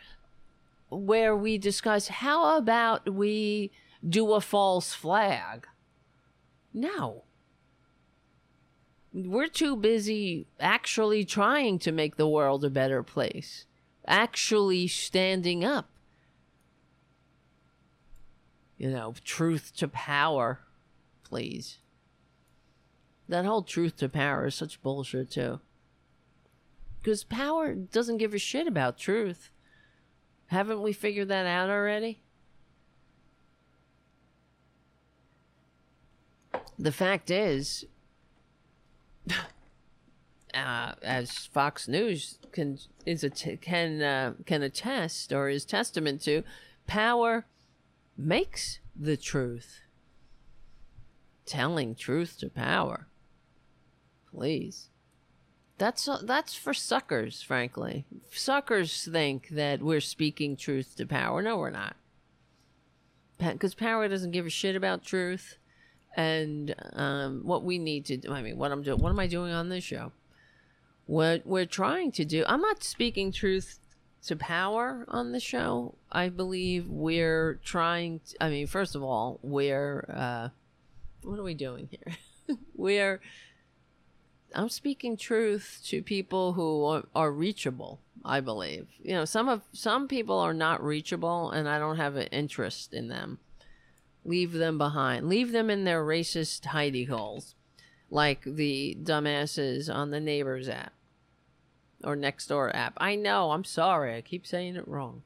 where 0.90 1.36
we 1.36 1.58
discuss 1.58 2.08
how 2.08 2.56
about 2.56 3.12
we 3.12 3.70
do 4.06 4.32
a 4.32 4.40
false 4.40 4.94
flag? 4.94 5.66
No. 6.72 7.24
We're 9.12 9.48
too 9.48 9.76
busy 9.76 10.46
actually 10.60 11.24
trying 11.24 11.78
to 11.80 11.92
make 11.92 12.16
the 12.16 12.28
world 12.28 12.64
a 12.64 12.70
better 12.70 13.02
place, 13.02 13.64
actually 14.06 14.86
standing 14.86 15.64
up. 15.64 15.90
You 18.76 18.90
know, 18.90 19.14
truth 19.24 19.72
to 19.78 19.88
power, 19.88 20.60
please. 21.24 21.78
That 23.28 23.44
whole 23.44 23.62
truth 23.62 23.96
to 23.96 24.08
power 24.08 24.46
is 24.46 24.54
such 24.54 24.80
bullshit, 24.82 25.30
too. 25.30 25.60
Because 27.00 27.24
power 27.24 27.74
doesn't 27.74 28.18
give 28.18 28.34
a 28.34 28.38
shit 28.38 28.66
about 28.66 28.98
truth. 28.98 29.50
Haven't 30.48 30.82
we 30.82 30.92
figured 30.92 31.28
that 31.28 31.46
out 31.46 31.70
already? 31.70 32.22
The 36.78 36.92
fact 36.92 37.30
is, 37.30 37.84
uh, 40.54 40.92
as 41.02 41.46
Fox 41.46 41.86
News 41.86 42.38
can 42.52 42.78
is 43.04 43.24
a 43.24 43.30
t- 43.30 43.56
can 43.56 44.00
uh, 44.00 44.34
can 44.46 44.62
attest 44.62 45.32
or 45.32 45.48
is 45.48 45.64
testament 45.64 46.22
to, 46.22 46.44
power 46.86 47.46
makes 48.16 48.80
the 48.96 49.16
truth. 49.16 49.82
Telling 51.44 51.94
truth 51.94 52.38
to 52.40 52.48
power. 52.48 53.08
Please. 54.30 54.88
That's 55.78 56.08
that's 56.22 56.54
for 56.54 56.74
suckers, 56.74 57.40
frankly. 57.40 58.04
Suckers 58.32 59.04
think 59.04 59.48
that 59.50 59.80
we're 59.80 60.00
speaking 60.00 60.56
truth 60.56 60.96
to 60.96 61.06
power. 61.06 61.40
No, 61.40 61.56
we're 61.56 61.70
not. 61.70 61.96
Because 63.38 63.74
power 63.76 64.08
doesn't 64.08 64.32
give 64.32 64.46
a 64.46 64.50
shit 64.50 64.74
about 64.74 65.04
truth, 65.04 65.58
and 66.16 66.74
um, 66.94 67.42
what 67.44 67.62
we 67.62 67.78
need 67.78 68.04
to 68.06 68.16
do. 68.16 68.32
I 68.32 68.42
mean, 68.42 68.58
what 68.58 68.72
I'm 68.72 68.82
doing. 68.82 68.98
What 68.98 69.10
am 69.10 69.20
I 69.20 69.28
doing 69.28 69.52
on 69.52 69.68
this 69.68 69.84
show? 69.84 70.10
What 71.06 71.46
we're 71.46 71.64
trying 71.64 72.10
to 72.12 72.24
do. 72.24 72.44
I'm 72.48 72.60
not 72.60 72.82
speaking 72.82 73.30
truth 73.30 73.78
to 74.26 74.34
power 74.34 75.04
on 75.06 75.30
the 75.30 75.38
show. 75.38 75.94
I 76.10 76.28
believe 76.28 76.88
we're 76.88 77.60
trying. 77.64 78.20
To, 78.30 78.44
I 78.44 78.50
mean, 78.50 78.66
first 78.66 78.96
of 78.96 79.04
all, 79.04 79.38
we're. 79.42 80.04
Uh, 80.12 80.48
what 81.22 81.38
are 81.38 81.44
we 81.44 81.54
doing 81.54 81.88
here? 81.88 82.16
we're 82.74 83.20
I'm 84.54 84.68
speaking 84.68 85.16
truth 85.16 85.80
to 85.86 86.02
people 86.02 86.54
who 86.54 86.84
are, 86.84 87.04
are, 87.14 87.32
reachable. 87.32 88.00
I 88.24 88.40
believe. 88.40 88.88
You 89.00 89.14
know, 89.14 89.24
some 89.24 89.48
of 89.48 89.62
some 89.72 90.08
people 90.08 90.38
are 90.38 90.52
not 90.52 90.82
reachable, 90.82 91.50
and 91.50 91.68
I 91.68 91.78
don't 91.78 91.96
have 91.96 92.16
an 92.16 92.26
interest 92.26 92.92
in 92.92 93.08
them. 93.08 93.38
Leave 94.24 94.52
them 94.52 94.76
behind. 94.76 95.28
Leave 95.28 95.52
them 95.52 95.70
in 95.70 95.84
their 95.84 96.04
racist 96.04 96.62
hidey 96.62 97.08
holes, 97.08 97.54
like 98.10 98.42
the 98.44 98.96
dumbasses 99.02 99.88
on 99.88 100.10
the 100.10 100.20
Neighbors 100.20 100.68
app 100.68 100.92
or 102.04 102.16
Nextdoor 102.16 102.74
app. 102.74 102.94
I 102.98 103.14
know. 103.14 103.52
I'm 103.52 103.64
sorry. 103.64 104.16
I 104.16 104.20
keep 104.20 104.46
saying 104.46 104.76
it 104.76 104.86
wrong. 104.86 105.22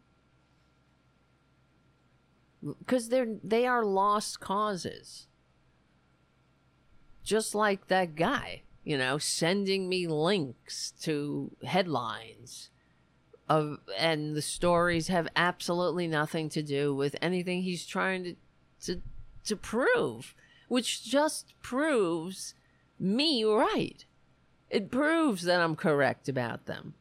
Because 2.78 3.08
they're 3.08 3.38
they 3.42 3.66
are 3.66 3.84
lost 3.84 4.38
causes. 4.38 5.26
Just 7.24 7.54
like 7.54 7.88
that 7.88 8.14
guy 8.14 8.62
you 8.84 8.98
know, 8.98 9.18
sending 9.18 9.88
me 9.88 10.06
links 10.06 10.92
to 11.02 11.50
headlines 11.64 12.70
of 13.48 13.78
and 13.98 14.34
the 14.34 14.42
stories 14.42 15.08
have 15.08 15.28
absolutely 15.36 16.06
nothing 16.06 16.48
to 16.48 16.62
do 16.62 16.94
with 16.94 17.16
anything 17.20 17.62
he's 17.62 17.86
trying 17.86 18.24
to 18.24 18.34
to 18.84 19.02
to 19.44 19.56
prove, 19.56 20.34
which 20.68 21.04
just 21.04 21.54
proves 21.60 22.54
me 22.98 23.44
right. 23.44 24.04
It 24.70 24.90
proves 24.90 25.42
that 25.42 25.60
I'm 25.60 25.76
correct 25.76 26.28
about 26.28 26.66
them, 26.66 26.94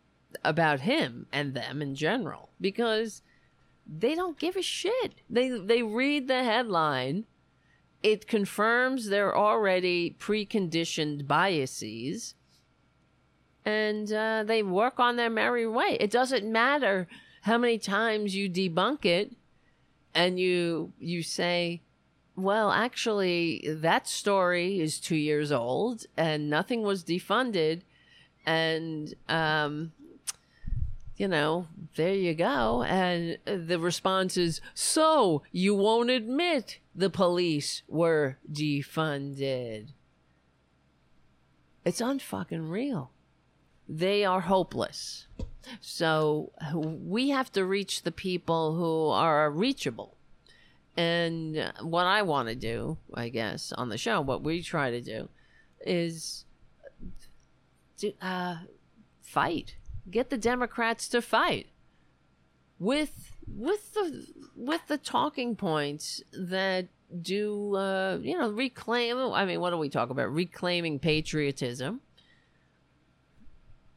about 0.43 0.81
him 0.81 1.27
and 1.31 1.53
them 1.53 1.81
in 1.81 1.95
general 1.95 2.49
because 2.59 3.21
they 3.87 4.13
don't 4.13 4.37
give 4.37 4.55
a 4.55 4.61
shit. 4.61 5.21
They 5.29 5.49
they 5.49 5.83
read 5.83 6.27
the 6.27 6.43
headline 6.43 7.25
it 8.03 8.27
confirms 8.27 9.07
their 9.07 9.35
already 9.35 10.15
preconditioned 10.19 11.27
biases 11.27 12.35
and 13.65 14.11
uh, 14.11 14.43
they 14.43 14.63
work 14.63 14.99
on 14.99 15.15
their 15.15 15.29
merry 15.29 15.67
way. 15.67 15.97
It 15.99 16.11
doesn't 16.11 16.51
matter 16.51 17.07
how 17.43 17.57
many 17.57 17.77
times 17.77 18.35
you 18.35 18.49
debunk 18.49 19.05
it 19.05 19.33
and 20.13 20.39
you 20.39 20.93
you 20.99 21.23
say, 21.23 21.81
well, 22.35 22.71
actually, 22.71 23.63
that 23.67 24.07
story 24.07 24.79
is 24.79 24.99
two 24.99 25.15
years 25.15 25.51
old 25.51 26.05
and 26.17 26.49
nothing 26.49 26.81
was 26.81 27.03
defunded, 27.03 27.81
and 28.45 29.13
um, 29.29 29.91
you 31.21 31.27
know, 31.27 31.67
there 31.97 32.15
you 32.15 32.33
go. 32.33 32.81
And 32.81 33.37
the 33.45 33.77
response 33.77 34.37
is, 34.37 34.59
so 34.73 35.43
you 35.51 35.75
won't 35.75 36.09
admit 36.09 36.79
the 36.95 37.11
police 37.11 37.83
were 37.87 38.39
defunded. 38.51 39.89
It's 41.85 42.01
unfucking 42.01 42.71
real. 42.71 43.11
They 43.87 44.25
are 44.25 44.41
hopeless. 44.41 45.27
So 45.79 46.53
we 46.73 47.29
have 47.29 47.51
to 47.51 47.65
reach 47.65 48.01
the 48.01 48.11
people 48.11 48.75
who 48.75 49.09
are 49.11 49.51
reachable. 49.51 50.17
And 50.97 51.71
what 51.81 52.07
I 52.07 52.23
want 52.23 52.47
to 52.49 52.55
do, 52.55 52.97
I 53.13 53.29
guess, 53.29 53.71
on 53.73 53.89
the 53.89 53.97
show, 53.99 54.21
what 54.21 54.41
we 54.41 54.63
try 54.63 54.89
to 54.89 55.01
do 55.01 55.29
is 55.85 56.45
to, 57.99 58.11
uh, 58.23 58.55
fight 59.21 59.75
get 60.11 60.29
the 60.29 60.37
Democrats 60.37 61.07
to 61.09 61.21
fight 61.21 61.67
with 62.81 63.31
with 63.47 63.93
the 63.93 64.25
with 64.55 64.81
the 64.87 64.97
talking 64.97 65.55
points 65.55 66.21
that 66.33 66.87
do 67.21 67.75
uh, 67.75 68.17
you 68.21 68.37
know 68.37 68.49
reclaim 68.49 69.17
i 69.17 69.45
mean 69.45 69.59
what 69.59 69.69
do 69.69 69.77
we 69.77 69.89
talk 69.89 70.09
about? 70.09 70.33
Reclaiming 70.33 70.99
patriotism. 70.99 72.01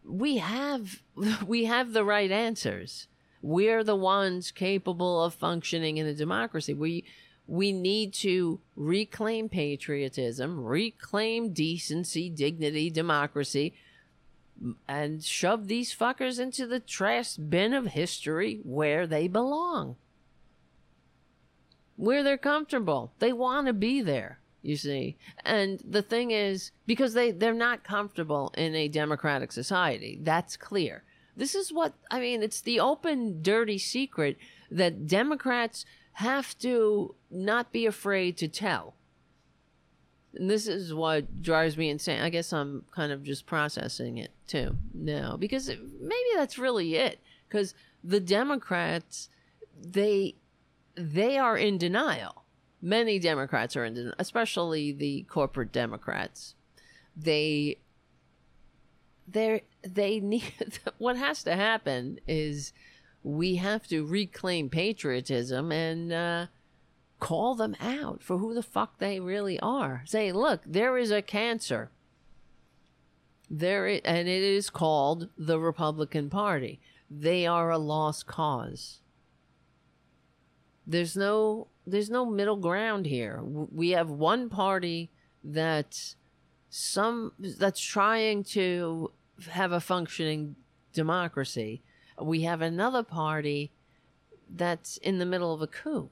We 0.04 0.36
have 0.38 1.02
we 1.46 1.64
have 1.64 1.92
the 1.92 2.04
right 2.04 2.30
answers. 2.30 3.08
We're 3.40 3.84
the 3.84 3.96
ones 3.96 4.50
capable 4.50 5.22
of 5.22 5.34
functioning 5.34 5.96
in 5.96 6.06
a 6.06 6.14
democracy. 6.14 6.74
We 6.74 7.04
we 7.46 7.72
need 7.72 8.14
to 8.14 8.60
reclaim 8.74 9.48
patriotism 9.50 10.64
reclaim 10.64 11.52
decency 11.52 12.30
dignity 12.30 12.90
democracy 12.90 13.74
and 14.88 15.22
shove 15.22 15.68
these 15.68 15.94
fuckers 15.94 16.38
into 16.38 16.66
the 16.66 16.80
trash 16.80 17.34
bin 17.34 17.74
of 17.74 17.86
history 17.88 18.60
where 18.62 19.06
they 19.06 19.28
belong. 19.28 19.96
Where 21.96 22.22
they're 22.22 22.38
comfortable. 22.38 23.12
They 23.18 23.32
want 23.32 23.66
to 23.66 23.72
be 23.72 24.00
there, 24.00 24.40
you 24.62 24.76
see. 24.76 25.16
And 25.44 25.80
the 25.84 26.02
thing 26.02 26.30
is, 26.30 26.70
because 26.86 27.14
they, 27.14 27.30
they're 27.30 27.54
not 27.54 27.84
comfortable 27.84 28.52
in 28.56 28.74
a 28.74 28.88
democratic 28.88 29.52
society, 29.52 30.18
that's 30.22 30.56
clear. 30.56 31.04
This 31.36 31.54
is 31.54 31.72
what, 31.72 31.94
I 32.10 32.20
mean, 32.20 32.42
it's 32.42 32.60
the 32.60 32.80
open, 32.80 33.42
dirty 33.42 33.78
secret 33.78 34.36
that 34.70 35.06
Democrats 35.06 35.84
have 36.14 36.56
to 36.58 37.14
not 37.30 37.72
be 37.72 37.86
afraid 37.86 38.36
to 38.38 38.48
tell 38.48 38.94
and 40.36 40.50
this 40.50 40.66
is 40.66 40.92
what 40.92 41.42
drives 41.42 41.76
me 41.76 41.88
insane. 41.90 42.20
I 42.20 42.30
guess 42.30 42.52
I'm 42.52 42.84
kind 42.90 43.12
of 43.12 43.22
just 43.22 43.46
processing 43.46 44.18
it 44.18 44.32
too 44.46 44.76
now 44.92 45.36
because 45.36 45.68
it, 45.68 45.78
maybe 46.00 46.28
that's 46.34 46.58
really 46.58 46.96
it. 46.96 47.20
Because 47.48 47.74
the 48.02 48.20
Democrats, 48.20 49.28
they 49.80 50.34
they 50.96 51.38
are 51.38 51.56
in 51.56 51.78
denial. 51.78 52.44
Many 52.82 53.18
Democrats 53.18 53.76
are 53.76 53.84
in 53.84 53.94
denial, 53.94 54.14
especially 54.18 54.92
the 54.92 55.22
corporate 55.28 55.72
Democrats. 55.72 56.54
They 57.16 57.78
they're 59.26 59.60
they 59.82 60.20
need 60.20 60.80
what 60.98 61.16
has 61.16 61.42
to 61.44 61.54
happen 61.54 62.18
is 62.26 62.72
we 63.22 63.56
have 63.56 63.86
to 63.88 64.04
reclaim 64.04 64.68
patriotism 64.68 65.72
and 65.72 66.12
uh, 66.12 66.46
call 67.20 67.54
them 67.54 67.76
out 67.80 68.22
for 68.22 68.38
who 68.38 68.54
the 68.54 68.62
fuck 68.62 68.98
they 68.98 69.20
really 69.20 69.58
are. 69.60 70.02
Say, 70.06 70.32
look, 70.32 70.62
there 70.66 70.98
is 70.98 71.10
a 71.10 71.22
cancer. 71.22 71.90
There 73.50 73.86
is, 73.86 74.00
and 74.04 74.28
it 74.28 74.42
is 74.42 74.70
called 74.70 75.28
the 75.36 75.58
Republican 75.58 76.30
Party. 76.30 76.80
They 77.10 77.46
are 77.46 77.70
a 77.70 77.78
lost 77.78 78.26
cause. 78.26 79.00
There's 80.86 81.16
no 81.16 81.68
there's 81.86 82.10
no 82.10 82.24
middle 82.26 82.56
ground 82.56 83.06
here. 83.06 83.40
We 83.42 83.90
have 83.90 84.10
one 84.10 84.48
party 84.48 85.10
that 85.42 86.14
some 86.70 87.32
that's 87.38 87.80
trying 87.80 88.44
to 88.44 89.12
have 89.50 89.72
a 89.72 89.80
functioning 89.80 90.56
democracy. 90.92 91.82
We 92.20 92.42
have 92.42 92.60
another 92.60 93.02
party 93.02 93.72
that's 94.48 94.96
in 94.98 95.18
the 95.18 95.26
middle 95.26 95.52
of 95.52 95.62
a 95.62 95.66
coup. 95.66 96.10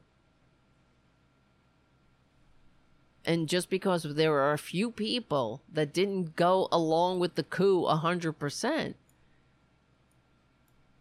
And 3.24 3.48
just 3.48 3.70
because 3.70 4.02
there 4.02 4.34
are 4.34 4.52
a 4.52 4.58
few 4.58 4.90
people 4.90 5.62
that 5.72 5.92
didn't 5.92 6.34
go 6.34 6.68
along 6.72 7.20
with 7.20 7.36
the 7.36 7.44
coup 7.44 7.84
100%, 7.84 8.94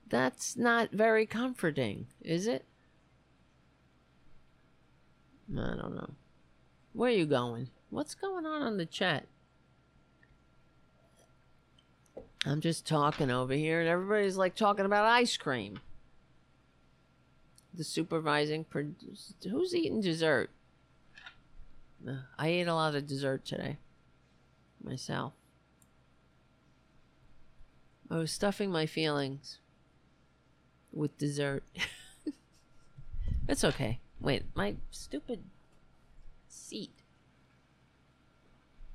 that's 0.08 0.56
not 0.56 0.92
very 0.92 1.26
comforting, 1.26 2.08
is 2.22 2.46
it? 2.46 2.66
I 5.52 5.76
don't 5.76 5.96
know. 5.96 6.12
Where 6.94 7.10
are 7.10 7.14
you 7.14 7.26
going? 7.26 7.70
What's 7.90 8.14
going 8.14 8.46
on 8.46 8.62
on 8.62 8.78
the 8.78 8.86
chat? 8.86 9.26
I'm 12.46 12.62
just 12.62 12.86
talking 12.88 13.30
over 13.32 13.54
here, 13.54 13.80
and 13.82 13.90
everybody's 13.90 14.38
like 14.38 14.56
talking 14.56 14.86
about 14.86 15.06
ice 15.06 15.38
cream. 15.38 15.80
The 17.74 17.84
supervising 17.84 18.66
producer. 18.66 19.34
Who's 19.50 19.76
eating 19.76 20.02
dessert? 20.02 20.50
I 22.38 22.48
ate 22.48 22.68
a 22.68 22.74
lot 22.74 22.96
of 22.96 23.08
dessert 23.08 23.46
today. 23.46 23.78
Myself. 24.84 25.34
I 28.10 28.18
was 28.18 28.32
stuffing 28.32 28.72
my 28.72 28.86
feelings 28.86 29.60
with 30.92 31.18
dessert. 31.18 31.64
it's 33.48 33.64
okay. 33.64 34.00
Wait, 34.20 34.44
my 34.56 34.76
stupid 34.90 35.44
seat. 36.50 37.04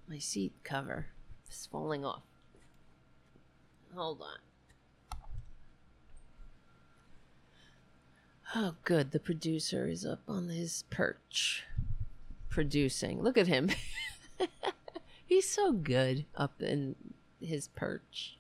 My 0.09 0.19
seat 0.19 0.53
cover 0.63 1.07
is 1.51 1.67
falling 1.71 2.05
off. 2.05 2.23
Hold 3.95 4.21
on. 4.21 4.39
Oh, 8.55 8.75
good. 8.85 9.11
The 9.11 9.19
producer 9.19 9.89
is 9.89 10.05
up 10.05 10.21
on 10.29 10.49
his 10.49 10.85
perch. 10.91 11.65
Producing. 12.57 13.23
Look 13.23 13.37
at 13.37 13.49
him. 13.49 13.69
He's 15.27 15.47
so 15.47 15.73
good 15.73 16.25
up 16.35 16.63
in 16.63 16.97
his 17.39 17.69
perch. 17.69 18.39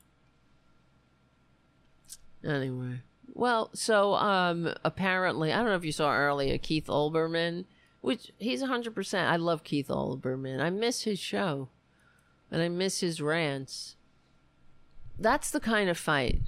Anyway. 2.43 3.03
Well, 3.35 3.69
so 3.75 4.15
um 4.15 4.73
apparently, 4.83 5.53
I 5.53 5.57
don't 5.59 5.67
know 5.67 5.75
if 5.75 5.85
you 5.85 5.93
saw 5.93 6.15
earlier 6.15 6.57
Keith 6.57 6.87
Olbermann, 6.87 7.67
which 8.01 8.33
he's 8.39 8.63
100%. 8.63 9.27
I 9.27 9.37
love 9.37 9.65
Keith 9.65 9.89
Olbermann. 9.89 10.63
I 10.63 10.71
miss 10.71 11.03
his 11.03 11.19
show. 11.19 11.69
And 12.51 12.63
I 12.63 12.71
miss 12.71 13.01
his 13.01 13.21
rants. 13.21 13.97
That's 15.19 15.51
the 15.51 15.61
kind 15.61 15.91
of 15.91 15.99
fight. 15.99 16.41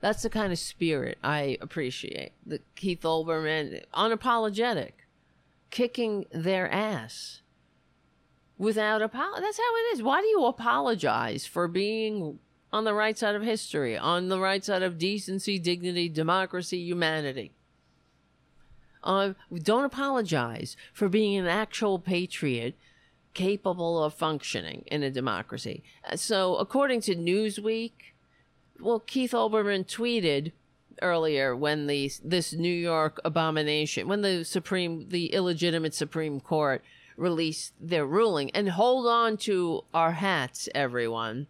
That's 0.00 0.24
the 0.24 0.28
kind 0.28 0.52
of 0.52 0.58
spirit 0.58 1.16
I 1.24 1.56
appreciate. 1.62 2.32
The 2.44 2.60
Keith 2.76 3.00
Olbermann 3.00 3.82
unapologetic, 3.94 4.92
kicking 5.70 6.26
their 6.32 6.70
ass 6.70 7.42
without 8.56 9.02
apology. 9.02 9.42
That's 9.42 9.58
how 9.58 9.76
it 9.76 9.94
is. 9.94 10.02
Why 10.02 10.20
do 10.20 10.26
you 10.26 10.44
apologize 10.44 11.46
for 11.46 11.68
being 11.68 12.38
on 12.72 12.84
the 12.84 12.94
right 12.94 13.16
side 13.16 13.34
of 13.34 13.42
history, 13.42 13.96
on 13.96 14.28
the 14.28 14.38
right 14.38 14.64
side 14.64 14.82
of 14.82 14.98
decency, 14.98 15.58
dignity, 15.58 16.08
democracy, 16.08 16.78
humanity. 16.78 17.52
Uh, 19.02 19.32
don't 19.62 19.84
apologize 19.84 20.76
for 20.92 21.08
being 21.08 21.38
an 21.38 21.46
actual 21.46 21.98
patriot 21.98 22.74
capable 23.32 24.02
of 24.02 24.12
functioning 24.12 24.84
in 24.86 25.02
a 25.02 25.10
democracy. 25.10 25.82
Uh, 26.04 26.16
so, 26.16 26.56
according 26.56 27.00
to 27.00 27.14
Newsweek, 27.14 27.92
well, 28.80 29.00
Keith 29.00 29.32
Olbermann 29.32 29.86
tweeted 29.86 30.52
earlier 31.02 31.54
when 31.56 31.86
the 31.86 32.10
this 32.22 32.52
New 32.52 32.72
York 32.72 33.20
abomination, 33.24 34.08
when 34.08 34.22
the 34.22 34.44
Supreme, 34.44 35.08
the 35.08 35.32
illegitimate 35.32 35.94
Supreme 35.94 36.40
Court 36.40 36.82
released 37.16 37.74
their 37.80 38.06
ruling, 38.06 38.50
and 38.52 38.70
hold 38.70 39.06
on 39.06 39.36
to 39.38 39.84
our 39.92 40.12
hats, 40.12 40.68
everyone 40.74 41.46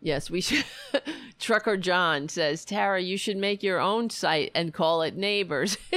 Yes, 0.00 0.30
we 0.30 0.40
should. 0.40 0.64
Trucker 1.38 1.76
John 1.76 2.28
says, 2.28 2.64
Tara, 2.64 3.00
you 3.00 3.16
should 3.16 3.36
make 3.36 3.62
your 3.62 3.80
own 3.80 4.10
site 4.10 4.50
and 4.54 4.74
call 4.74 5.02
it 5.02 5.16
Neighbors. 5.16 5.76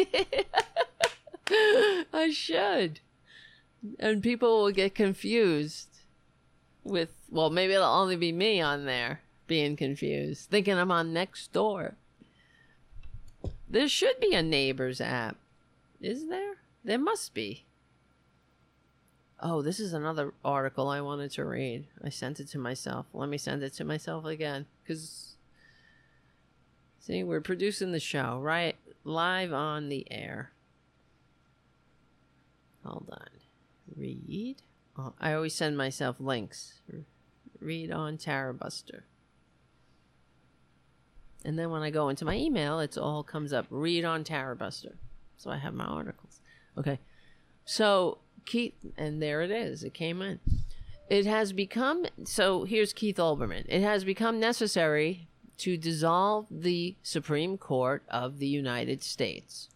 I 2.13 2.31
should. 2.31 2.99
And 3.99 4.21
people 4.21 4.63
will 4.63 4.71
get 4.71 4.95
confused 4.95 5.89
with, 6.83 7.09
well, 7.29 7.49
maybe 7.49 7.73
it'll 7.73 7.87
only 7.87 8.15
be 8.15 8.31
me 8.31 8.61
on 8.61 8.85
there 8.85 9.21
being 9.47 9.75
confused, 9.75 10.49
thinking 10.49 10.77
I'm 10.77 10.91
on 10.91 11.13
Nextdoor. 11.13 11.95
There 13.71 13.87
should 13.87 14.19
be 14.19 14.33
a 14.33 14.43
Neighbors 14.43 14.99
app. 14.99 15.37
Is 16.01 16.27
there? 16.27 16.55
There 16.83 16.99
must 16.99 17.33
be. 17.33 17.65
Oh, 19.39 19.61
this 19.61 19.79
is 19.79 19.93
another 19.93 20.33
article 20.43 20.89
I 20.89 20.99
wanted 20.99 21.31
to 21.31 21.45
read. 21.45 21.85
I 22.03 22.09
sent 22.09 22.41
it 22.41 22.49
to 22.49 22.57
myself. 22.57 23.05
Let 23.13 23.29
me 23.29 23.37
send 23.37 23.63
it 23.63 23.73
to 23.75 23.85
myself 23.85 24.25
again. 24.25 24.65
Because, 24.83 25.35
see, 26.99 27.23
we're 27.23 27.39
producing 27.39 27.93
the 27.93 27.99
show, 28.01 28.39
right? 28.39 28.75
Live 29.05 29.53
on 29.53 29.87
the 29.87 30.05
air. 30.11 30.51
Hold 32.85 33.09
on. 33.09 33.29
Read. 33.95 34.57
Oh, 34.97 35.13
I 35.17 35.31
always 35.31 35.55
send 35.55 35.77
myself 35.77 36.17
links. 36.19 36.81
Read 37.61 37.89
on 37.89 38.17
Tarabuster. 38.17 39.03
And 41.43 41.57
then 41.57 41.71
when 41.71 41.81
I 41.81 41.89
go 41.89 42.09
into 42.09 42.25
my 42.25 42.35
email, 42.35 42.79
it 42.79 42.97
all 42.97 43.23
comes 43.23 43.51
up. 43.51 43.65
Read 43.69 44.05
on 44.05 44.23
Tarabuster. 44.23 44.93
So 45.37 45.49
I 45.49 45.57
have 45.57 45.73
my 45.73 45.85
articles. 45.85 46.39
Okay. 46.77 46.99
So 47.65 48.19
Keith, 48.45 48.73
and 48.97 49.21
there 49.21 49.41
it 49.41 49.51
is. 49.51 49.83
It 49.83 49.93
came 49.93 50.21
in. 50.21 50.39
It 51.09 51.25
has 51.25 51.51
become 51.51 52.05
so. 52.23 52.63
Here's 52.63 52.93
Keith 52.93 53.17
Olbermann. 53.17 53.65
It 53.67 53.81
has 53.81 54.03
become 54.03 54.39
necessary 54.39 55.27
to 55.57 55.77
dissolve 55.77 56.47
the 56.49 56.95
Supreme 57.03 57.57
Court 57.57 58.03
of 58.09 58.39
the 58.39 58.47
United 58.47 59.03
States. 59.03 59.69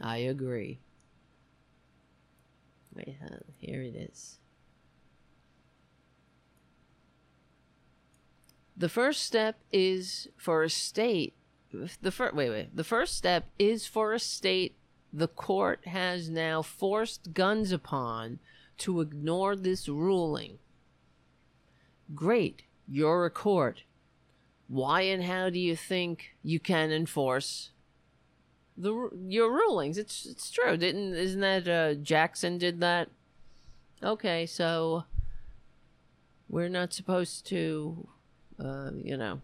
I 0.00 0.18
agree. 0.18 0.80
Wait, 2.94 3.16
uh, 3.24 3.36
here 3.58 3.82
it 3.82 3.94
is. 3.94 4.38
The 8.78 8.88
first 8.88 9.24
step 9.24 9.58
is 9.72 10.28
for 10.36 10.62
a 10.62 10.70
state. 10.70 11.34
The 12.00 12.12
first 12.12 12.34
wait 12.34 12.50
wait. 12.50 12.76
The 12.76 12.84
first 12.84 13.16
step 13.16 13.46
is 13.58 13.86
for 13.86 14.12
a 14.12 14.20
state 14.20 14.76
the 15.12 15.26
court 15.26 15.86
has 15.86 16.30
now 16.30 16.62
forced 16.62 17.32
guns 17.34 17.72
upon 17.72 18.38
to 18.78 19.00
ignore 19.00 19.56
this 19.56 19.88
ruling. 19.88 20.58
Great, 22.14 22.62
you're 22.86 23.26
a 23.26 23.30
court. 23.30 23.82
Why 24.68 25.00
and 25.02 25.24
how 25.24 25.50
do 25.50 25.58
you 25.58 25.74
think 25.74 26.36
you 26.42 26.60
can 26.60 26.92
enforce 26.92 27.70
the 28.76 29.10
your 29.26 29.50
rulings? 29.50 29.98
It's 29.98 30.24
it's 30.24 30.50
true. 30.50 30.76
Didn't 30.76 31.14
isn't 31.14 31.40
that 31.40 31.66
uh, 31.66 31.94
Jackson 31.94 32.58
did 32.58 32.80
that? 32.80 33.08
Okay, 34.02 34.46
so 34.46 35.04
we're 36.48 36.68
not 36.68 36.92
supposed 36.92 37.46
to, 37.46 38.08
uh, 38.62 38.90
you 39.02 39.16
know, 39.16 39.40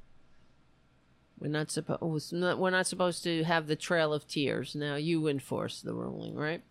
we're 1.38 1.48
not 1.48 1.70
supposed. 1.70 2.32
We're 2.32 2.70
not 2.70 2.86
supposed 2.86 3.22
to 3.24 3.44
have 3.44 3.66
the 3.66 3.76
trail 3.76 4.12
of 4.12 4.26
tears. 4.26 4.74
Now 4.74 4.96
you 4.96 5.26
enforce 5.28 5.80
the 5.82 5.94
ruling, 5.94 6.34
right? 6.34 6.62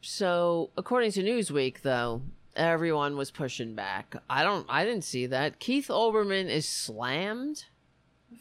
So, 0.00 0.70
according 0.76 1.12
to 1.12 1.22
Newsweek, 1.22 1.80
though, 1.80 2.22
everyone 2.56 3.16
was 3.16 3.30
pushing 3.30 3.74
back. 3.74 4.16
I 4.28 4.42
don't. 4.42 4.66
I 4.68 4.84
didn't 4.84 5.04
see 5.04 5.26
that. 5.26 5.58
Keith 5.58 5.88
Olbermann 5.88 6.48
is 6.48 6.68
slammed 6.68 7.64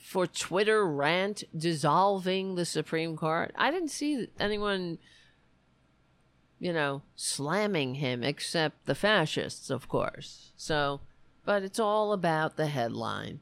for 0.02 0.28
Twitter 0.28 0.86
rant 0.86 1.44
dissolving 1.56 2.56
the 2.56 2.66
Supreme 2.66 3.16
Court. 3.16 3.52
I 3.56 3.72
didn't 3.72 3.90
see 3.90 4.28
anyone 4.40 4.98
you 6.64 6.72
know, 6.72 7.02
slamming 7.18 7.96
him, 7.96 8.24
except 8.24 8.86
the 8.86 8.96
fascists, 8.96 9.70
of 9.70 9.90
course. 9.90 10.54
So, 10.56 11.02
but 11.44 11.62
it's 11.62 11.78
all 11.78 12.14
about 12.14 12.56
the 12.56 12.68
headline. 12.68 13.42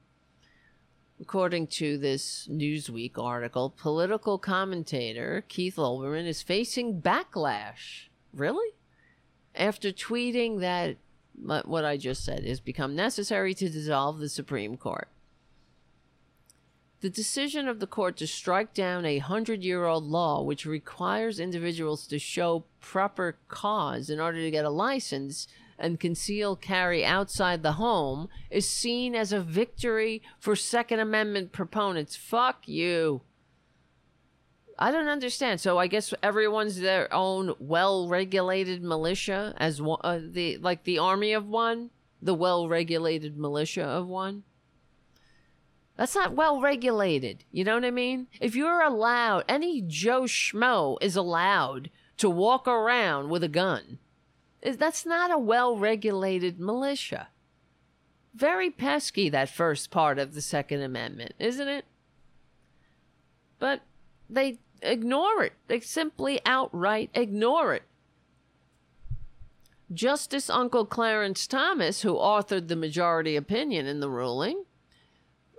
According 1.21 1.67
to 1.67 1.99
this 1.99 2.47
Newsweek 2.51 3.19
article, 3.19 3.75
political 3.77 4.39
commentator 4.39 5.45
Keith 5.47 5.75
Olbermann 5.75 6.25
is 6.25 6.41
facing 6.41 6.99
backlash. 6.99 8.07
Really? 8.33 8.73
After 9.53 9.91
tweeting 9.91 10.61
that 10.61 10.97
what 11.67 11.85
I 11.85 11.97
just 11.97 12.25
said 12.25 12.43
has 12.43 12.59
become 12.59 12.95
necessary 12.95 13.53
to 13.53 13.69
dissolve 13.69 14.17
the 14.17 14.29
Supreme 14.29 14.77
Court. 14.77 15.09
The 17.01 17.09
decision 17.09 17.67
of 17.67 17.79
the 17.79 17.87
court 17.87 18.15
to 18.17 18.27
strike 18.27 18.75
down 18.75 19.05
a 19.05 19.17
hundred 19.17 19.63
year 19.63 19.85
old 19.85 20.03
law 20.03 20.43
which 20.43 20.67
requires 20.67 21.39
individuals 21.39 22.05
to 22.07 22.19
show 22.19 22.65
proper 22.79 23.37
cause 23.47 24.09
in 24.09 24.19
order 24.19 24.39
to 24.39 24.51
get 24.51 24.65
a 24.65 24.69
license 24.69 25.47
and 25.79 25.99
conceal 25.99 26.55
carry 26.55 27.03
outside 27.03 27.63
the 27.63 27.73
home 27.73 28.29
is 28.51 28.69
seen 28.69 29.15
as 29.15 29.33
a 29.33 29.41
victory 29.41 30.21
for 30.39 30.55
Second 30.55 30.99
Amendment 30.99 31.51
proponents. 31.51 32.15
Fuck 32.15 32.67
you. 32.67 33.21
I 34.77 34.91
don't 34.91 35.07
understand. 35.07 35.59
So 35.59 35.79
I 35.79 35.87
guess 35.87 36.13
everyone's 36.21 36.79
their 36.79 37.11
own 37.11 37.55
well-regulated 37.59 38.83
militia 38.83 39.55
as 39.57 39.81
one, 39.81 39.99
uh, 40.03 40.19
the 40.23 40.57
like 40.57 40.83
the 40.83 40.99
army 40.99 41.33
of 41.33 41.47
one, 41.47 41.89
the 42.21 42.35
well-regulated 42.35 43.37
militia 43.37 43.83
of 43.83 44.07
one. 44.07 44.43
That's 46.01 46.15
not 46.15 46.33
well 46.33 46.59
regulated. 46.59 47.43
You 47.51 47.63
know 47.63 47.75
what 47.75 47.85
I 47.85 47.91
mean? 47.91 48.25
If 48.39 48.55
you're 48.55 48.81
allowed, 48.81 49.43
any 49.47 49.83
Joe 49.83 50.23
Schmo 50.23 50.97
is 50.99 51.15
allowed 51.15 51.91
to 52.17 52.27
walk 52.27 52.67
around 52.67 53.29
with 53.29 53.43
a 53.43 53.47
gun. 53.47 53.99
That's 54.63 55.05
not 55.05 55.29
a 55.29 55.37
well 55.37 55.77
regulated 55.77 56.59
militia. 56.59 57.27
Very 58.33 58.71
pesky, 58.71 59.29
that 59.29 59.49
first 59.49 59.91
part 59.91 60.17
of 60.17 60.33
the 60.33 60.41
Second 60.41 60.81
Amendment, 60.81 61.35
isn't 61.37 61.67
it? 61.67 61.85
But 63.59 63.81
they 64.27 64.57
ignore 64.81 65.43
it. 65.43 65.53
They 65.67 65.81
simply 65.81 66.41
outright 66.47 67.11
ignore 67.13 67.75
it. 67.75 67.83
Justice 69.93 70.49
Uncle 70.49 70.87
Clarence 70.87 71.45
Thomas, 71.45 72.01
who 72.01 72.15
authored 72.15 72.69
the 72.69 72.75
majority 72.75 73.35
opinion 73.35 73.85
in 73.85 73.99
the 73.99 74.09
ruling, 74.09 74.63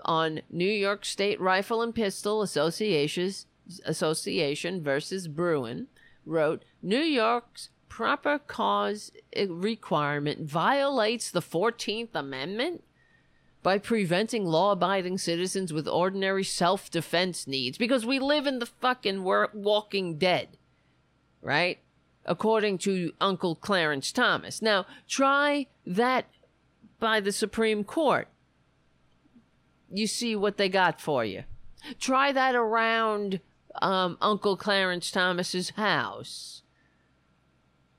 on 0.05 0.43
New 0.51 0.71
York 0.71 1.05
State 1.05 1.41
Rifle 1.41 1.83
and 1.83 1.95
Pistol 1.95 2.43
Association 2.43 4.83
versus 4.83 5.29
Bruen 5.29 5.89
wrote 6.25 6.65
New 6.83 7.01
York's 7.01 7.69
proper 7.89 8.39
cause 8.39 9.13
requirement 9.49 10.49
violates 10.49 11.31
the 11.31 11.43
14th 11.43 12.15
Amendment 12.15 12.83
by 13.63 13.79
preventing 13.79 14.45
law 14.45 14.73
abiding 14.73 15.19
citizens 15.19 15.73
with 15.73 15.87
ordinary 15.87 16.43
self 16.43 16.91
defense 16.91 17.47
needs 17.47 17.79
because 17.79 18.05
we 18.05 18.19
live 18.19 18.47
in 18.47 18.59
the 18.59 18.67
fucking 18.67 19.23
walking 19.23 20.19
dead, 20.19 20.49
right? 21.41 21.79
According 22.25 22.79
to 22.79 23.13
Uncle 23.21 23.57
Clarence 23.57 24.11
Thomas. 24.11 24.63
Now, 24.63 24.87
try 25.09 25.67
that 25.87 26.27
by 26.99 27.21
the 27.21 27.33
Supreme 27.33 27.85
Court 27.85 28.29
you 29.93 30.07
see 30.07 30.35
what 30.37 30.57
they 30.57 30.69
got 30.69 31.01
for 31.01 31.25
you. 31.25 31.45
Try 31.99 32.33
that 32.33 32.55
around 32.55 33.41
um, 33.81 34.17
Uncle 34.21 34.57
Clarence 34.57 35.11
Thomas's 35.11 35.71
house. 35.71 36.63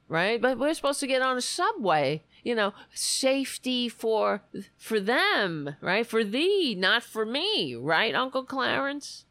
Right? 0.07 0.41
But 0.41 0.59
we're 0.59 0.73
supposed 0.73 0.99
to 0.99 1.07
get 1.07 1.21
on 1.21 1.37
a 1.37 1.41
subway. 1.41 2.23
You 2.43 2.55
know, 2.55 2.73
safety 2.93 3.87
for 3.87 4.41
for 4.75 4.99
them, 4.99 5.77
right? 5.79 6.05
For 6.05 6.25
thee, 6.25 6.75
not 6.77 7.01
for 7.01 7.25
me, 7.25 7.73
right, 7.73 8.13
Uncle 8.13 8.43
Clarence? 8.43 9.25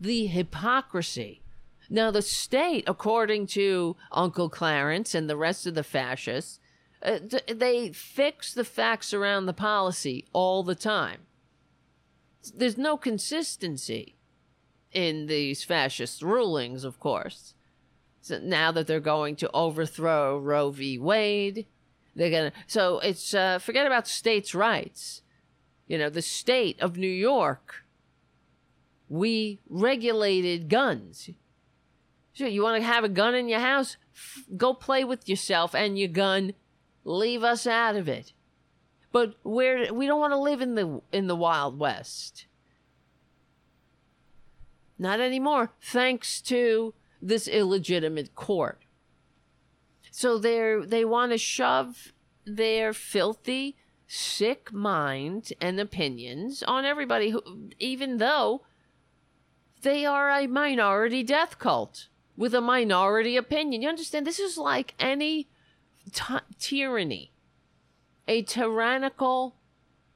The 0.00 0.26
hypocrisy. 0.26 1.42
Now, 1.88 2.10
the 2.10 2.22
state, 2.22 2.84
according 2.86 3.46
to 3.48 3.96
Uncle 4.10 4.48
Clarence 4.48 5.14
and 5.14 5.28
the 5.28 5.36
rest 5.36 5.66
of 5.66 5.74
the 5.74 5.84
fascists, 5.84 6.58
uh, 7.02 7.18
they 7.52 7.92
fix 7.92 8.54
the 8.54 8.64
facts 8.64 9.12
around 9.12 9.46
the 9.46 9.52
policy 9.52 10.26
all 10.32 10.62
the 10.62 10.74
time. 10.74 11.20
There's 12.54 12.78
no 12.78 12.96
consistency 12.96 14.16
in 14.92 15.26
these 15.26 15.64
fascist 15.64 16.22
rulings, 16.22 16.84
of 16.84 16.98
course. 17.00 17.54
So 18.20 18.38
now 18.38 18.72
that 18.72 18.86
they're 18.86 19.00
going 19.00 19.36
to 19.36 19.50
overthrow 19.52 20.38
Roe 20.38 20.70
v. 20.70 20.98
Wade, 20.98 21.66
they're 22.14 22.30
gonna. 22.30 22.52
So 22.66 22.98
it's 23.00 23.34
uh, 23.34 23.58
forget 23.58 23.86
about 23.86 24.08
states' 24.08 24.54
rights. 24.54 25.22
You 25.86 25.98
know, 25.98 26.08
the 26.08 26.22
state 26.22 26.80
of 26.80 26.96
New 26.96 27.06
York. 27.06 27.84
We 29.08 29.60
regulated 29.68 30.68
guns. 30.68 31.30
You 32.34 32.62
want 32.62 32.82
to 32.82 32.86
have 32.86 33.04
a 33.04 33.08
gun 33.08 33.36
in 33.36 33.48
your 33.48 33.60
house? 33.60 33.96
F- 34.12 34.44
go 34.56 34.74
play 34.74 35.04
with 35.04 35.28
yourself 35.28 35.74
and 35.74 35.96
your 35.96 36.08
gun 36.08 36.54
leave 37.06 37.44
us 37.44 37.66
out 37.66 37.96
of 37.96 38.08
it. 38.08 38.32
But 39.12 39.36
we're 39.44 39.92
we 39.94 40.06
don't 40.06 40.20
want 40.20 40.32
to 40.32 40.38
live 40.38 40.60
in 40.60 40.74
the 40.74 41.00
in 41.12 41.26
the 41.26 41.36
Wild 41.36 41.78
West. 41.78 42.46
Not 44.98 45.20
anymore, 45.20 45.72
thanks 45.80 46.40
to 46.42 46.92
this 47.22 47.48
illegitimate 47.48 48.34
court. 48.34 48.82
So 50.10 50.36
they 50.36 50.76
they 50.84 51.04
want 51.04 51.32
to 51.32 51.38
shove 51.38 52.12
their 52.44 52.92
filthy, 52.92 53.76
sick 54.06 54.72
mind 54.72 55.52
and 55.60 55.80
opinions 55.80 56.62
on 56.62 56.84
everybody 56.84 57.30
who 57.30 57.70
even 57.78 58.18
though 58.18 58.62
they 59.82 60.04
are 60.04 60.30
a 60.30 60.46
minority 60.46 61.22
death 61.22 61.58
cult 61.58 62.08
with 62.36 62.54
a 62.54 62.60
minority 62.60 63.36
opinion. 63.36 63.82
You 63.82 63.88
understand? 63.88 64.26
This 64.26 64.40
is 64.40 64.58
like 64.58 64.94
any 64.98 65.48
t- 66.12 66.34
tyranny, 66.58 67.32
a 68.26 68.42
tyrannical 68.42 69.56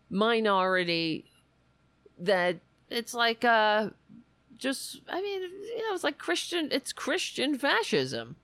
minority 0.09 1.27
that 2.19 2.57
it's 2.89 3.15
like 3.15 3.45
uh 3.45 3.89
just 4.59 5.01
I 5.09 5.23
mean 5.23 5.41
you 5.43 5.89
know 5.89 5.95
it's 5.95 6.05
like 6.05 6.19
Christian 6.19 6.69
it's 6.71 6.93
Christian 6.93 7.57
fascism. 7.57 8.37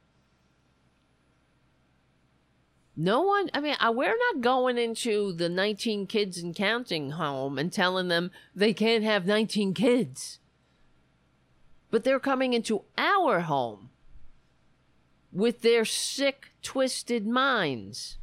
No 2.98 3.20
one, 3.20 3.50
I 3.52 3.60
mean, 3.60 3.76
we're 3.90 4.16
not 4.32 4.40
going 4.40 4.78
into 4.78 5.34
the 5.34 5.50
19 5.50 6.06
kids 6.06 6.38
and 6.38 6.56
counting 6.56 7.10
home 7.10 7.58
and 7.58 7.70
telling 7.70 8.08
them 8.08 8.30
they 8.54 8.72
can't 8.72 9.04
have 9.04 9.26
19 9.26 9.74
kids. 9.74 10.38
But 11.90 12.04
they're 12.04 12.18
coming 12.18 12.54
into 12.54 12.84
our 12.96 13.40
home 13.40 13.90
with 15.30 15.60
their 15.60 15.84
sick, 15.84 16.52
twisted 16.66 17.24
minds, 17.24 18.18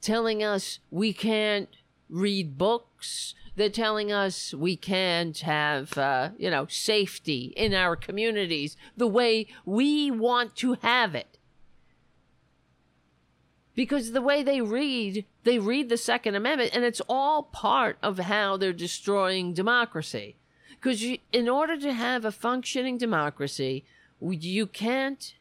telling 0.00 0.44
us 0.44 0.78
we 0.92 1.12
can't 1.12 1.68
read 2.08 2.56
books. 2.56 3.34
They're 3.56 3.68
telling 3.68 4.12
us 4.12 4.54
we 4.54 4.76
can't 4.76 5.36
have, 5.40 5.98
uh, 5.98 6.30
you 6.38 6.48
know, 6.48 6.66
safety 6.68 7.52
in 7.56 7.74
our 7.74 7.96
communities 7.96 8.76
the 8.96 9.08
way 9.08 9.48
we 9.66 10.08
want 10.08 10.54
to 10.56 10.74
have 10.82 11.16
it. 11.16 11.36
Because 13.74 14.12
the 14.12 14.22
way 14.22 14.44
they 14.44 14.60
read, 14.60 15.24
they 15.42 15.58
read 15.58 15.88
the 15.88 15.96
Second 15.96 16.36
Amendment, 16.36 16.70
and 16.72 16.84
it's 16.84 17.02
all 17.08 17.42
part 17.42 17.98
of 18.04 18.20
how 18.20 18.56
they're 18.56 18.72
destroying 18.72 19.52
democracy. 19.52 20.36
Because 20.70 21.04
in 21.32 21.48
order 21.48 21.76
to 21.76 21.92
have 21.92 22.24
a 22.24 22.30
functioning 22.30 22.98
democracy, 22.98 23.84
you 24.20 24.68
can't 24.68 25.34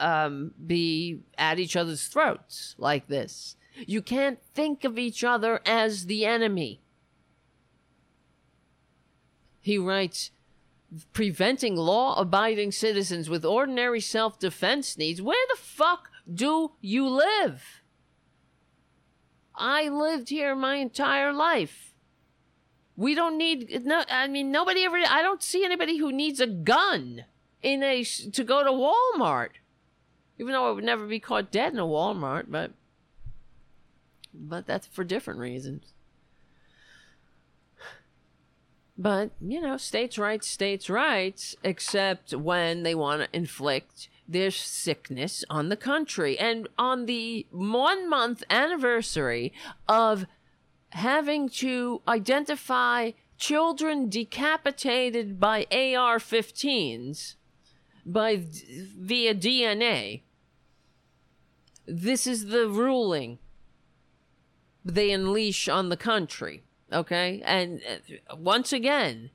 um, 0.00 0.52
be 0.66 1.20
at 1.36 1.58
each 1.58 1.76
other's 1.76 2.06
throats 2.06 2.74
like 2.78 3.08
this. 3.08 3.56
You 3.86 4.02
can't 4.02 4.38
think 4.54 4.84
of 4.84 4.98
each 4.98 5.22
other 5.22 5.60
as 5.64 6.06
the 6.06 6.24
enemy. 6.26 6.80
He 9.60 9.78
writes, 9.78 10.30
preventing 11.12 11.76
law 11.76 12.18
abiding 12.18 12.72
citizens 12.72 13.28
with 13.28 13.44
ordinary 13.44 14.00
self 14.00 14.38
defense 14.38 14.96
needs. 14.96 15.20
Where 15.20 15.46
the 15.50 15.60
fuck 15.60 16.08
do 16.32 16.72
you 16.80 17.08
live? 17.08 17.82
I 19.54 19.88
lived 19.88 20.28
here 20.28 20.54
my 20.54 20.76
entire 20.76 21.32
life. 21.32 21.94
We 22.96 23.14
don't 23.14 23.36
need 23.36 23.84
no 23.84 24.04
I 24.08 24.26
mean 24.28 24.50
nobody 24.50 24.84
ever 24.84 24.98
I 25.08 25.22
don't 25.22 25.42
see 25.42 25.64
anybody 25.64 25.98
who 25.98 26.12
needs 26.12 26.40
a 26.40 26.46
gun 26.46 27.24
in 27.62 27.82
a 27.82 28.04
to 28.04 28.44
go 28.44 28.64
to 28.64 28.70
Walmart. 28.70 29.50
Even 30.38 30.52
though 30.52 30.68
I 30.68 30.70
would 30.70 30.84
never 30.84 31.06
be 31.06 31.18
caught 31.18 31.50
dead 31.50 31.72
in 31.72 31.78
a 31.78 31.84
Walmart, 31.86 32.46
but 32.48 32.72
but 34.32 34.66
that's 34.66 34.86
for 34.86 35.04
different 35.04 35.40
reasons. 35.40 35.94
But, 39.00 39.30
you 39.40 39.60
know, 39.60 39.76
states' 39.76 40.18
rights, 40.18 40.48
states' 40.48 40.90
rights, 40.90 41.54
except 41.62 42.34
when 42.34 42.82
they 42.82 42.96
want 42.96 43.22
to 43.22 43.36
inflict 43.36 44.08
their 44.26 44.50
sickness 44.50 45.44
on 45.48 45.68
the 45.68 45.76
country. 45.76 46.36
And 46.36 46.68
on 46.76 47.06
the 47.06 47.46
one 47.52 48.10
month 48.10 48.42
anniversary 48.50 49.52
of 49.88 50.26
having 50.90 51.48
to 51.48 52.02
identify 52.08 53.12
children 53.38 54.08
decapitated 54.08 55.38
by 55.38 55.66
AR 55.70 56.18
15s 56.18 57.36
by 58.08 58.42
via 58.96 59.34
DNA, 59.34 60.22
this 61.86 62.26
is 62.26 62.46
the 62.46 62.68
ruling 62.68 63.38
they 64.84 65.10
unleash 65.10 65.68
on 65.68 65.90
the 65.90 65.96
country. 65.96 66.64
Okay. 66.92 67.42
And 67.44 67.80
uh, 68.30 68.36
once 68.36 68.72
again, 68.72 69.30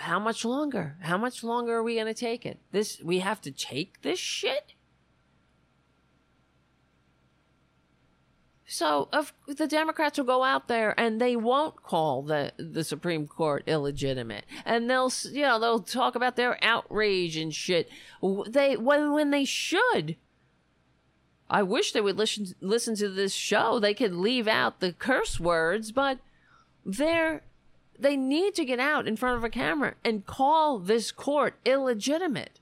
how 0.00 0.18
much 0.18 0.44
longer? 0.44 0.96
How 1.00 1.16
much 1.16 1.42
longer 1.42 1.76
are 1.76 1.82
we 1.82 1.94
going 1.94 2.06
to 2.06 2.14
take 2.14 2.44
it? 2.44 2.60
This, 2.72 3.00
we 3.02 3.20
have 3.20 3.40
to 3.42 3.50
take 3.50 4.02
this 4.02 4.18
shit? 4.18 4.74
So 8.66 9.08
if 9.12 9.32
the 9.46 9.68
Democrats 9.68 10.18
will 10.18 10.24
go 10.24 10.42
out 10.42 10.66
there 10.66 10.98
and 10.98 11.20
they 11.20 11.36
won't 11.36 11.82
call 11.84 12.22
the 12.22 12.52
the 12.56 12.82
Supreme 12.82 13.28
Court 13.28 13.62
illegitimate, 13.66 14.44
and 14.64 14.90
they'll 14.90 15.12
you 15.30 15.42
know 15.42 15.60
they'll 15.60 15.80
talk 15.80 16.16
about 16.16 16.34
their 16.34 16.62
outrage 16.62 17.36
and 17.36 17.54
shit. 17.54 17.88
They 18.48 18.76
when 18.76 19.12
when 19.12 19.30
they 19.30 19.44
should. 19.44 20.16
I 21.48 21.62
wish 21.62 21.92
they 21.92 22.00
would 22.00 22.16
listen 22.16 22.54
listen 22.60 22.96
to 22.96 23.08
this 23.08 23.32
show. 23.32 23.78
They 23.78 23.94
could 23.94 24.12
leave 24.12 24.48
out 24.48 24.80
the 24.80 24.92
curse 24.92 25.38
words, 25.38 25.92
but 25.92 26.18
they're 26.84 27.42
they 27.96 28.16
need 28.16 28.56
to 28.56 28.64
get 28.64 28.80
out 28.80 29.06
in 29.06 29.16
front 29.16 29.36
of 29.36 29.44
a 29.44 29.50
camera 29.50 29.94
and 30.04 30.26
call 30.26 30.80
this 30.80 31.12
court 31.12 31.54
illegitimate. 31.64 32.58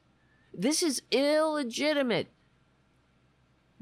This 0.53 0.83
is 0.83 1.03
illegitimate. 1.11 2.29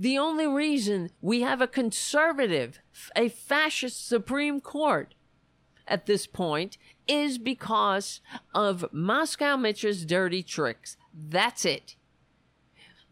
The 0.02 0.18
only 0.18 0.48
reason 0.48 1.10
we 1.20 1.42
have 1.42 1.60
a 1.60 1.68
conservative, 1.68 2.80
a 3.14 3.28
fascist 3.28 4.04
Supreme 4.04 4.60
Court 4.60 5.14
at 5.86 6.06
this 6.06 6.26
point 6.26 6.76
is 7.06 7.38
because 7.38 8.20
of 8.52 8.84
Moscow 8.90 9.56
Mitch's 9.56 10.04
dirty 10.04 10.42
tricks. 10.42 10.96
That's 11.14 11.64
it. 11.64 11.94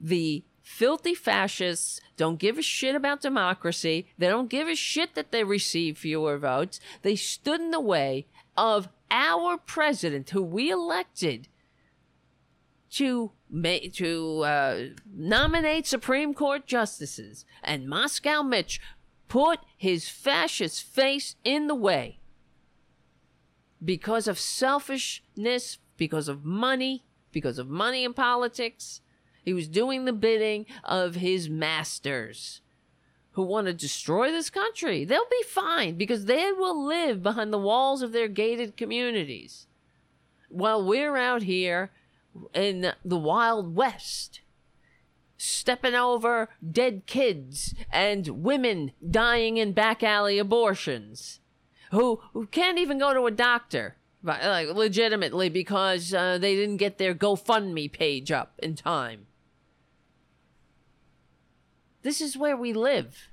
The 0.01 0.43
filthy 0.63 1.15
fascists 1.15 2.01
don't 2.17 2.41
give 2.41 2.59
a 2.59 2.63
shit 2.63 2.97
about 2.97 3.21
democracy. 3.21 4.09
They 4.19 4.27
don't 4.27 4.51
give 4.51 4.67
a 4.67 4.75
shit 4.75 5.15
that 5.15 5.31
they 5.31 5.45
receive 5.45 5.97
fewer 5.97 6.39
votes. 6.39 6.81
They 7.03 7.15
stood 7.15 7.61
in 7.61 7.71
the 7.71 7.79
way 7.79 8.27
of 8.57 8.89
our 9.13 9.59
president, 9.59 10.31
who 10.31 10.43
we 10.43 10.73
elected 10.73 11.47
to 12.95 13.31
to 13.95 14.41
uh, 14.45 14.79
nominate 15.13 15.87
Supreme 15.87 16.35
Court 16.35 16.67
justices, 16.67 17.45
and 17.63 17.89
Moscow 17.89 18.43
Mitch 18.43 18.81
put 19.29 19.61
his 19.77 20.09
fascist 20.09 20.83
face 20.83 21.37
in 21.45 21.67
the 21.67 21.75
way 21.75 22.19
because 23.83 24.29
of 24.29 24.39
selfishness, 24.39 25.79
because 25.97 26.29
of 26.29 26.45
money, 26.45 27.05
because 27.33 27.59
of 27.59 27.69
money 27.69 28.05
in 28.05 28.13
politics. 28.13 29.01
He 29.43 29.55
was 29.55 29.69
doing 29.69 30.05
the 30.05 30.13
bidding 30.13 30.67
of 30.85 31.17
his 31.17 31.49
masters 31.49 32.61
who 33.33 33.43
want 33.43 33.67
to 33.67 33.73
destroy 33.73 34.31
this 34.31 34.51
country. 34.51 35.05
They'll 35.05 35.25
be 35.31 35.45
fine 35.47 35.97
because 35.97 36.27
they 36.27 36.53
will 36.53 36.85
live 36.85 37.23
behind 37.23 37.53
the 37.53 37.59
walls 37.59 38.03
of 38.03 38.13
their 38.13 38.29
gated 38.29 38.77
communities 38.77 39.67
while 40.49 40.85
we're 40.85 41.17
out 41.17 41.43
here 41.45 41.91
in 42.55 42.93
the 43.05 43.17
Wild 43.17 43.75
West 43.75 44.41
stepping 45.37 45.95
over 45.95 46.51
dead 46.71 47.07
kids 47.07 47.75
and 47.91 48.29
women 48.29 48.93
dying 49.09 49.57
in 49.57 49.73
back 49.73 50.03
alley 50.03 50.39
abortions 50.39 51.41
who, 51.93 52.21
who 52.33 52.47
can't 52.47 52.79
even 52.79 52.99
go 52.99 53.15
to 53.15 53.27
a 53.27 53.31
doctor 53.31 53.97
like 54.23 54.69
legitimately 54.69 55.49
because 55.49 56.13
uh, 56.13 56.39
they 56.39 56.55
didn't 56.55 56.77
get 56.77 56.99
their 56.99 57.15
GoFundMe 57.15 57.91
page 57.91 58.31
up 58.31 58.53
in 58.63 58.75
time. 58.75 59.27
This 62.03 62.21
is 62.21 62.37
where 62.37 62.57
we 62.57 62.73
live. 62.73 63.29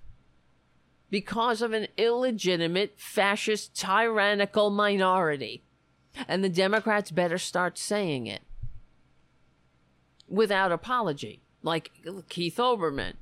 Because 1.10 1.62
of 1.62 1.72
an 1.72 1.88
illegitimate, 1.98 2.96
fascist, 2.98 3.76
tyrannical 3.76 4.70
minority. 4.70 5.64
And 6.28 6.44
the 6.44 6.50
Democrats 6.50 7.12
better 7.12 7.38
start 7.38 7.78
saying 7.78 8.28
it. 8.28 8.42
Without 10.28 10.72
apology. 10.72 11.42
Like 11.64 11.92
Keith 12.30 12.58
Olbermann. 12.58 13.14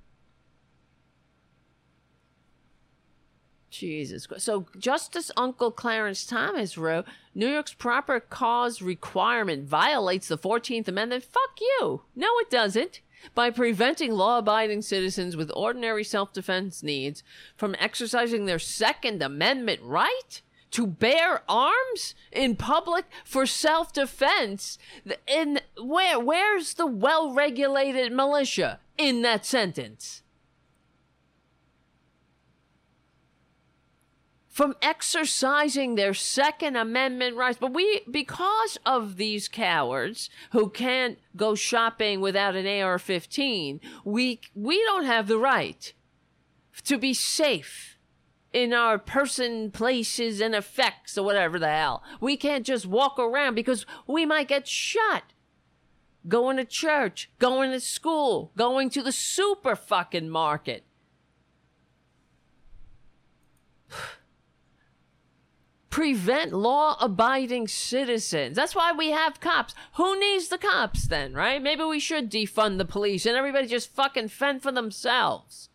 Jesus. 3.70 4.28
So 4.38 4.68
Justice 4.78 5.32
Uncle 5.36 5.72
Clarence 5.72 6.26
Thomas 6.26 6.78
wrote 6.78 7.06
New 7.34 7.48
York's 7.48 7.74
proper 7.74 8.20
cause 8.20 8.82
requirement 8.82 9.68
violates 9.68 10.28
the 10.28 10.38
14th 10.38 10.88
Amendment. 10.88 11.26
Fuck 11.26 11.60
you. 11.60 12.04
No, 12.16 12.28
it 12.40 12.50
doesn't 12.50 13.02
by 13.34 13.50
preventing 13.50 14.12
law 14.12 14.38
abiding 14.38 14.82
citizens 14.82 15.36
with 15.36 15.52
ordinary 15.56 16.04
self 16.04 16.32
defense 16.32 16.84
needs 16.84 17.24
from 17.56 17.76
exercising 17.80 18.46
their 18.46 18.60
Second 18.60 19.22
Amendment 19.22 19.82
right 19.82 20.42
to 20.76 20.86
bear 20.86 21.42
arms 21.48 22.16
in 22.34 22.58
public 22.58 23.06
for 23.24 23.46
self 23.46 23.94
defense. 23.94 24.78
In 25.26 25.62
where 25.82 26.20
where's 26.20 26.74
the 26.74 26.86
well 26.86 27.34
regulated 27.34 28.12
militia 28.12 28.82
in 28.98 29.22
that 29.22 29.46
sentence? 29.46 30.22
from 34.50 34.74
exercising 34.82 35.96
their 35.96 36.14
Second 36.14 36.78
Amendment 36.78 37.36
rights. 37.36 37.58
But 37.60 37.74
we, 37.74 38.04
because 38.10 38.78
of 38.86 39.18
these 39.18 39.50
cowards 39.50 40.30
who 40.52 40.70
can't 40.70 41.20
go 41.36 41.56
shopping 41.56 42.22
without 42.22 42.56
an 42.56 42.66
AR 42.66 42.98
15, 42.98 43.82
we, 44.06 44.40
we 44.54 44.82
don't 44.86 45.04
have 45.04 45.28
the 45.28 45.38
right 45.38 45.92
to 46.86 46.98
be 46.98 47.14
safe 47.14 47.95
in 48.56 48.74
our 48.74 48.98
person, 48.98 49.70
places, 49.70 50.40
and 50.40 50.56
effects 50.56 51.18
or 51.18 51.26
whatever 51.26 51.60
the 51.60 51.68
hell. 51.68 52.02
We 52.22 52.38
can't 52.38 52.66
just 52.66 52.86
walk 52.86 53.20
around 53.20 53.54
because 53.54 53.86
we 54.08 54.26
might 54.26 54.48
get 54.48 54.66
shot. 54.66 55.34
Going 56.26 56.56
to 56.56 56.64
church, 56.64 57.30
going 57.38 57.72
to 57.72 57.82
school, 57.82 58.54
going 58.56 58.90
to 58.92 59.04
the 59.04 59.12
super 59.12 59.76
fucking 59.76 60.30
market. 60.30 60.86
prevent 65.90 66.54
law 66.54 66.96
abiding 67.02 67.68
citizens. 67.68 68.56
That's 68.56 68.74
why 68.74 68.94
we 68.94 69.12
have 69.12 69.42
cops. 69.42 69.76
Who 69.96 70.18
needs 70.18 70.48
the 70.48 70.58
cops 70.58 71.08
then, 71.08 71.34
right? 71.34 71.62
Maybe 71.62 71.84
we 71.84 72.00
should 72.00 72.32
defund 72.32 72.78
the 72.78 72.86
police 72.86 73.26
and 73.26 73.36
everybody 73.36 73.68
just 73.68 73.94
fucking 73.94 74.30
fend 74.30 74.64
for 74.64 74.72
themselves. 74.72 75.70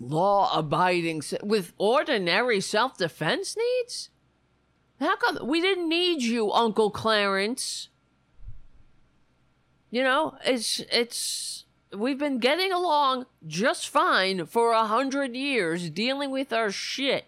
Law 0.00 0.56
abiding 0.56 1.22
with 1.42 1.72
ordinary 1.76 2.60
self 2.60 2.96
defense 2.96 3.56
needs? 3.56 4.10
How 5.00 5.16
come 5.16 5.46
we 5.46 5.60
didn't 5.60 5.88
need 5.88 6.22
you, 6.22 6.52
Uncle 6.52 6.90
Clarence? 6.90 7.88
You 9.90 10.02
know, 10.02 10.36
it's 10.44 10.80
it's 10.92 11.64
we've 11.96 12.18
been 12.18 12.38
getting 12.38 12.72
along 12.72 13.26
just 13.46 13.88
fine 13.88 14.46
for 14.46 14.72
a 14.72 14.84
hundred 14.84 15.34
years 15.34 15.90
dealing 15.90 16.30
with 16.30 16.52
our 16.52 16.70
shit. 16.70 17.24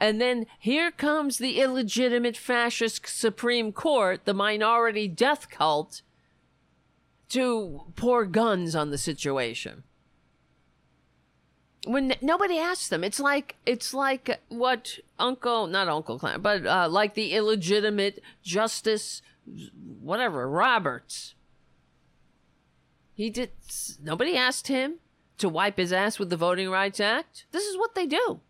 And 0.00 0.20
then 0.20 0.46
here 0.60 0.92
comes 0.92 1.38
the 1.38 1.60
illegitimate 1.60 2.36
fascist 2.36 3.08
Supreme 3.08 3.72
Court, 3.72 4.24
the 4.24 4.34
minority 4.34 5.08
death 5.08 5.50
cult, 5.50 6.02
to 7.30 7.82
pour 7.96 8.24
guns 8.24 8.76
on 8.76 8.90
the 8.90 8.98
situation. 8.98 9.82
When 11.88 12.14
nobody 12.20 12.58
asks 12.58 12.88
them, 12.88 13.02
it's 13.02 13.18
like 13.18 13.56
it's 13.64 13.94
like 13.94 14.40
what 14.48 14.98
Uncle, 15.18 15.66
not 15.66 15.88
Uncle 15.88 16.18
Clan, 16.18 16.42
but 16.42 16.66
uh, 16.66 16.86
like 16.88 17.14
the 17.14 17.32
illegitimate 17.32 18.22
Justice, 18.42 19.22
whatever 20.00 20.46
Roberts 20.48 21.34
he 23.14 23.30
did. 23.30 23.50
Nobody 24.02 24.36
asked 24.36 24.68
him 24.68 24.96
to 25.38 25.48
wipe 25.48 25.78
his 25.78 25.92
ass 25.92 26.18
with 26.18 26.28
the 26.30 26.36
Voting 26.36 26.70
Rights 26.70 27.00
Act. 27.00 27.46
This 27.52 27.64
is 27.64 27.76
what 27.76 27.94
they 27.94 28.06
do. 28.06 28.40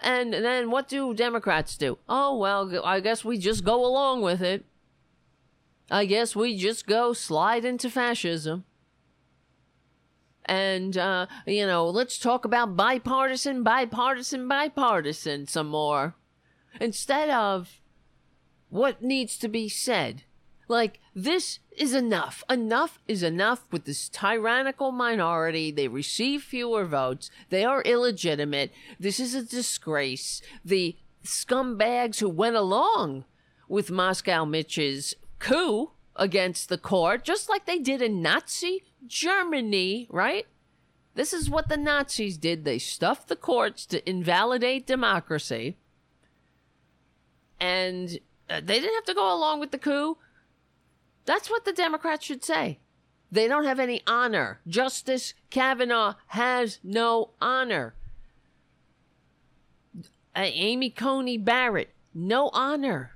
And 0.00 0.32
then 0.32 0.70
what 0.70 0.88
do 0.88 1.12
Democrats 1.14 1.76
do? 1.76 1.98
Oh, 2.08 2.36
well, 2.36 2.84
I 2.84 3.00
guess 3.00 3.24
we 3.24 3.36
just 3.36 3.64
go 3.64 3.84
along 3.84 4.22
with 4.22 4.40
it. 4.40 4.64
I 5.90 6.06
guess 6.06 6.34
we 6.34 6.56
just 6.56 6.86
go 6.86 7.12
slide 7.12 7.64
into 7.64 7.90
fascism. 7.90 8.64
And 10.44 10.96
uh, 10.96 11.26
you 11.46 11.66
know, 11.66 11.88
let's 11.88 12.18
talk 12.18 12.44
about 12.44 12.76
bipartisan, 12.76 13.62
bipartisan, 13.62 14.48
bipartisan 14.48 15.46
some 15.46 15.68
more, 15.68 16.14
instead 16.80 17.30
of 17.30 17.80
what 18.68 19.02
needs 19.02 19.36
to 19.38 19.48
be 19.48 19.68
said. 19.68 20.22
Like, 20.68 21.00
this 21.14 21.58
is 21.76 21.92
enough. 21.92 22.42
Enough 22.48 22.98
is 23.06 23.22
enough 23.22 23.66
with 23.70 23.84
this 23.84 24.08
tyrannical 24.08 24.90
minority. 24.90 25.70
They 25.70 25.88
receive 25.88 26.42
fewer 26.42 26.86
votes. 26.86 27.30
They 27.50 27.64
are 27.64 27.82
illegitimate. 27.82 28.72
This 28.98 29.20
is 29.20 29.34
a 29.34 29.42
disgrace. 29.42 30.40
The 30.64 30.96
scumbags 31.24 32.20
who 32.20 32.28
went 32.28 32.56
along 32.56 33.24
with 33.68 33.90
Moscow 33.90 34.46
Mitch's 34.46 35.14
coup 35.38 35.90
against 36.16 36.68
the 36.68 36.78
court, 36.78 37.24
just 37.24 37.48
like 37.48 37.66
they 37.66 37.78
did 37.78 38.00
in 38.00 38.22
Nazi 38.22 38.84
Germany, 39.06 40.06
right? 40.10 40.46
This 41.14 41.32
is 41.32 41.50
what 41.50 41.68
the 41.68 41.76
Nazis 41.76 42.38
did. 42.38 42.64
They 42.64 42.78
stuffed 42.78 43.28
the 43.28 43.36
courts 43.36 43.84
to 43.86 44.08
invalidate 44.08 44.86
democracy. 44.86 45.76
And 47.60 48.18
uh, 48.48 48.60
they 48.60 48.80
didn't 48.80 48.94
have 48.94 49.04
to 49.04 49.14
go 49.14 49.32
along 49.32 49.60
with 49.60 49.70
the 49.70 49.78
coup. 49.78 50.16
That's 51.24 51.50
what 51.50 51.64
the 51.64 51.72
Democrats 51.72 52.24
should 52.24 52.44
say. 52.44 52.80
They 53.30 53.48
don't 53.48 53.64
have 53.64 53.78
any 53.80 54.02
honor. 54.06 54.60
Justice 54.66 55.34
Kavanaugh 55.50 56.14
has 56.28 56.78
no 56.82 57.30
honor. 57.40 57.94
Amy 60.34 60.90
Coney 60.90 61.38
Barrett, 61.38 61.94
no 62.14 62.50
honor. 62.52 63.12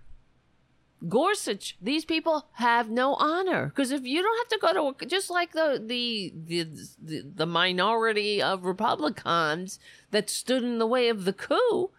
Gorsuch, 1.08 1.76
these 1.80 2.04
people 2.06 2.48
have 2.54 2.90
no 2.90 3.14
honor 3.14 3.66
because 3.66 3.90
if 3.90 4.04
you 4.04 4.22
don't 4.22 4.38
have 4.38 4.48
to 4.48 4.58
go 4.60 4.72
to 4.72 5.04
a. 5.04 5.06
just 5.06 5.28
like 5.28 5.52
the 5.52 5.80
the 5.84 6.32
the 6.42 7.22
the 7.22 7.46
minority 7.46 8.40
of 8.40 8.64
Republicans 8.64 9.78
that 10.10 10.30
stood 10.30 10.62
in 10.62 10.78
the 10.78 10.86
way 10.86 11.08
of 11.08 11.24
the 11.24 11.34
coup, 11.34 11.90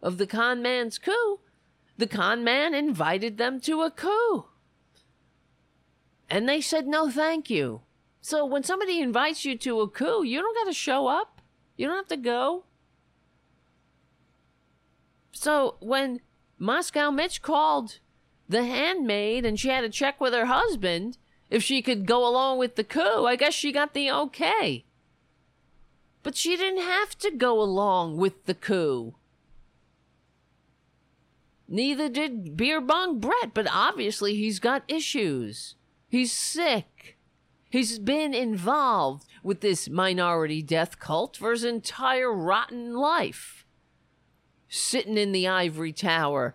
of 0.00 0.18
the 0.18 0.26
con 0.26 0.62
man's 0.62 0.98
coup, 0.98 1.40
the 1.98 2.06
con 2.06 2.44
man 2.44 2.74
invited 2.74 3.38
them 3.38 3.60
to 3.60 3.82
a 3.82 3.90
coup, 3.90 4.46
and 6.30 6.48
they 6.48 6.60
said 6.60 6.86
no, 6.86 7.10
thank 7.10 7.50
you. 7.50 7.80
So 8.20 8.46
when 8.46 8.62
somebody 8.62 9.00
invites 9.00 9.44
you 9.44 9.58
to 9.58 9.80
a 9.80 9.88
coup, 9.88 10.22
you 10.22 10.40
don't 10.40 10.54
got 10.54 10.64
to 10.64 10.72
show 10.72 11.08
up. 11.08 11.42
You 11.76 11.88
don't 11.88 11.96
have 11.96 12.08
to 12.08 12.16
go. 12.16 12.64
So 15.32 15.76
when 15.80 16.20
Moscow 16.58 17.10
Mitch 17.10 17.42
called 17.42 17.98
the 18.48 18.64
handmaid 18.64 19.44
and 19.44 19.58
she 19.58 19.68
had 19.68 19.82
to 19.82 19.88
check 19.88 20.20
with 20.20 20.32
her 20.32 20.46
husband 20.46 21.18
if 21.50 21.62
she 21.62 21.82
could 21.82 22.06
go 22.06 22.26
along 22.26 22.58
with 22.58 22.76
the 22.76 22.84
coup. 22.84 23.26
I 23.26 23.36
guess 23.36 23.54
she 23.54 23.72
got 23.72 23.94
the 23.94 24.10
okay. 24.10 24.84
But 26.22 26.36
she 26.36 26.56
didn't 26.56 26.82
have 26.82 27.16
to 27.18 27.30
go 27.30 27.60
along 27.60 28.16
with 28.16 28.46
the 28.46 28.54
coup. 28.54 29.14
Neither 31.68 32.08
did 32.08 32.56
Beer 32.56 32.80
Bong 32.80 33.20
Brett, 33.20 33.54
but 33.54 33.66
obviously 33.70 34.34
he's 34.36 34.58
got 34.58 34.84
issues. 34.88 35.76
He's 36.08 36.32
sick. 36.32 37.18
He's 37.70 37.98
been 37.98 38.34
involved 38.34 39.26
with 39.42 39.60
this 39.60 39.88
minority 39.88 40.62
death 40.62 40.98
cult 40.98 41.36
for 41.36 41.50
his 41.50 41.64
entire 41.64 42.32
rotten 42.32 42.94
life. 42.94 43.66
Sitting 44.68 45.18
in 45.18 45.32
the 45.32 45.48
ivory 45.48 45.92
tower, 45.92 46.54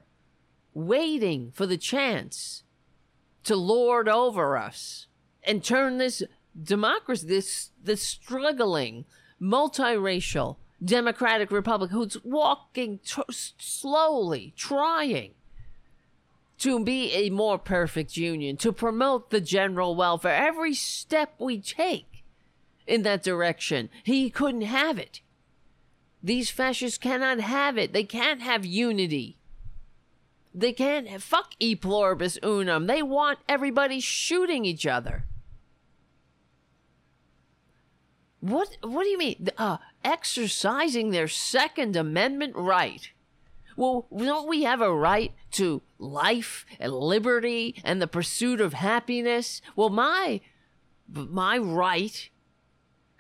waiting 0.74 1.52
for 1.52 1.66
the 1.66 1.78
chance 1.78 2.64
to 3.44 3.56
lord 3.56 4.08
over 4.08 4.58
us 4.58 5.08
and 5.44 5.64
turn 5.64 5.98
this 5.98 6.24
democracy, 6.62 7.28
this 7.28 7.72
this 7.84 8.02
struggling, 8.02 9.06
multiracial 9.42 10.58
democratic 10.84 11.52
republic 11.52 11.92
who's 11.92 12.18
walking 12.24 13.00
t- 13.00 13.22
slowly, 13.30 14.54
trying 14.56 15.34
to 16.58 16.84
be 16.84 17.12
a 17.14 17.30
more 17.30 17.58
perfect 17.58 18.18
union, 18.18 18.58
to 18.58 18.72
promote 18.72 19.30
the 19.30 19.42
general 19.42 19.96
welfare. 19.96 20.36
Every 20.36 20.74
step 20.74 21.34
we 21.40 21.60
take 21.60 22.24
in 22.86 23.04
that 23.04 23.24
direction, 23.24 23.90
he 24.04 24.30
couldn't 24.30 24.62
have 24.62 24.98
it. 24.98 25.22
These 26.22 26.50
fascists 26.50 26.98
cannot 26.98 27.40
have 27.40 27.78
it. 27.78 27.94
They 27.94 28.04
can't 28.04 28.42
have 28.42 28.66
unity. 28.66 29.39
They 30.54 30.74
can't 30.74 31.22
fuck 31.22 31.54
e 31.60 31.76
pluribus 31.76 32.40
unum. 32.44 32.88
They 32.88 33.04
want 33.04 33.40
everybody 33.48 34.00
shooting 34.00 34.66
each 34.66 34.86
other. 34.88 35.26
What 38.40 38.78
what 38.82 39.04
do 39.04 39.10
you 39.10 39.18
mean? 39.18 39.50
Uh, 39.58 39.78
exercising 40.04 41.12
their 41.12 41.28
Second 41.28 41.96
Amendment 41.96 42.56
right. 42.56 43.12
Well, 43.76 44.08
don't 44.16 44.48
we 44.48 44.64
have 44.64 44.82
a 44.82 44.94
right 44.94 45.34
to 45.52 45.82
life 45.98 46.66
and 46.80 46.94
liberty 46.94 47.76
and 47.84 48.02
the 48.02 48.08
pursuit 48.08 48.60
of 48.60 48.74
happiness? 48.74 49.62
Well, 49.76 49.90
my 49.90 50.42
my 51.08 51.58
right 51.58 52.30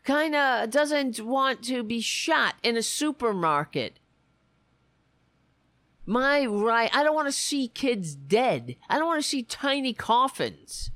kind 0.04 0.36
of 0.36 0.70
doesn't 0.70 1.20
want 1.20 1.64
to 1.64 1.84
be 1.84 2.02
shot 2.02 2.56
in 2.64 2.78
a 2.78 2.84
supermarket 2.84 3.99
my 6.10 6.44
right. 6.46 6.90
I 6.94 7.04
don't 7.04 7.16
want 7.16 7.28
to 7.28 7.32
see 7.32 7.68
kids 7.68 8.16
dead. 8.16 8.76
I 8.90 8.98
don't 8.98 9.08
want 9.08 9.22
to 9.22 9.28
see 9.28 9.44
tiny 9.44 9.94
coffins 9.94 10.90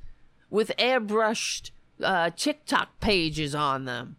with 0.50 0.72
airbrushed 0.76 1.70
uh, 2.02 2.30
TikTok 2.30 3.00
pages 3.00 3.54
on 3.54 3.84
them. 3.84 4.16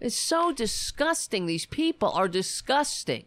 It's 0.00 0.16
so 0.16 0.50
disgusting. 0.50 1.44
These 1.44 1.66
people 1.66 2.10
are 2.10 2.26
disgusting. 2.26 3.26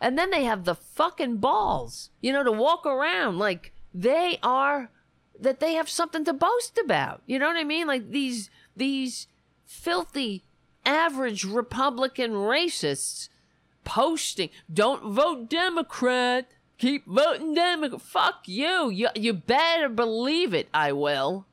And 0.00 0.18
then 0.18 0.30
they 0.30 0.42
have 0.42 0.64
the 0.64 0.74
fucking 0.74 1.36
balls, 1.36 2.10
you 2.20 2.32
know, 2.32 2.42
to 2.42 2.52
walk 2.52 2.84
around 2.84 3.38
like 3.38 3.72
they 3.94 4.38
are, 4.42 4.90
that 5.38 5.60
they 5.60 5.74
have 5.74 5.88
something 5.88 6.24
to 6.24 6.32
boast 6.32 6.78
about. 6.78 7.22
You 7.26 7.38
know 7.38 7.46
what 7.46 7.56
I 7.56 7.64
mean? 7.64 7.86
Like 7.86 8.10
these, 8.10 8.50
these 8.76 9.28
filthy, 9.64 10.42
average 10.84 11.44
Republican 11.44 12.32
racists 12.32 13.28
posting, 13.84 14.50
don't 14.72 15.12
vote 15.12 15.48
Democrat. 15.48 16.48
Keep 16.78 17.06
voting 17.06 17.54
Democrat. 17.54 18.02
Fuck 18.02 18.42
you. 18.46 18.90
You, 18.90 19.08
you 19.14 19.32
better 19.32 19.88
believe 19.88 20.52
it, 20.52 20.68
I 20.74 20.92
will. 20.92 21.46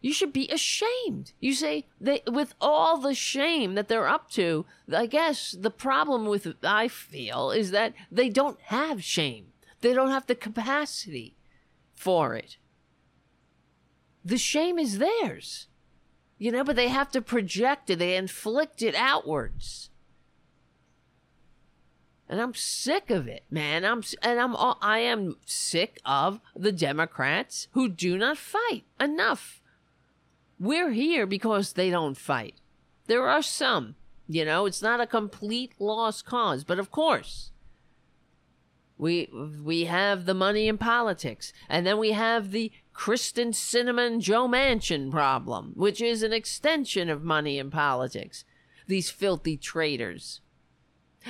You 0.00 0.14
should 0.14 0.32
be 0.32 0.48
ashamed. 0.48 1.32
You 1.40 1.52
say 1.52 1.86
they 2.00 2.22
with 2.26 2.54
all 2.60 2.96
the 2.96 3.14
shame 3.14 3.74
that 3.74 3.88
they're 3.88 4.08
up 4.08 4.30
to, 4.30 4.64
I 4.90 5.04
guess 5.06 5.52
the 5.52 5.70
problem 5.70 6.24
with 6.26 6.54
I 6.62 6.88
feel 6.88 7.50
is 7.50 7.70
that 7.72 7.92
they 8.10 8.30
don't 8.30 8.58
have 8.62 9.04
shame. 9.04 9.48
They 9.82 9.92
don't 9.92 10.10
have 10.10 10.26
the 10.26 10.34
capacity 10.34 11.36
for 11.94 12.34
it. 12.34 12.56
The 14.24 14.38
shame 14.38 14.78
is 14.78 14.98
theirs. 14.98 15.66
You 16.40 16.50
know, 16.50 16.64
but 16.64 16.74
they 16.74 16.88
have 16.88 17.10
to 17.10 17.20
project 17.20 17.90
it, 17.90 17.98
they 17.98 18.16
inflict 18.16 18.80
it 18.80 18.94
outwards. 18.94 19.90
And 22.26 22.40
I'm 22.40 22.54
sick 22.54 23.10
of 23.10 23.28
it, 23.28 23.44
man. 23.50 23.84
I'm 23.84 24.02
and 24.22 24.40
I'm 24.40 24.56
I 24.80 25.00
am 25.00 25.36
sick 25.44 26.00
of 26.02 26.40
the 26.56 26.72
Democrats 26.72 27.68
who 27.72 27.90
do 27.90 28.16
not 28.16 28.38
fight 28.38 28.84
enough. 28.98 29.60
We're 30.58 30.92
here 30.92 31.26
because 31.26 31.74
they 31.74 31.90
don't 31.90 32.16
fight. 32.16 32.54
There 33.06 33.28
are 33.28 33.42
some, 33.42 33.96
you 34.26 34.46
know, 34.46 34.64
it's 34.64 34.80
not 34.80 35.00
a 35.00 35.06
complete 35.06 35.74
lost 35.78 36.24
cause, 36.24 36.64
but 36.64 36.78
of 36.78 36.90
course, 36.90 37.50
we 38.96 39.28
we 39.62 39.84
have 39.84 40.24
the 40.24 40.34
money 40.34 40.68
in 40.68 40.78
politics, 40.78 41.52
and 41.68 41.86
then 41.86 41.98
we 41.98 42.12
have 42.12 42.50
the 42.50 42.72
Kyrsten 42.94 43.52
Sinema 43.52 44.20
Joe 44.20 44.46
Manchin 44.46 45.10
problem, 45.10 45.72
which 45.74 46.00
is 46.00 46.22
an 46.22 46.32
extension 46.32 47.08
of 47.08 47.22
money 47.22 47.58
in 47.58 47.70
politics. 47.70 48.44
These 48.86 49.10
filthy 49.10 49.56
traitors. 49.56 50.40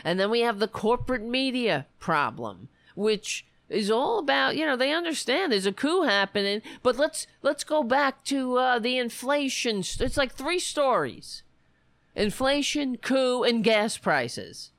And 0.05 0.19
then 0.19 0.31
we 0.31 0.41
have 0.41 0.59
the 0.59 0.69
corporate 0.69 1.23
media 1.23 1.87
problem, 1.99 2.69
which 2.95 3.45
is 3.71 3.91
all 3.91 4.19
about 4.19 4.57
you 4.57 4.67
know 4.67 4.77
they 4.77 4.93
understand 4.93 5.53
there's 5.53 5.65
a 5.65 5.73
coup 5.73 6.03
happening 6.03 6.61
but 6.83 6.97
let's 6.97 7.29
let's 7.41 7.63
go 7.63 7.83
back 7.85 8.25
to 8.25 8.59
uh, 8.59 8.79
the 8.81 8.99
inflation 8.99 9.79
it's 9.79 10.17
like 10.17 10.33
three 10.33 10.59
stories 10.59 11.45
inflation 12.17 12.97
coup 12.97 13.45
and 13.45 13.63
gas 13.63 13.97
prices 13.97 14.73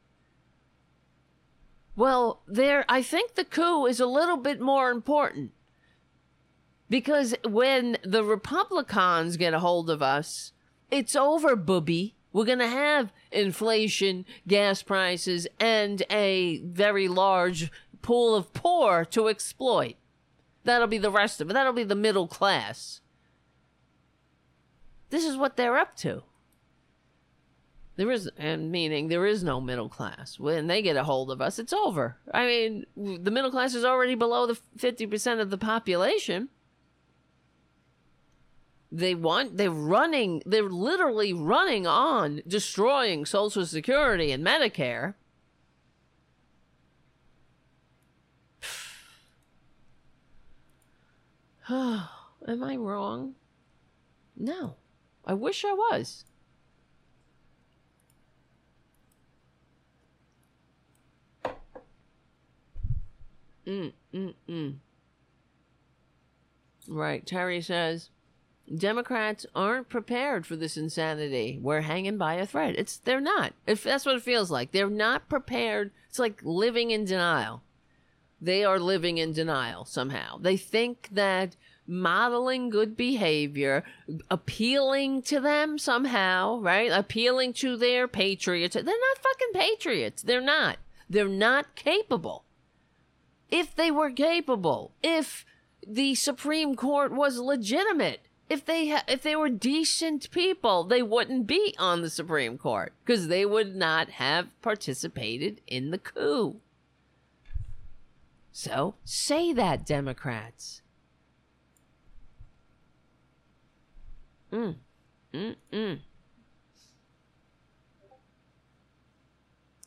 well 1.95 2.41
there 2.45 2.83
i 2.89 3.01
think 3.01 3.35
the 3.35 3.45
coup 3.45 3.85
is 3.85 4.01
a 4.01 4.05
little 4.05 4.37
bit 4.37 4.59
more 4.59 4.91
important 4.91 5.51
because 6.91 7.34
when 7.47 7.97
the 8.03 8.22
Republicans 8.22 9.38
get 9.38 9.53
a 9.53 9.59
hold 9.59 9.89
of 9.89 10.01
us, 10.01 10.51
it's 10.91 11.15
over, 11.15 11.55
booby. 11.55 12.15
We're 12.34 12.43
going 12.43 12.59
to 12.59 12.68
have 12.68 13.13
inflation, 13.31 14.26
gas 14.45 14.84
prices, 14.84 15.47
and 15.57 16.03
a 16.11 16.59
very 16.59 17.07
large 17.07 17.72
pool 18.01 18.35
of 18.35 18.51
poor 18.51 19.05
to 19.05 19.30
exploit. 19.30 19.95
That'll 20.65 20.88
be 20.88 20.97
the 20.97 21.09
rest 21.09 21.39
of 21.39 21.49
it. 21.49 21.53
That'll 21.53 21.72
be 21.72 21.85
the 21.85 21.95
middle 21.95 22.27
class. 22.27 22.99
This 25.11 25.23
is 25.23 25.38
what 25.38 25.55
they're 25.55 25.77
up 25.77 25.95
to. 25.97 26.23
There 27.95 28.11
is, 28.11 28.30
and 28.38 28.69
meaning 28.69 29.07
there 29.07 29.26
is 29.26 29.45
no 29.45 29.61
middle 29.61 29.88
class. 29.88 30.38
When 30.38 30.68
they 30.68 30.81
get 30.81 30.97
a 30.97 31.05
hold 31.05 31.31
of 31.31 31.41
us, 31.41 31.57
it's 31.57 31.72
over. 31.72 32.18
I 32.34 32.45
mean, 32.45 32.85
the 32.97 33.31
middle 33.31 33.51
class 33.51 33.76
is 33.76 33.85
already 33.85 34.15
below 34.15 34.45
the 34.45 34.59
50% 34.77 35.39
of 35.39 35.51
the 35.51 35.57
population. 35.57 36.49
They 38.91 39.15
want, 39.15 39.55
they're 39.55 39.72
running, 39.72 40.43
they're 40.45 40.63
literally 40.69 41.31
running 41.31 41.88
on 41.88 42.41
destroying 42.45 43.26
Social 43.26 43.65
Security 43.65 44.31
and 44.31 44.45
Medicare. 44.45 45.13
Am 51.69 52.63
I 52.63 52.76
wrong? 52.76 53.35
No. 54.35 54.76
I 55.23 55.35
wish 55.35 55.63
I 55.63 55.72
was. 55.73 56.26
Mm, 63.65 63.93
mm, 64.13 64.34
mm. 64.49 64.76
Right. 66.89 67.26
Terry 67.26 67.61
says 67.61 68.09
Democrats 68.76 69.45
aren't 69.56 69.89
prepared 69.89 70.45
for 70.45 70.56
this 70.56 70.77
insanity. 70.77 71.60
We're 71.61 71.81
hanging 71.81 72.18
by 72.18 72.35
a 72.35 72.45
thread. 72.45 72.76
It's 72.77 72.98
they're 72.98 73.22
not. 73.22 73.53
If 73.68 73.84
that's 73.84 74.06
what 74.06 74.15
it 74.15 74.23
feels 74.23 74.52
like. 74.52 74.72
They're 74.72 74.89
not 74.89 75.30
prepared. 75.30 75.91
It's 76.10 76.19
like 76.19 76.41
living 76.43 76.91
in 76.91 77.06
denial. 77.06 77.64
They 78.39 78.64
are 78.64 78.80
living 78.80 79.18
in 79.18 79.34
denial 79.34 79.85
somehow. 79.85 80.38
They 80.39 80.57
think 80.57 81.10
that 81.11 81.56
modeling 81.85 82.69
good 82.69 82.95
behavior, 82.95 83.84
appealing 84.30 85.22
to 85.23 85.39
them 85.39 85.77
somehow, 85.77 86.60
right? 86.60 86.91
Appealing 86.91 87.53
to 87.53 87.77
their 87.77 88.07
patriots. 88.07 88.73
They're 88.73 88.84
not 88.84 89.23
fucking 89.23 89.53
patriots. 89.53 90.23
They're 90.23 90.41
not. 90.41 90.77
They're 91.10 91.27
not 91.27 91.76
capable 91.76 92.45
if 93.52 93.76
they 93.76 93.91
were 93.91 94.10
capable, 94.10 94.93
if 95.03 95.45
the 95.85 96.15
Supreme 96.15 96.76
Court 96.76 97.11
was 97.11 97.38
legitimate, 97.38 98.22
if 98.51 98.65
they 98.65 98.89
ha- 98.89 99.05
if 99.07 99.21
they 99.23 99.33
were 99.33 99.47
decent 99.49 100.29
people, 100.29 100.83
they 100.83 101.01
wouldn't 101.01 101.47
be 101.47 101.73
on 101.79 102.01
the 102.01 102.09
Supreme 102.09 102.57
Court 102.57 102.91
because 103.05 103.29
they 103.29 103.45
would 103.45 103.77
not 103.77 104.09
have 104.09 104.49
participated 104.61 105.61
in 105.67 105.91
the 105.91 105.97
coup. 105.97 106.57
So 108.51 108.95
say 109.05 109.53
that, 109.53 109.85
Democrats. 109.85 110.81
Mm. 114.51 114.75
Mm 115.33 115.55
mm. 115.71 115.99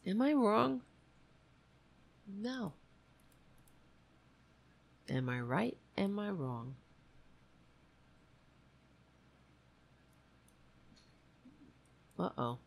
Am 0.06 0.22
I 0.22 0.32
wrong? 0.32 0.80
No. 2.26 2.72
Am 5.10 5.28
I 5.28 5.40
right? 5.40 5.76
Am 5.98 6.18
I 6.18 6.30
wrong? 6.30 6.76
Uh 12.18 12.30
oh. 12.38 12.58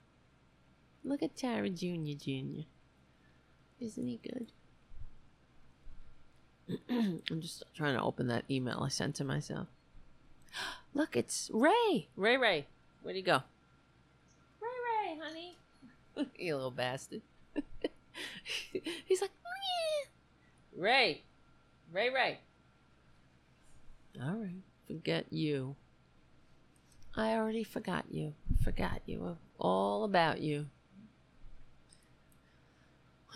Look 1.03 1.23
at 1.23 1.37
Tara 1.37 1.69
Jr. 1.69 2.15
Jr. 2.17 2.63
Isn't 3.79 4.07
he 4.07 4.19
good? 4.21 4.51
I'm 6.89 7.41
just 7.41 7.63
trying 7.75 7.95
to 7.95 8.01
open 8.01 8.27
that 8.27 8.43
email 8.49 8.81
I 8.83 8.89
sent 8.89 9.15
to 9.15 9.23
myself. 9.23 9.67
Look, 10.93 11.15
it's 11.15 11.49
Ray. 11.53 12.09
Ray 12.15 12.37
Ray. 12.37 12.67
Where'd 13.01 13.15
he 13.15 13.21
go? 13.21 13.41
Ray 14.61 15.13
Ray, 15.13 15.19
honey. 15.23 15.57
you 16.37 16.55
little 16.55 16.71
bastard. 16.71 17.21
He's 19.05 19.21
like, 19.21 19.31
Meh. 19.43 20.81
Ray. 20.81 21.21
Ray 21.91 22.09
Ray. 22.09 22.39
All 24.21 24.35
right. 24.35 24.63
Forget 24.87 25.25
you. 25.31 25.75
I 27.18 27.34
already 27.34 27.64
forgot 27.64 28.06
you. 28.11 28.35
Forgot 28.64 29.02
you. 29.07 29.38
All 29.60 30.03
about 30.03 30.39
you. 30.39 30.68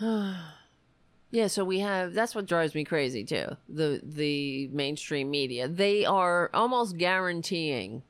yeah, 0.00 1.48
so 1.48 1.64
we 1.64 1.80
have 1.80 2.14
that's 2.14 2.34
what 2.34 2.46
drives 2.46 2.74
me 2.74 2.84
crazy 2.84 3.24
too. 3.24 3.56
The 3.68 4.00
the 4.02 4.68
mainstream 4.68 5.30
media. 5.30 5.66
They 5.66 6.04
are 6.04 6.48
almost 6.54 6.96
guaranteeing 6.96 8.02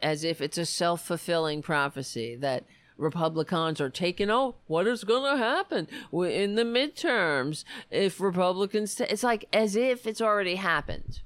as 0.00 0.24
if 0.24 0.40
it's 0.40 0.58
a 0.58 0.64
self-fulfilling 0.64 1.60
prophecy 1.60 2.36
that 2.36 2.64
Republicans 2.96 3.80
are 3.80 3.90
taking 3.90 4.30
over. 4.30 4.56
What 4.66 4.86
is 4.86 5.04
going 5.04 5.36
to 5.36 5.42
happen 5.42 5.88
in 6.12 6.54
the 6.54 6.64
midterms 6.64 7.64
if 7.90 8.20
Republicans? 8.20 8.94
T- 8.94 9.04
it's 9.04 9.22
like 9.22 9.46
as 9.52 9.76
if 9.76 10.06
it's 10.06 10.22
already 10.22 10.54
happened, 10.54 11.20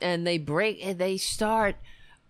and 0.00 0.26
they 0.26 0.38
break. 0.38 0.98
They 0.98 1.16
start 1.16 1.76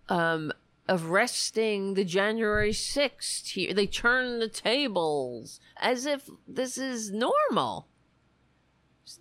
um, 0.09 0.53
arresting 0.89 1.95
the 1.95 2.05
January 2.05 2.73
sixth. 2.73 3.49
Here, 3.49 3.73
they 3.73 3.87
turn 3.87 4.39
the 4.39 4.49
tables 4.49 5.61
as 5.77 6.07
if 6.07 6.29
this 6.47 6.79
is 6.79 7.11
normal. 7.11 7.89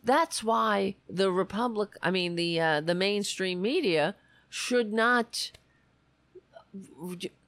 That's 0.03 0.43
why 0.43 0.95
the 1.09 1.31
Republic. 1.31 1.97
I 2.01 2.11
mean 2.11 2.35
the 2.35 2.59
uh, 2.59 2.81
the 2.81 2.95
mainstream 2.95 3.61
media 3.61 4.15
should 4.49 4.93
not 4.93 5.51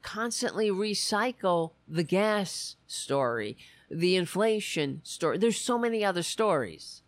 constantly 0.01 0.69
recycle 0.69 1.71
the 1.87 2.03
gas 2.03 2.75
story, 2.87 3.57
the 3.89 4.15
inflation 4.15 5.01
story. 5.03 5.37
There's 5.37 5.59
so 5.59 5.77
many 5.77 6.05
other 6.05 6.23
stories 6.23 7.01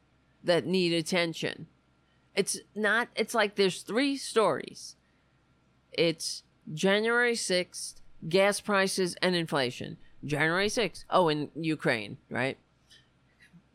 that 0.43 0.65
need 0.65 0.93
attention. 0.93 1.67
It's 2.35 2.59
not, 2.75 3.07
it's 3.15 3.33
like 3.33 3.55
there's 3.55 3.81
three 3.81 4.17
stories. 4.17 4.96
It's 5.97 6.43
January 6.73 7.33
6th, 7.33 7.95
gas 8.29 8.61
prices 8.61 9.15
and 9.21 9.35
inflation. 9.35 9.97
January 10.23 10.67
6th. 10.67 11.03
Oh, 11.09 11.27
in 11.29 11.49
Ukraine, 11.55 12.17
right? 12.29 12.57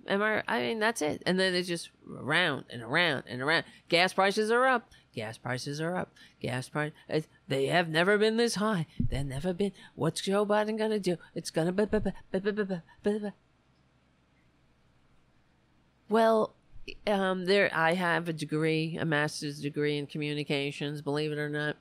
Am 0.07 0.23
I? 0.23 0.43
I 0.49 0.61
mean, 0.61 0.81
that's 0.81 1.03
it. 1.03 1.23
And 1.27 1.39
then 1.39 1.55
it's 1.55 1.69
just 1.69 1.91
around 2.11 2.65
and 2.71 2.83
around 2.83 3.25
and 3.29 3.41
around. 3.41 3.65
Gas 3.89 4.13
prices 4.13 4.51
are 4.51 4.67
up. 4.67 4.91
Gas 5.15 5.39
prices 5.39 5.81
are 5.81 5.95
up. 5.95 6.13
Gas 6.41 6.69
price. 6.69 6.93
They 7.47 7.67
have 7.67 7.89
never 7.89 8.19
been 8.19 8.37
this 8.37 8.57
high. 8.57 8.87
They've 8.99 9.25
never 9.25 9.53
been. 9.53 9.73
What's 9.95 10.23
Joe 10.23 10.47
Biden 10.47 10.79
gonna 10.79 10.99
do? 10.99 11.19
It's 11.35 11.51
gonna 11.51 11.73
be. 11.73 11.85
Well, 16.09 16.55
um, 17.07 17.45
there. 17.45 17.71
I 17.75 17.95
have 17.95 18.29
a 18.29 18.33
degree, 18.33 18.97
a 19.01 19.05
master's 19.05 19.61
degree 19.61 19.99
in 19.99 20.07
communications. 20.07 21.03
Believe 21.03 21.31
it 21.31 21.39
or 21.39 21.49
not, 21.49 21.77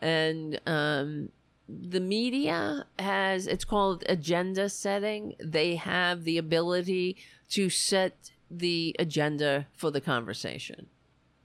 and 0.00 0.60
um, 0.66 1.30
the 1.68 2.00
media 2.00 2.86
has. 2.98 3.46
It's 3.46 3.64
called 3.64 4.04
agenda 4.08 4.68
setting. 4.68 5.34
They 5.42 5.76
have 5.76 6.24
the 6.24 6.38
ability 6.38 7.16
to 7.50 7.70
set 7.70 8.30
the 8.50 8.96
agenda 8.98 9.66
for 9.76 9.90
the 9.90 10.00
conversation 10.00 10.86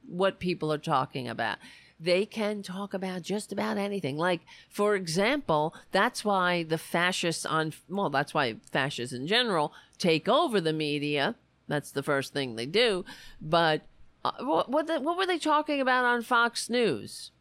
what 0.08 0.40
people 0.40 0.72
are 0.72 0.78
talking 0.78 1.28
about. 1.28 1.58
They 2.00 2.26
can 2.26 2.62
talk 2.62 2.94
about 2.94 3.22
just 3.22 3.52
about 3.52 3.78
anything. 3.78 4.18
Like, 4.18 4.42
for 4.70 4.96
example, 4.96 5.74
that's 5.92 6.26
why 6.26 6.64
the 6.64 6.78
fascists 6.78 7.46
on, 7.46 7.74
well, 7.88 8.10
that's 8.10 8.34
why 8.34 8.58
fascists 8.72 9.14
in 9.14 9.28
general 9.28 9.74
take 9.98 10.28
over 10.28 10.60
the 10.60 10.74
media. 10.74 11.36
That's 11.68 11.92
the 11.92 12.04
first 12.04 12.34
thing 12.34 12.56
they 12.56 12.66
do. 12.66 13.06
But 13.42 13.84
uh, 14.26 14.32
what, 14.42 14.70
what, 14.70 14.88
the, 14.88 15.00
what 15.00 15.18
were 15.18 15.26
they 15.26 15.40
talking 15.40 15.80
about 15.80 16.04
on 16.04 16.22
Fox 16.22 16.70
News? 16.70 17.32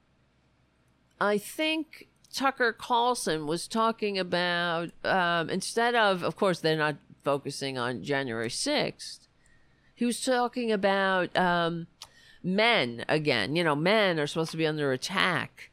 I 1.21 1.39
think 1.39 2.09
Tucker 2.33 2.73
Carlson 2.73 3.47
was 3.47 3.69
talking 3.69 4.19
about, 4.19 4.91
um, 5.05 5.49
instead 5.51 5.95
of, 5.95 6.23
of 6.23 6.37
course, 6.37 6.61
they're 6.61 6.77
not 6.77 6.97
focusing 7.23 7.79
on 7.79 8.03
January 8.03 8.49
6th, 8.49 9.21
he 9.95 10.05
was 10.05 10.21
talking 10.21 10.73
about 10.73 11.35
um, 11.37 11.87
men 12.43 13.05
again. 13.09 13.55
You 13.57 13.65
know, 13.65 13.77
men 13.77 14.19
are 14.19 14.27
supposed 14.27 14.51
to 14.51 14.57
be 14.57 14.67
under 14.67 14.93
attack. 14.93 15.71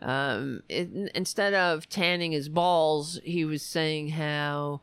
Um, 0.00 0.62
it, 0.68 0.90
instead 1.14 1.54
of 1.54 1.88
tanning 1.88 2.32
his 2.32 2.48
balls, 2.48 3.20
he 3.24 3.44
was 3.44 3.62
saying 3.62 4.10
how 4.10 4.80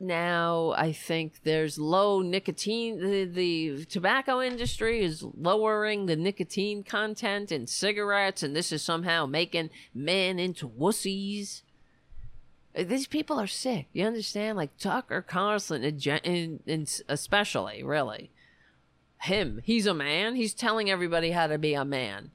now 0.00 0.74
I 0.76 0.92
think 0.92 1.42
there's 1.44 1.78
low 1.78 2.20
nicotine. 2.20 2.98
The, 3.00 3.24
the 3.24 3.84
tobacco 3.84 4.40
industry 4.40 5.02
is 5.02 5.22
lowering 5.22 6.06
the 6.06 6.16
nicotine 6.16 6.82
content 6.82 7.52
in 7.52 7.66
cigarettes, 7.66 8.42
and 8.42 8.54
this 8.54 8.72
is 8.72 8.82
somehow 8.82 9.26
making 9.26 9.70
men 9.94 10.38
into 10.38 10.68
wussies. 10.68 11.62
Uh, 12.76 12.84
these 12.84 13.06
people 13.06 13.38
are 13.38 13.46
sick. 13.46 13.86
You 13.92 14.04
understand? 14.04 14.56
Like 14.56 14.76
Tucker 14.78 15.22
Carlson, 15.22 15.84
in 15.84 16.86
especially, 17.08 17.82
really 17.82 18.30
him. 19.24 19.60
He's 19.64 19.86
a 19.86 19.94
man. 19.94 20.36
He's 20.36 20.54
telling 20.54 20.90
everybody 20.90 21.30
how 21.30 21.46
to 21.46 21.58
be 21.58 21.74
a 21.74 21.84
man. 21.84 22.30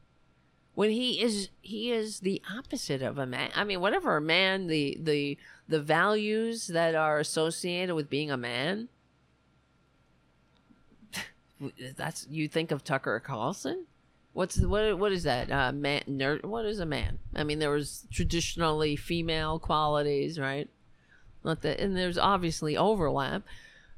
When 0.75 0.91
he 0.91 1.21
is 1.21 1.49
he 1.61 1.91
is 1.91 2.21
the 2.21 2.41
opposite 2.55 3.01
of 3.01 3.17
a 3.17 3.25
man. 3.25 3.51
I 3.55 3.63
mean, 3.63 3.81
whatever 3.81 4.15
a 4.17 4.21
man, 4.21 4.67
the 4.67 4.97
the 4.99 5.37
the 5.67 5.81
values 5.81 6.67
that 6.67 6.95
are 6.95 7.19
associated 7.19 7.95
with 7.95 8.09
being 8.09 8.31
a 8.31 8.37
man. 8.37 8.89
That's 11.97 12.27
you 12.29 12.47
think 12.47 12.71
of 12.71 12.83
Tucker 12.83 13.19
Carlson? 13.19 13.85
What's 14.33 14.59
what? 14.59 14.97
What 14.97 15.11
is 15.11 15.23
that? 15.23 15.51
Uh, 15.51 15.71
man, 15.71 16.03
nerd. 16.07 16.45
What 16.45 16.65
is 16.65 16.79
a 16.79 16.85
man? 16.85 17.19
I 17.35 17.43
mean, 17.43 17.59
there 17.59 17.71
was 17.71 18.07
traditionally 18.11 18.95
female 18.95 19.59
qualities, 19.59 20.39
right? 20.39 20.69
Not 21.43 21.61
that, 21.63 21.79
and 21.79 21.95
there's 21.95 22.17
obviously 22.17 22.77
overlap. 22.77 23.43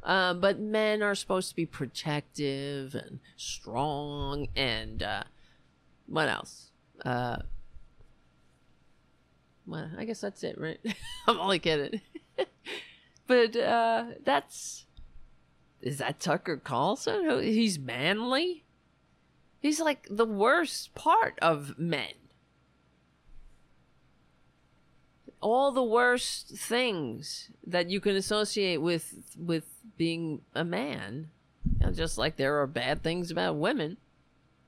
Uh, 0.04 0.34
but 0.34 0.60
men 0.60 1.04
are 1.04 1.14
supposed 1.14 1.50
to 1.50 1.56
be 1.56 1.66
protective 1.66 2.96
and 2.96 3.20
strong, 3.36 4.48
and 4.56 5.04
uh, 5.04 5.24
what 6.12 6.28
else? 6.28 6.72
Uh, 7.06 7.38
well, 9.66 9.90
I 9.98 10.04
guess 10.04 10.20
that's 10.20 10.44
it, 10.44 10.60
right? 10.60 10.80
I'm 11.28 11.40
only 11.40 11.60
kidding. 11.60 12.02
but 13.28 13.56
uh, 13.56 14.06
that's 14.24 14.86
is 15.82 16.00
that 16.00 16.20
Tucker 16.20 16.58
Carlson? 16.58 17.42
He's 17.42 17.80
manly. 17.80 18.66
He's 19.62 19.80
like 19.80 20.06
the 20.10 20.26
worst 20.26 20.94
part 20.96 21.40
of 21.42 21.80
men. 21.80 22.14
All 25.40 25.72
the 25.72 25.84
worst 25.84 26.50
things 26.50 27.50
that 27.66 27.90
you 27.90 28.02
can 28.02 28.18
associate 28.18 28.82
with 28.82 29.36
with 29.38 29.66
being 29.98 30.42
a 30.54 30.66
man. 30.66 31.30
You 31.80 31.88
know, 31.88 31.94
just 31.94 32.18
like 32.18 32.36
there 32.36 32.60
are 32.62 32.68
bad 32.68 33.02
things 33.02 33.32
about 33.32 33.56
women 33.56 33.98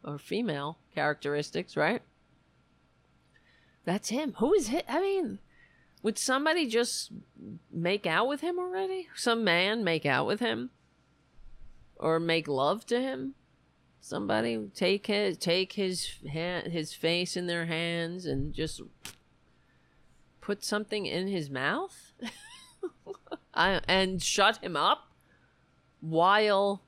or 0.03 0.17
female 0.17 0.77
characteristics, 0.93 1.75
right? 1.77 2.01
That's 3.85 4.09
him. 4.09 4.35
Who 4.39 4.53
is 4.53 4.71
it? 4.71 4.85
I 4.87 5.01
mean, 5.01 5.39
would 6.01 6.17
somebody 6.17 6.67
just 6.67 7.11
make 7.71 8.05
out 8.05 8.27
with 8.27 8.41
him 8.41 8.59
already? 8.59 9.07
Some 9.15 9.43
man 9.43 9.83
make 9.83 10.05
out 10.05 10.25
with 10.27 10.39
him? 10.39 10.69
Or 11.97 12.19
make 12.19 12.47
love 12.47 12.85
to 12.87 12.99
him? 12.99 13.35
Somebody 14.01 14.69
take 14.75 15.07
his 15.07 15.37
take 15.37 15.73
his 15.73 16.15
hand, 16.29 16.73
his 16.73 16.93
face 16.93 17.37
in 17.37 17.47
their 17.47 17.65
hands 17.67 18.25
and 18.25 18.53
just 18.53 18.81
put 20.41 20.61
something 20.61 21.05
in 21.05 21.29
his 21.29 21.49
mouth 21.49 22.11
I, 23.53 23.79
and 23.87 24.21
shut 24.21 24.57
him 24.57 24.75
up 24.75 25.13
while 26.01 26.81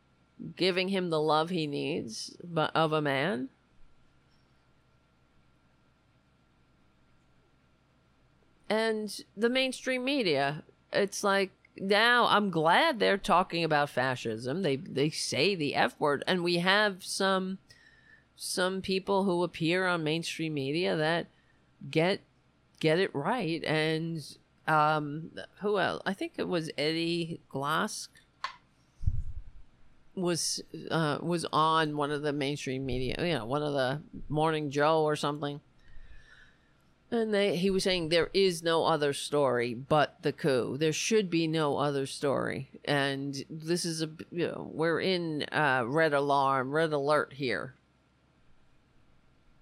giving 0.55 0.89
him 0.89 1.09
the 1.09 1.21
love 1.21 1.49
he 1.49 1.67
needs 1.67 2.35
but 2.43 2.75
of 2.75 2.91
a 2.93 3.01
man. 3.01 3.49
And 8.69 9.23
the 9.37 9.49
mainstream 9.49 10.03
media, 10.03 10.63
it's 10.91 11.23
like 11.23 11.51
now 11.77 12.25
I'm 12.27 12.49
glad 12.49 12.99
they're 12.99 13.17
talking 13.17 13.63
about 13.63 13.89
fascism. 13.89 14.61
They 14.61 14.77
they 14.77 15.09
say 15.09 15.55
the 15.55 15.75
F 15.75 15.99
word 15.99 16.23
and 16.27 16.43
we 16.43 16.57
have 16.57 17.03
some 17.03 17.59
some 18.35 18.81
people 18.81 19.23
who 19.23 19.43
appear 19.43 19.87
on 19.87 20.03
mainstream 20.03 20.55
media 20.55 20.95
that 20.95 21.27
get 21.89 22.21
get 22.79 22.99
it 22.99 23.13
right 23.13 23.63
and 23.63 24.37
um 24.67 25.31
who 25.61 25.79
else? 25.79 26.01
I 26.05 26.13
think 26.13 26.33
it 26.37 26.47
was 26.47 26.71
Eddie 26.77 27.39
Glaude 27.49 28.07
was 30.15 30.61
uh 30.89 31.17
was 31.21 31.45
on 31.51 31.97
one 31.97 32.11
of 32.11 32.21
the 32.21 32.33
mainstream 32.33 32.85
media, 32.85 33.15
you 33.19 33.33
know, 33.33 33.45
one 33.45 33.61
of 33.61 33.73
the 33.73 34.01
Morning 34.29 34.71
Joe 34.71 35.03
or 35.03 35.15
something 35.15 35.59
and 37.11 37.33
they, 37.33 37.55
he 37.55 37.69
was 37.69 37.83
saying 37.83 38.09
there 38.09 38.29
is 38.33 38.63
no 38.63 38.85
other 38.85 39.13
story 39.13 39.73
but 39.73 40.17
the 40.21 40.31
coup. 40.31 40.77
There 40.77 40.93
should 40.93 41.29
be 41.29 41.47
no 41.47 41.77
other 41.77 42.05
story. 42.05 42.69
And 42.83 43.43
this 43.49 43.85
is 43.85 44.01
a, 44.01 44.09
you 44.31 44.47
know, 44.47 44.69
we're 44.73 44.99
in 44.99 45.43
uh, 45.51 45.83
red 45.85 46.13
alarm, 46.13 46.71
red 46.71 46.93
alert 46.93 47.33
here. 47.33 47.75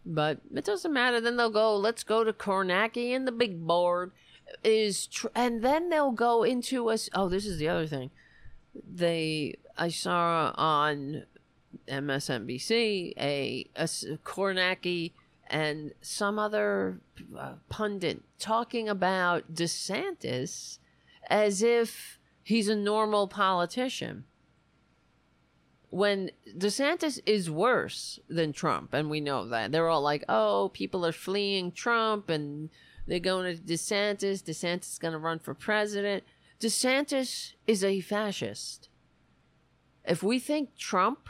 But 0.06 0.40
it 0.54 0.66
doesn't 0.66 0.92
matter. 0.92 1.22
Then 1.22 1.38
they'll 1.38 1.50
go, 1.50 1.76
let's 1.76 2.04
go 2.04 2.24
to 2.24 2.34
Kornacki 2.34 3.16
and 3.16 3.28
the 3.28 3.32
big 3.32 3.66
board 3.66 4.12
is, 4.64 5.08
tr- 5.08 5.28
and 5.36 5.64
then 5.64 5.90
they'll 5.90 6.12
go 6.12 6.44
into 6.44 6.90
us. 6.90 7.10
Oh, 7.14 7.30
this 7.30 7.46
is 7.46 7.58
the 7.58 7.68
other 7.68 7.88
thing. 7.88 8.12
They, 8.74 9.56
I 9.78 9.90
saw 9.90 10.54
on 10.56 11.24
MSNBC 11.88 13.14
a, 13.18 13.70
a 13.76 13.84
Kornacki 14.24 15.12
and 15.48 15.94
some 16.02 16.40
other 16.40 17.00
uh, 17.38 17.54
pundit 17.70 18.22
talking 18.40 18.88
about 18.90 19.54
DeSantis 19.54 20.80
as 21.30 21.62
if 21.62 22.20
he's 22.44 22.68
a 22.68 22.76
normal 22.76 23.28
politician. 23.28 24.26
When 25.90 26.32
DeSantis 26.58 27.20
is 27.26 27.52
worse 27.52 28.20
than 28.28 28.52
Trump, 28.52 28.94
and 28.94 29.10
we 29.10 29.22
know 29.22 29.48
that. 29.50 29.72
They're 29.72 29.90
all 29.90 30.02
like, 30.02 30.24
oh, 30.28 30.72
people 30.74 31.06
are 31.06 31.12
fleeing 31.12 31.72
Trump 31.72 32.30
and 32.30 32.70
they're 33.08 33.20
going 33.20 33.56
to 33.56 33.62
DeSantis. 33.62 34.42
DeSantis 34.44 34.94
is 34.94 35.00
going 35.00 35.12
to 35.12 35.20
run 35.20 35.40
for 35.40 35.54
president. 35.54 36.24
DeSantis 36.60 37.54
is 37.68 37.84
a 37.84 38.02
fascist. 38.02 38.90
If 40.06 40.22
we 40.24 40.40
think 40.40 40.76
Trump 40.78 41.30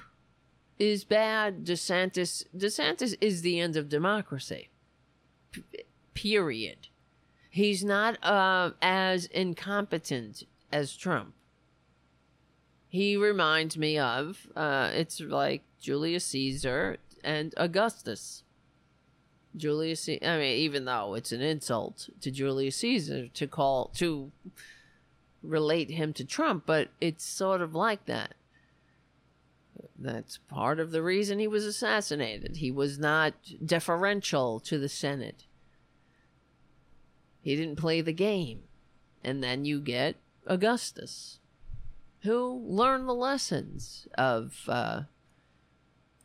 is 0.80 1.04
bad. 1.04 1.66
DeSantis 1.66 2.44
DeSantis 2.56 3.16
is 3.22 3.41
the 3.41 3.60
end 3.60 3.76
of 3.76 3.90
democracy. 3.90 4.70
P- 5.52 5.64
period. 6.14 6.88
He's 7.50 7.84
not 7.84 8.24
uh, 8.24 8.72
as 8.82 9.26
incompetent 9.28 10.44
as 10.72 10.95
Trump. 10.95 11.34
He 12.88 13.16
reminds 13.16 13.78
me 13.78 13.98
of 13.98 14.48
uh, 14.56 14.91
it's 14.94 15.20
like 15.20 15.64
Julius 15.80 16.26
Caesar 16.26 16.98
and 17.24 17.54
Augustus. 17.58 18.44
Julius, 19.56 20.10
I 20.10 20.38
mean, 20.38 20.58
even 20.58 20.86
though 20.86 21.14
it's 21.14 21.32
an 21.32 21.41
insult 21.41 22.10
to 22.22 22.32
Julius 22.32 22.78
Caesar 22.78 23.28
to 23.28 23.48
call 23.48 23.91
to 23.95 24.32
relate 25.44 25.91
him 25.91 26.12
to 26.14 26.26
Trump, 26.26 26.64
but 26.66 26.90
it's 27.00 27.24
sort 27.24 27.62
of 27.62 27.76
like 27.76 28.06
that. 28.06 28.34
That's 29.98 30.38
part 30.38 30.80
of 30.80 30.91
the 30.91 31.02
reason 31.02 31.40
he 31.40 31.48
was 31.48 31.66
assassinated. 31.66 32.58
He 32.58 32.72
was 32.72 33.00
not 33.00 33.34
deferential 33.66 34.60
to 34.62 34.78
the 34.78 34.90
Senate. 34.90 35.45
He 37.41 37.56
didn't 37.56 37.78
play 37.78 38.02
the 38.02 38.14
game. 38.14 38.64
And 39.24 39.44
then 39.44 39.66
you 39.66 39.80
get 39.80 40.18
Augustus, 40.45 41.40
who 42.22 42.62
learned 42.66 43.08
the 43.08 43.14
lessons 43.14 44.08
of 44.16 44.64
uh, 44.68 45.04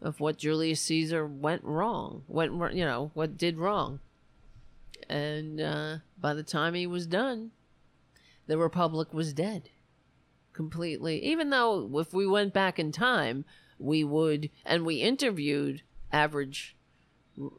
of 0.00 0.20
what 0.20 0.38
Julius 0.38 0.80
Caesar 0.82 1.26
went 1.26 1.62
wrong, 1.64 2.24
went 2.26 2.52
you 2.74 2.84
know 2.84 3.10
what 3.14 3.36
did 3.36 3.58
wrong. 3.58 4.00
And 5.08 5.60
uh, 5.60 5.98
by 6.20 6.34
the 6.34 6.42
time 6.42 6.74
he 6.74 6.86
was 6.86 7.06
done, 7.06 7.52
the 8.46 8.58
republic 8.58 9.14
was 9.14 9.32
dead 9.32 9.70
completely. 10.58 11.24
Even 11.24 11.50
though 11.50 11.88
if 12.00 12.12
we 12.12 12.26
went 12.26 12.52
back 12.52 12.80
in 12.80 12.90
time, 12.90 13.44
we 13.78 14.02
would, 14.02 14.50
and 14.66 14.84
we 14.84 14.96
interviewed 14.96 15.82
average 16.10 16.76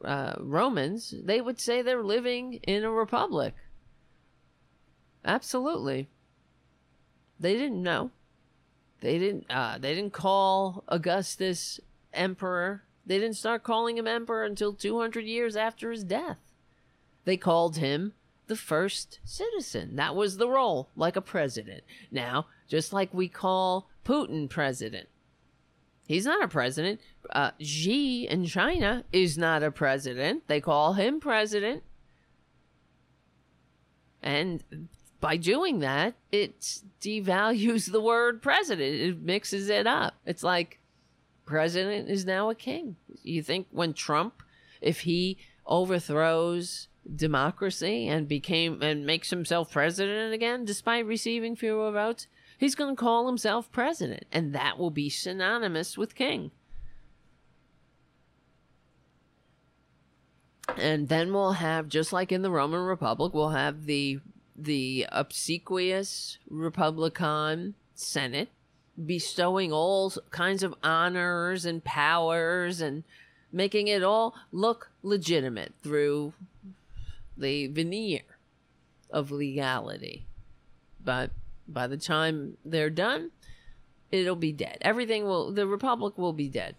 uh, 0.04 0.34
Romans, 0.38 1.14
they 1.24 1.40
would 1.40 1.58
say 1.58 1.80
they're 1.80 2.02
living 2.02 2.60
in 2.62 2.84
a 2.84 2.90
republic. 2.90 3.54
Absolutely. 5.24 6.10
They 7.38 7.54
didn't 7.54 7.82
know. 7.82 8.10
They 9.00 9.18
didn't. 9.18 9.46
Uh, 9.48 9.78
they 9.78 9.94
didn't 9.94 10.12
call 10.12 10.84
Augustus 10.86 11.80
emperor. 12.12 12.82
They 13.06 13.18
didn't 13.18 13.38
start 13.38 13.62
calling 13.62 13.96
him 13.96 14.06
emperor 14.06 14.44
until 14.44 14.74
200 14.74 15.24
years 15.24 15.56
after 15.56 15.90
his 15.90 16.04
death. 16.04 16.36
They 17.24 17.38
called 17.38 17.78
him 17.78 18.12
the 18.46 18.56
first 18.56 19.20
citizen. 19.24 19.96
That 19.96 20.14
was 20.14 20.36
the 20.36 20.50
role, 20.50 20.90
like 20.96 21.16
a 21.16 21.22
president. 21.22 21.84
Now, 22.10 22.44
just 22.70 22.92
like 22.92 23.12
we 23.12 23.28
call 23.28 23.90
Putin 24.04 24.48
president. 24.48 25.08
He's 26.06 26.24
not 26.24 26.42
a 26.42 26.48
president. 26.48 27.00
Uh, 27.28 27.50
Xi 27.60 28.26
in 28.26 28.46
China 28.46 29.04
is 29.12 29.36
not 29.36 29.62
a 29.62 29.70
president. 29.70 30.46
They 30.46 30.60
call 30.60 30.94
him 30.94 31.20
president. 31.20 31.82
And 34.22 34.88
by 35.20 35.36
doing 35.36 35.80
that, 35.80 36.14
it 36.32 36.60
devalues 37.00 37.90
the 37.90 38.00
word 38.00 38.40
president. 38.40 38.94
It 39.00 39.20
mixes 39.20 39.68
it 39.68 39.86
up. 39.86 40.14
It's 40.24 40.42
like 40.42 40.78
president 41.46 42.08
is 42.08 42.24
now 42.24 42.50
a 42.50 42.54
king. 42.54 42.96
You 43.22 43.42
think 43.42 43.66
when 43.70 43.94
Trump, 43.94 44.42
if 44.80 45.00
he 45.00 45.38
overthrows 45.66 46.88
democracy 47.16 48.06
and 48.06 48.28
became 48.28 48.82
and 48.82 49.06
makes 49.06 49.30
himself 49.30 49.72
president 49.72 50.34
again 50.34 50.66
despite 50.66 51.06
receiving 51.06 51.56
fewer 51.56 51.90
votes 51.90 52.26
He's 52.60 52.74
going 52.74 52.94
to 52.94 53.00
call 53.00 53.26
himself 53.26 53.72
president, 53.72 54.24
and 54.30 54.54
that 54.54 54.78
will 54.78 54.90
be 54.90 55.08
synonymous 55.08 55.96
with 55.96 56.14
king. 56.14 56.50
And 60.76 61.08
then 61.08 61.32
we'll 61.32 61.52
have, 61.52 61.88
just 61.88 62.12
like 62.12 62.30
in 62.30 62.42
the 62.42 62.50
Roman 62.50 62.82
Republic, 62.82 63.32
we'll 63.32 63.48
have 63.48 63.86
the 63.86 64.20
the 64.54 65.06
obsequious 65.10 66.36
Republican 66.50 67.76
Senate 67.94 68.50
bestowing 69.06 69.72
all 69.72 70.12
kinds 70.30 70.62
of 70.62 70.74
honors 70.82 71.64
and 71.64 71.82
powers 71.82 72.82
and 72.82 73.04
making 73.50 73.88
it 73.88 74.02
all 74.02 74.34
look 74.52 74.90
legitimate 75.02 75.72
through 75.82 76.34
the 77.38 77.68
veneer 77.68 78.20
of 79.10 79.30
legality. 79.30 80.26
But 81.02 81.30
by 81.72 81.86
the 81.86 81.96
time 81.96 82.56
they're 82.64 82.90
done, 82.90 83.30
it'll 84.10 84.36
be 84.36 84.52
dead. 84.52 84.78
Everything 84.80 85.24
will, 85.24 85.52
the 85.52 85.66
Republic 85.66 86.16
will 86.18 86.32
be 86.32 86.48
dead. 86.48 86.76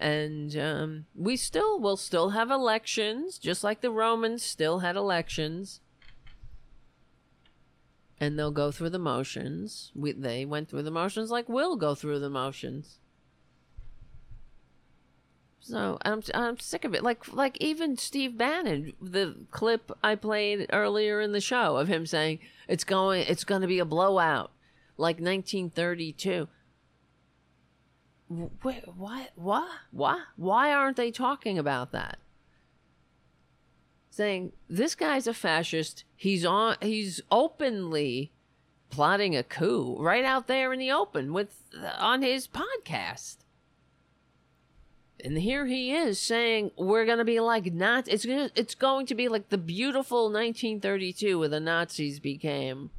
And 0.00 0.56
um, 0.56 1.06
we 1.14 1.36
still 1.36 1.78
will 1.78 1.96
still 1.96 2.30
have 2.30 2.50
elections, 2.50 3.38
just 3.38 3.62
like 3.62 3.80
the 3.80 3.90
Romans 3.90 4.42
still 4.42 4.80
had 4.80 4.96
elections. 4.96 5.80
And 8.20 8.38
they'll 8.38 8.50
go 8.50 8.70
through 8.70 8.90
the 8.90 8.98
motions. 8.98 9.92
We, 9.94 10.12
they 10.12 10.44
went 10.44 10.68
through 10.68 10.82
the 10.82 10.90
motions 10.90 11.30
like 11.30 11.48
we'll 11.48 11.76
go 11.76 11.94
through 11.94 12.18
the 12.18 12.30
motions. 12.30 12.98
So 15.64 15.96
I'm 16.02 16.22
I'm 16.34 16.58
sick 16.58 16.84
of 16.84 16.94
it. 16.94 17.02
Like 17.02 17.32
like 17.32 17.56
even 17.58 17.96
Steve 17.96 18.36
Bannon, 18.36 18.92
the 19.00 19.46
clip 19.50 19.90
I 20.02 20.14
played 20.14 20.66
earlier 20.70 21.22
in 21.22 21.32
the 21.32 21.40
show 21.40 21.78
of 21.78 21.88
him 21.88 22.04
saying 22.04 22.40
it's 22.68 22.84
going 22.84 23.24
it's 23.26 23.44
going 23.44 23.62
to 23.62 23.66
be 23.66 23.78
a 23.78 23.86
blowout, 23.86 24.50
like 24.98 25.16
1932. 25.16 26.48
Wait, 28.28 28.82
what? 28.94 29.30
What? 29.36 29.70
What? 29.90 30.20
Why 30.36 30.74
aren't 30.74 30.98
they 30.98 31.10
talking 31.10 31.58
about 31.58 31.92
that? 31.92 32.18
Saying 34.10 34.52
this 34.68 34.94
guy's 34.94 35.26
a 35.26 35.32
fascist. 35.32 36.04
He's 36.14 36.44
on. 36.44 36.76
He's 36.82 37.22
openly 37.30 38.32
plotting 38.90 39.34
a 39.34 39.42
coup 39.42 39.96
right 39.98 40.26
out 40.26 40.46
there 40.46 40.74
in 40.74 40.78
the 40.78 40.92
open 40.92 41.32
with 41.32 41.62
on 41.98 42.20
his 42.20 42.46
podcast 42.46 43.43
and 45.24 45.38
here 45.38 45.64
he 45.64 45.94
is 45.94 46.20
saying 46.20 46.70
we're 46.76 47.06
going 47.06 47.18
to 47.18 47.24
be 47.24 47.40
like 47.40 47.72
not 47.72 48.06
it's 48.06 48.26
gonna, 48.26 48.50
it's 48.54 48.74
going 48.74 49.06
to 49.06 49.14
be 49.14 49.28
like 49.28 49.48
the 49.48 49.58
beautiful 49.58 50.24
1932 50.24 51.38
where 51.38 51.48
the 51.48 51.60
Nazis 51.60 52.20
became 52.20 52.90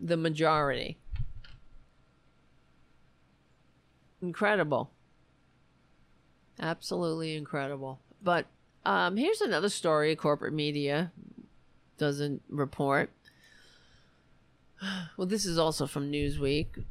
the 0.00 0.16
majority. 0.16 0.96
Incredible. 4.22 4.90
Absolutely 6.58 7.36
incredible. 7.36 8.00
But 8.22 8.46
um, 8.86 9.18
here's 9.18 9.42
another 9.42 9.68
story 9.68 10.16
corporate 10.16 10.54
media 10.54 11.12
doesn't 11.98 12.42
report. 12.48 13.10
Well, 15.18 15.26
this 15.26 15.44
is 15.44 15.58
also 15.58 15.86
from 15.86 16.10
Newsweek 16.10 16.82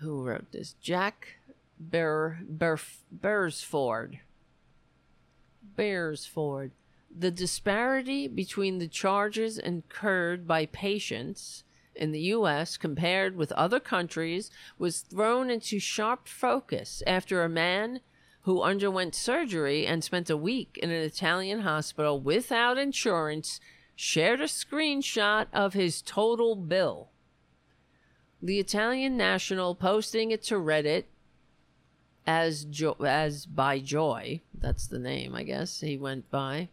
who 0.00 0.22
wrote 0.22 0.52
this? 0.52 0.74
Jack 0.80 1.38
Bear, 1.78 2.40
Bear, 2.42 2.78
Beresford. 3.10 4.20
Beresford. 5.76 6.72
The 7.16 7.30
disparity 7.30 8.28
between 8.28 8.78
the 8.78 8.88
charges 8.88 9.58
incurred 9.58 10.46
by 10.46 10.66
patients 10.66 11.64
in 11.94 12.12
the 12.12 12.20
U.S. 12.20 12.76
compared 12.76 13.36
with 13.36 13.52
other 13.52 13.80
countries 13.80 14.50
was 14.78 15.00
thrown 15.00 15.50
into 15.50 15.78
sharp 15.78 16.28
focus 16.28 17.02
after 17.06 17.42
a 17.42 17.48
man 17.48 18.00
who 18.42 18.62
underwent 18.62 19.14
surgery 19.14 19.86
and 19.86 20.02
spent 20.02 20.30
a 20.30 20.36
week 20.36 20.78
in 20.82 20.90
an 20.90 21.02
Italian 21.02 21.60
hospital 21.60 22.20
without 22.20 22.78
insurance 22.78 23.60
shared 23.96 24.40
a 24.40 24.44
screenshot 24.44 25.46
of 25.52 25.74
his 25.74 26.00
total 26.00 26.54
bill 26.54 27.08
the 28.40 28.58
Italian 28.58 29.16
national 29.16 29.74
posting 29.74 30.30
it 30.30 30.42
to 30.44 30.54
Reddit 30.54 31.04
as 32.26 32.64
jo- 32.64 32.96
as 33.04 33.46
by 33.46 33.78
Joy. 33.78 34.42
That's 34.54 34.86
the 34.86 34.98
name, 34.98 35.34
I 35.34 35.42
guess 35.42 35.80
he 35.80 35.96
went 35.96 36.30
by. 36.30 36.68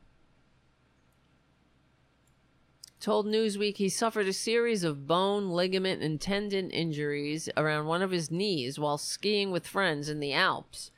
Told 2.99 3.27
Newsweek 3.27 3.77
he 3.77 3.89
suffered 3.89 4.27
a 4.27 4.33
series 4.33 4.83
of 4.83 5.07
bone, 5.07 5.49
ligament, 5.49 6.01
and 6.01 6.19
tendon 6.19 6.71
injuries 6.71 7.49
around 7.55 7.85
one 7.85 8.01
of 8.01 8.11
his 8.11 8.31
knees 8.31 8.79
while 8.79 8.97
skiing 8.97 9.51
with 9.51 9.67
friends 9.67 10.09
in 10.09 10.19
the 10.19 10.33
Alps. 10.33 10.91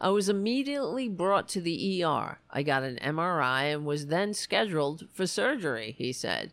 I 0.00 0.08
was 0.08 0.28
immediately 0.28 1.08
brought 1.08 1.48
to 1.50 1.60
the 1.60 2.02
ER. 2.02 2.40
I 2.50 2.62
got 2.64 2.82
an 2.82 2.98
MRI 3.00 3.72
and 3.72 3.86
was 3.86 4.06
then 4.06 4.34
scheduled 4.34 5.08
for 5.12 5.26
surgery, 5.26 5.94
he 5.96 6.12
said 6.12 6.52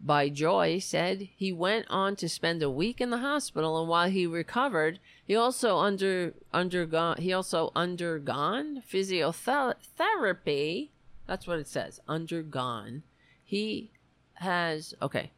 by 0.00 0.28
Joy 0.28 0.78
said 0.78 1.28
he 1.36 1.52
went 1.52 1.86
on 1.88 2.16
to 2.16 2.28
spend 2.28 2.62
a 2.62 2.70
week 2.70 3.00
in 3.00 3.10
the 3.10 3.18
hospital 3.18 3.80
and 3.80 3.88
while 3.88 4.10
he 4.10 4.26
recovered 4.26 4.98
he 5.26 5.34
also 5.34 5.78
under 5.78 6.34
undergone 6.52 7.16
he 7.18 7.32
also 7.32 7.72
undergone 7.74 8.82
physiotherapy. 8.88 10.90
That's 11.26 11.46
what 11.46 11.58
it 11.58 11.68
says 11.68 12.00
undergone. 12.06 13.02
He 13.42 13.90
has 14.34 14.94
okay. 15.00 15.32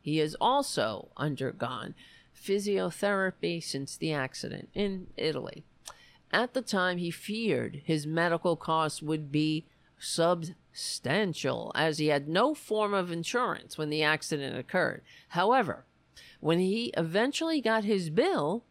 He 0.00 0.18
has 0.18 0.36
also 0.40 1.08
undergone 1.16 1.94
physiotherapy 2.34 3.62
since 3.62 3.96
the 3.96 4.12
accident 4.12 4.70
in 4.74 5.08
Italy. 5.16 5.64
At 6.30 6.54
the 6.54 6.62
time 6.62 6.98
he 6.98 7.10
feared 7.10 7.82
his 7.84 8.06
medical 8.06 8.56
costs 8.56 9.02
would 9.02 9.32
be 9.32 9.66
substantial, 9.98 11.72
as 11.74 11.98
he 11.98 12.06
had 12.06 12.28
no 12.28 12.54
form 12.54 12.94
of 12.94 13.10
insurance 13.10 13.76
when 13.76 13.90
the 13.90 14.02
accident 14.02 14.56
occurred. 14.56 15.02
However, 15.28 15.84
when 16.40 16.58
he 16.58 16.92
eventually 16.96 17.60
got 17.60 17.84
his 17.84 18.08
bill, 18.10 18.64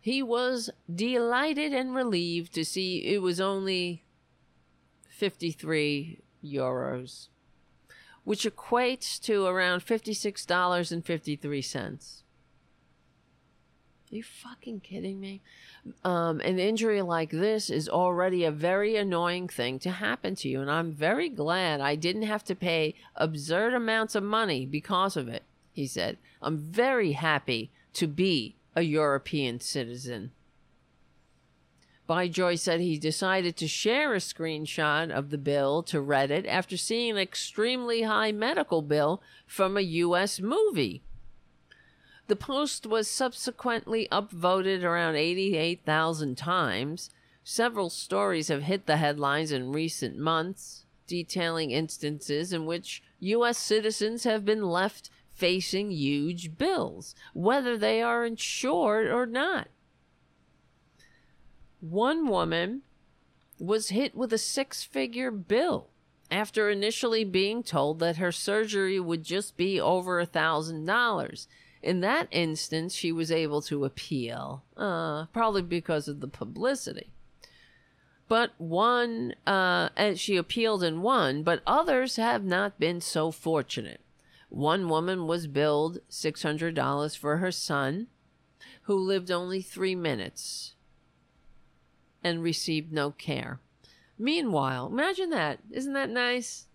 he 0.00 0.22
was 0.22 0.70
delighted 0.92 1.72
and 1.72 1.94
relieved 1.94 2.52
to 2.54 2.64
see 2.64 2.98
it 2.98 3.22
was 3.22 3.40
only 3.40 4.04
53 5.08 6.20
euros, 6.44 7.28
which 8.24 8.44
equates 8.44 9.20
to 9.20 9.46
around 9.46 9.86
$56.53. 9.86 12.22
Are 14.12 14.16
you 14.16 14.22
fucking 14.22 14.80
kidding 14.80 15.20
me? 15.20 15.40
Um, 16.04 16.40
an 16.40 16.58
injury 16.58 17.00
like 17.00 17.30
this 17.30 17.70
is 17.70 17.88
already 17.88 18.44
a 18.44 18.50
very 18.50 18.94
annoying 18.96 19.48
thing 19.48 19.78
to 19.78 19.90
happen 19.90 20.34
to 20.36 20.50
you, 20.50 20.60
and 20.60 20.70
I'm 20.70 20.92
very 20.92 21.30
glad 21.30 21.80
I 21.80 21.94
didn't 21.94 22.24
have 22.24 22.44
to 22.44 22.54
pay 22.54 22.94
absurd 23.16 23.72
amounts 23.72 24.14
of 24.14 24.22
money 24.22 24.66
because 24.66 25.16
of 25.16 25.28
it, 25.28 25.44
he 25.72 25.86
said. 25.86 26.18
I'm 26.42 26.58
very 26.58 27.12
happy 27.12 27.70
to 27.94 28.06
be 28.06 28.56
a 28.76 28.82
European 28.82 29.60
citizen. 29.60 30.32
By 32.06 32.28
Joy 32.28 32.56
said 32.56 32.80
he 32.80 32.98
decided 32.98 33.56
to 33.56 33.66
share 33.66 34.12
a 34.12 34.18
screenshot 34.18 35.10
of 35.10 35.30
the 35.30 35.38
bill 35.38 35.82
to 35.84 36.02
Reddit 36.02 36.46
after 36.46 36.76
seeing 36.76 37.12
an 37.12 37.16
extremely 37.18 38.02
high 38.02 38.32
medical 38.32 38.82
bill 38.82 39.22
from 39.46 39.78
a 39.78 39.80
U.S. 39.80 40.38
movie. 40.38 41.02
The 42.28 42.36
post 42.36 42.86
was 42.86 43.10
subsequently 43.10 44.08
upvoted 44.10 44.82
around 44.82 45.16
88,000 45.16 46.36
times. 46.36 47.10
Several 47.44 47.90
stories 47.90 48.48
have 48.48 48.62
hit 48.62 48.86
the 48.86 48.96
headlines 48.96 49.50
in 49.50 49.72
recent 49.72 50.16
months, 50.16 50.86
detailing 51.06 51.72
instances 51.72 52.52
in 52.52 52.64
which 52.64 53.02
U.S. 53.20 53.58
citizens 53.58 54.24
have 54.24 54.44
been 54.44 54.62
left 54.62 55.10
facing 55.34 55.90
huge 55.90 56.56
bills, 56.56 57.14
whether 57.34 57.76
they 57.76 58.00
are 58.00 58.24
insured 58.24 59.08
or 59.08 59.26
not. 59.26 59.68
One 61.80 62.28
woman 62.28 62.82
was 63.58 63.88
hit 63.88 64.14
with 64.14 64.32
a 64.32 64.38
six 64.38 64.84
figure 64.84 65.32
bill 65.32 65.88
after 66.30 66.70
initially 66.70 67.24
being 67.24 67.62
told 67.62 67.98
that 67.98 68.16
her 68.16 68.32
surgery 68.32 69.00
would 69.00 69.24
just 69.24 69.56
be 69.56 69.80
over 69.80 70.20
a 70.20 70.26
thousand 70.26 70.84
dollars 70.84 71.48
in 71.82 72.00
that 72.00 72.28
instance, 72.30 72.94
she 72.94 73.12
was 73.12 73.30
able 73.30 73.62
to 73.62 73.84
appeal, 73.84 74.64
uh, 74.76 75.26
probably 75.26 75.62
because 75.62 76.08
of 76.08 76.20
the 76.20 76.28
publicity. 76.28 77.12
But 78.28 78.52
one, 78.58 79.34
uh, 79.46 79.90
and 79.96 80.18
she 80.18 80.36
appealed 80.36 80.82
and 80.82 81.02
won, 81.02 81.42
but 81.42 81.62
others 81.66 82.16
have 82.16 82.44
not 82.44 82.80
been 82.80 83.00
so 83.00 83.30
fortunate. 83.30 84.00
One 84.48 84.88
woman 84.88 85.26
was 85.26 85.46
billed 85.46 85.98
$600 86.10 87.16
for 87.16 87.38
her 87.38 87.52
son, 87.52 88.06
who 88.82 88.96
lived 88.96 89.30
only 89.30 89.60
three 89.62 89.94
minutes 89.94 90.74
and 92.22 92.42
received 92.42 92.92
no 92.92 93.10
care. 93.10 93.60
Meanwhile, 94.18 94.86
imagine 94.86 95.30
that. 95.30 95.58
Isn't 95.70 95.94
that 95.94 96.10
nice? 96.10 96.66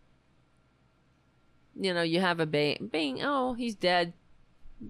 you 1.80 1.94
know, 1.94 2.02
you 2.02 2.20
have 2.20 2.40
a 2.40 2.46
bing, 2.46 2.90
bing, 2.92 3.20
oh, 3.24 3.54
he's 3.54 3.76
dead. 3.76 4.14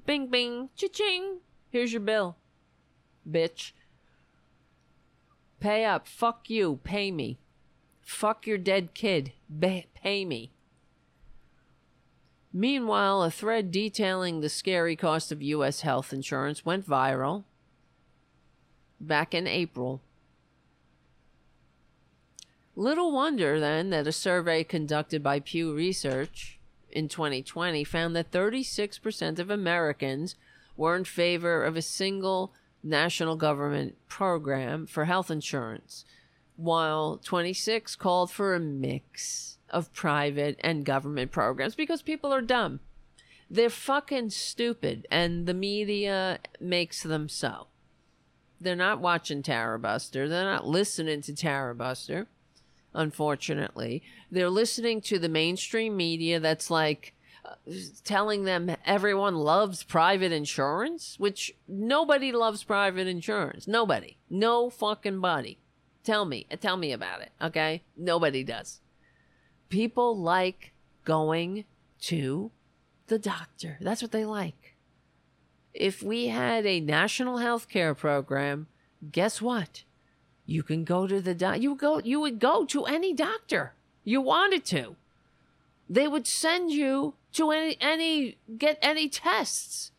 Bing, 0.06 0.28
bing, 0.28 0.70
cha-ching. 0.76 1.40
Here's 1.70 1.94
your 1.94 2.02
bill, 2.02 2.38
bitch. 3.30 3.72
Pay 5.60 5.86
up. 5.86 6.08
Fuck 6.08 6.50
you. 6.50 6.80
Pay 6.84 7.12
me. 7.12 7.40
Fuck 8.02 8.46
your 8.46 8.58
dead 8.58 8.94
kid. 8.94 9.34
Ba- 9.50 9.84
pay 9.96 10.24
me. 10.26 10.52
Meanwhile, 12.54 13.24
a 13.24 13.32
thread 13.32 13.72
detailing 13.72 14.40
the 14.40 14.50
scary 14.50 14.96
cost 14.96 15.32
of 15.32 15.42
U.S. 15.42 15.82
health 15.82 16.14
insurance 16.14 16.66
went 16.66 16.88
viral 16.88 17.44
back 19.00 19.34
in 19.34 19.48
April. 19.48 20.02
Little 22.76 23.12
wonder 23.12 23.60
then 23.60 23.90
that 23.90 24.08
a 24.08 24.12
survey 24.12 24.64
conducted 24.64 25.22
by 25.22 25.40
Pew 25.40 25.74
Research 25.74 26.57
in 26.92 27.08
2020 27.08 27.84
found 27.84 28.16
that 28.16 28.32
36% 28.32 29.40
of 29.40 29.50
Americans 29.50 30.36
were 30.76 30.96
in 30.96 31.04
favor 31.04 31.64
of 31.64 31.76
a 31.76 31.82
single 31.82 32.54
national 32.84 33.36
government 33.36 33.96
program 34.08 34.86
for 34.86 35.06
health 35.06 35.30
insurance, 35.30 36.06
while 36.56 37.20
26 37.24 37.96
called 37.96 38.32
for 38.32 38.54
a 38.54 38.60
mix 38.60 39.58
of 39.70 39.94
private 39.94 40.58
and 40.62 40.86
government 40.86 41.32
programs 41.32 41.76
because 41.76 42.02
people 42.02 42.34
are 42.34 42.42
dumb. 42.42 42.80
They're 43.50 43.70
fucking 43.70 44.32
stupid, 44.32 45.08
and 45.10 45.46
the 45.46 45.54
media 45.54 46.40
makes 46.60 47.04
them 47.04 47.30
so. 47.30 47.68
They're 48.60 48.76
not 48.76 49.00
watching 49.00 49.42
Tara 49.42 49.80
Buster. 49.80 50.28
They're 50.28 50.44
not 50.44 50.68
listening 50.68 51.22
to 51.22 51.36
Tara 51.36 51.76
Buster, 51.76 52.28
unfortunately. 52.98 54.04
They're 54.30 54.50
listening 54.50 55.00
to 55.02 55.20
the 55.20 55.30
mainstream 55.30 55.96
media 55.96 56.42
that's 56.42 56.70
like, 56.70 57.14
uh, 57.46 57.56
telling 58.04 58.44
them 58.44 58.76
everyone 58.86 59.36
loves 59.36 59.84
private 59.84 60.34
insurance, 60.34 61.16
which 61.18 61.56
nobody 61.68 62.34
loves 62.34 62.64
private 62.64 63.08
insurance. 63.08 63.68
Nobody. 63.68 64.18
No 64.30 64.70
fucking 64.70 65.22
body. 65.22 65.60
Tell 66.04 66.26
me. 66.26 66.46
Tell 66.60 66.76
me 66.76 66.92
about 66.92 67.22
it. 67.22 67.32
Okay? 67.42 67.84
Nobody 67.96 68.44
does. 68.44 68.82
People 69.70 70.18
like 70.18 70.74
going 71.06 71.66
to 72.02 72.52
the 73.08 73.20
doctor. 73.20 73.78
That's 73.80 74.02
what 74.02 74.12
they 74.12 74.26
like. 74.26 74.76
If 75.74 76.02
we 76.02 76.28
had 76.28 76.66
a 76.66 76.80
national 76.80 77.38
health 77.38 77.70
care 77.70 77.94
program, 77.94 78.68
guess 79.12 79.42
what? 79.42 79.84
You 80.48 80.64
can 80.64 80.84
go 80.86 81.06
to 81.06 81.22
the 81.22 81.36
doc. 81.36 81.60
You 81.60 81.76
go. 81.76 82.00
You 82.00 82.20
would 82.22 82.40
go 82.40 82.66
to 82.66 82.86
any 82.86 83.14
doctor 83.14 83.74
you 84.08 84.22
wanted 84.22 84.64
to. 84.64 84.96
They 85.90 86.08
would 86.08 86.26
send 86.26 86.72
you 86.72 87.16
to 87.34 87.52
any 87.52 87.78
any 87.82 88.38
get 88.58 88.80
any 88.82 89.10
tests. 89.10 89.92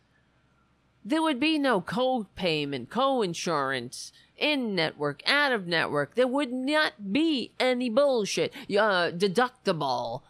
There 1.05 1.23
would 1.23 1.39
be 1.39 1.59
no 1.59 1.81
co-payment, 1.81 2.91
co-insurance, 2.91 4.13
in 4.37 4.75
network, 4.75 5.23
out 5.27 5.53
of 5.53 5.67
network. 5.67 6.15
There 6.15 6.27
would 6.27 6.53
not 6.53 7.13
be 7.13 7.53
any 7.61 7.91
bullshit. 7.91 8.53
Uh, 8.71 9.11
deductible. 9.11 10.23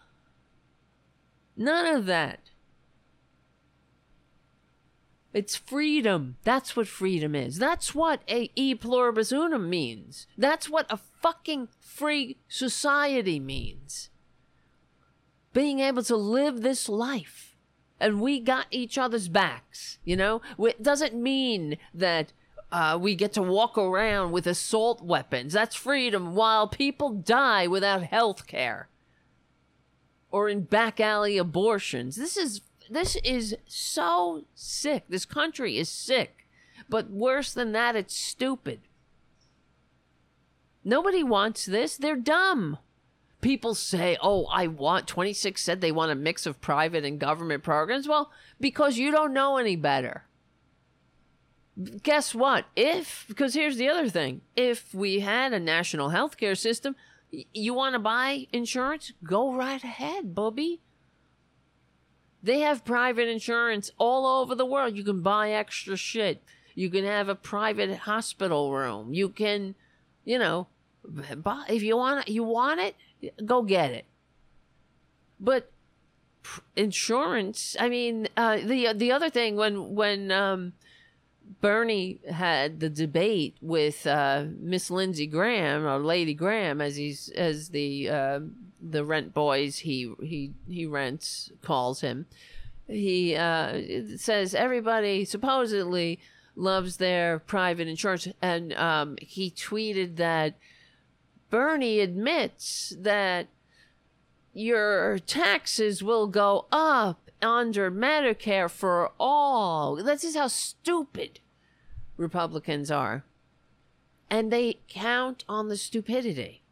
None 1.56 1.86
of 1.86 2.06
that. 2.06 2.47
It's 5.38 5.54
freedom. 5.54 6.36
That's 6.42 6.74
what 6.74 6.88
freedom 6.88 7.36
is. 7.36 7.60
That's 7.60 7.94
what 7.94 8.22
a 8.28 8.50
e 8.56 8.74
pluribus 8.74 9.30
unum 9.30 9.70
means. 9.70 10.26
That's 10.36 10.68
what 10.68 10.86
a 10.90 10.96
fucking 10.96 11.68
free 11.78 12.38
society 12.48 13.38
means 13.38 14.10
being 15.52 15.78
able 15.78 16.02
to 16.02 16.16
live 16.16 16.62
this 16.62 16.88
life. 16.88 17.56
And 18.00 18.20
we 18.20 18.40
got 18.40 18.66
each 18.72 18.98
other's 18.98 19.28
backs, 19.28 19.98
you 20.04 20.16
know? 20.16 20.42
It 20.58 20.82
doesn't 20.82 21.14
mean 21.14 21.78
that 21.94 22.32
uh, 22.72 22.98
we 23.00 23.14
get 23.14 23.32
to 23.34 23.42
walk 23.42 23.78
around 23.78 24.32
with 24.32 24.48
assault 24.48 25.02
weapons. 25.04 25.52
That's 25.52 25.76
freedom 25.76 26.34
while 26.34 26.66
people 26.66 27.10
die 27.10 27.68
without 27.68 28.02
health 28.02 28.48
care 28.48 28.88
or 30.32 30.48
in 30.48 30.62
back 30.62 30.98
alley 30.98 31.38
abortions. 31.38 32.16
This 32.16 32.36
is 32.36 32.60
this 32.90 33.16
is 33.16 33.56
so 33.66 34.44
sick. 34.54 35.04
This 35.08 35.24
country 35.24 35.78
is 35.78 35.88
sick. 35.88 36.46
But 36.88 37.10
worse 37.10 37.52
than 37.52 37.72
that, 37.72 37.96
it's 37.96 38.16
stupid. 38.16 38.80
Nobody 40.84 41.22
wants 41.22 41.66
this. 41.66 41.96
They're 41.96 42.16
dumb 42.16 42.78
people 43.40 43.74
say, 43.74 44.16
oh, 44.20 44.46
I 44.46 44.66
want, 44.66 45.06
26 45.06 45.62
said 45.62 45.80
they 45.80 45.92
want 45.92 46.12
a 46.12 46.16
mix 46.16 46.46
of 46.46 46.60
private 46.60 47.04
and 47.04 47.18
government 47.18 47.62
programs. 47.62 48.08
Well, 48.08 48.30
because 48.60 48.98
you 48.98 49.10
don't 49.10 49.32
know 49.32 49.56
any 49.56 49.76
better. 49.76 50.24
Guess 52.02 52.34
what? 52.34 52.66
If, 52.74 53.24
because 53.28 53.54
here's 53.54 53.76
the 53.76 53.88
other 53.88 54.08
thing 54.08 54.40
if 54.56 54.92
we 54.92 55.20
had 55.20 55.52
a 55.52 55.60
national 55.60 56.10
healthcare 56.10 56.56
system, 56.56 56.96
you 57.30 57.74
want 57.74 57.92
to 57.92 58.00
buy 58.00 58.48
insurance? 58.52 59.12
Go 59.22 59.54
right 59.54 59.82
ahead, 59.82 60.34
Bobby. 60.34 60.80
They 62.48 62.60
have 62.60 62.82
private 62.82 63.28
insurance 63.28 63.90
all 63.98 64.40
over 64.40 64.54
the 64.54 64.64
world. 64.64 64.96
You 64.96 65.04
can 65.04 65.20
buy 65.20 65.50
extra 65.50 65.98
shit. 65.98 66.42
You 66.74 66.88
can 66.88 67.04
have 67.04 67.28
a 67.28 67.34
private 67.34 67.94
hospital 67.94 68.72
room. 68.72 69.12
You 69.12 69.28
can, 69.28 69.74
you 70.24 70.38
know, 70.38 70.68
buy 71.04 71.66
if 71.68 71.82
you 71.82 71.98
want 71.98 72.26
it, 72.26 72.32
you 72.32 72.42
want 72.42 72.80
it, 72.80 73.44
go 73.44 73.60
get 73.60 73.90
it. 73.90 74.06
But 75.38 75.70
insurance, 76.74 77.76
I 77.78 77.90
mean, 77.90 78.28
uh, 78.34 78.56
the 78.64 78.94
the 78.94 79.12
other 79.12 79.28
thing 79.28 79.56
when 79.56 79.94
when 79.94 80.32
um, 80.32 80.72
Bernie 81.60 82.22
had 82.30 82.80
the 82.80 82.88
debate 82.88 83.58
with 83.60 84.06
uh, 84.06 84.46
Miss 84.58 84.90
Lindsey 84.90 85.26
Graham 85.26 85.84
or 85.84 85.98
Lady 85.98 86.32
Graham, 86.32 86.80
as 86.80 86.96
he's 86.96 87.28
as 87.28 87.68
the 87.68 88.08
uh, 88.08 88.40
the 88.80 89.04
rent 89.04 89.34
boys 89.34 89.78
he 89.78 90.12
he 90.22 90.52
he 90.68 90.86
rents 90.86 91.50
calls 91.62 92.00
him. 92.00 92.26
He 92.86 93.36
uh, 93.36 93.80
says 94.16 94.54
everybody 94.54 95.24
supposedly 95.24 96.18
loves 96.56 96.96
their 96.96 97.38
private 97.38 97.86
insurance, 97.88 98.28
and 98.40 98.72
um, 98.74 99.16
he 99.20 99.50
tweeted 99.50 100.16
that 100.16 100.56
Bernie 101.50 102.00
admits 102.00 102.94
that 102.98 103.48
your 104.52 105.18
taxes 105.20 106.02
will 106.02 106.26
go 106.26 106.66
up 106.72 107.30
under 107.40 107.90
Medicare 107.90 108.70
for 108.70 109.12
all. 109.18 109.96
This 109.96 110.24
is 110.24 110.36
how 110.36 110.48
stupid 110.48 111.40
Republicans 112.16 112.90
are. 112.90 113.24
And 114.30 114.52
they 114.52 114.80
count 114.88 115.44
on 115.48 115.68
the 115.68 115.76
stupidity. 115.76 116.62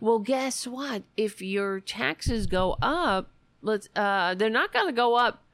Well, 0.00 0.18
guess 0.18 0.66
what? 0.66 1.02
If 1.16 1.40
your 1.40 1.80
taxes 1.80 2.46
go 2.46 2.76
up, 2.82 3.30
let's 3.62 3.88
uh 3.96 4.34
they're 4.34 4.50
not 4.50 4.72
going 4.72 4.86
to 4.86 4.92
go 4.92 5.16
up 5.16 5.44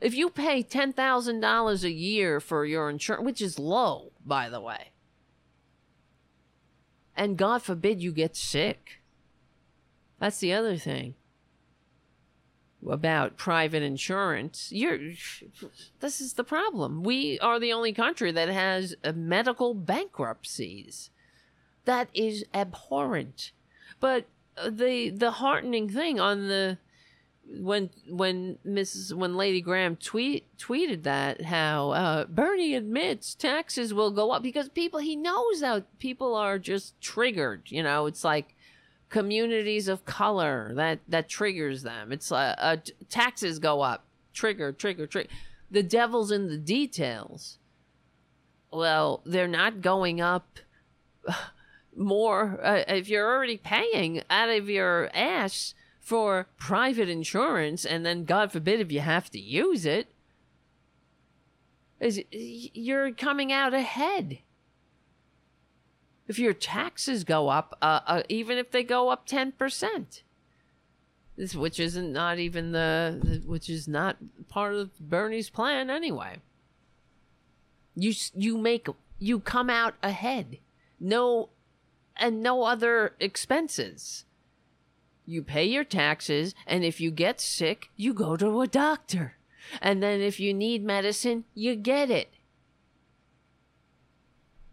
if 0.00 0.14
you 0.14 0.28
pay 0.28 0.62
$10,000 0.62 1.84
a 1.84 1.90
year 1.90 2.38
for 2.40 2.66
your 2.66 2.90
insurance, 2.90 3.24
which 3.24 3.40
is 3.40 3.58
low, 3.58 4.12
by 4.26 4.50
the 4.50 4.60
way 4.60 4.92
and 7.16 7.36
God 7.36 7.62
forbid 7.62 8.02
you 8.02 8.12
get 8.12 8.36
sick. 8.36 9.00
That's 10.18 10.38
the 10.38 10.52
other 10.52 10.76
thing 10.76 11.14
about 12.88 13.36
private 13.36 13.82
insurance. 13.82 14.70
You're 14.70 14.98
this 16.00 16.20
is 16.20 16.34
the 16.34 16.44
problem. 16.44 17.02
We 17.02 17.38
are 17.40 17.58
the 17.58 17.72
only 17.72 17.92
country 17.92 18.32
that 18.32 18.48
has 18.48 18.94
medical 19.14 19.74
bankruptcies. 19.74 21.10
That 21.84 22.08
is 22.14 22.44
abhorrent. 22.54 23.52
But 24.00 24.26
uh, 24.56 24.70
the 24.70 25.10
the 25.10 25.32
heartening 25.32 25.88
thing 25.88 26.20
on 26.20 26.48
the 26.48 26.78
when 27.46 27.90
when 28.08 28.58
Mrs. 28.66 29.12
when 29.12 29.36
Lady 29.36 29.60
Graham 29.60 29.96
tweet 29.96 30.46
tweeted 30.58 31.02
that 31.02 31.42
how 31.42 31.90
uh, 31.90 32.24
Bernie 32.24 32.74
admits 32.74 33.34
taxes 33.34 33.92
will 33.92 34.10
go 34.10 34.30
up 34.30 34.42
because 34.42 34.68
people 34.68 35.00
he 35.00 35.16
knows 35.16 35.60
that 35.60 35.98
people 35.98 36.34
are 36.34 36.58
just 36.58 37.00
triggered. 37.00 37.62
You 37.66 37.82
know, 37.82 38.06
it's 38.06 38.24
like 38.24 38.54
communities 39.08 39.88
of 39.88 40.04
color 40.04 40.72
that 40.74 41.00
that 41.08 41.28
triggers 41.28 41.82
them. 41.82 42.12
It's 42.12 42.32
uh, 42.32 42.54
uh 42.58 42.76
taxes 43.08 43.58
go 43.58 43.82
up, 43.82 44.04
trigger, 44.32 44.72
trigger, 44.72 45.06
trigger. 45.06 45.30
The 45.70 45.82
devil's 45.82 46.30
in 46.30 46.48
the 46.48 46.58
details. 46.58 47.58
Well, 48.72 49.22
they're 49.24 49.46
not 49.46 49.80
going 49.80 50.20
up 50.20 50.58
more 51.96 52.60
uh, 52.62 52.84
if 52.88 53.08
you're 53.08 53.28
already 53.28 53.56
paying 53.56 54.22
out 54.28 54.48
of 54.48 54.68
your 54.68 55.10
ass 55.14 55.74
for 56.00 56.48
private 56.58 57.08
insurance, 57.08 57.84
and 57.84 58.04
then 58.04 58.24
God 58.24 58.52
forbid 58.52 58.80
if 58.80 58.92
you 58.92 59.00
have 59.00 59.30
to 59.30 59.40
use 59.40 59.86
it, 59.86 60.08
is 62.00 62.22
you're 62.30 63.12
coming 63.12 63.52
out 63.52 63.72
ahead. 63.72 64.38
If 66.26 66.38
your 66.38 66.54
taxes 66.54 67.24
go 67.24 67.48
up, 67.48 67.76
uh, 67.82 68.00
uh, 68.06 68.22
even 68.28 68.58
if 68.58 68.70
they 68.70 68.82
go 68.82 69.10
up 69.10 69.26
ten 69.26 69.52
percent, 69.52 70.22
This, 71.36 71.54
which 71.54 71.80
isn't 71.80 72.12
not 72.12 72.38
even 72.38 72.72
the, 72.72 73.42
which 73.44 73.68
is 73.68 73.88
not 73.88 74.16
part 74.48 74.74
of 74.74 74.98
Bernie's 74.98 75.50
plan 75.50 75.90
anyway. 75.90 76.36
You 77.96 78.12
you 78.34 78.56
make 78.58 78.88
you 79.18 79.40
come 79.40 79.68
out 79.68 79.94
ahead. 80.02 80.58
No 81.00 81.50
and 82.16 82.42
no 82.42 82.62
other 82.62 83.14
expenses. 83.20 84.24
You 85.26 85.42
pay 85.42 85.64
your 85.64 85.84
taxes 85.84 86.54
and 86.66 86.84
if 86.84 87.00
you 87.00 87.10
get 87.10 87.40
sick, 87.40 87.90
you 87.96 88.12
go 88.12 88.36
to 88.36 88.60
a 88.60 88.66
doctor. 88.66 89.36
And 89.80 90.02
then 90.02 90.20
if 90.20 90.38
you 90.38 90.52
need 90.52 90.84
medicine, 90.84 91.44
you 91.54 91.74
get 91.74 92.10
it. 92.10 92.34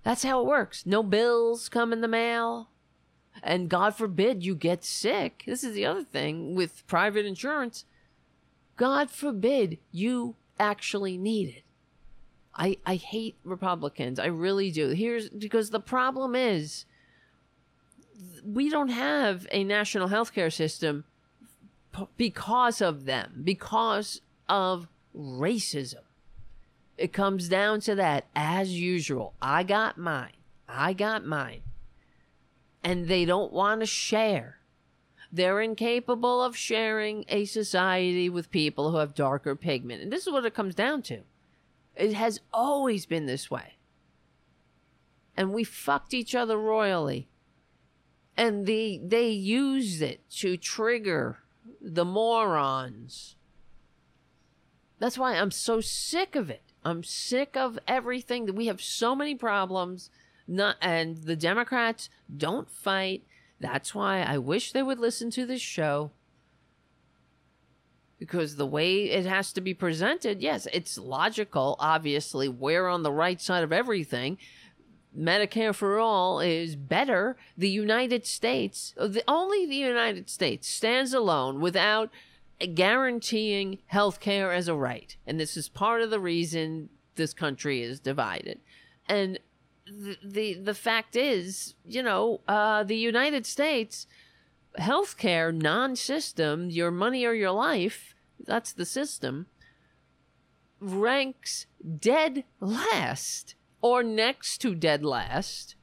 That's 0.03 0.23
how 0.23 0.41
it 0.41 0.47
works. 0.47 0.85
No 0.85 1.03
bills 1.03 1.69
come 1.69 1.93
in 1.93 2.01
the 2.01 2.07
mail. 2.07 2.69
And 3.43 3.69
God 3.69 3.95
forbid 3.95 4.43
you 4.43 4.55
get 4.55 4.83
sick. 4.83 5.43
This 5.45 5.63
is 5.63 5.73
the 5.73 5.85
other 5.85 6.03
thing 6.03 6.53
with 6.53 6.85
private 6.87 7.25
insurance. 7.25 7.85
God 8.75 9.09
forbid 9.09 9.77
you 9.91 10.35
actually 10.59 11.17
need 11.17 11.49
it. 11.49 11.63
I, 12.53 12.77
I 12.85 12.95
hate 12.95 13.37
Republicans. 13.43 14.19
I 14.19 14.25
really 14.25 14.71
do. 14.71 14.89
Here's 14.89 15.29
because 15.29 15.69
the 15.69 15.79
problem 15.79 16.35
is 16.35 16.85
we 18.43 18.69
don't 18.69 18.89
have 18.89 19.47
a 19.51 19.63
national 19.63 20.07
health 20.07 20.33
care 20.33 20.49
system 20.49 21.05
because 22.17 22.81
of 22.81 23.05
them, 23.05 23.41
because 23.43 24.21
of 24.47 24.87
racism. 25.15 26.03
It 26.97 27.13
comes 27.13 27.49
down 27.49 27.81
to 27.81 27.95
that, 27.95 28.27
as 28.35 28.79
usual. 28.79 29.33
I 29.41 29.63
got 29.63 29.97
mine. 29.97 30.33
I 30.67 30.93
got 30.93 31.25
mine. 31.25 31.61
And 32.83 33.07
they 33.07 33.25
don't 33.25 33.51
want 33.51 33.81
to 33.81 33.85
share. 33.85 34.57
They're 35.31 35.61
incapable 35.61 36.43
of 36.43 36.57
sharing 36.57 37.25
a 37.29 37.45
society 37.45 38.29
with 38.29 38.51
people 38.51 38.91
who 38.91 38.97
have 38.97 39.15
darker 39.15 39.55
pigment. 39.55 40.01
And 40.01 40.11
this 40.11 40.27
is 40.27 40.33
what 40.33 40.45
it 40.45 40.53
comes 40.53 40.75
down 40.75 41.01
to. 41.03 41.21
It 41.95 42.13
has 42.13 42.41
always 42.53 43.05
been 43.05 43.25
this 43.25 43.49
way. 43.49 43.77
And 45.35 45.53
we 45.53 45.63
fucked 45.63 46.13
each 46.13 46.35
other 46.35 46.57
royally. 46.57 47.29
And 48.41 48.65
they 48.65 48.99
they 49.03 49.29
used 49.29 50.01
it 50.01 50.27
to 50.37 50.57
trigger 50.57 51.37
the 51.79 52.03
morons. 52.03 53.35
That's 54.97 55.15
why 55.15 55.35
I'm 55.35 55.51
so 55.51 55.79
sick 55.79 56.35
of 56.35 56.49
it. 56.49 56.63
I'm 56.83 57.03
sick 57.03 57.55
of 57.55 57.77
everything 57.87 58.47
that 58.47 58.55
we 58.55 58.65
have 58.65 58.81
so 58.81 59.13
many 59.15 59.35
problems 59.35 60.09
not 60.47 60.77
and 60.81 61.17
the 61.17 61.35
Democrats 61.35 62.09
don't 62.35 62.67
fight. 62.67 63.23
That's 63.59 63.93
why 63.93 64.23
I 64.23 64.39
wish 64.39 64.71
they 64.71 64.81
would 64.81 64.97
listen 64.97 65.29
to 65.31 65.45
this 65.45 65.61
show 65.61 66.09
because 68.21 68.55
the 68.55 68.67
way 68.67 69.09
it 69.09 69.25
has 69.25 69.51
to 69.51 69.61
be 69.61 69.73
presented, 69.73 70.43
yes, 70.43 70.67
it's 70.71 70.95
logical. 70.97 71.75
Obviously, 71.79 72.47
we're 72.47 72.87
on 72.87 73.01
the 73.01 73.11
right 73.11 73.41
side 73.41 73.63
of 73.63 73.73
everything. 73.73 74.37
Medicare 75.17 75.75
for 75.75 75.99
all 75.99 76.39
is 76.39 76.75
better. 76.75 77.37
The 77.57 77.69
United 77.69 78.25
States, 78.25 78.93
the, 78.97 79.23
only 79.27 79.65
the 79.65 79.75
United 79.75 80.29
States 80.29 80.67
stands 80.67 81.13
alone 81.13 81.59
without 81.59 82.09
guaranteeing 82.75 83.79
health 83.87 84.19
care 84.19 84.51
as 84.51 84.67
a 84.67 84.75
right. 84.75 85.15
And 85.25 85.39
this 85.39 85.57
is 85.57 85.67
part 85.69 86.01
of 86.01 86.09
the 86.09 86.19
reason 86.19 86.89
this 87.15 87.33
country 87.33 87.81
is 87.81 87.99
divided. 87.99 88.59
And 89.07 89.39
the 89.85 90.17
the, 90.23 90.53
the 90.53 90.73
fact 90.73 91.15
is, 91.15 91.75
you 91.85 92.03
know, 92.03 92.41
uh, 92.47 92.83
the 92.83 92.95
United 92.95 93.45
States 93.45 94.07
healthcare 94.79 95.53
non-system, 95.53 96.69
your 96.69 96.91
money 96.91 97.25
or 97.25 97.33
your 97.33 97.51
life, 97.51 98.15
that's 98.39 98.71
the 98.71 98.85
system, 98.85 99.47
ranks 100.79 101.65
dead 101.99 102.45
last 102.59 103.55
or 103.81 104.03
next 104.03 104.59
to 104.59 104.75
dead 104.75 105.03
last 105.03 105.75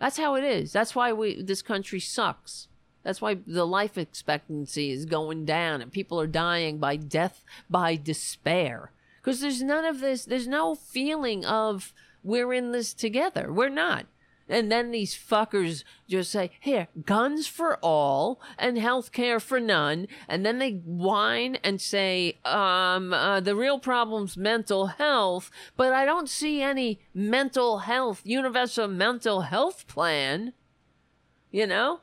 that's 0.00 0.18
how 0.18 0.34
it 0.34 0.42
is. 0.42 0.72
That's 0.72 0.96
why 0.96 1.12
we 1.12 1.40
this 1.40 1.62
country 1.62 2.00
sucks. 2.00 2.66
That's 3.04 3.20
why 3.20 3.36
the 3.46 3.68
life 3.68 3.96
expectancy 3.96 4.90
is 4.90 5.04
going 5.04 5.44
down 5.44 5.80
and 5.80 5.92
people 5.92 6.20
are 6.20 6.26
dying 6.26 6.78
by 6.78 6.96
death 6.96 7.44
by 7.70 7.94
despair. 7.94 8.90
Because 9.22 9.38
there's 9.38 9.62
none 9.62 9.84
of 9.84 10.00
this, 10.00 10.24
there's 10.24 10.48
no 10.48 10.74
feeling 10.74 11.44
of 11.44 11.94
we're 12.24 12.52
in 12.52 12.72
this 12.72 12.92
together. 12.92 13.52
We're 13.52 13.68
not. 13.68 14.06
And 14.50 14.70
then 14.70 14.90
these 14.90 15.14
fuckers 15.14 15.84
just 16.08 16.32
say, 16.32 16.50
here, 16.60 16.88
guns 17.06 17.46
for 17.46 17.76
all 17.76 18.40
and 18.58 18.76
health 18.76 19.12
care 19.12 19.38
for 19.38 19.60
none. 19.60 20.08
And 20.28 20.44
then 20.44 20.58
they 20.58 20.72
whine 20.72 21.56
and 21.62 21.80
say, 21.80 22.38
um, 22.44 23.12
uh, 23.12 23.40
the 23.40 23.54
real 23.54 23.78
problem's 23.78 24.36
mental 24.36 24.86
health, 24.86 25.50
but 25.76 25.92
I 25.92 26.04
don't 26.04 26.28
see 26.28 26.60
any 26.62 27.00
mental 27.14 27.78
health, 27.78 28.22
universal 28.24 28.88
mental 28.88 29.42
health 29.42 29.86
plan. 29.86 30.52
You 31.52 31.68
know? 31.68 32.00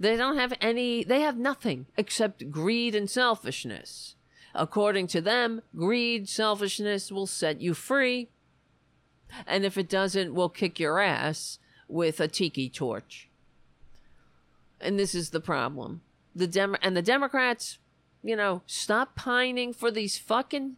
They 0.00 0.16
don't 0.16 0.38
have 0.38 0.54
any, 0.60 1.04
they 1.04 1.20
have 1.20 1.38
nothing 1.38 1.86
except 1.96 2.50
greed 2.50 2.96
and 2.96 3.08
selfishness. 3.08 4.16
According 4.54 5.06
to 5.08 5.20
them, 5.20 5.62
greed, 5.76 6.28
selfishness 6.28 7.12
will 7.12 7.26
set 7.26 7.60
you 7.60 7.74
free. 7.74 8.28
And 9.46 9.64
if 9.64 9.76
it 9.76 9.88
doesn't, 9.88 10.34
we'll 10.34 10.48
kick 10.48 10.78
your 10.78 11.00
ass 11.00 11.58
with 11.88 12.20
a 12.20 12.28
tiki 12.28 12.68
torch. 12.68 13.28
And 14.80 14.98
this 14.98 15.14
is 15.14 15.30
the 15.30 15.40
problem. 15.40 16.02
The 16.34 16.46
Dem- 16.46 16.76
and 16.82 16.96
the 16.96 17.02
Democrats, 17.02 17.78
you 18.22 18.36
know, 18.36 18.62
stop 18.66 19.16
pining 19.16 19.72
for 19.72 19.90
these 19.90 20.18
fucking 20.18 20.76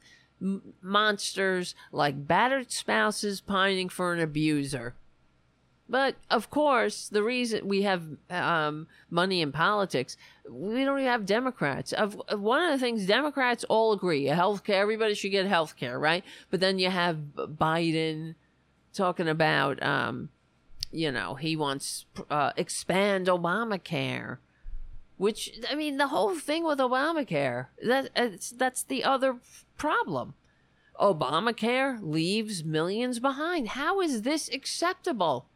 monsters 0.83 1.75
like 1.92 2.26
battered 2.26 2.70
spouses 2.70 3.41
pining 3.41 3.89
for 3.89 4.12
an 4.12 4.20
abuser. 4.20 4.94
But 5.89 6.17
of 6.31 6.51
course, 6.51 7.09
the 7.09 7.23
reason 7.23 7.69
we 7.69 7.83
have 7.83 8.03
um, 8.29 8.89
money 9.09 9.41
in 9.41 9.53
politics, 9.53 10.17
we 10.51 10.85
don't 10.85 10.99
even 10.99 11.11
have 11.11 11.27
Democrats. 11.27 11.93
Of 11.93 12.21
one 12.31 12.63
of 12.65 12.73
the 12.73 12.85
things 12.85 13.07
Democrats 13.07 13.65
all 13.65 13.93
agree, 13.93 14.25
health 14.25 14.65
care, 14.65 14.83
everybody 14.83 15.15
should 15.15 15.31
get 15.31 15.47
health 15.47 15.77
care, 15.77 15.99
right? 15.99 16.25
But 16.51 16.61
then 16.61 16.81
you 16.81 16.91
have 16.91 17.19
Biden 17.37 18.35
talking 18.93 19.29
about, 19.29 19.81
um, 19.83 20.31
you 20.91 21.13
know, 21.13 21.35
he 21.35 21.55
wants 21.55 22.07
uh, 22.31 22.51
expand 22.57 23.29
Obamacare. 23.29 24.39
which 25.19 25.53
I 25.71 25.75
mean, 25.75 25.99
the 25.99 26.09
whole 26.09 26.35
thing 26.35 26.65
with 26.65 26.79
Obamacare 26.79 27.67
that 27.83 28.11
that's 28.57 28.83
the 28.83 29.05
other 29.05 29.37
problem. 29.79 30.35
Obamacare 31.01 31.99
leaves 32.03 32.65
millions 32.65 33.19
behind. 33.21 33.69
How 33.69 34.01
is 34.01 34.23
this 34.23 34.49
acceptable? 34.49 35.47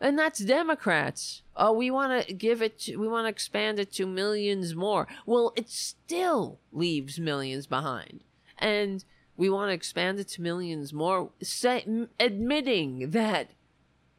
And 0.00 0.18
that's 0.18 0.38
Democrats. 0.38 1.42
Oh, 1.54 1.72
we 1.72 1.90
want 1.90 2.26
to 2.26 2.32
give 2.32 2.62
it, 2.62 2.78
to, 2.80 2.96
we 2.96 3.06
want 3.06 3.26
to 3.26 3.28
expand 3.28 3.78
it 3.78 3.92
to 3.92 4.06
millions 4.06 4.74
more. 4.74 5.06
Well, 5.26 5.52
it 5.56 5.68
still 5.68 6.58
leaves 6.72 7.18
millions 7.18 7.66
behind. 7.66 8.24
And 8.58 9.04
we 9.36 9.50
want 9.50 9.68
to 9.68 9.74
expand 9.74 10.18
it 10.18 10.28
to 10.28 10.42
millions 10.42 10.92
more, 10.94 11.30
say, 11.42 11.84
admitting 12.18 13.10
that 13.10 13.50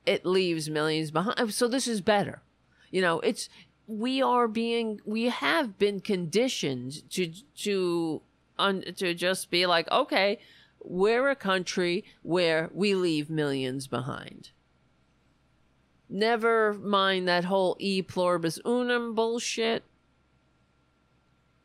it 0.06 0.26
leaves 0.26 0.70
millions 0.70 1.10
behind. 1.10 1.36
Oh, 1.40 1.48
so 1.48 1.68
this 1.68 1.88
is 1.88 2.02
better. 2.02 2.44
You 2.92 3.02
know, 3.02 3.20
it's, 3.22 3.50
we 3.88 4.22
are 4.22 4.48
being, 4.48 5.02
we 5.04 5.26
have 5.26 5.80
been 5.80 6.00
conditioned 6.00 7.10
to, 7.12 7.32
to, 7.58 8.22
un, 8.60 8.84
to 8.98 9.16
just 9.16 9.50
be 9.50 9.66
like, 9.66 9.90
okay, 9.92 10.38
we're 10.84 11.30
a 11.30 11.36
country 11.36 12.06
where 12.22 12.70
we 12.72 12.94
leave 12.94 13.32
millions 13.32 13.88
behind 13.88 14.52
Never 16.14 16.74
mind 16.74 17.26
that 17.30 17.46
whole 17.46 17.78
e 17.80 18.02
pluribus 18.02 18.60
unum 18.66 19.16
bullshit 19.16 19.86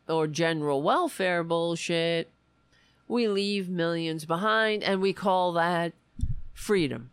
or 0.08 0.28
general 0.28 0.82
welfare 0.82 1.42
bullshit. 1.42 2.30
We 3.08 3.26
leave 3.26 3.68
millions 3.68 4.24
behind 4.24 4.84
and 4.84 5.00
we 5.00 5.12
call 5.12 5.52
that 5.54 5.94
freedom. 6.54 7.10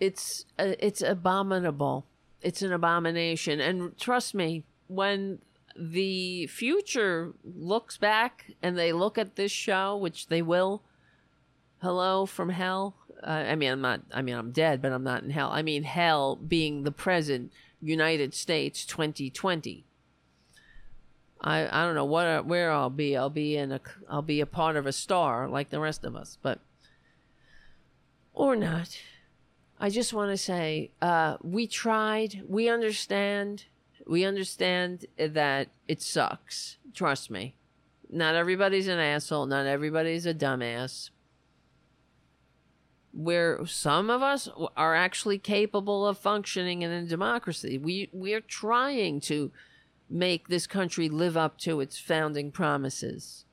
It's 0.00 0.44
uh, 0.58 0.74
it's 0.80 1.02
abominable. 1.02 2.04
It's 2.42 2.62
an 2.62 2.72
abomination 2.72 3.60
and 3.60 3.96
trust 3.96 4.34
me, 4.34 4.64
when 4.88 5.38
the 5.76 6.48
future 6.48 7.32
looks 7.44 7.96
back 7.96 8.56
and 8.60 8.76
they 8.76 8.92
look 8.92 9.18
at 9.18 9.36
this 9.36 9.52
show, 9.52 9.96
which 9.96 10.26
they 10.26 10.42
will, 10.42 10.82
hello 11.80 12.26
from 12.26 12.48
hell, 12.48 12.96
uh, 13.22 13.30
I 13.30 13.54
mean, 13.54 13.72
I'm 13.72 13.80
not. 13.80 14.00
I 14.12 14.22
mean, 14.22 14.36
I'm 14.36 14.52
dead, 14.52 14.80
but 14.82 14.92
I'm 14.92 15.04
not 15.04 15.22
in 15.22 15.30
hell. 15.30 15.50
I 15.50 15.62
mean, 15.62 15.82
hell 15.82 16.36
being 16.36 16.84
the 16.84 16.92
present 16.92 17.52
United 17.80 18.34
States 18.34 18.84
2020. 18.84 19.84
I 21.40 21.66
I 21.66 21.84
don't 21.84 21.94
know 21.94 22.04
what 22.04 22.46
where 22.46 22.70
I'll 22.70 22.90
be. 22.90 23.16
I'll 23.16 23.30
be 23.30 23.56
in 23.56 23.72
a 23.72 23.80
I'll 24.08 24.22
be 24.22 24.40
a 24.40 24.46
part 24.46 24.76
of 24.76 24.86
a 24.86 24.92
star 24.92 25.48
like 25.48 25.70
the 25.70 25.80
rest 25.80 26.04
of 26.04 26.16
us, 26.16 26.38
but 26.42 26.60
or 28.32 28.56
not. 28.56 28.98
I 29.78 29.88
just 29.88 30.12
want 30.12 30.30
to 30.30 30.36
say 30.36 30.90
uh, 31.00 31.38
we 31.42 31.66
tried. 31.66 32.42
We 32.46 32.68
understand. 32.68 33.64
We 34.06 34.24
understand 34.24 35.06
that 35.16 35.68
it 35.88 36.02
sucks. 36.02 36.76
Trust 36.94 37.30
me. 37.30 37.54
Not 38.10 38.34
everybody's 38.34 38.88
an 38.88 38.98
asshole. 38.98 39.46
Not 39.46 39.66
everybody's 39.66 40.26
a 40.26 40.34
dumbass 40.34 41.10
where 43.12 43.64
some 43.66 44.08
of 44.08 44.22
us 44.22 44.48
are 44.76 44.94
actually 44.94 45.38
capable 45.38 46.06
of 46.06 46.18
functioning 46.18 46.82
in 46.82 46.90
a 46.90 47.04
democracy. 47.04 47.78
We 47.78 48.08
we're 48.12 48.40
trying 48.40 49.20
to 49.22 49.50
make 50.08 50.48
this 50.48 50.66
country 50.66 51.08
live 51.08 51.36
up 51.36 51.58
to 51.58 51.80
its 51.80 51.98
founding 51.98 52.50
promises. 52.50 53.44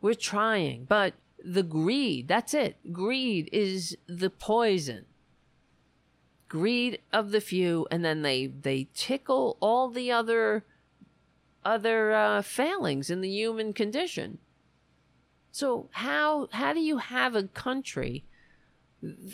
We're 0.00 0.14
trying, 0.14 0.84
but 0.84 1.14
the 1.42 1.62
greed, 1.62 2.28
that's 2.28 2.54
it. 2.54 2.92
Greed 2.92 3.48
is 3.52 3.96
the 4.06 4.30
poison. 4.30 5.06
Greed 6.48 7.00
of 7.12 7.32
the 7.32 7.40
few 7.40 7.86
and 7.90 8.04
then 8.04 8.22
they 8.22 8.46
they 8.46 8.88
tickle 8.94 9.56
all 9.60 9.88
the 9.88 10.10
other 10.12 10.64
other 11.64 12.14
uh, 12.14 12.42
failings 12.42 13.10
in 13.10 13.20
the 13.20 13.28
human 13.28 13.72
condition. 13.72 14.38
So 15.50 15.88
how 15.92 16.48
how 16.52 16.72
do 16.72 16.80
you 16.80 16.98
have 16.98 17.34
a 17.34 17.44
country 17.44 18.24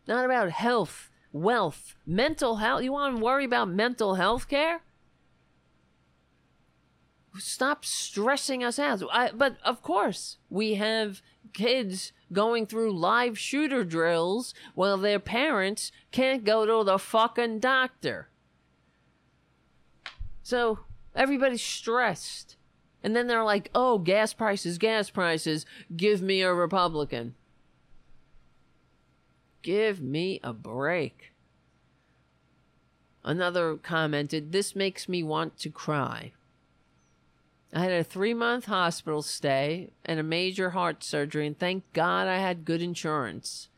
Not 0.06 0.26
about 0.26 0.50
health, 0.50 1.10
wealth, 1.32 1.94
mental 2.04 2.56
health. 2.56 2.82
You 2.82 2.92
want 2.92 3.16
to 3.16 3.24
worry 3.24 3.46
about 3.46 3.70
mental 3.70 4.16
health 4.16 4.48
care? 4.50 4.82
Stop 7.38 7.84
stressing 7.84 8.62
us 8.62 8.78
out. 8.78 9.02
I, 9.12 9.30
but 9.32 9.56
of 9.64 9.82
course, 9.82 10.38
we 10.50 10.74
have 10.74 11.22
kids 11.52 12.12
going 12.32 12.66
through 12.66 12.92
live 12.92 13.38
shooter 13.38 13.84
drills 13.84 14.54
while 14.74 14.96
their 14.96 15.18
parents 15.18 15.92
can't 16.10 16.44
go 16.44 16.66
to 16.66 16.84
the 16.84 16.98
fucking 16.98 17.60
doctor. 17.60 18.28
So 20.42 20.80
everybody's 21.14 21.62
stressed. 21.62 22.56
And 23.02 23.14
then 23.14 23.26
they're 23.26 23.44
like, 23.44 23.70
oh, 23.74 23.98
gas 23.98 24.32
prices, 24.32 24.78
gas 24.78 25.10
prices, 25.10 25.66
give 25.94 26.22
me 26.22 26.42
a 26.42 26.54
Republican. 26.54 27.34
Give 29.62 30.00
me 30.00 30.40
a 30.42 30.52
break. 30.52 31.32
Another 33.22 33.76
commented, 33.76 34.52
this 34.52 34.76
makes 34.76 35.08
me 35.08 35.22
want 35.22 35.58
to 35.58 35.70
cry. 35.70 36.32
I 37.74 37.80
had 37.80 37.92
a 37.92 38.04
three 38.04 38.34
month 38.34 38.66
hospital 38.66 39.20
stay 39.20 39.90
and 40.04 40.20
a 40.20 40.22
major 40.22 40.70
heart 40.70 41.02
surgery, 41.02 41.44
and 41.46 41.58
thank 41.58 41.82
God 41.92 42.28
I 42.28 42.38
had 42.38 42.64
good 42.64 42.80
insurance 42.80 43.68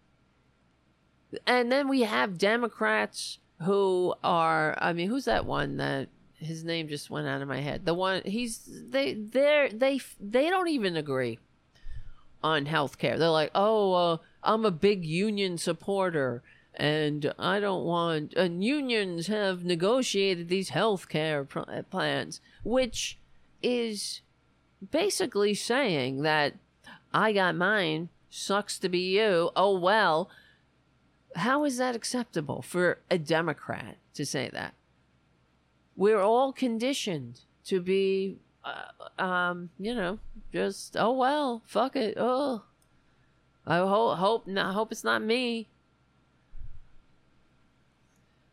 And 1.45 1.71
then 1.71 1.87
we 1.87 2.01
have 2.01 2.39
Democrats 2.39 3.37
who 3.61 4.15
are, 4.23 4.75
I 4.81 4.91
mean, 4.93 5.07
who's 5.07 5.25
that 5.25 5.45
one 5.45 5.77
that 5.77 6.09
his 6.39 6.63
name 6.63 6.87
just 6.87 7.11
went 7.11 7.27
out 7.27 7.43
of 7.43 7.47
my 7.47 7.61
head? 7.61 7.85
The 7.85 7.93
one 7.93 8.23
he's 8.25 8.67
they 8.89 9.13
they 9.13 9.69
they 9.71 10.01
they 10.19 10.49
don't 10.49 10.67
even 10.67 10.97
agree 10.97 11.37
on 12.43 12.65
health 12.65 12.97
care. 12.97 13.19
They're 13.19 13.29
like, 13.29 13.51
oh, 13.53 13.93
uh, 13.93 14.17
I'm 14.41 14.65
a 14.65 14.71
big 14.71 15.05
union 15.05 15.59
supporter 15.59 16.41
and 16.73 17.31
I 17.37 17.59
don't 17.59 17.85
want 17.85 18.33
and 18.33 18.63
unions 18.63 19.27
have 19.27 19.63
negotiated 19.63 20.49
these 20.49 20.69
health 20.69 21.07
care 21.07 21.45
plans, 21.45 22.41
which 22.63 23.19
is 23.61 24.22
basically 24.91 25.53
saying 25.53 26.23
that 26.23 26.55
I 27.13 27.33
got 27.33 27.55
mine, 27.55 28.09
sucks 28.29 28.79
to 28.79 28.89
be 28.89 28.99
you. 28.99 29.51
Oh 29.55 29.77
well. 29.77 30.29
How 31.35 31.63
is 31.65 31.77
that 31.77 31.95
acceptable 31.95 32.61
for 32.61 32.99
a 33.09 33.17
Democrat 33.17 33.97
to 34.13 34.25
say 34.25 34.49
that? 34.53 34.75
We're 35.95 36.21
all 36.21 36.53
conditioned 36.53 37.41
to 37.65 37.81
be, 37.81 38.37
uh, 38.63 39.21
um, 39.21 39.69
you 39.79 39.95
know, 39.95 40.19
just 40.51 40.95
oh 40.97 41.11
well, 41.11 41.61
fuck 41.65 41.95
it. 41.95 42.15
Oh, 42.17 42.63
I 43.65 43.77
hope 43.77 44.17
hope 44.17 44.47
not 44.47 44.73
hope 44.73 44.91
it's 44.91 45.03
not 45.03 45.23
me. 45.23 45.69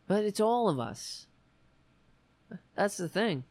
But 0.07 0.25
it's 0.25 0.41
all 0.41 0.69
of 0.69 0.81
us. 0.81 1.27
That's 2.75 2.97
the 2.97 3.09
thing. 3.09 3.45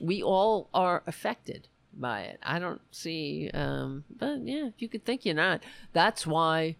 We 0.00 0.22
all 0.22 0.68
are 0.72 1.02
affected 1.06 1.68
by 1.92 2.22
it. 2.22 2.38
I 2.42 2.58
don't 2.58 2.80
see, 2.90 3.50
um, 3.52 4.04
but 4.14 4.46
yeah, 4.46 4.66
if 4.66 4.80
you 4.80 4.88
could 4.88 5.04
think 5.04 5.24
you're 5.24 5.34
not, 5.34 5.62
that's 5.92 6.26
why 6.26 6.76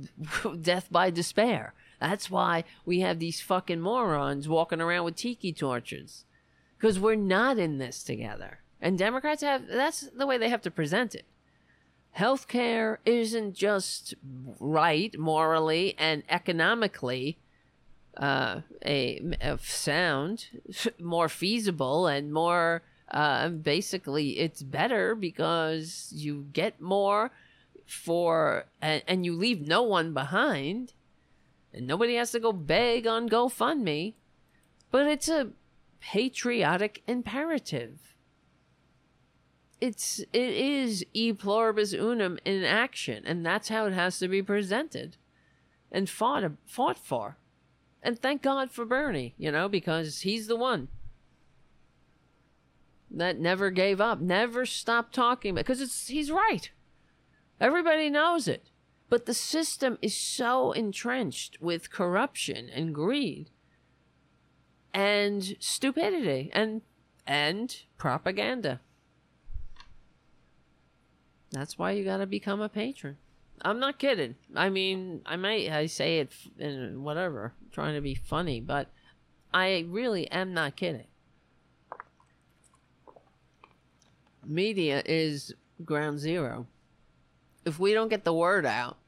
death 0.60 0.88
by 0.90 1.10
despair. 1.10 1.74
That's 2.00 2.30
why 2.30 2.64
we 2.84 3.00
have 3.00 3.18
these 3.18 3.40
fucking 3.40 3.80
morons 3.80 4.48
walking 4.48 4.80
around 4.80 5.04
with 5.04 5.16
tiki 5.16 5.52
torches. 5.52 6.24
Because 6.76 6.98
we're 6.98 7.14
not 7.14 7.58
in 7.58 7.78
this 7.78 8.02
together. 8.02 8.58
And 8.80 8.98
Democrats 8.98 9.42
have, 9.42 9.68
that's 9.68 10.08
the 10.16 10.26
way 10.26 10.36
they 10.36 10.48
have 10.48 10.62
to 10.62 10.70
present 10.70 11.14
it. 11.14 11.24
Healthcare 12.18 12.98
isn't 13.06 13.54
just 13.54 14.14
right 14.58 15.16
morally 15.16 15.94
and 15.96 16.24
economically 16.28 17.38
uh, 18.16 18.60
a, 18.84 19.20
a 19.40 19.58
sound, 19.58 20.46
more 21.00 21.28
feasible, 21.28 22.06
and 22.06 22.32
more 22.32 22.82
uh, 23.10 23.48
basically 23.48 24.38
it's 24.38 24.62
better 24.62 25.14
because 25.14 26.12
you 26.14 26.46
get 26.52 26.80
more 26.80 27.30
for 27.86 28.64
and, 28.80 29.02
and 29.06 29.24
you 29.26 29.34
leave 29.34 29.66
no 29.66 29.82
one 29.82 30.14
behind, 30.14 30.94
and 31.72 31.86
nobody 31.86 32.14
has 32.16 32.32
to 32.32 32.40
go 32.40 32.52
beg 32.52 33.06
on 33.06 33.28
GoFundMe. 33.28 34.14
But 34.90 35.06
it's 35.06 35.28
a 35.28 35.52
patriotic 36.00 37.02
imperative. 37.06 38.16
It's 39.80 40.20
it 40.32 40.54
is 40.54 41.04
e 41.12 41.32
pluribus 41.32 41.92
unum 41.92 42.38
in 42.44 42.62
action, 42.62 43.24
and 43.26 43.44
that's 43.44 43.68
how 43.68 43.86
it 43.86 43.94
has 43.94 44.18
to 44.18 44.28
be 44.28 44.42
presented 44.42 45.16
and 45.90 46.08
fought 46.08 46.44
fought 46.66 46.98
for. 46.98 47.36
And 48.02 48.18
thank 48.18 48.42
God 48.42 48.70
for 48.70 48.84
Bernie, 48.84 49.34
you 49.38 49.52
know, 49.52 49.68
because 49.68 50.22
he's 50.22 50.48
the 50.48 50.56
one 50.56 50.88
that 53.10 53.38
never 53.38 53.70
gave 53.70 54.00
up, 54.00 54.20
never 54.20 54.66
stopped 54.66 55.14
talking 55.14 55.54
because 55.54 55.80
it's 55.80 56.08
he's 56.08 56.30
right. 56.30 56.70
Everybody 57.60 58.10
knows 58.10 58.48
it. 58.48 58.70
But 59.08 59.26
the 59.26 59.34
system 59.34 59.98
is 60.00 60.16
so 60.16 60.72
entrenched 60.72 61.60
with 61.60 61.90
corruption 61.90 62.70
and 62.70 62.94
greed 62.94 63.50
and 64.94 65.56
stupidity 65.60 66.50
and 66.54 66.82
and 67.26 67.82
propaganda. 67.98 68.80
That's 71.50 71.78
why 71.78 71.92
you 71.92 72.04
got 72.04 72.16
to 72.16 72.26
become 72.26 72.62
a 72.62 72.68
patron. 72.68 73.18
I'm 73.62 73.78
not 73.78 73.98
kidding. 73.98 74.34
I 74.54 74.68
mean, 74.70 75.22
I 75.24 75.36
might 75.36 75.70
I 75.70 75.86
say 75.86 76.18
it 76.18 76.32
in 76.58 77.02
whatever, 77.02 77.54
trying 77.70 77.94
to 77.94 78.00
be 78.00 78.14
funny, 78.14 78.60
but 78.60 78.90
I 79.54 79.86
really 79.88 80.30
am 80.30 80.52
not 80.52 80.76
kidding. 80.76 81.06
Media 84.44 85.02
is 85.06 85.54
ground 85.84 86.18
zero. 86.18 86.66
If 87.64 87.78
we 87.78 87.94
don't 87.94 88.08
get 88.08 88.24
the 88.24 88.34
word 88.34 88.66
out, 88.66 88.98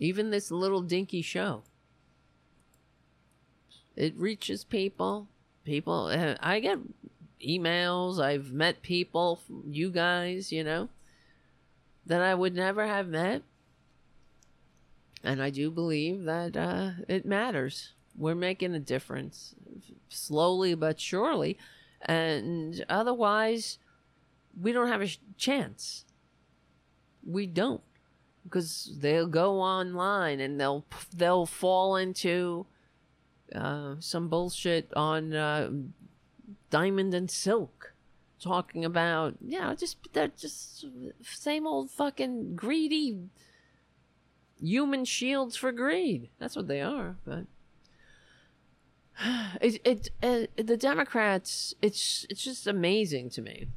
even 0.00 0.30
this 0.30 0.50
little 0.50 0.82
dinky 0.82 1.22
show, 1.22 1.62
it 3.94 4.16
reaches 4.16 4.64
people. 4.64 5.28
People, 5.64 6.06
uh, 6.06 6.34
I 6.40 6.60
get 6.60 6.78
emails. 7.40 8.20
I've 8.20 8.52
met 8.52 8.82
people, 8.82 9.40
you 9.66 9.90
guys, 9.90 10.50
you 10.52 10.64
know, 10.64 10.88
that 12.06 12.20
I 12.20 12.34
would 12.34 12.54
never 12.54 12.86
have 12.86 13.08
met. 13.08 13.42
And 15.22 15.42
I 15.42 15.50
do 15.50 15.70
believe 15.70 16.24
that 16.24 16.56
uh, 16.56 16.90
it 17.08 17.24
matters. 17.24 17.94
We're 18.16 18.34
making 18.34 18.74
a 18.74 18.80
difference 18.80 19.54
slowly 20.08 20.74
but 20.74 21.00
surely. 21.00 21.58
And 22.02 22.84
otherwise, 22.88 23.78
we 24.60 24.72
don't 24.72 24.88
have 24.88 25.02
a 25.02 25.08
chance. 25.36 26.04
We 27.26 27.46
don't. 27.46 27.80
Because 28.44 28.92
they'll 28.98 29.26
go 29.26 29.60
online 29.60 30.38
and 30.40 30.60
they'll 30.60 30.84
they'll 31.16 31.46
fall 31.46 31.96
into 31.96 32.66
uh, 33.54 33.94
some 34.00 34.28
bullshit 34.28 34.92
on 34.94 35.32
uh, 35.32 35.70
Diamond 36.68 37.14
and 37.14 37.30
Silk, 37.30 37.93
talking 38.44 38.84
about 38.84 39.34
you 39.44 39.60
know, 39.60 39.74
just 39.74 39.96
they're 40.12 40.28
just 40.28 40.84
same 41.22 41.66
old 41.66 41.90
fucking 41.90 42.54
greedy 42.54 43.18
human 44.60 45.04
shields 45.04 45.56
for 45.56 45.72
greed. 45.72 46.28
That's 46.38 46.56
what 46.56 46.68
they 46.68 46.80
are. 46.80 47.16
But 47.24 47.46
it 49.60 49.80
it 49.84 50.10
uh, 50.22 50.62
the 50.62 50.76
Democrats. 50.76 51.74
It's 51.82 52.26
it's 52.28 52.42
just 52.42 52.66
amazing 52.66 53.30
to 53.30 53.42
me. 53.42 53.68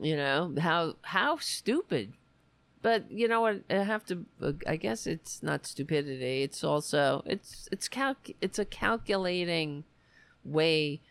You 0.00 0.16
know 0.16 0.54
how 0.60 0.96
how 1.02 1.38
stupid. 1.38 2.12
But 2.82 3.10
you 3.10 3.28
know 3.28 3.42
what? 3.42 3.62
I 3.68 3.74
have 3.74 4.06
to. 4.06 4.24
I 4.66 4.76
guess 4.76 5.06
it's 5.06 5.42
not 5.42 5.66
stupidity. 5.66 6.42
It's 6.42 6.64
also 6.64 7.22
it's 7.26 7.68
it's 7.70 7.88
calc. 7.88 8.30
It's 8.40 8.58
a 8.58 8.64
calculating 8.64 9.84
way, 10.44 11.02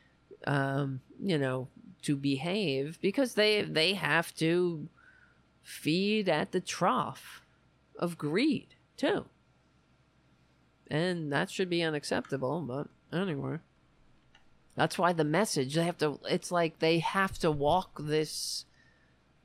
um, 0.48 1.01
you 1.22 1.38
know, 1.38 1.67
to 2.03 2.16
behave 2.16 3.00
because 3.02 3.34
they 3.34 3.61
they 3.61 3.94
have 3.94 4.34
to 4.36 4.88
feed 5.64 6.28
at 6.30 6.52
the 6.52 6.60
trough 6.60 7.42
of 7.98 8.18
greed 8.18 8.76
too. 8.98 9.26
And 10.90 11.32
that 11.32 11.52
should 11.52 11.69
be 11.69 11.84
unacceptable, 11.84 12.61
but 12.61 12.88
anyway. 13.16 13.60
That's 14.76 14.98
why 14.98 15.14
the 15.14 15.26
message 15.26 15.76
they 15.76 15.84
have 15.84 15.98
to 15.98 16.19
it's 16.30 16.52
like 16.52 16.80
they 16.80 17.00
have 17.00 17.38
to 17.40 17.52
walk 17.52 18.00
this 18.02 18.66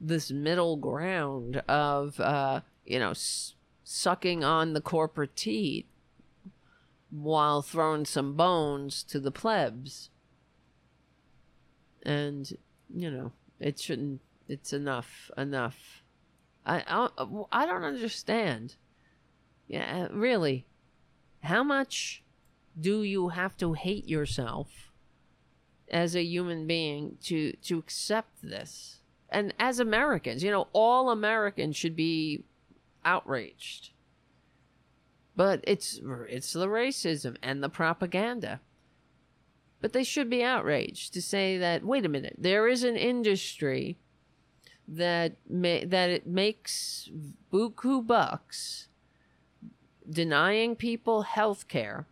this 0.01 0.31
middle 0.31 0.77
ground 0.77 1.57
of 1.69 2.21
uh 2.21 2.61
you 2.85 2.99
know 2.99 3.11
s- 3.11 3.55
sucking 3.83 4.45
on 4.45 4.75
the 4.75 4.81
corporate 4.81 5.35
teat 5.35 5.87
while 7.11 7.63
throwing 7.63 8.05
some 8.05 8.35
bones 8.35 9.03
to 9.05 9.21
the 9.21 9.31
plebs. 9.31 10.11
And 12.05 12.57
you 12.95 13.11
know, 13.11 13.33
it 13.61 13.79
shouldn't 13.79 14.21
it's 14.49 14.73
enough 14.73 15.31
enough. 15.37 16.03
I 16.67 16.83
I, 16.87 17.09
I 17.53 17.67
don't 17.67 17.85
understand. 17.85 18.77
Yeah, 19.67 20.09
uh, 20.11 20.15
really. 20.15 20.67
How 21.43 21.63
much 21.63 22.23
do 22.79 23.03
you 23.03 23.29
have 23.29 23.57
to 23.59 23.75
hate 23.75 24.09
yourself 24.09 24.93
as 25.91 26.15
a 26.15 26.23
human 26.23 26.67
being 26.67 27.17
to 27.23 27.53
to 27.53 27.79
accept 27.79 28.43
this. 28.43 29.01
And 29.31 29.55
as 29.59 29.79
Americans, 29.79 30.43
you 30.43 30.51
know, 30.51 30.69
all 30.73 31.11
Americans 31.11 31.77
should 31.77 31.97
be 31.97 32.45
outraged. 33.05 33.91
But 35.37 35.61
it's 35.65 36.01
it's 36.29 36.53
the 36.53 36.67
racism 36.67 37.37
and 37.43 37.63
the 37.63 37.69
propaganda. 37.69 38.61
But 39.85 39.93
they 39.93 40.03
should 40.03 40.31
be 40.31 40.43
outraged 40.43 41.13
to 41.13 41.21
say 41.21 41.59
that 41.59 41.85
wait 41.85 42.07
a 42.07 42.09
minute, 42.09 42.37
there 42.39 42.67
is 42.67 42.85
an 42.85 42.97
industry 42.97 43.99
that 44.89 45.37
ma- 45.47 45.85
that 45.85 46.09
it 46.09 46.27
makes 46.27 47.11
buku 47.53 48.07
bucks 48.07 48.89
denying 50.09 50.75
people 50.75 51.21
health 51.21 51.69
care 51.69 52.07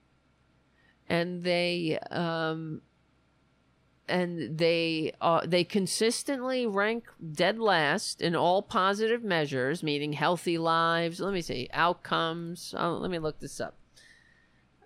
and 1.08 1.44
they 1.44 1.98
um 2.10 2.82
and 4.06 4.58
they 4.58 5.14
uh, 5.22 5.40
they 5.46 5.64
consistently 5.64 6.66
rank 6.66 7.04
dead 7.32 7.58
last 7.58 8.20
in 8.20 8.36
all 8.36 8.60
positive 8.60 9.24
measures, 9.24 9.82
meaning 9.82 10.12
healthy 10.12 10.58
lives. 10.58 11.20
Let 11.20 11.32
me 11.32 11.40
see 11.40 11.70
outcomes. 11.72 12.74
Oh, 12.76 12.98
let 13.00 13.10
me 13.10 13.18
look 13.18 13.40
this 13.40 13.62
up. 13.62 13.78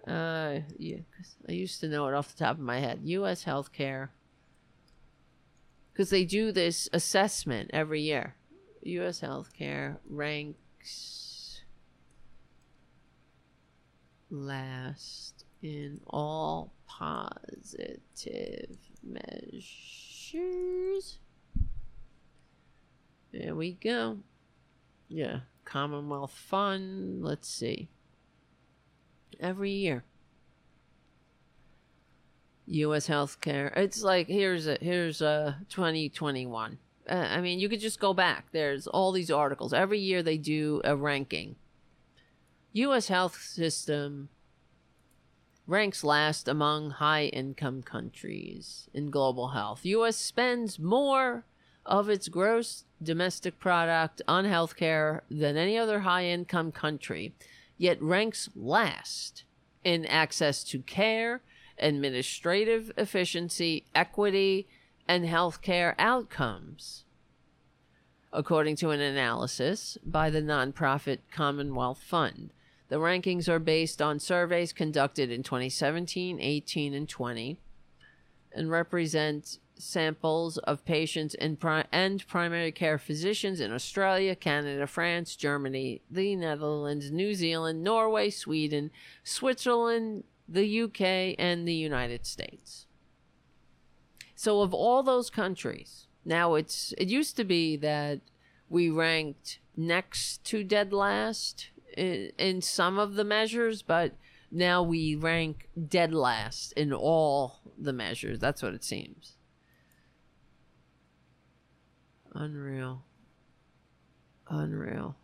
Uh, 0.06 0.60
yeah, 0.78 0.98
I 1.48 1.52
used 1.52 1.80
to 1.80 1.88
know 1.88 2.06
it 2.06 2.14
off 2.14 2.34
the 2.34 2.44
top 2.44 2.56
of 2.56 2.62
my 2.62 2.78
head. 2.78 3.00
U.S. 3.02 3.44
healthcare, 3.44 4.10
because 5.92 6.10
they 6.10 6.24
do 6.24 6.52
this 6.52 6.88
assessment 6.92 7.70
every 7.72 8.02
year. 8.02 8.36
U.S. 8.82 9.20
healthcare 9.20 9.96
ranks 10.08 11.62
last 14.30 15.44
in 15.62 16.00
all 16.06 16.72
positive 16.86 18.76
measures. 19.02 20.38
There 23.32 23.56
we 23.56 23.72
go. 23.72 24.18
Yeah, 25.08 25.40
Commonwealth 25.64 26.32
Fund. 26.32 27.24
Let's 27.24 27.48
see. 27.48 27.88
Every 29.40 29.70
year. 29.70 30.04
U.S. 32.66 33.08
healthcare. 33.08 33.76
It's 33.76 34.02
like 34.02 34.26
here's 34.26 34.66
a 34.66 34.76
here's 34.80 35.22
a 35.22 35.58
2021. 35.68 36.78
Uh, 37.08 37.14
I 37.14 37.40
mean, 37.40 37.60
you 37.60 37.68
could 37.68 37.80
just 37.80 38.00
go 38.00 38.12
back. 38.12 38.46
There's 38.50 38.88
all 38.88 39.12
these 39.12 39.30
articles 39.30 39.72
every 39.72 40.00
year. 40.00 40.22
They 40.22 40.38
do 40.38 40.80
a 40.84 40.96
ranking. 40.96 41.54
U.S. 42.72 43.08
health 43.08 43.40
system 43.40 44.28
ranks 45.66 46.04
last 46.04 46.48
among 46.48 46.90
high 46.90 47.26
income 47.26 47.82
countries 47.82 48.88
in 48.94 49.10
global 49.10 49.48
health. 49.48 49.84
US 49.84 50.16
spends 50.16 50.78
more 50.78 51.44
of 51.84 52.08
its 52.08 52.28
gross 52.28 52.84
domestic 53.02 53.58
product 53.58 54.22
on 54.26 54.44
healthcare 54.44 55.20
than 55.30 55.56
any 55.56 55.76
other 55.76 56.00
high 56.00 56.24
income 56.24 56.72
country, 56.72 57.34
yet 57.78 58.00
ranks 58.02 58.48
last 58.54 59.44
in 59.84 60.04
access 60.06 60.64
to 60.64 60.80
care, 60.80 61.42
administrative 61.78 62.90
efficiency, 62.96 63.84
equity, 63.94 64.66
and 65.06 65.24
healthcare 65.24 65.94
outcomes. 65.98 67.04
According 68.32 68.76
to 68.76 68.90
an 68.90 69.00
analysis 69.00 69.96
by 70.04 70.30
the 70.30 70.42
nonprofit 70.42 71.18
Commonwealth 71.30 72.02
Fund, 72.02 72.52
the 72.88 72.96
rankings 72.96 73.48
are 73.48 73.58
based 73.58 74.00
on 74.00 74.18
surveys 74.18 74.72
conducted 74.72 75.30
in 75.30 75.42
2017, 75.42 76.40
18, 76.40 76.94
and 76.94 77.08
20 77.08 77.58
and 78.52 78.70
represent 78.70 79.58
samples 79.78 80.58
of 80.58 80.84
patients 80.84 81.34
and, 81.34 81.58
pri- 81.58 81.84
and 81.92 82.26
primary 82.26 82.72
care 82.72 82.98
physicians 82.98 83.60
in 83.60 83.72
Australia, 83.72 84.34
Canada, 84.34 84.86
France, 84.86 85.36
Germany, 85.36 86.02
the 86.10 86.36
Netherlands, 86.36 87.10
New 87.10 87.34
Zealand, 87.34 87.82
Norway, 87.82 88.30
Sweden, 88.30 88.90
Switzerland, 89.22 90.24
the 90.48 90.82
UK, 90.82 91.34
and 91.38 91.66
the 91.66 91.74
United 91.74 92.26
States. 92.26 92.86
So 94.34 94.60
of 94.60 94.72
all 94.74 95.02
those 95.02 95.30
countries, 95.30 96.06
now 96.24 96.54
it's 96.54 96.92
it 96.98 97.08
used 97.08 97.36
to 97.36 97.44
be 97.44 97.76
that 97.76 98.20
we 98.68 98.90
ranked 98.90 99.60
next 99.76 100.44
to 100.44 100.64
dead 100.64 100.92
last 100.92 101.70
in, 101.96 102.32
in 102.38 102.60
some 102.60 102.98
of 102.98 103.14
the 103.14 103.24
measures, 103.24 103.82
but 103.82 104.12
now 104.50 104.82
we 104.82 105.14
rank 105.14 105.68
dead 105.88 106.12
last 106.12 106.72
in 106.72 106.92
all 106.92 107.60
the 107.78 107.92
measures. 107.92 108.38
That's 108.38 108.62
what 108.62 108.74
it 108.74 108.84
seems. 108.84 109.35
Unreal. 112.36 113.02
Unreal. 114.48 115.16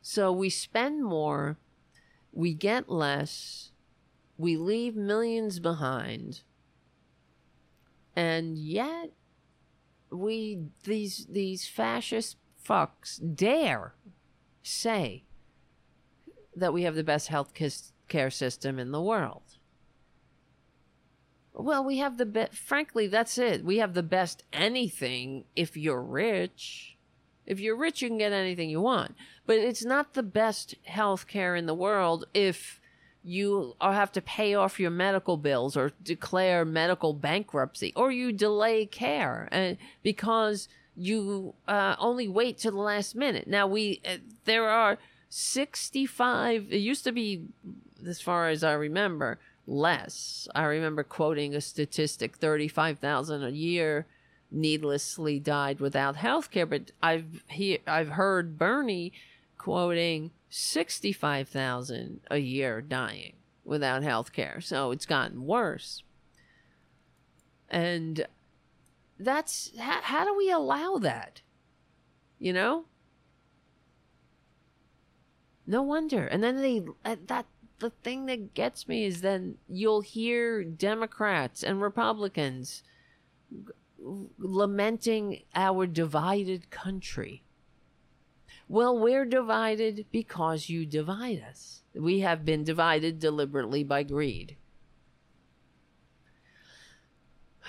So 0.00 0.30
we 0.30 0.48
spend 0.48 1.04
more, 1.04 1.58
we 2.32 2.54
get 2.54 2.88
less, 2.88 3.72
we 4.38 4.56
leave 4.56 4.94
millions 4.94 5.58
behind, 5.58 6.42
and 8.14 8.56
yet 8.56 9.10
we 10.10 10.66
these 10.84 11.26
these 11.28 11.66
fascist 11.66 12.36
fucks 12.64 13.18
dare 13.34 13.94
say 14.62 15.24
that 16.54 16.72
we 16.72 16.84
have 16.84 16.94
the 16.94 17.02
best 17.02 17.26
health 17.26 17.52
care 18.08 18.30
system 18.30 18.78
in 18.78 18.92
the 18.92 19.02
world. 19.02 19.53
Well, 21.54 21.84
we 21.84 21.98
have 21.98 22.18
the 22.18 22.26
best, 22.26 22.54
frankly, 22.54 23.06
that's 23.06 23.38
it. 23.38 23.64
We 23.64 23.78
have 23.78 23.94
the 23.94 24.02
best 24.02 24.42
anything 24.52 25.44
if 25.54 25.76
you're 25.76 26.02
rich. 26.02 26.96
If 27.46 27.60
you're 27.60 27.76
rich, 27.76 28.02
you 28.02 28.08
can 28.08 28.18
get 28.18 28.32
anything 28.32 28.70
you 28.70 28.80
want. 28.80 29.14
But 29.46 29.58
it's 29.58 29.84
not 29.84 30.14
the 30.14 30.22
best 30.22 30.74
health 30.84 31.28
care 31.28 31.54
in 31.54 31.66
the 31.66 31.74
world 31.74 32.24
if 32.34 32.80
you 33.22 33.74
have 33.80 34.12
to 34.12 34.20
pay 34.20 34.54
off 34.54 34.80
your 34.80 34.90
medical 34.90 35.36
bills 35.36 35.76
or 35.76 35.92
declare 36.02 36.64
medical 36.64 37.14
bankruptcy 37.14 37.92
or 37.96 38.12
you 38.12 38.32
delay 38.32 38.84
care 38.84 39.48
and 39.50 39.78
because 40.02 40.68
you 40.94 41.54
uh, 41.66 41.96
only 41.98 42.28
wait 42.28 42.58
to 42.58 42.70
the 42.70 42.76
last 42.76 43.16
minute. 43.16 43.48
Now 43.48 43.66
we 43.66 44.02
uh, 44.06 44.18
there 44.44 44.68
are 44.68 44.98
65 45.30 46.66
it 46.70 46.76
used 46.76 47.02
to 47.04 47.12
be 47.12 47.46
as 48.06 48.20
far 48.20 48.48
as 48.48 48.62
I 48.62 48.72
remember 48.72 49.38
less. 49.66 50.48
I 50.54 50.64
remember 50.64 51.02
quoting 51.02 51.54
a 51.54 51.60
statistic 51.60 52.36
35,000 52.36 53.44
a 53.44 53.50
year 53.50 54.06
needlessly 54.50 55.40
died 55.40 55.80
without 55.80 56.16
health 56.16 56.50
care, 56.50 56.66
but 56.66 56.92
I've 57.02 57.44
he, 57.48 57.78
I've 57.86 58.10
heard 58.10 58.58
Bernie 58.58 59.12
quoting 59.58 60.30
65,000 60.50 62.20
a 62.30 62.38
year 62.38 62.80
dying 62.80 63.34
without 63.64 64.02
health 64.02 64.32
care. 64.32 64.60
So 64.60 64.90
it's 64.90 65.06
gotten 65.06 65.46
worse. 65.46 66.02
And 67.68 68.26
that's 69.18 69.72
how, 69.78 70.00
how 70.02 70.24
do 70.24 70.36
we 70.36 70.50
allow 70.50 70.98
that? 70.98 71.40
You 72.38 72.52
know? 72.52 72.84
No 75.66 75.82
wonder. 75.82 76.26
And 76.26 76.42
then 76.42 76.60
they 76.60 76.82
uh, 77.04 77.16
that 77.26 77.46
the 77.78 77.90
thing 77.90 78.26
that 78.26 78.54
gets 78.54 78.88
me 78.88 79.04
is 79.04 79.20
then 79.20 79.56
you'll 79.68 80.00
hear 80.00 80.64
Democrats 80.64 81.62
and 81.62 81.80
Republicans 81.80 82.82
lamenting 84.38 85.42
our 85.54 85.86
divided 85.86 86.70
country. 86.70 87.42
Well, 88.68 88.98
we're 88.98 89.24
divided 89.24 90.06
because 90.10 90.68
you 90.68 90.86
divide 90.86 91.42
us. 91.48 91.82
We 91.94 92.20
have 92.20 92.44
been 92.44 92.64
divided 92.64 93.18
deliberately 93.18 93.84
by 93.84 94.02
greed. 94.02 94.56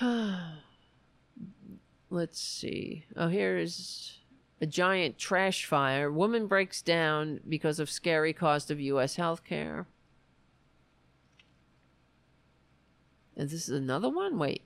let's 2.10 2.40
see. 2.40 3.04
Oh, 3.14 3.28
here's 3.28 4.18
a 4.60 4.66
giant 4.66 5.18
trash 5.18 5.64
fire. 5.64 6.10
Woman 6.10 6.46
breaks 6.46 6.82
down 6.82 7.40
because 7.48 7.78
of 7.78 7.90
scary 7.90 8.32
cost 8.32 8.70
of 8.70 8.80
U.S. 8.80 9.16
health 9.16 9.44
care. 9.44 9.86
And 13.36 13.50
this 13.50 13.68
is 13.68 13.76
another 13.76 14.08
one? 14.08 14.38
Wait. 14.38 14.62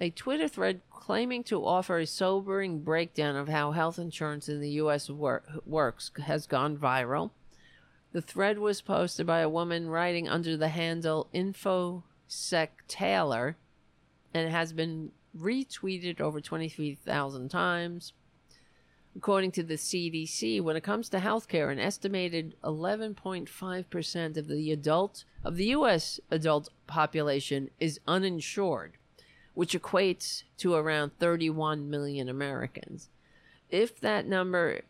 A 0.00 0.10
Twitter 0.10 0.46
thread 0.46 0.80
claiming 0.90 1.42
to 1.44 1.64
offer 1.64 1.98
a 1.98 2.06
sobering 2.06 2.80
breakdown 2.80 3.34
of 3.34 3.48
how 3.48 3.72
health 3.72 3.98
insurance 3.98 4.48
in 4.48 4.60
the 4.60 4.70
U.S. 4.70 5.10
Wor- 5.10 5.42
works 5.66 6.12
has 6.24 6.46
gone 6.46 6.76
viral. 6.76 7.30
The 8.12 8.22
thread 8.22 8.58
was 8.58 8.80
posted 8.80 9.26
by 9.26 9.40
a 9.40 9.48
woman 9.48 9.88
writing 9.88 10.28
under 10.28 10.56
the 10.56 10.68
handle 10.68 11.28
InfoSec 11.34 12.68
Taylor 12.86 13.56
and 14.32 14.50
has 14.50 14.72
been 14.72 15.10
retweeted 15.36 16.20
over 16.20 16.40
23,000 16.40 17.48
times. 17.48 18.12
According 19.18 19.50
to 19.52 19.64
the 19.64 19.74
CDC, 19.74 20.60
when 20.60 20.76
it 20.76 20.84
comes 20.84 21.08
to 21.08 21.18
healthcare, 21.18 21.72
an 21.72 21.80
estimated 21.80 22.54
11.5% 22.62 24.36
of 24.36 24.46
the 24.46 24.70
adult 24.70 25.24
of 25.42 25.56
the 25.56 25.66
US 25.66 26.20
adult 26.30 26.68
population 26.86 27.70
is 27.80 27.98
uninsured, 28.06 28.92
which 29.54 29.76
equates 29.76 30.44
to 30.58 30.74
around 30.74 31.18
31 31.18 31.90
million 31.90 32.28
Americans. 32.28 33.08
If 33.70 33.98
that 33.98 34.24
number 34.24 34.82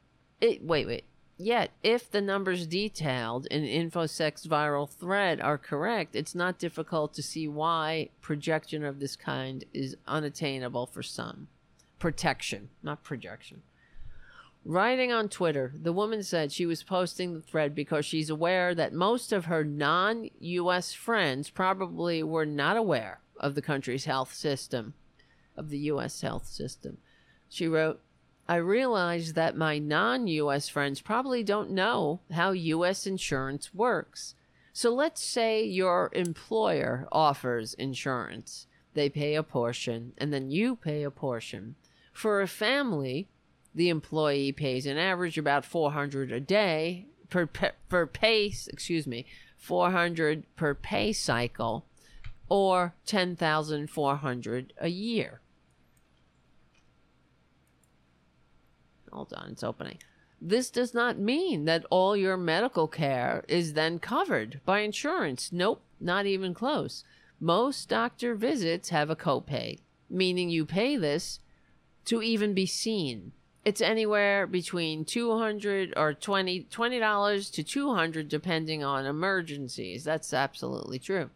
it, 0.42 0.62
wait, 0.62 0.86
wait. 0.86 1.04
Yet, 1.38 1.70
if 1.82 2.10
the 2.10 2.20
numbers 2.20 2.66
detailed 2.66 3.46
in 3.46 3.62
InfoSec's 3.62 4.46
viral 4.46 4.90
thread 4.90 5.40
are 5.40 5.56
correct, 5.56 6.14
it's 6.14 6.34
not 6.34 6.58
difficult 6.58 7.14
to 7.14 7.22
see 7.22 7.48
why 7.48 8.10
projection 8.20 8.84
of 8.84 9.00
this 9.00 9.16
kind 9.16 9.64
is 9.72 9.96
unattainable 10.06 10.84
for 10.84 11.02
some. 11.02 11.48
Protection, 11.98 12.68
not 12.82 13.02
projection. 13.02 13.62
Writing 14.68 15.10
on 15.10 15.30
Twitter, 15.30 15.72
the 15.74 15.94
woman 15.94 16.22
said 16.22 16.52
she 16.52 16.66
was 16.66 16.82
posting 16.82 17.32
the 17.32 17.40
thread 17.40 17.74
because 17.74 18.04
she's 18.04 18.28
aware 18.28 18.74
that 18.74 18.92
most 18.92 19.32
of 19.32 19.46
her 19.46 19.64
non 19.64 20.28
US 20.40 20.92
friends 20.92 21.48
probably 21.48 22.22
were 22.22 22.44
not 22.44 22.76
aware 22.76 23.22
of 23.40 23.54
the 23.54 23.62
country's 23.62 24.04
health 24.04 24.34
system, 24.34 24.92
of 25.56 25.70
the 25.70 25.78
US 25.92 26.20
health 26.20 26.46
system. 26.46 26.98
She 27.48 27.66
wrote, 27.66 28.02
I 28.46 28.56
realize 28.56 29.32
that 29.32 29.56
my 29.56 29.78
non 29.78 30.26
US 30.26 30.68
friends 30.68 31.00
probably 31.00 31.42
don't 31.42 31.70
know 31.70 32.20
how 32.30 32.50
US 32.50 33.06
insurance 33.06 33.72
works. 33.72 34.34
So 34.74 34.92
let's 34.92 35.24
say 35.24 35.64
your 35.64 36.10
employer 36.12 37.08
offers 37.10 37.72
insurance. 37.72 38.66
They 38.92 39.08
pay 39.08 39.34
a 39.34 39.42
portion, 39.42 40.12
and 40.18 40.30
then 40.30 40.50
you 40.50 40.76
pay 40.76 41.04
a 41.04 41.10
portion. 41.10 41.76
For 42.12 42.42
a 42.42 42.46
family, 42.46 43.28
the 43.74 43.88
employee 43.88 44.52
pays 44.52 44.86
an 44.86 44.98
average 44.98 45.38
about 45.38 45.64
400 45.64 46.32
a 46.32 46.40
day 46.40 47.06
per, 47.30 47.46
per 47.46 47.72
per 47.88 48.06
pay, 48.06 48.52
excuse 48.68 49.06
me, 49.06 49.26
400 49.56 50.44
per 50.56 50.74
pay 50.74 51.12
cycle 51.12 51.84
or 52.48 52.94
10,400 53.06 54.72
a 54.80 54.88
year. 54.88 55.40
Hold 59.12 59.32
on, 59.34 59.50
it's 59.50 59.64
opening. 59.64 59.98
This 60.40 60.70
does 60.70 60.94
not 60.94 61.18
mean 61.18 61.64
that 61.64 61.84
all 61.90 62.16
your 62.16 62.36
medical 62.36 62.86
care 62.86 63.44
is 63.48 63.72
then 63.72 63.98
covered 63.98 64.60
by 64.64 64.80
insurance. 64.80 65.50
Nope, 65.52 65.82
not 66.00 66.26
even 66.26 66.54
close. 66.54 67.04
Most 67.40 67.88
doctor 67.88 68.34
visits 68.34 68.90
have 68.90 69.10
a 69.10 69.16
copay, 69.16 69.80
meaning 70.08 70.48
you 70.48 70.64
pay 70.64 70.96
this 70.96 71.40
to 72.04 72.22
even 72.22 72.54
be 72.54 72.66
seen. 72.66 73.32
It's 73.68 73.82
anywhere 73.82 74.46
between 74.46 75.04
200 75.04 75.92
or 75.94 76.14
20 76.14 76.68
$20 76.70 77.52
to 77.52 77.62
200 77.62 78.26
depending 78.26 78.82
on 78.82 79.04
emergencies. 79.04 80.04
That's 80.04 80.32
absolutely 80.32 80.98
true. 80.98 81.28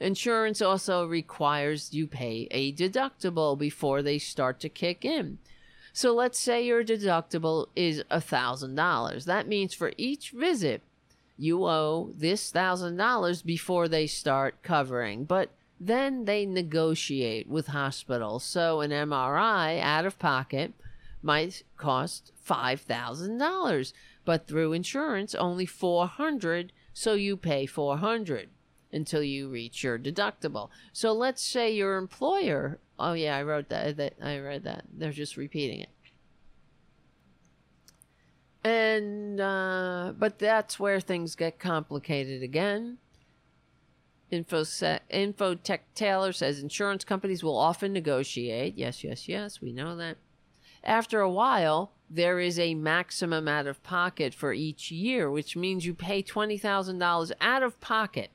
Insurance 0.00 0.60
also 0.60 1.06
requires 1.06 1.94
you 1.94 2.08
pay 2.08 2.48
a 2.50 2.72
deductible 2.72 3.56
before 3.56 4.02
they 4.02 4.18
start 4.18 4.58
to 4.58 4.68
kick 4.68 5.04
in. 5.04 5.38
So 5.92 6.12
let's 6.12 6.40
say 6.40 6.66
your 6.66 6.82
deductible 6.82 7.68
is 7.76 8.02
$1,000. 8.10 9.24
That 9.24 9.46
means 9.46 9.72
for 9.72 9.92
each 9.96 10.32
visit, 10.32 10.82
you 11.36 11.64
owe 11.64 12.10
this 12.12 12.50
$1,000 12.50 13.44
before 13.44 13.86
they 13.86 14.08
start 14.08 14.64
covering. 14.64 15.26
But 15.26 15.50
then 15.78 16.24
they 16.24 16.44
negotiate 16.44 17.48
with 17.48 17.68
hospitals. 17.68 18.42
So 18.42 18.80
an 18.80 18.90
MRI 18.90 19.80
out 19.80 20.06
of 20.06 20.18
pocket 20.18 20.72
might 21.22 21.62
cost 21.76 22.32
$5,000, 22.46 23.92
but 24.24 24.46
through 24.46 24.72
insurance 24.72 25.34
only 25.34 25.66
400, 25.66 26.72
so 26.92 27.14
you 27.14 27.36
pay 27.36 27.66
400 27.66 28.50
until 28.92 29.22
you 29.22 29.48
reach 29.48 29.82
your 29.84 29.98
deductible. 29.98 30.70
So 30.92 31.12
let's 31.12 31.42
say 31.42 31.72
your 31.72 31.96
employer, 31.96 32.80
oh 32.98 33.12
yeah, 33.12 33.36
I 33.36 33.42
wrote 33.42 33.68
that, 33.68 33.96
that 33.96 34.14
I 34.22 34.38
read 34.38 34.64
that. 34.64 34.84
They're 34.92 35.12
just 35.12 35.36
repeating 35.36 35.80
it. 35.80 35.90
And 38.64 39.40
uh, 39.40 40.12
but 40.18 40.38
that's 40.38 40.80
where 40.80 41.00
things 41.00 41.36
get 41.36 41.58
complicated 41.58 42.42
again. 42.42 42.98
Infosec, 44.32 45.00
Infotech 45.10 45.80
Taylor 45.94 46.32
says 46.32 46.60
insurance 46.60 47.04
companies 47.04 47.42
will 47.42 47.56
often 47.56 47.92
negotiate. 47.92 48.76
Yes, 48.76 49.02
yes, 49.02 49.28
yes, 49.28 49.60
we 49.62 49.72
know 49.72 49.96
that. 49.96 50.18
After 50.84 51.20
a 51.20 51.30
while, 51.30 51.92
there 52.10 52.38
is 52.38 52.58
a 52.58 52.74
maximum 52.74 53.48
out 53.48 53.66
of 53.66 53.82
pocket 53.82 54.32
for 54.34 54.52
each 54.52 54.90
year, 54.90 55.30
which 55.30 55.56
means 55.56 55.84
you 55.84 55.94
pay 55.94 56.22
$20,000 56.22 57.32
out 57.40 57.62
of 57.62 57.80
pocket 57.80 58.30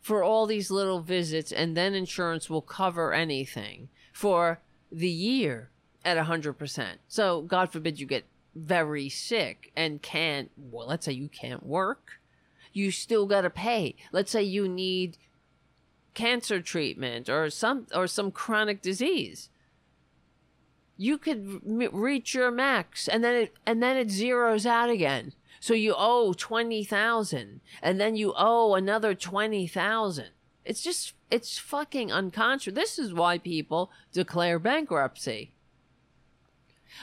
for 0.00 0.22
all 0.22 0.46
these 0.46 0.70
little 0.70 1.00
visits, 1.00 1.50
and 1.50 1.76
then 1.76 1.94
insurance 1.94 2.48
will 2.48 2.62
cover 2.62 3.12
anything 3.12 3.88
for 4.12 4.60
the 4.92 5.08
year 5.08 5.70
at 6.04 6.16
100%. 6.16 6.86
So, 7.08 7.42
God 7.42 7.72
forbid 7.72 7.98
you 7.98 8.06
get 8.06 8.24
very 8.54 9.08
sick 9.08 9.72
and 9.76 10.00
can't, 10.00 10.50
well, 10.56 10.86
let's 10.86 11.04
say 11.04 11.12
you 11.12 11.28
can't 11.28 11.66
work, 11.66 12.20
you 12.72 12.90
still 12.90 13.26
got 13.26 13.40
to 13.40 13.50
pay. 13.50 13.96
Let's 14.12 14.30
say 14.30 14.42
you 14.42 14.68
need 14.68 15.18
cancer 16.14 16.60
treatment 16.62 17.28
or 17.28 17.50
some 17.50 17.86
or 17.94 18.06
some 18.06 18.30
chronic 18.30 18.80
disease 18.80 19.50
you 20.96 21.18
could 21.18 21.60
reach 21.64 22.34
your 22.34 22.50
max 22.50 23.08
and 23.08 23.22
then 23.22 23.34
it 23.34 23.54
and 23.66 23.82
then 23.82 23.96
it 23.96 24.08
zeroes 24.08 24.66
out 24.66 24.90
again. 24.90 25.32
So 25.60 25.74
you 25.74 25.94
owe 25.96 26.32
20,000 26.32 27.60
and 27.82 28.00
then 28.00 28.14
you 28.14 28.34
owe 28.36 28.74
another 28.74 29.14
20,000 29.14 30.26
it's 30.64 30.82
just 30.82 31.14
it's 31.30 31.58
fucking 31.58 32.12
unconscious 32.12 32.74
this 32.74 32.98
is 32.98 33.12
why 33.12 33.38
people 33.38 33.90
declare 34.12 34.58
bankruptcy. 34.58 35.52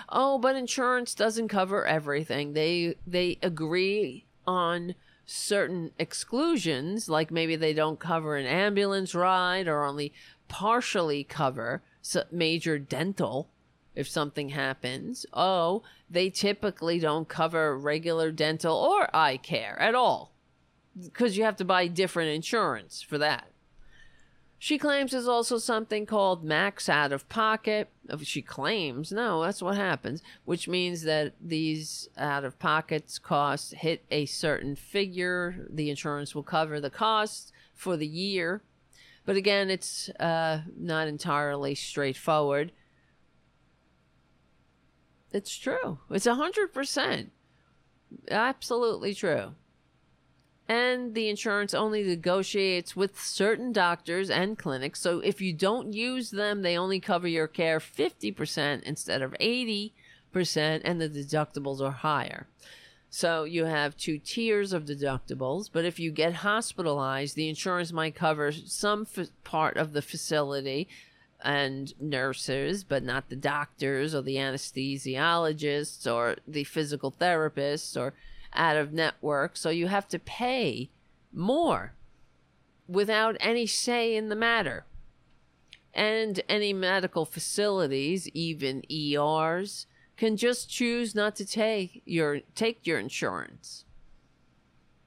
Oh 0.10 0.38
but 0.38 0.56
insurance 0.56 1.14
doesn't 1.14 1.48
cover 1.48 1.86
everything. 1.86 2.54
They 2.54 2.96
they 3.06 3.38
agree 3.42 4.26
on 4.46 4.96
certain 5.26 5.92
exclusions 5.98 7.08
like 7.08 7.32
maybe 7.32 7.56
they 7.56 7.74
don't 7.74 8.00
cover 8.00 8.36
an 8.36 8.46
ambulance 8.46 9.16
ride 9.16 9.68
or 9.68 9.86
only 9.86 10.12
partially 10.50 11.24
cover 11.24 11.82
major 12.32 12.78
dental 12.78 13.50
if 13.96 14.08
something 14.10 14.50
happens. 14.50 15.26
Oh, 15.34 15.84
they 16.10 16.30
typically 16.30 17.00
don't 17.00 17.28
cover 17.28 17.78
regular 17.78 18.32
dental 18.32 18.76
or 18.76 19.14
eye 19.16 19.38
care 19.38 19.80
at 19.80 19.96
all 19.96 20.32
because 21.02 21.38
you 21.38 21.44
have 21.44 21.56
to 21.58 21.66
buy 21.66 21.88
different 21.88 22.32
insurance 22.32 23.02
for 23.02 23.18
that. 23.18 23.48
She 24.64 24.78
claims 24.78 25.12
there's 25.12 25.28
also 25.28 25.58
something 25.58 26.06
called 26.06 26.46
max 26.46 26.88
out 26.88 27.12
of 27.12 27.28
pocket. 27.28 27.90
She 28.22 28.42
claims, 28.42 29.12
no, 29.12 29.44
that's 29.44 29.62
what 29.62 29.76
happens, 29.76 30.24
which 30.46 30.70
means 30.70 31.02
that 31.02 31.34
these 31.42 32.08
out 32.18 32.46
of 32.46 32.58
pockets 32.60 33.20
costs 33.20 33.74
hit 33.74 34.06
a 34.10 34.26
certain 34.26 34.78
figure. 34.78 35.68
The 35.70 35.90
insurance 35.90 36.34
will 36.34 36.44
cover 36.44 36.80
the 36.80 36.90
costs 36.90 37.52
for 37.74 37.98
the 37.98 38.08
year. 38.08 38.62
But 39.26 39.36
again, 39.36 39.70
it's 39.70 40.08
uh, 40.18 40.62
not 40.78 41.10
entirely 41.10 41.76
straightforward. 41.76 42.72
It's 45.34 45.58
true. 45.58 45.98
It's 46.12 46.28
a 46.28 46.36
hundred 46.36 46.74
percent. 46.74 47.32
Absolutely 48.30 49.14
true. 49.14 49.56
And 50.70 51.14
the 51.14 51.28
insurance 51.28 51.74
only 51.74 52.04
negotiates 52.04 52.96
with 52.96 53.20
certain 53.20 53.74
doctors 53.74 54.30
and 54.30 54.58
clinics. 54.58 55.02
So 55.02 55.20
if 55.20 55.42
you 55.42 55.52
don't 55.52 55.92
use 55.92 56.32
them, 56.32 56.62
they 56.62 56.78
only 56.78 57.02
cover 57.02 57.28
your 57.28 57.48
care 57.48 57.80
50% 57.80 58.84
instead 58.84 59.22
of 59.22 59.34
80%, 59.42 59.92
and 60.86 61.02
the 61.02 61.10
deductibles 61.10 61.82
are 61.82 61.92
higher. 61.92 62.48
So 63.10 63.44
you 63.44 63.66
have 63.66 63.98
two 63.98 64.18
tiers 64.18 64.72
of 64.72 64.86
deductibles, 64.86 65.70
but 65.72 65.86
if 65.86 66.00
you 66.00 66.12
get 66.12 66.34
hospitalized, 66.36 67.36
the 67.36 67.50
insurance 67.50 67.92
might 67.92 68.16
cover 68.16 68.52
some 68.52 69.06
f- 69.16 69.28
part 69.44 69.78
of 69.78 69.94
the 69.94 70.02
facility 70.02 70.88
and 71.44 71.94
nurses, 72.00 72.84
but 72.84 73.04
not 73.04 73.30
the 73.30 73.36
doctors 73.36 74.16
or 74.16 74.22
the 74.22 74.38
anesthesiologists 74.38 76.12
or 76.12 76.38
the 76.48 76.64
physical 76.64 77.12
therapists 77.12 78.00
or 78.00 78.14
out 78.54 78.78
of 78.78 78.94
network. 78.94 79.58
So 79.58 79.70
you 79.70 79.88
have 79.88 80.08
to 80.10 80.20
pay 80.20 80.90
more 81.32 81.94
without 82.88 83.36
any 83.40 83.66
say 83.66 84.16
in 84.16 84.30
the 84.30 84.36
matter. 84.36 84.86
And 85.94 86.42
any 86.50 86.74
medical 86.74 87.26
facilities, 87.26 88.28
even 88.30 88.84
ERs, 88.92 89.86
can 90.18 90.38
just 90.38 90.70
choose 90.70 91.14
not 91.14 91.36
to 91.36 91.46
take 91.46 92.02
your 92.06 92.40
take 92.56 92.88
your 92.88 92.98
insurance. 92.98 93.86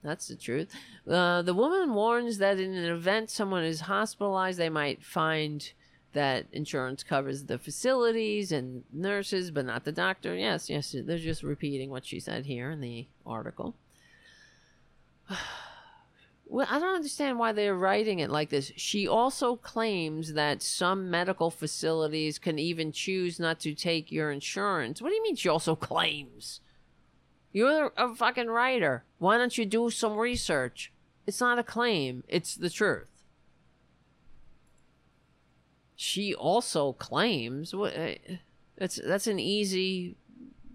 That's 0.04 0.28
the 0.28 0.36
truth. 0.36 0.68
Uh, 1.08 1.42
the 1.42 1.54
woman 1.54 1.92
warns 1.94 2.38
that 2.38 2.60
in 2.60 2.74
an 2.74 2.92
event 2.92 3.30
someone 3.30 3.64
is 3.64 3.82
hospitalized, 3.82 4.58
they 4.58 4.68
might 4.68 5.02
find 5.02 5.72
that 6.16 6.46
insurance 6.52 7.02
covers 7.02 7.44
the 7.44 7.58
facilities 7.58 8.50
and 8.50 8.82
nurses, 8.92 9.50
but 9.50 9.66
not 9.66 9.84
the 9.84 9.92
doctor. 9.92 10.34
Yes, 10.34 10.68
yes, 10.68 10.96
they're 11.04 11.18
just 11.18 11.42
repeating 11.42 11.90
what 11.90 12.04
she 12.04 12.18
said 12.18 12.46
here 12.46 12.70
in 12.70 12.80
the 12.80 13.06
article. 13.24 13.76
Well, 16.48 16.68
I 16.70 16.78
don't 16.78 16.94
understand 16.94 17.40
why 17.40 17.50
they're 17.50 17.74
writing 17.74 18.20
it 18.20 18.30
like 18.30 18.50
this. 18.50 18.70
She 18.76 19.08
also 19.08 19.56
claims 19.56 20.34
that 20.34 20.62
some 20.62 21.10
medical 21.10 21.50
facilities 21.50 22.38
can 22.38 22.56
even 22.56 22.92
choose 22.92 23.40
not 23.40 23.58
to 23.60 23.74
take 23.74 24.12
your 24.12 24.30
insurance. 24.30 25.02
What 25.02 25.08
do 25.08 25.16
you 25.16 25.24
mean 25.24 25.34
she 25.34 25.48
also 25.48 25.74
claims? 25.74 26.60
You're 27.52 27.92
a 27.96 28.14
fucking 28.14 28.46
writer. 28.46 29.02
Why 29.18 29.38
don't 29.38 29.58
you 29.58 29.66
do 29.66 29.90
some 29.90 30.16
research? 30.16 30.92
It's 31.26 31.40
not 31.40 31.58
a 31.58 31.64
claim, 31.64 32.22
it's 32.28 32.54
the 32.54 32.70
truth. 32.70 33.15
She 35.96 36.34
also 36.34 36.92
claims 36.92 37.74
that's 38.76 39.00
that's 39.02 39.26
an 39.26 39.40
easy 39.40 40.16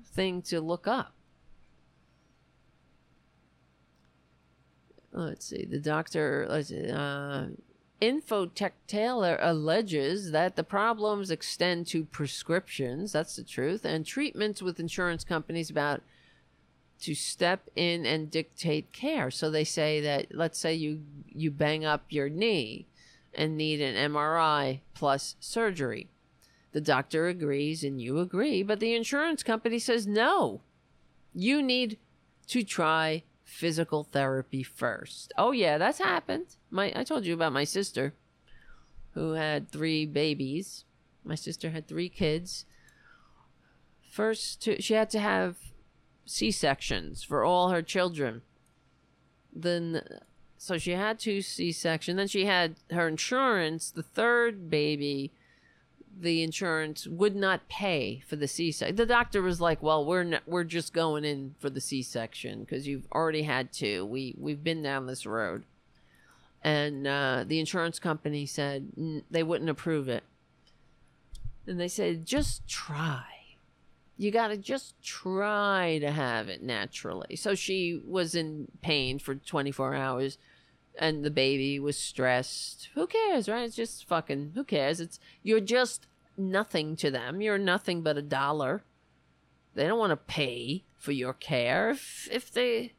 thing 0.04 0.42
to 0.44 0.60
look 0.60 0.88
up. 0.88 1.14
let's 5.14 5.46
see, 5.46 5.66
the 5.66 5.80
doctor, 5.80 6.48
uh, 6.50 7.48
Infotech 8.02 8.72
Taylor 8.88 9.38
alleges 9.42 10.32
that 10.32 10.56
the 10.56 10.64
problems 10.64 11.30
extend 11.30 11.88
to 11.88 12.06
prescriptions, 12.06 13.12
that's 13.12 13.36
the 13.36 13.44
truth, 13.44 13.86
and 13.86 14.06
treatments 14.06 14.62
with 14.62 14.80
insurance 14.80 15.24
companies 15.24 15.70
about 15.70 16.02
to 17.02 17.14
step 17.16 17.70
in 17.76 18.06
and 18.06 18.32
dictate 18.32 18.92
care. 18.92 19.30
So 19.32 19.50
they 19.52 19.64
say 19.64 20.02
that 20.02 20.28
let's 20.36 20.60
say 20.60 20.74
you 20.74 21.02
you 21.28 21.52
bang 21.52 21.84
up 21.84 22.06
your 22.10 22.30
knee 22.30 22.88
and 23.34 23.58
need 23.58 23.82
an 23.82 24.12
MRI 24.12 24.82
plus 24.94 25.36
surgery. 25.40 26.10
The 26.72 26.82
doctor 26.82 27.28
agrees 27.28 27.84
and 27.84 28.02
you 28.02 28.20
agree, 28.20 28.64
but 28.64 28.80
the 28.80 28.96
insurance 28.96 29.44
company 29.44 29.80
says 29.80 30.08
no. 30.08 30.62
You 31.34 31.62
need 31.62 31.98
to 32.48 32.64
try 32.64 33.24
physical 33.44 34.04
therapy 34.04 34.64
first. 34.64 35.34
Oh 35.38 35.52
yeah, 35.52 35.78
that's 35.78 36.00
happened. 36.00 36.56
My 36.70 36.94
I 36.96 37.04
told 37.04 37.26
you 37.26 37.34
about 37.34 37.54
my 37.54 37.66
sister 37.66 38.14
who 39.14 39.34
had 39.34 39.70
three 39.70 40.06
babies. 40.06 40.86
My 41.24 41.36
sister 41.36 41.70
had 41.70 41.88
three 41.88 42.10
kids. 42.10 42.66
First, 44.10 44.62
to, 44.64 44.82
she 44.82 44.94
had 44.94 45.10
to 45.12 45.20
have 45.20 45.58
C-sections 46.26 47.24
for 47.24 47.44
all 47.44 47.70
her 47.70 47.82
children. 47.82 48.42
Then 49.54 50.02
so 50.64 50.78
she 50.78 50.92
had 50.92 51.18
two 51.18 51.42
C-section. 51.42 52.18
Then 52.18 52.28
she 52.28 52.46
had 52.46 52.76
her 52.92 53.08
insurance. 53.08 53.90
The 53.90 54.04
third 54.04 54.70
baby 54.70 55.32
the 56.16 56.44
insurance 56.44 57.08
would 57.08 57.36
not 57.36 57.68
pay 57.68 58.22
for 58.28 58.36
the 58.36 58.48
C-section. 58.48 58.96
The 58.96 59.08
doctor 59.08 59.42
was 59.42 59.60
like, 59.60 59.82
"Well, 59.82 60.06
we're 60.06 60.40
we're 60.46 60.64
just 60.64 60.94
going 60.94 61.26
in 61.26 61.56
for 61.58 61.72
the 61.72 61.82
C-section 61.82 62.60
because 62.60 62.88
you've 62.88 63.08
already 63.12 63.42
had 63.42 63.74
two. 63.74 64.06
We 64.06 64.36
we've 64.38 64.64
been 64.64 64.84
down 64.84 65.08
this 65.08 65.26
road." 65.26 65.64
And 66.64 67.08
uh, 67.08 67.44
the 67.48 67.60
insurance 67.60 67.98
company 67.98 68.46
said 68.46 69.24
they 69.32 69.42
wouldn't 69.42 69.70
approve 69.70 70.10
it. 70.10 70.24
And 71.66 71.80
they 71.80 71.88
said, 71.88 72.28
"Just 72.28 72.68
try. 72.68 73.24
You 74.16 74.30
got 74.30 74.50
to 74.50 74.58
just 74.58 75.02
try 75.02 75.98
to 76.02 76.12
have 76.12 76.50
it 76.50 76.62
naturally." 76.62 77.36
So 77.36 77.56
she 77.56 78.00
was 78.06 78.36
in 78.36 78.68
pain 78.84 79.18
for 79.18 79.34
24 79.34 79.96
hours 79.96 80.38
and 80.98 81.24
the 81.24 81.32
baby 81.32 81.80
was 81.80 81.98
stressed. 81.98 82.90
Who 82.96 83.08
cares, 83.08 83.48
right? 83.48 83.64
It's 83.64 83.76
just 83.76 84.08
fucking 84.08 84.52
who 84.56 84.64
cares? 84.64 85.00
It's 85.00 85.20
you're 85.44 85.60
just 85.60 86.08
nothing 86.38 86.96
to 86.98 87.12
them. 87.12 87.42
You're 87.42 87.58
nothing 87.58 88.02
but 88.02 88.18
a 88.18 88.22
dollar. 88.22 88.84
They 89.74 89.88
don't 89.88 90.00
want 90.00 90.12
to 90.12 90.18
pay 90.18 90.84
for 90.98 91.12
your 91.12 91.34
care. 91.34 91.92
If 91.92 92.28
if 92.32 92.52
they 92.52 92.94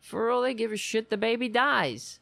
for 0.00 0.30
all 0.30 0.42
they 0.42 0.54
give 0.54 0.72
a 0.72 0.76
shit 0.76 1.10
the 1.10 1.16
baby 1.16 1.48
dies. 1.48 2.20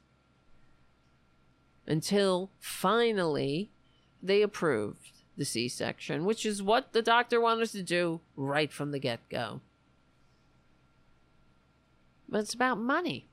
Until 1.86 2.50
finally 2.58 3.70
they 4.22 4.42
approved 4.42 5.12
the 5.36 5.44
C-section, 5.44 6.24
which 6.24 6.44
is 6.46 6.62
what 6.62 6.92
the 6.92 7.02
doctor 7.02 7.40
wanted 7.40 7.68
to 7.68 7.82
do 7.82 8.20
right 8.34 8.72
from 8.72 8.90
the 8.90 8.98
get-go. 8.98 9.60
But 12.28 12.40
it's 12.40 12.54
about 12.54 12.78
money. 12.78 13.28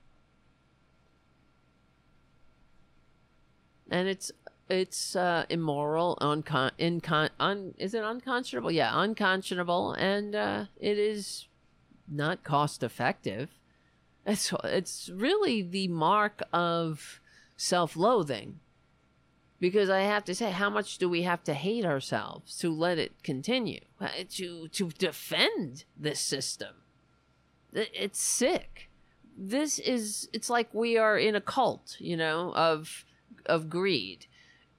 And 3.94 4.08
it's 4.08 4.32
it's 4.68 5.14
uh, 5.14 5.44
immoral, 5.48 6.18
uncon, 6.20 6.70
incon, 6.78 7.28
un, 7.38 7.74
is 7.78 7.94
it 7.94 8.02
unconscionable? 8.02 8.72
Yeah, 8.72 8.90
unconscionable, 8.92 9.92
and 9.92 10.34
uh, 10.34 10.64
it 10.80 10.98
is 10.98 11.46
not 12.08 12.42
cost 12.42 12.82
effective. 12.82 13.50
It's 14.26 14.52
it's 14.64 15.10
really 15.14 15.62
the 15.62 15.88
mark 15.88 16.42
of 16.52 17.20
self-loathing, 17.56 18.58
because 19.60 19.88
I 19.88 20.00
have 20.00 20.24
to 20.24 20.34
say, 20.34 20.50
how 20.50 20.70
much 20.70 20.98
do 20.98 21.08
we 21.08 21.22
have 21.22 21.44
to 21.44 21.54
hate 21.54 21.84
ourselves 21.84 22.58
to 22.58 22.74
let 22.74 22.98
it 22.98 23.22
continue, 23.22 23.84
uh, 24.00 24.08
to 24.30 24.68
to 24.68 24.88
defend 24.88 25.84
this 25.96 26.20
system? 26.20 26.74
It's 27.72 28.22
sick. 28.22 28.90
This 29.36 29.78
is 29.78 30.28
it's 30.32 30.50
like 30.50 30.72
we 30.72 30.98
are 30.98 31.18
in 31.18 31.34
a 31.34 31.40
cult, 31.40 31.96
you 32.00 32.16
know, 32.16 32.52
of 32.54 33.04
of 33.46 33.70
greed, 33.70 34.26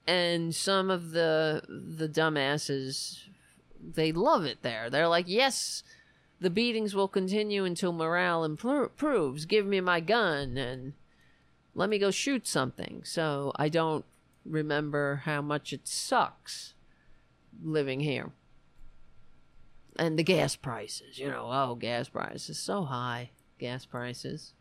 and 0.07 0.53
some 0.53 0.89
of 0.89 1.11
the 1.11 1.63
the 1.67 2.07
dumbasses 2.07 3.25
they 3.93 4.11
love 4.11 4.45
it 4.45 4.61
there. 4.61 4.89
They're 4.89 5.07
like, 5.07 5.27
yes, 5.27 5.83
the 6.39 6.49
beatings 6.49 6.95
will 6.95 7.07
continue 7.07 7.65
until 7.65 7.93
morale 7.93 8.43
improves. 8.43 9.45
Give 9.45 9.65
me 9.65 9.81
my 9.81 9.99
gun 9.99 10.57
and 10.57 10.93
let 11.73 11.89
me 11.89 11.99
go 11.99 12.11
shoot 12.11 12.47
something. 12.47 13.03
So 13.03 13.51
I 13.55 13.69
don't 13.69 14.05
remember 14.45 15.21
how 15.25 15.41
much 15.41 15.73
it 15.73 15.87
sucks 15.87 16.73
living 17.63 17.99
here. 17.99 18.31
And 19.97 20.19
the 20.19 20.23
gas 20.23 20.55
prices, 20.55 21.19
you 21.19 21.27
know, 21.27 21.47
oh, 21.49 21.75
gas 21.75 22.09
prices 22.09 22.59
so 22.59 22.83
high. 22.83 23.31
Gas 23.59 23.85
prices. 23.85 24.53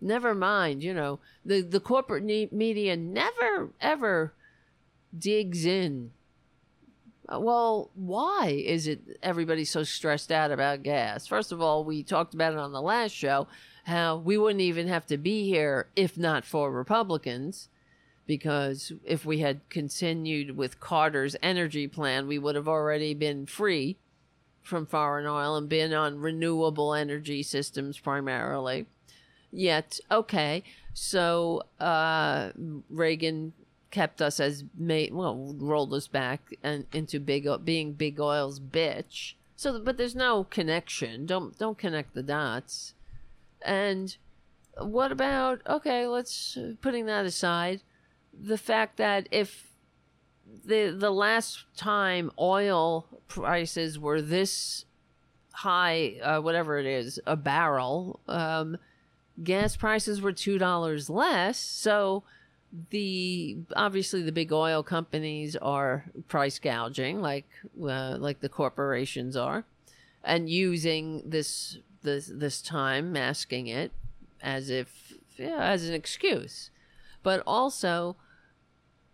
Never 0.00 0.34
mind, 0.34 0.82
you 0.82 0.94
know, 0.94 1.18
the, 1.44 1.60
the 1.60 1.80
corporate 1.80 2.24
media 2.24 2.96
never, 2.96 3.70
ever 3.80 4.32
digs 5.16 5.66
in. 5.66 6.12
Uh, 7.28 7.40
well, 7.40 7.90
why 7.94 8.62
is 8.64 8.86
it 8.86 9.18
everybody 9.22 9.64
so 9.64 9.82
stressed 9.82 10.30
out 10.30 10.50
about 10.50 10.82
gas? 10.82 11.26
First 11.26 11.52
of 11.52 11.60
all, 11.60 11.84
we 11.84 12.02
talked 12.02 12.32
about 12.32 12.52
it 12.52 12.58
on 12.58 12.72
the 12.72 12.80
last 12.80 13.12
show 13.12 13.48
how 13.84 14.16
we 14.16 14.38
wouldn't 14.38 14.60
even 14.60 14.86
have 14.86 15.06
to 15.06 15.16
be 15.16 15.48
here 15.48 15.88
if 15.96 16.16
not 16.16 16.44
for 16.44 16.70
Republicans. 16.70 17.68
Because 18.26 18.92
if 19.04 19.24
we 19.24 19.38
had 19.38 19.66
continued 19.70 20.54
with 20.54 20.80
Carter's 20.80 21.34
energy 21.42 21.88
plan, 21.88 22.26
we 22.28 22.38
would 22.38 22.54
have 22.54 22.68
already 22.68 23.14
been 23.14 23.46
free 23.46 23.96
from 24.62 24.84
foreign 24.84 25.26
oil 25.26 25.56
and 25.56 25.66
been 25.66 25.94
on 25.94 26.20
renewable 26.20 26.92
energy 26.92 27.42
systems 27.42 27.98
primarily 27.98 28.84
yet. 29.50 30.00
Okay, 30.10 30.62
so 30.92 31.62
uh, 31.80 32.50
Reagan 32.90 33.52
kept 33.90 34.20
us 34.20 34.38
as 34.38 34.64
made 34.76 35.14
well 35.14 35.54
rolled 35.58 35.94
us 35.94 36.06
back 36.08 36.40
and 36.62 36.86
into 36.92 37.18
big 37.18 37.48
being 37.64 37.92
big 37.92 38.20
oil's 38.20 38.60
bitch. 38.60 39.34
So, 39.56 39.80
but 39.80 39.96
there's 39.96 40.14
no 40.14 40.44
connection. 40.44 41.26
Don't 41.26 41.58
don't 41.58 41.78
connect 41.78 42.14
the 42.14 42.22
dots. 42.22 42.94
And 43.62 44.16
what 44.80 45.10
about 45.10 45.62
okay? 45.66 46.06
Let's 46.06 46.56
uh, 46.56 46.74
putting 46.80 47.06
that 47.06 47.26
aside. 47.26 47.80
The 48.32 48.58
fact 48.58 48.98
that 48.98 49.28
if 49.30 49.72
the 50.64 50.94
the 50.96 51.10
last 51.10 51.64
time 51.76 52.30
oil 52.38 53.06
prices 53.26 53.98
were 53.98 54.22
this 54.22 54.84
high, 55.52 56.18
uh, 56.22 56.40
whatever 56.40 56.78
it 56.78 56.86
is, 56.86 57.18
a 57.26 57.36
barrel, 57.36 58.20
um, 58.28 58.78
gas 59.42 59.76
prices 59.76 60.20
were 60.20 60.32
two 60.32 60.58
dollars 60.58 61.08
less. 61.08 61.58
So 61.58 62.24
the 62.90 63.58
obviously 63.76 64.22
the 64.22 64.32
big 64.32 64.52
oil 64.52 64.82
companies 64.82 65.56
are 65.56 66.04
price 66.28 66.58
gouging, 66.58 67.20
like 67.20 67.46
uh, 67.82 68.16
like 68.18 68.40
the 68.40 68.48
corporations 68.48 69.36
are, 69.36 69.64
and 70.22 70.48
using 70.48 71.22
this 71.24 71.78
this 72.02 72.30
this 72.32 72.60
time 72.60 73.12
masking 73.12 73.66
it 73.66 73.92
as 74.42 74.70
if 74.70 75.14
yeah, 75.36 75.62
as 75.62 75.88
an 75.88 75.94
excuse, 75.94 76.70
but 77.22 77.42
also 77.46 78.16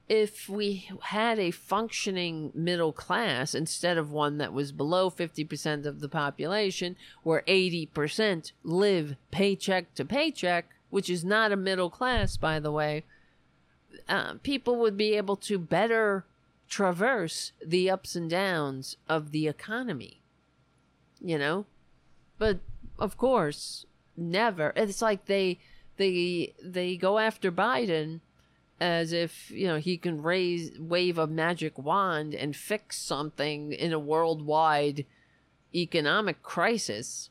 if 0.08 0.48
we 0.48 0.88
had 1.02 1.38
a 1.38 1.50
functioning 1.50 2.52
middle 2.54 2.92
class 2.92 3.54
instead 3.54 3.96
of 3.96 4.10
one 4.10 4.38
that 4.38 4.52
was 4.52 4.72
below 4.72 5.10
50% 5.10 5.86
of 5.86 6.00
the 6.00 6.08
population, 6.08 6.96
where 7.22 7.42
80% 7.48 8.52
live 8.62 9.16
paycheck 9.30 9.94
to 9.94 10.04
paycheck, 10.04 10.66
which 10.90 11.08
is 11.08 11.24
not 11.24 11.52
a 11.52 11.56
middle 11.56 11.90
class, 11.90 12.36
by 12.36 12.60
the 12.60 12.70
way, 12.70 13.04
uh, 14.08 14.34
people 14.42 14.76
would 14.76 14.96
be 14.96 15.14
able 15.14 15.36
to 15.36 15.58
better 15.58 16.24
traverse 16.68 17.52
the 17.64 17.88
ups 17.88 18.14
and 18.14 18.28
downs 18.28 18.96
of 19.08 19.30
the 19.30 19.48
economy. 19.48 20.20
You 21.20 21.38
know? 21.38 21.66
But 22.38 22.60
of 22.98 23.16
course, 23.16 23.86
never. 24.16 24.72
It's 24.76 25.00
like 25.00 25.26
they 25.26 25.58
they 25.96 26.54
they 26.62 26.96
go 26.96 27.18
after 27.18 27.50
Biden 27.50 28.20
as 28.80 29.12
if, 29.12 29.50
you 29.50 29.66
know, 29.66 29.78
he 29.78 29.96
can 29.96 30.22
raise 30.22 30.78
wave 30.78 31.18
a 31.18 31.26
magic 31.26 31.78
wand 31.78 32.34
and 32.34 32.56
fix 32.56 32.98
something 32.98 33.72
in 33.72 33.92
a 33.92 33.98
worldwide 33.98 35.06
economic 35.74 36.42
crisis. 36.42 37.30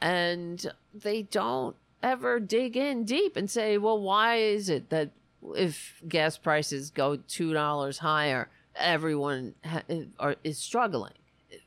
And 0.00 0.72
they 0.94 1.22
don't 1.22 1.76
ever 2.02 2.40
dig 2.40 2.76
in 2.76 3.04
deep 3.04 3.36
and 3.36 3.50
say, 3.50 3.78
well, 3.78 4.00
why 4.00 4.36
is 4.36 4.68
it 4.68 4.90
that 4.90 5.10
if 5.54 6.02
gas 6.08 6.36
prices 6.36 6.90
go 6.90 7.16
two 7.16 7.52
dollars 7.52 7.98
higher, 7.98 8.48
everyone 8.74 9.54
ha- 9.64 9.82
are, 10.18 10.36
is 10.42 10.58
struggling. 10.58 11.12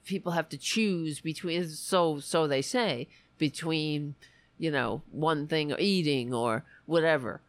People 0.06 0.34
have 0.34 0.50
to 0.50 0.58
choose 0.58 1.22
between 1.22 1.68
so 1.70 2.20
so 2.20 2.48
they 2.48 2.62
say 2.62 3.08
between 3.38 4.16
you 4.58 4.72
know 4.72 5.02
one 5.12 5.48
thing 5.48 5.72
or 5.72 5.80
eating 5.80 6.34
or 6.34 6.66
whatever 6.86 7.42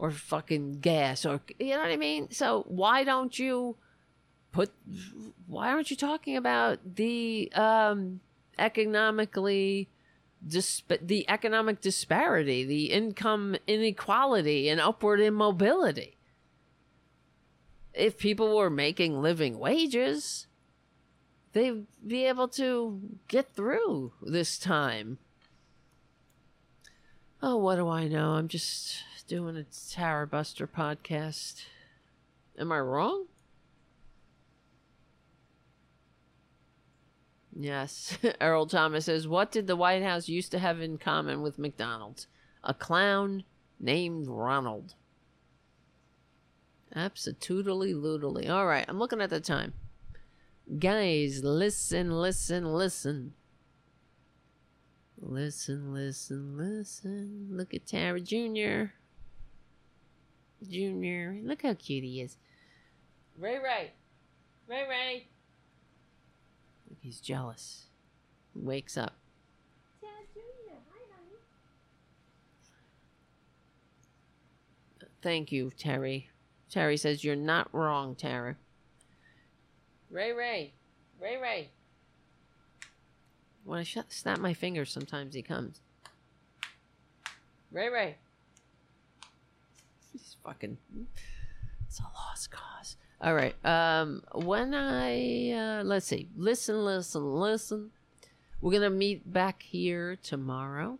or 0.00 0.10
fucking 0.10 0.80
gas 0.80 1.26
or 1.26 1.42
you 1.58 1.74
know 1.74 1.82
what 1.82 1.90
I 1.90 1.96
mean. 1.96 2.30
So 2.30 2.64
why 2.66 3.04
don't 3.04 3.38
you 3.38 3.76
put? 4.50 4.72
Why 5.46 5.70
aren't 5.70 5.90
you 5.90 5.96
talking 5.96 6.36
about 6.36 6.96
the 6.96 7.52
um, 7.54 8.20
economically? 8.58 9.88
disp- 10.46 11.02
the 11.02 11.28
economic 11.28 11.82
disparity, 11.82 12.64
the 12.64 12.86
income 12.86 13.56
inequality, 13.66 14.70
and 14.70 14.80
upward 14.80 15.20
immobility. 15.20 16.16
If 17.92 18.16
people 18.16 18.56
were 18.56 18.70
making 18.70 19.20
living 19.20 19.58
wages, 19.58 20.46
they'd 21.52 21.86
be 22.06 22.24
able 22.24 22.48
to 22.48 23.00
get 23.28 23.54
through 23.54 24.12
this 24.22 24.58
time. 24.58 25.18
Oh, 27.42 27.56
what 27.56 27.76
do 27.76 27.88
I 27.88 28.06
know? 28.06 28.30
I'm 28.30 28.48
just 28.48 29.02
doing 29.30 29.56
a 29.56 29.64
Tara 29.88 30.26
Buster 30.26 30.66
podcast. 30.66 31.62
Am 32.58 32.72
I 32.72 32.80
wrong? 32.80 33.26
Yes. 37.56 38.18
Earl 38.40 38.66
Thomas 38.66 39.04
says, 39.04 39.28
What 39.28 39.52
did 39.52 39.68
the 39.68 39.76
White 39.76 40.02
House 40.02 40.28
used 40.28 40.50
to 40.50 40.58
have 40.58 40.80
in 40.80 40.98
common 40.98 41.42
with 41.42 41.60
McDonald's? 41.60 42.26
A 42.64 42.74
clown 42.74 43.44
named 43.78 44.26
Ronald. 44.26 44.94
Absolutely 46.92 47.94
loodly. 47.94 48.50
All 48.50 48.66
right, 48.66 48.84
I'm 48.88 48.98
looking 48.98 49.20
at 49.20 49.30
the 49.30 49.38
time. 49.38 49.74
Guys, 50.76 51.44
listen, 51.44 52.10
listen, 52.10 52.74
listen. 52.74 53.34
Listen, 55.20 55.94
listen, 55.94 56.56
listen. 56.56 57.46
Look 57.52 57.72
at 57.74 57.86
Tara 57.86 58.20
Jr. 58.20 58.86
Jr. 60.68 61.40
Look 61.42 61.62
how 61.62 61.74
cute 61.74 62.04
he 62.04 62.20
is. 62.20 62.36
Ray 63.38 63.58
Ray. 63.58 63.92
Ray 64.68 64.86
Ray. 64.88 65.26
He's 67.00 67.20
jealous. 67.20 67.86
Wakes 68.54 68.96
up. 68.96 69.14
Thank 75.22 75.52
you, 75.52 75.70
Terry. 75.76 76.30
Terry 76.70 76.96
says 76.96 77.24
you're 77.24 77.36
not 77.36 77.68
wrong, 77.74 78.14
Tara. 78.14 78.56
Ray 80.10 80.32
Ray. 80.32 80.72
Ray 81.20 81.36
Ray. 81.36 81.70
When 83.64 83.78
I 83.80 83.82
sh- 83.82 83.98
snap 84.08 84.38
my 84.38 84.54
fingers, 84.54 84.90
sometimes 84.90 85.34
he 85.34 85.42
comes. 85.42 85.80
Ray 87.70 87.88
Ray. 87.88 88.16
He's 90.12 90.36
fucking. 90.44 90.78
It's 91.86 92.00
a 92.00 92.04
lost 92.14 92.50
cause. 92.50 92.96
All 93.20 93.34
right. 93.34 93.54
Um, 93.64 94.22
when 94.32 94.74
I 94.74 95.50
uh, 95.52 95.84
let's 95.84 96.06
see, 96.06 96.28
listen, 96.36 96.84
listen, 96.84 97.24
listen. 97.24 97.90
We're 98.60 98.72
gonna 98.72 98.90
meet 98.90 99.30
back 99.30 99.62
here 99.62 100.16
tomorrow, 100.22 100.98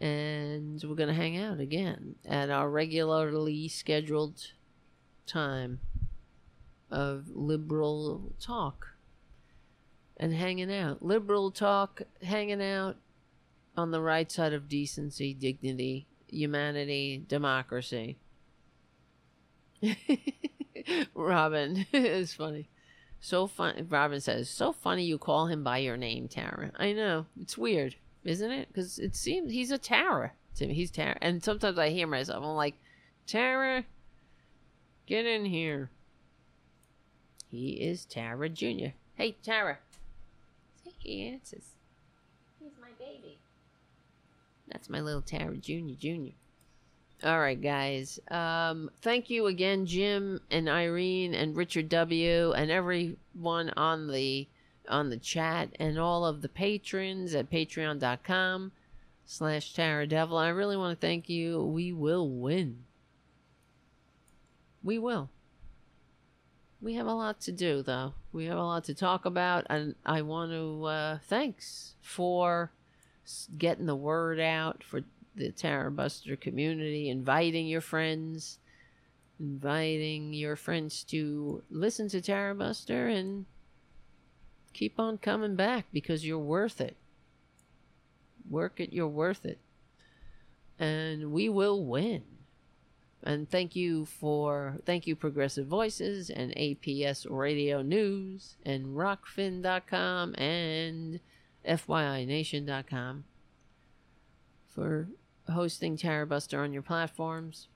and 0.00 0.82
we're 0.84 0.96
gonna 0.96 1.14
hang 1.14 1.36
out 1.36 1.60
again 1.60 2.16
at 2.26 2.50
our 2.50 2.68
regularly 2.68 3.68
scheduled 3.68 4.52
time 5.26 5.80
of 6.90 7.28
liberal 7.28 8.32
talk 8.40 8.88
and 10.16 10.34
hanging 10.34 10.72
out. 10.72 11.02
Liberal 11.02 11.50
talk, 11.50 12.02
hanging 12.22 12.62
out 12.62 12.96
on 13.76 13.90
the 13.90 14.00
right 14.00 14.30
side 14.30 14.52
of 14.52 14.68
decency, 14.68 15.32
dignity, 15.32 16.06
humanity, 16.30 17.24
democracy. 17.28 18.18
Robin 21.14 21.86
is 21.92 22.34
funny. 22.34 22.68
So 23.20 23.46
fun. 23.46 23.86
Robin 23.90 24.20
says, 24.20 24.48
"So 24.48 24.72
funny 24.72 25.04
you 25.04 25.18
call 25.18 25.46
him 25.46 25.62
by 25.62 25.78
your 25.78 25.96
name, 25.96 26.28
Tara." 26.28 26.72
I 26.78 26.92
know 26.92 27.26
it's 27.40 27.58
weird, 27.58 27.96
isn't 28.24 28.50
it? 28.50 28.68
Because 28.68 28.98
it 28.98 29.14
seems 29.14 29.52
he's 29.52 29.70
a 29.70 29.78
Tara 29.78 30.32
to 30.56 30.66
me. 30.66 30.74
He's 30.74 30.90
Tara, 30.90 31.18
and 31.20 31.44
sometimes 31.44 31.78
I 31.78 31.90
hear 31.90 32.06
myself. 32.06 32.42
I'm 32.42 32.56
like, 32.56 32.76
Tara, 33.26 33.84
get 35.06 35.26
in 35.26 35.44
here. 35.44 35.90
He 37.48 37.72
is 37.72 38.06
Tara 38.06 38.48
Junior. 38.48 38.94
Hey, 39.16 39.36
Tara. 39.42 39.78
See, 40.82 40.94
He 40.98 41.28
answers. 41.28 41.74
That's 44.70 44.88
my 44.88 45.00
little 45.00 45.22
Tara 45.22 45.56
Junior 45.56 45.96
Junior. 45.96 46.32
All 47.22 47.38
right, 47.38 47.60
guys. 47.60 48.18
Um, 48.30 48.90
thank 49.02 49.28
you 49.28 49.46
again, 49.46 49.84
Jim 49.84 50.40
and 50.50 50.68
Irene 50.68 51.34
and 51.34 51.54
Richard 51.54 51.88
W. 51.90 52.52
and 52.52 52.70
everyone 52.70 53.70
on 53.76 54.10
the 54.10 54.48
on 54.88 55.10
the 55.10 55.18
chat 55.18 55.68
and 55.78 55.98
all 55.98 56.24
of 56.24 56.42
the 56.42 56.48
patrons 56.48 57.34
at 57.34 57.50
patreon.com 57.50 58.72
slash 59.24 59.72
Tara 59.74 60.06
Devlin. 60.06 60.44
I 60.44 60.48
really 60.48 60.76
want 60.76 60.98
to 60.98 61.06
thank 61.06 61.28
you. 61.28 61.62
We 61.62 61.92
will 61.92 62.28
win. 62.28 62.84
We 64.82 64.98
will. 64.98 65.30
We 66.80 66.94
have 66.94 67.06
a 67.06 67.12
lot 67.12 67.40
to 67.42 67.52
do, 67.52 67.82
though. 67.82 68.14
We 68.32 68.46
have 68.46 68.56
a 68.56 68.64
lot 68.64 68.84
to 68.84 68.94
talk 68.94 69.26
about, 69.26 69.66
and 69.68 69.94
I 70.06 70.22
want 70.22 70.52
to 70.52 70.84
uh, 70.84 71.18
thanks 71.28 71.94
for 72.00 72.72
getting 73.56 73.86
the 73.86 73.96
word 73.96 74.40
out 74.40 74.82
for 74.82 75.02
the 75.34 75.50
Tara 75.50 75.90
Buster 75.90 76.36
community, 76.36 77.08
inviting 77.08 77.66
your 77.66 77.80
friends, 77.80 78.58
inviting 79.38 80.32
your 80.32 80.56
friends 80.56 81.04
to 81.04 81.62
listen 81.70 82.08
to 82.08 82.20
Tara 82.20 82.54
Buster 82.54 83.08
and 83.08 83.46
keep 84.72 84.98
on 84.98 85.18
coming 85.18 85.56
back 85.56 85.86
because 85.92 86.26
you're 86.26 86.38
worth 86.38 86.80
it. 86.80 86.96
Work 88.48 88.80
it, 88.80 88.92
you're 88.92 89.08
worth 89.08 89.44
it. 89.44 89.58
And 90.78 91.32
we 91.32 91.48
will 91.48 91.84
win. 91.84 92.22
And 93.22 93.50
thank 93.50 93.76
you 93.76 94.06
for 94.06 94.78
thank 94.86 95.06
you 95.06 95.14
Progressive 95.14 95.66
Voices 95.66 96.30
and 96.30 96.52
APS 96.56 97.26
Radio 97.28 97.82
News 97.82 98.56
and 98.64 98.86
rockfin.com 98.86 100.34
and 100.36 101.20
FYINation.com 101.66 103.24
for 104.68 105.08
hosting 105.48 105.96
Tara 105.96 106.26
Buster 106.26 106.62
on 106.62 106.72
your 106.72 106.82
platforms. 106.82 107.68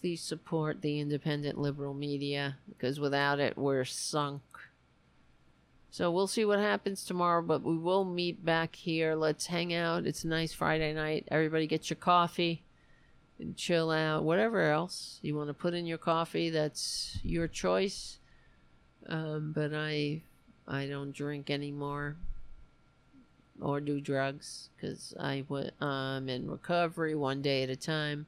Please 0.00 0.20
support 0.20 0.80
the 0.80 1.00
independent 1.00 1.58
liberal 1.58 1.94
media 1.94 2.56
because 2.68 3.00
without 3.00 3.40
it, 3.40 3.58
we're 3.58 3.84
sunk. 3.84 4.42
So 5.90 6.10
we'll 6.10 6.28
see 6.28 6.44
what 6.44 6.60
happens 6.60 7.04
tomorrow, 7.04 7.42
but 7.42 7.62
we 7.62 7.76
will 7.76 8.04
meet 8.04 8.44
back 8.44 8.76
here. 8.76 9.14
Let's 9.14 9.46
hang 9.46 9.74
out. 9.74 10.06
It's 10.06 10.22
a 10.22 10.28
nice 10.28 10.52
Friday 10.52 10.92
night. 10.92 11.26
Everybody 11.30 11.66
get 11.66 11.90
your 11.90 11.96
coffee 11.96 12.62
and 13.40 13.56
chill 13.56 13.90
out. 13.90 14.22
Whatever 14.22 14.70
else 14.70 15.18
you 15.22 15.34
want 15.34 15.48
to 15.48 15.54
put 15.54 15.74
in 15.74 15.86
your 15.86 15.98
coffee, 15.98 16.50
that's 16.50 17.18
your 17.22 17.48
choice. 17.48 18.18
Um, 19.08 19.52
but 19.52 19.74
I, 19.74 20.22
I 20.68 20.86
don't 20.86 21.12
drink 21.12 21.50
anymore 21.50 22.16
or 23.60 23.80
do 23.80 24.00
drugs 24.00 24.70
because 24.76 25.14
I 25.18 25.40
w- 25.40 25.70
I'm 25.80 26.28
in 26.28 26.50
recovery 26.50 27.14
one 27.14 27.42
day 27.42 27.62
at 27.62 27.70
a 27.70 27.76
time. 27.76 28.26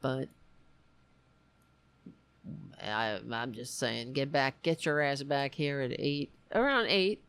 But 0.00 0.28
I, 2.82 3.20
I'm 3.30 3.52
just 3.52 3.78
saying, 3.78 4.12
get 4.12 4.32
back, 4.32 4.62
get 4.62 4.86
your 4.86 5.00
ass 5.00 5.22
back 5.22 5.54
here 5.54 5.80
at 5.80 5.92
eight, 5.98 6.30
around 6.54 6.86
eight, 6.86 7.22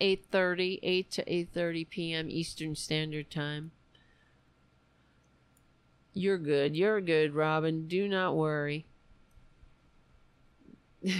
eight 0.00 0.24
thirty, 0.30 0.78
eight 0.82 1.10
to 1.12 1.32
eight 1.32 1.50
thirty 1.52 1.84
p.m. 1.84 2.30
Eastern 2.30 2.74
Standard 2.74 3.30
Time. 3.30 3.72
You're 6.14 6.38
good. 6.38 6.76
You're 6.76 7.00
good, 7.00 7.34
Robin. 7.34 7.88
Do 7.88 8.06
not 8.06 8.36
worry. 8.36 8.86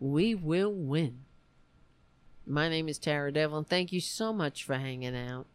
we 0.00 0.34
will 0.34 0.72
win. 0.72 1.24
My 2.50 2.70
name 2.70 2.88
is 2.88 2.98
Tara 2.98 3.30
Devlin. 3.30 3.64
Thank 3.64 3.92
you 3.92 4.00
so 4.00 4.32
much 4.32 4.64
for 4.64 4.76
hanging 4.76 5.14
out. 5.14 5.46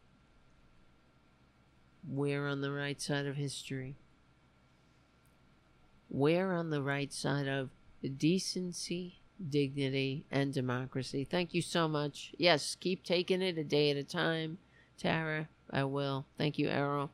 We're 2.07 2.45
on 2.47 2.61
the 2.61 2.71
right 2.71 3.01
side 3.01 3.25
of 3.25 3.35
history. 3.35 3.95
We're 6.07 6.53
on 6.53 6.69
the 6.69 6.83
right 6.83 7.11
side 7.11 7.47
of 7.47 7.71
decency, 8.17 9.21
dignity, 9.49 10.25
and 10.29 10.53
democracy. 10.53 11.23
Thank 11.23 11.55
you 11.55 11.63
so 11.63 11.87
much. 11.87 12.35
Yes, 12.37 12.75
keep 12.79 13.03
taking 13.03 13.41
it 13.41 13.57
a 13.57 13.63
day 13.63 13.89
at 13.89 13.97
a 13.97 14.03
time. 14.03 14.59
Tara, 14.99 15.47
I 15.71 15.85
will. 15.85 16.27
Thank 16.37 16.59
you, 16.59 16.69
Errol. 16.69 17.09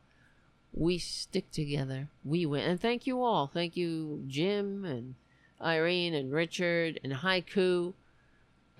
We 0.74 0.98
stick 0.98 1.52
together. 1.52 2.10
We 2.26 2.46
win. 2.46 2.70
And 2.70 2.82
thank 2.82 3.08
you 3.08 3.24
all. 3.24 3.48
Thank 3.48 3.78
you, 3.78 4.26
Jim 4.28 4.84
and 4.84 5.16
Irene 5.62 6.14
and 6.14 6.34
Richard 6.34 7.00
and 7.02 7.14
Haiku 7.14 7.94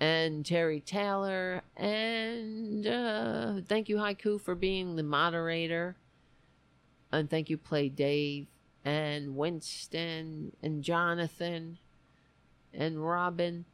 and 0.00 0.44
Terry 0.44 0.80
Taylor. 0.80 1.62
And 1.76 2.86
uh, 2.86 3.60
thank 3.68 3.88
you, 3.88 3.96
Haiku, 3.96 4.40
for 4.40 4.54
being 4.54 4.96
the 4.96 5.02
moderator. 5.02 5.96
And 7.12 7.28
thank 7.28 7.50
you, 7.50 7.58
Play 7.58 7.88
Dave 7.90 8.46
and 8.84 9.36
Winston 9.36 10.52
and 10.62 10.82
Jonathan 10.82 11.78
and 12.72 13.06
Robin 13.06 13.66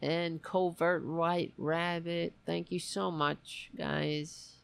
and 0.00 0.42
Covert 0.42 1.04
White 1.04 1.52
Rabbit. 1.58 2.34
Thank 2.46 2.70
you 2.70 2.78
so 2.78 3.10
much, 3.10 3.70
guys. 3.76 4.56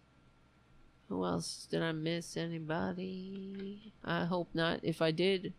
Who 1.08 1.25
else 1.25 1.67
did 1.70 1.83
I 1.83 1.92
miss? 1.92 2.36
Anybody? 2.36 3.92
I 4.05 4.26
hope 4.26 4.50
not. 4.52 4.81
If 4.83 5.00
I 5.00 5.10
did, 5.10 5.55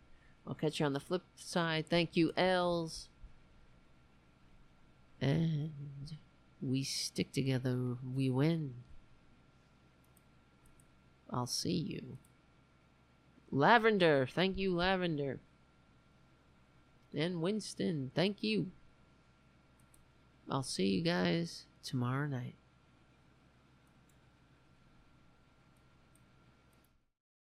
I'll 0.46 0.54
catch 0.54 0.80
you 0.80 0.86
on 0.86 0.92
the 0.92 1.00
flip 1.00 1.22
side. 1.34 1.86
Thank 1.90 2.16
you, 2.16 2.32
Els. 2.36 3.09
And 5.20 6.16
we 6.60 6.82
stick 6.82 7.32
together, 7.32 7.96
we 8.14 8.30
win. 8.30 8.74
I'll 11.30 11.46
see 11.46 11.72
you. 11.72 12.18
Lavender, 13.50 14.26
thank 14.32 14.58
you, 14.58 14.74
Lavender. 14.74 15.40
And 17.14 17.42
Winston, 17.42 18.10
thank 18.14 18.42
you. 18.42 18.70
I'll 20.50 20.62
see 20.62 20.86
you 20.86 21.02
guys 21.02 21.66
tomorrow 21.82 22.26
night. 22.26 22.59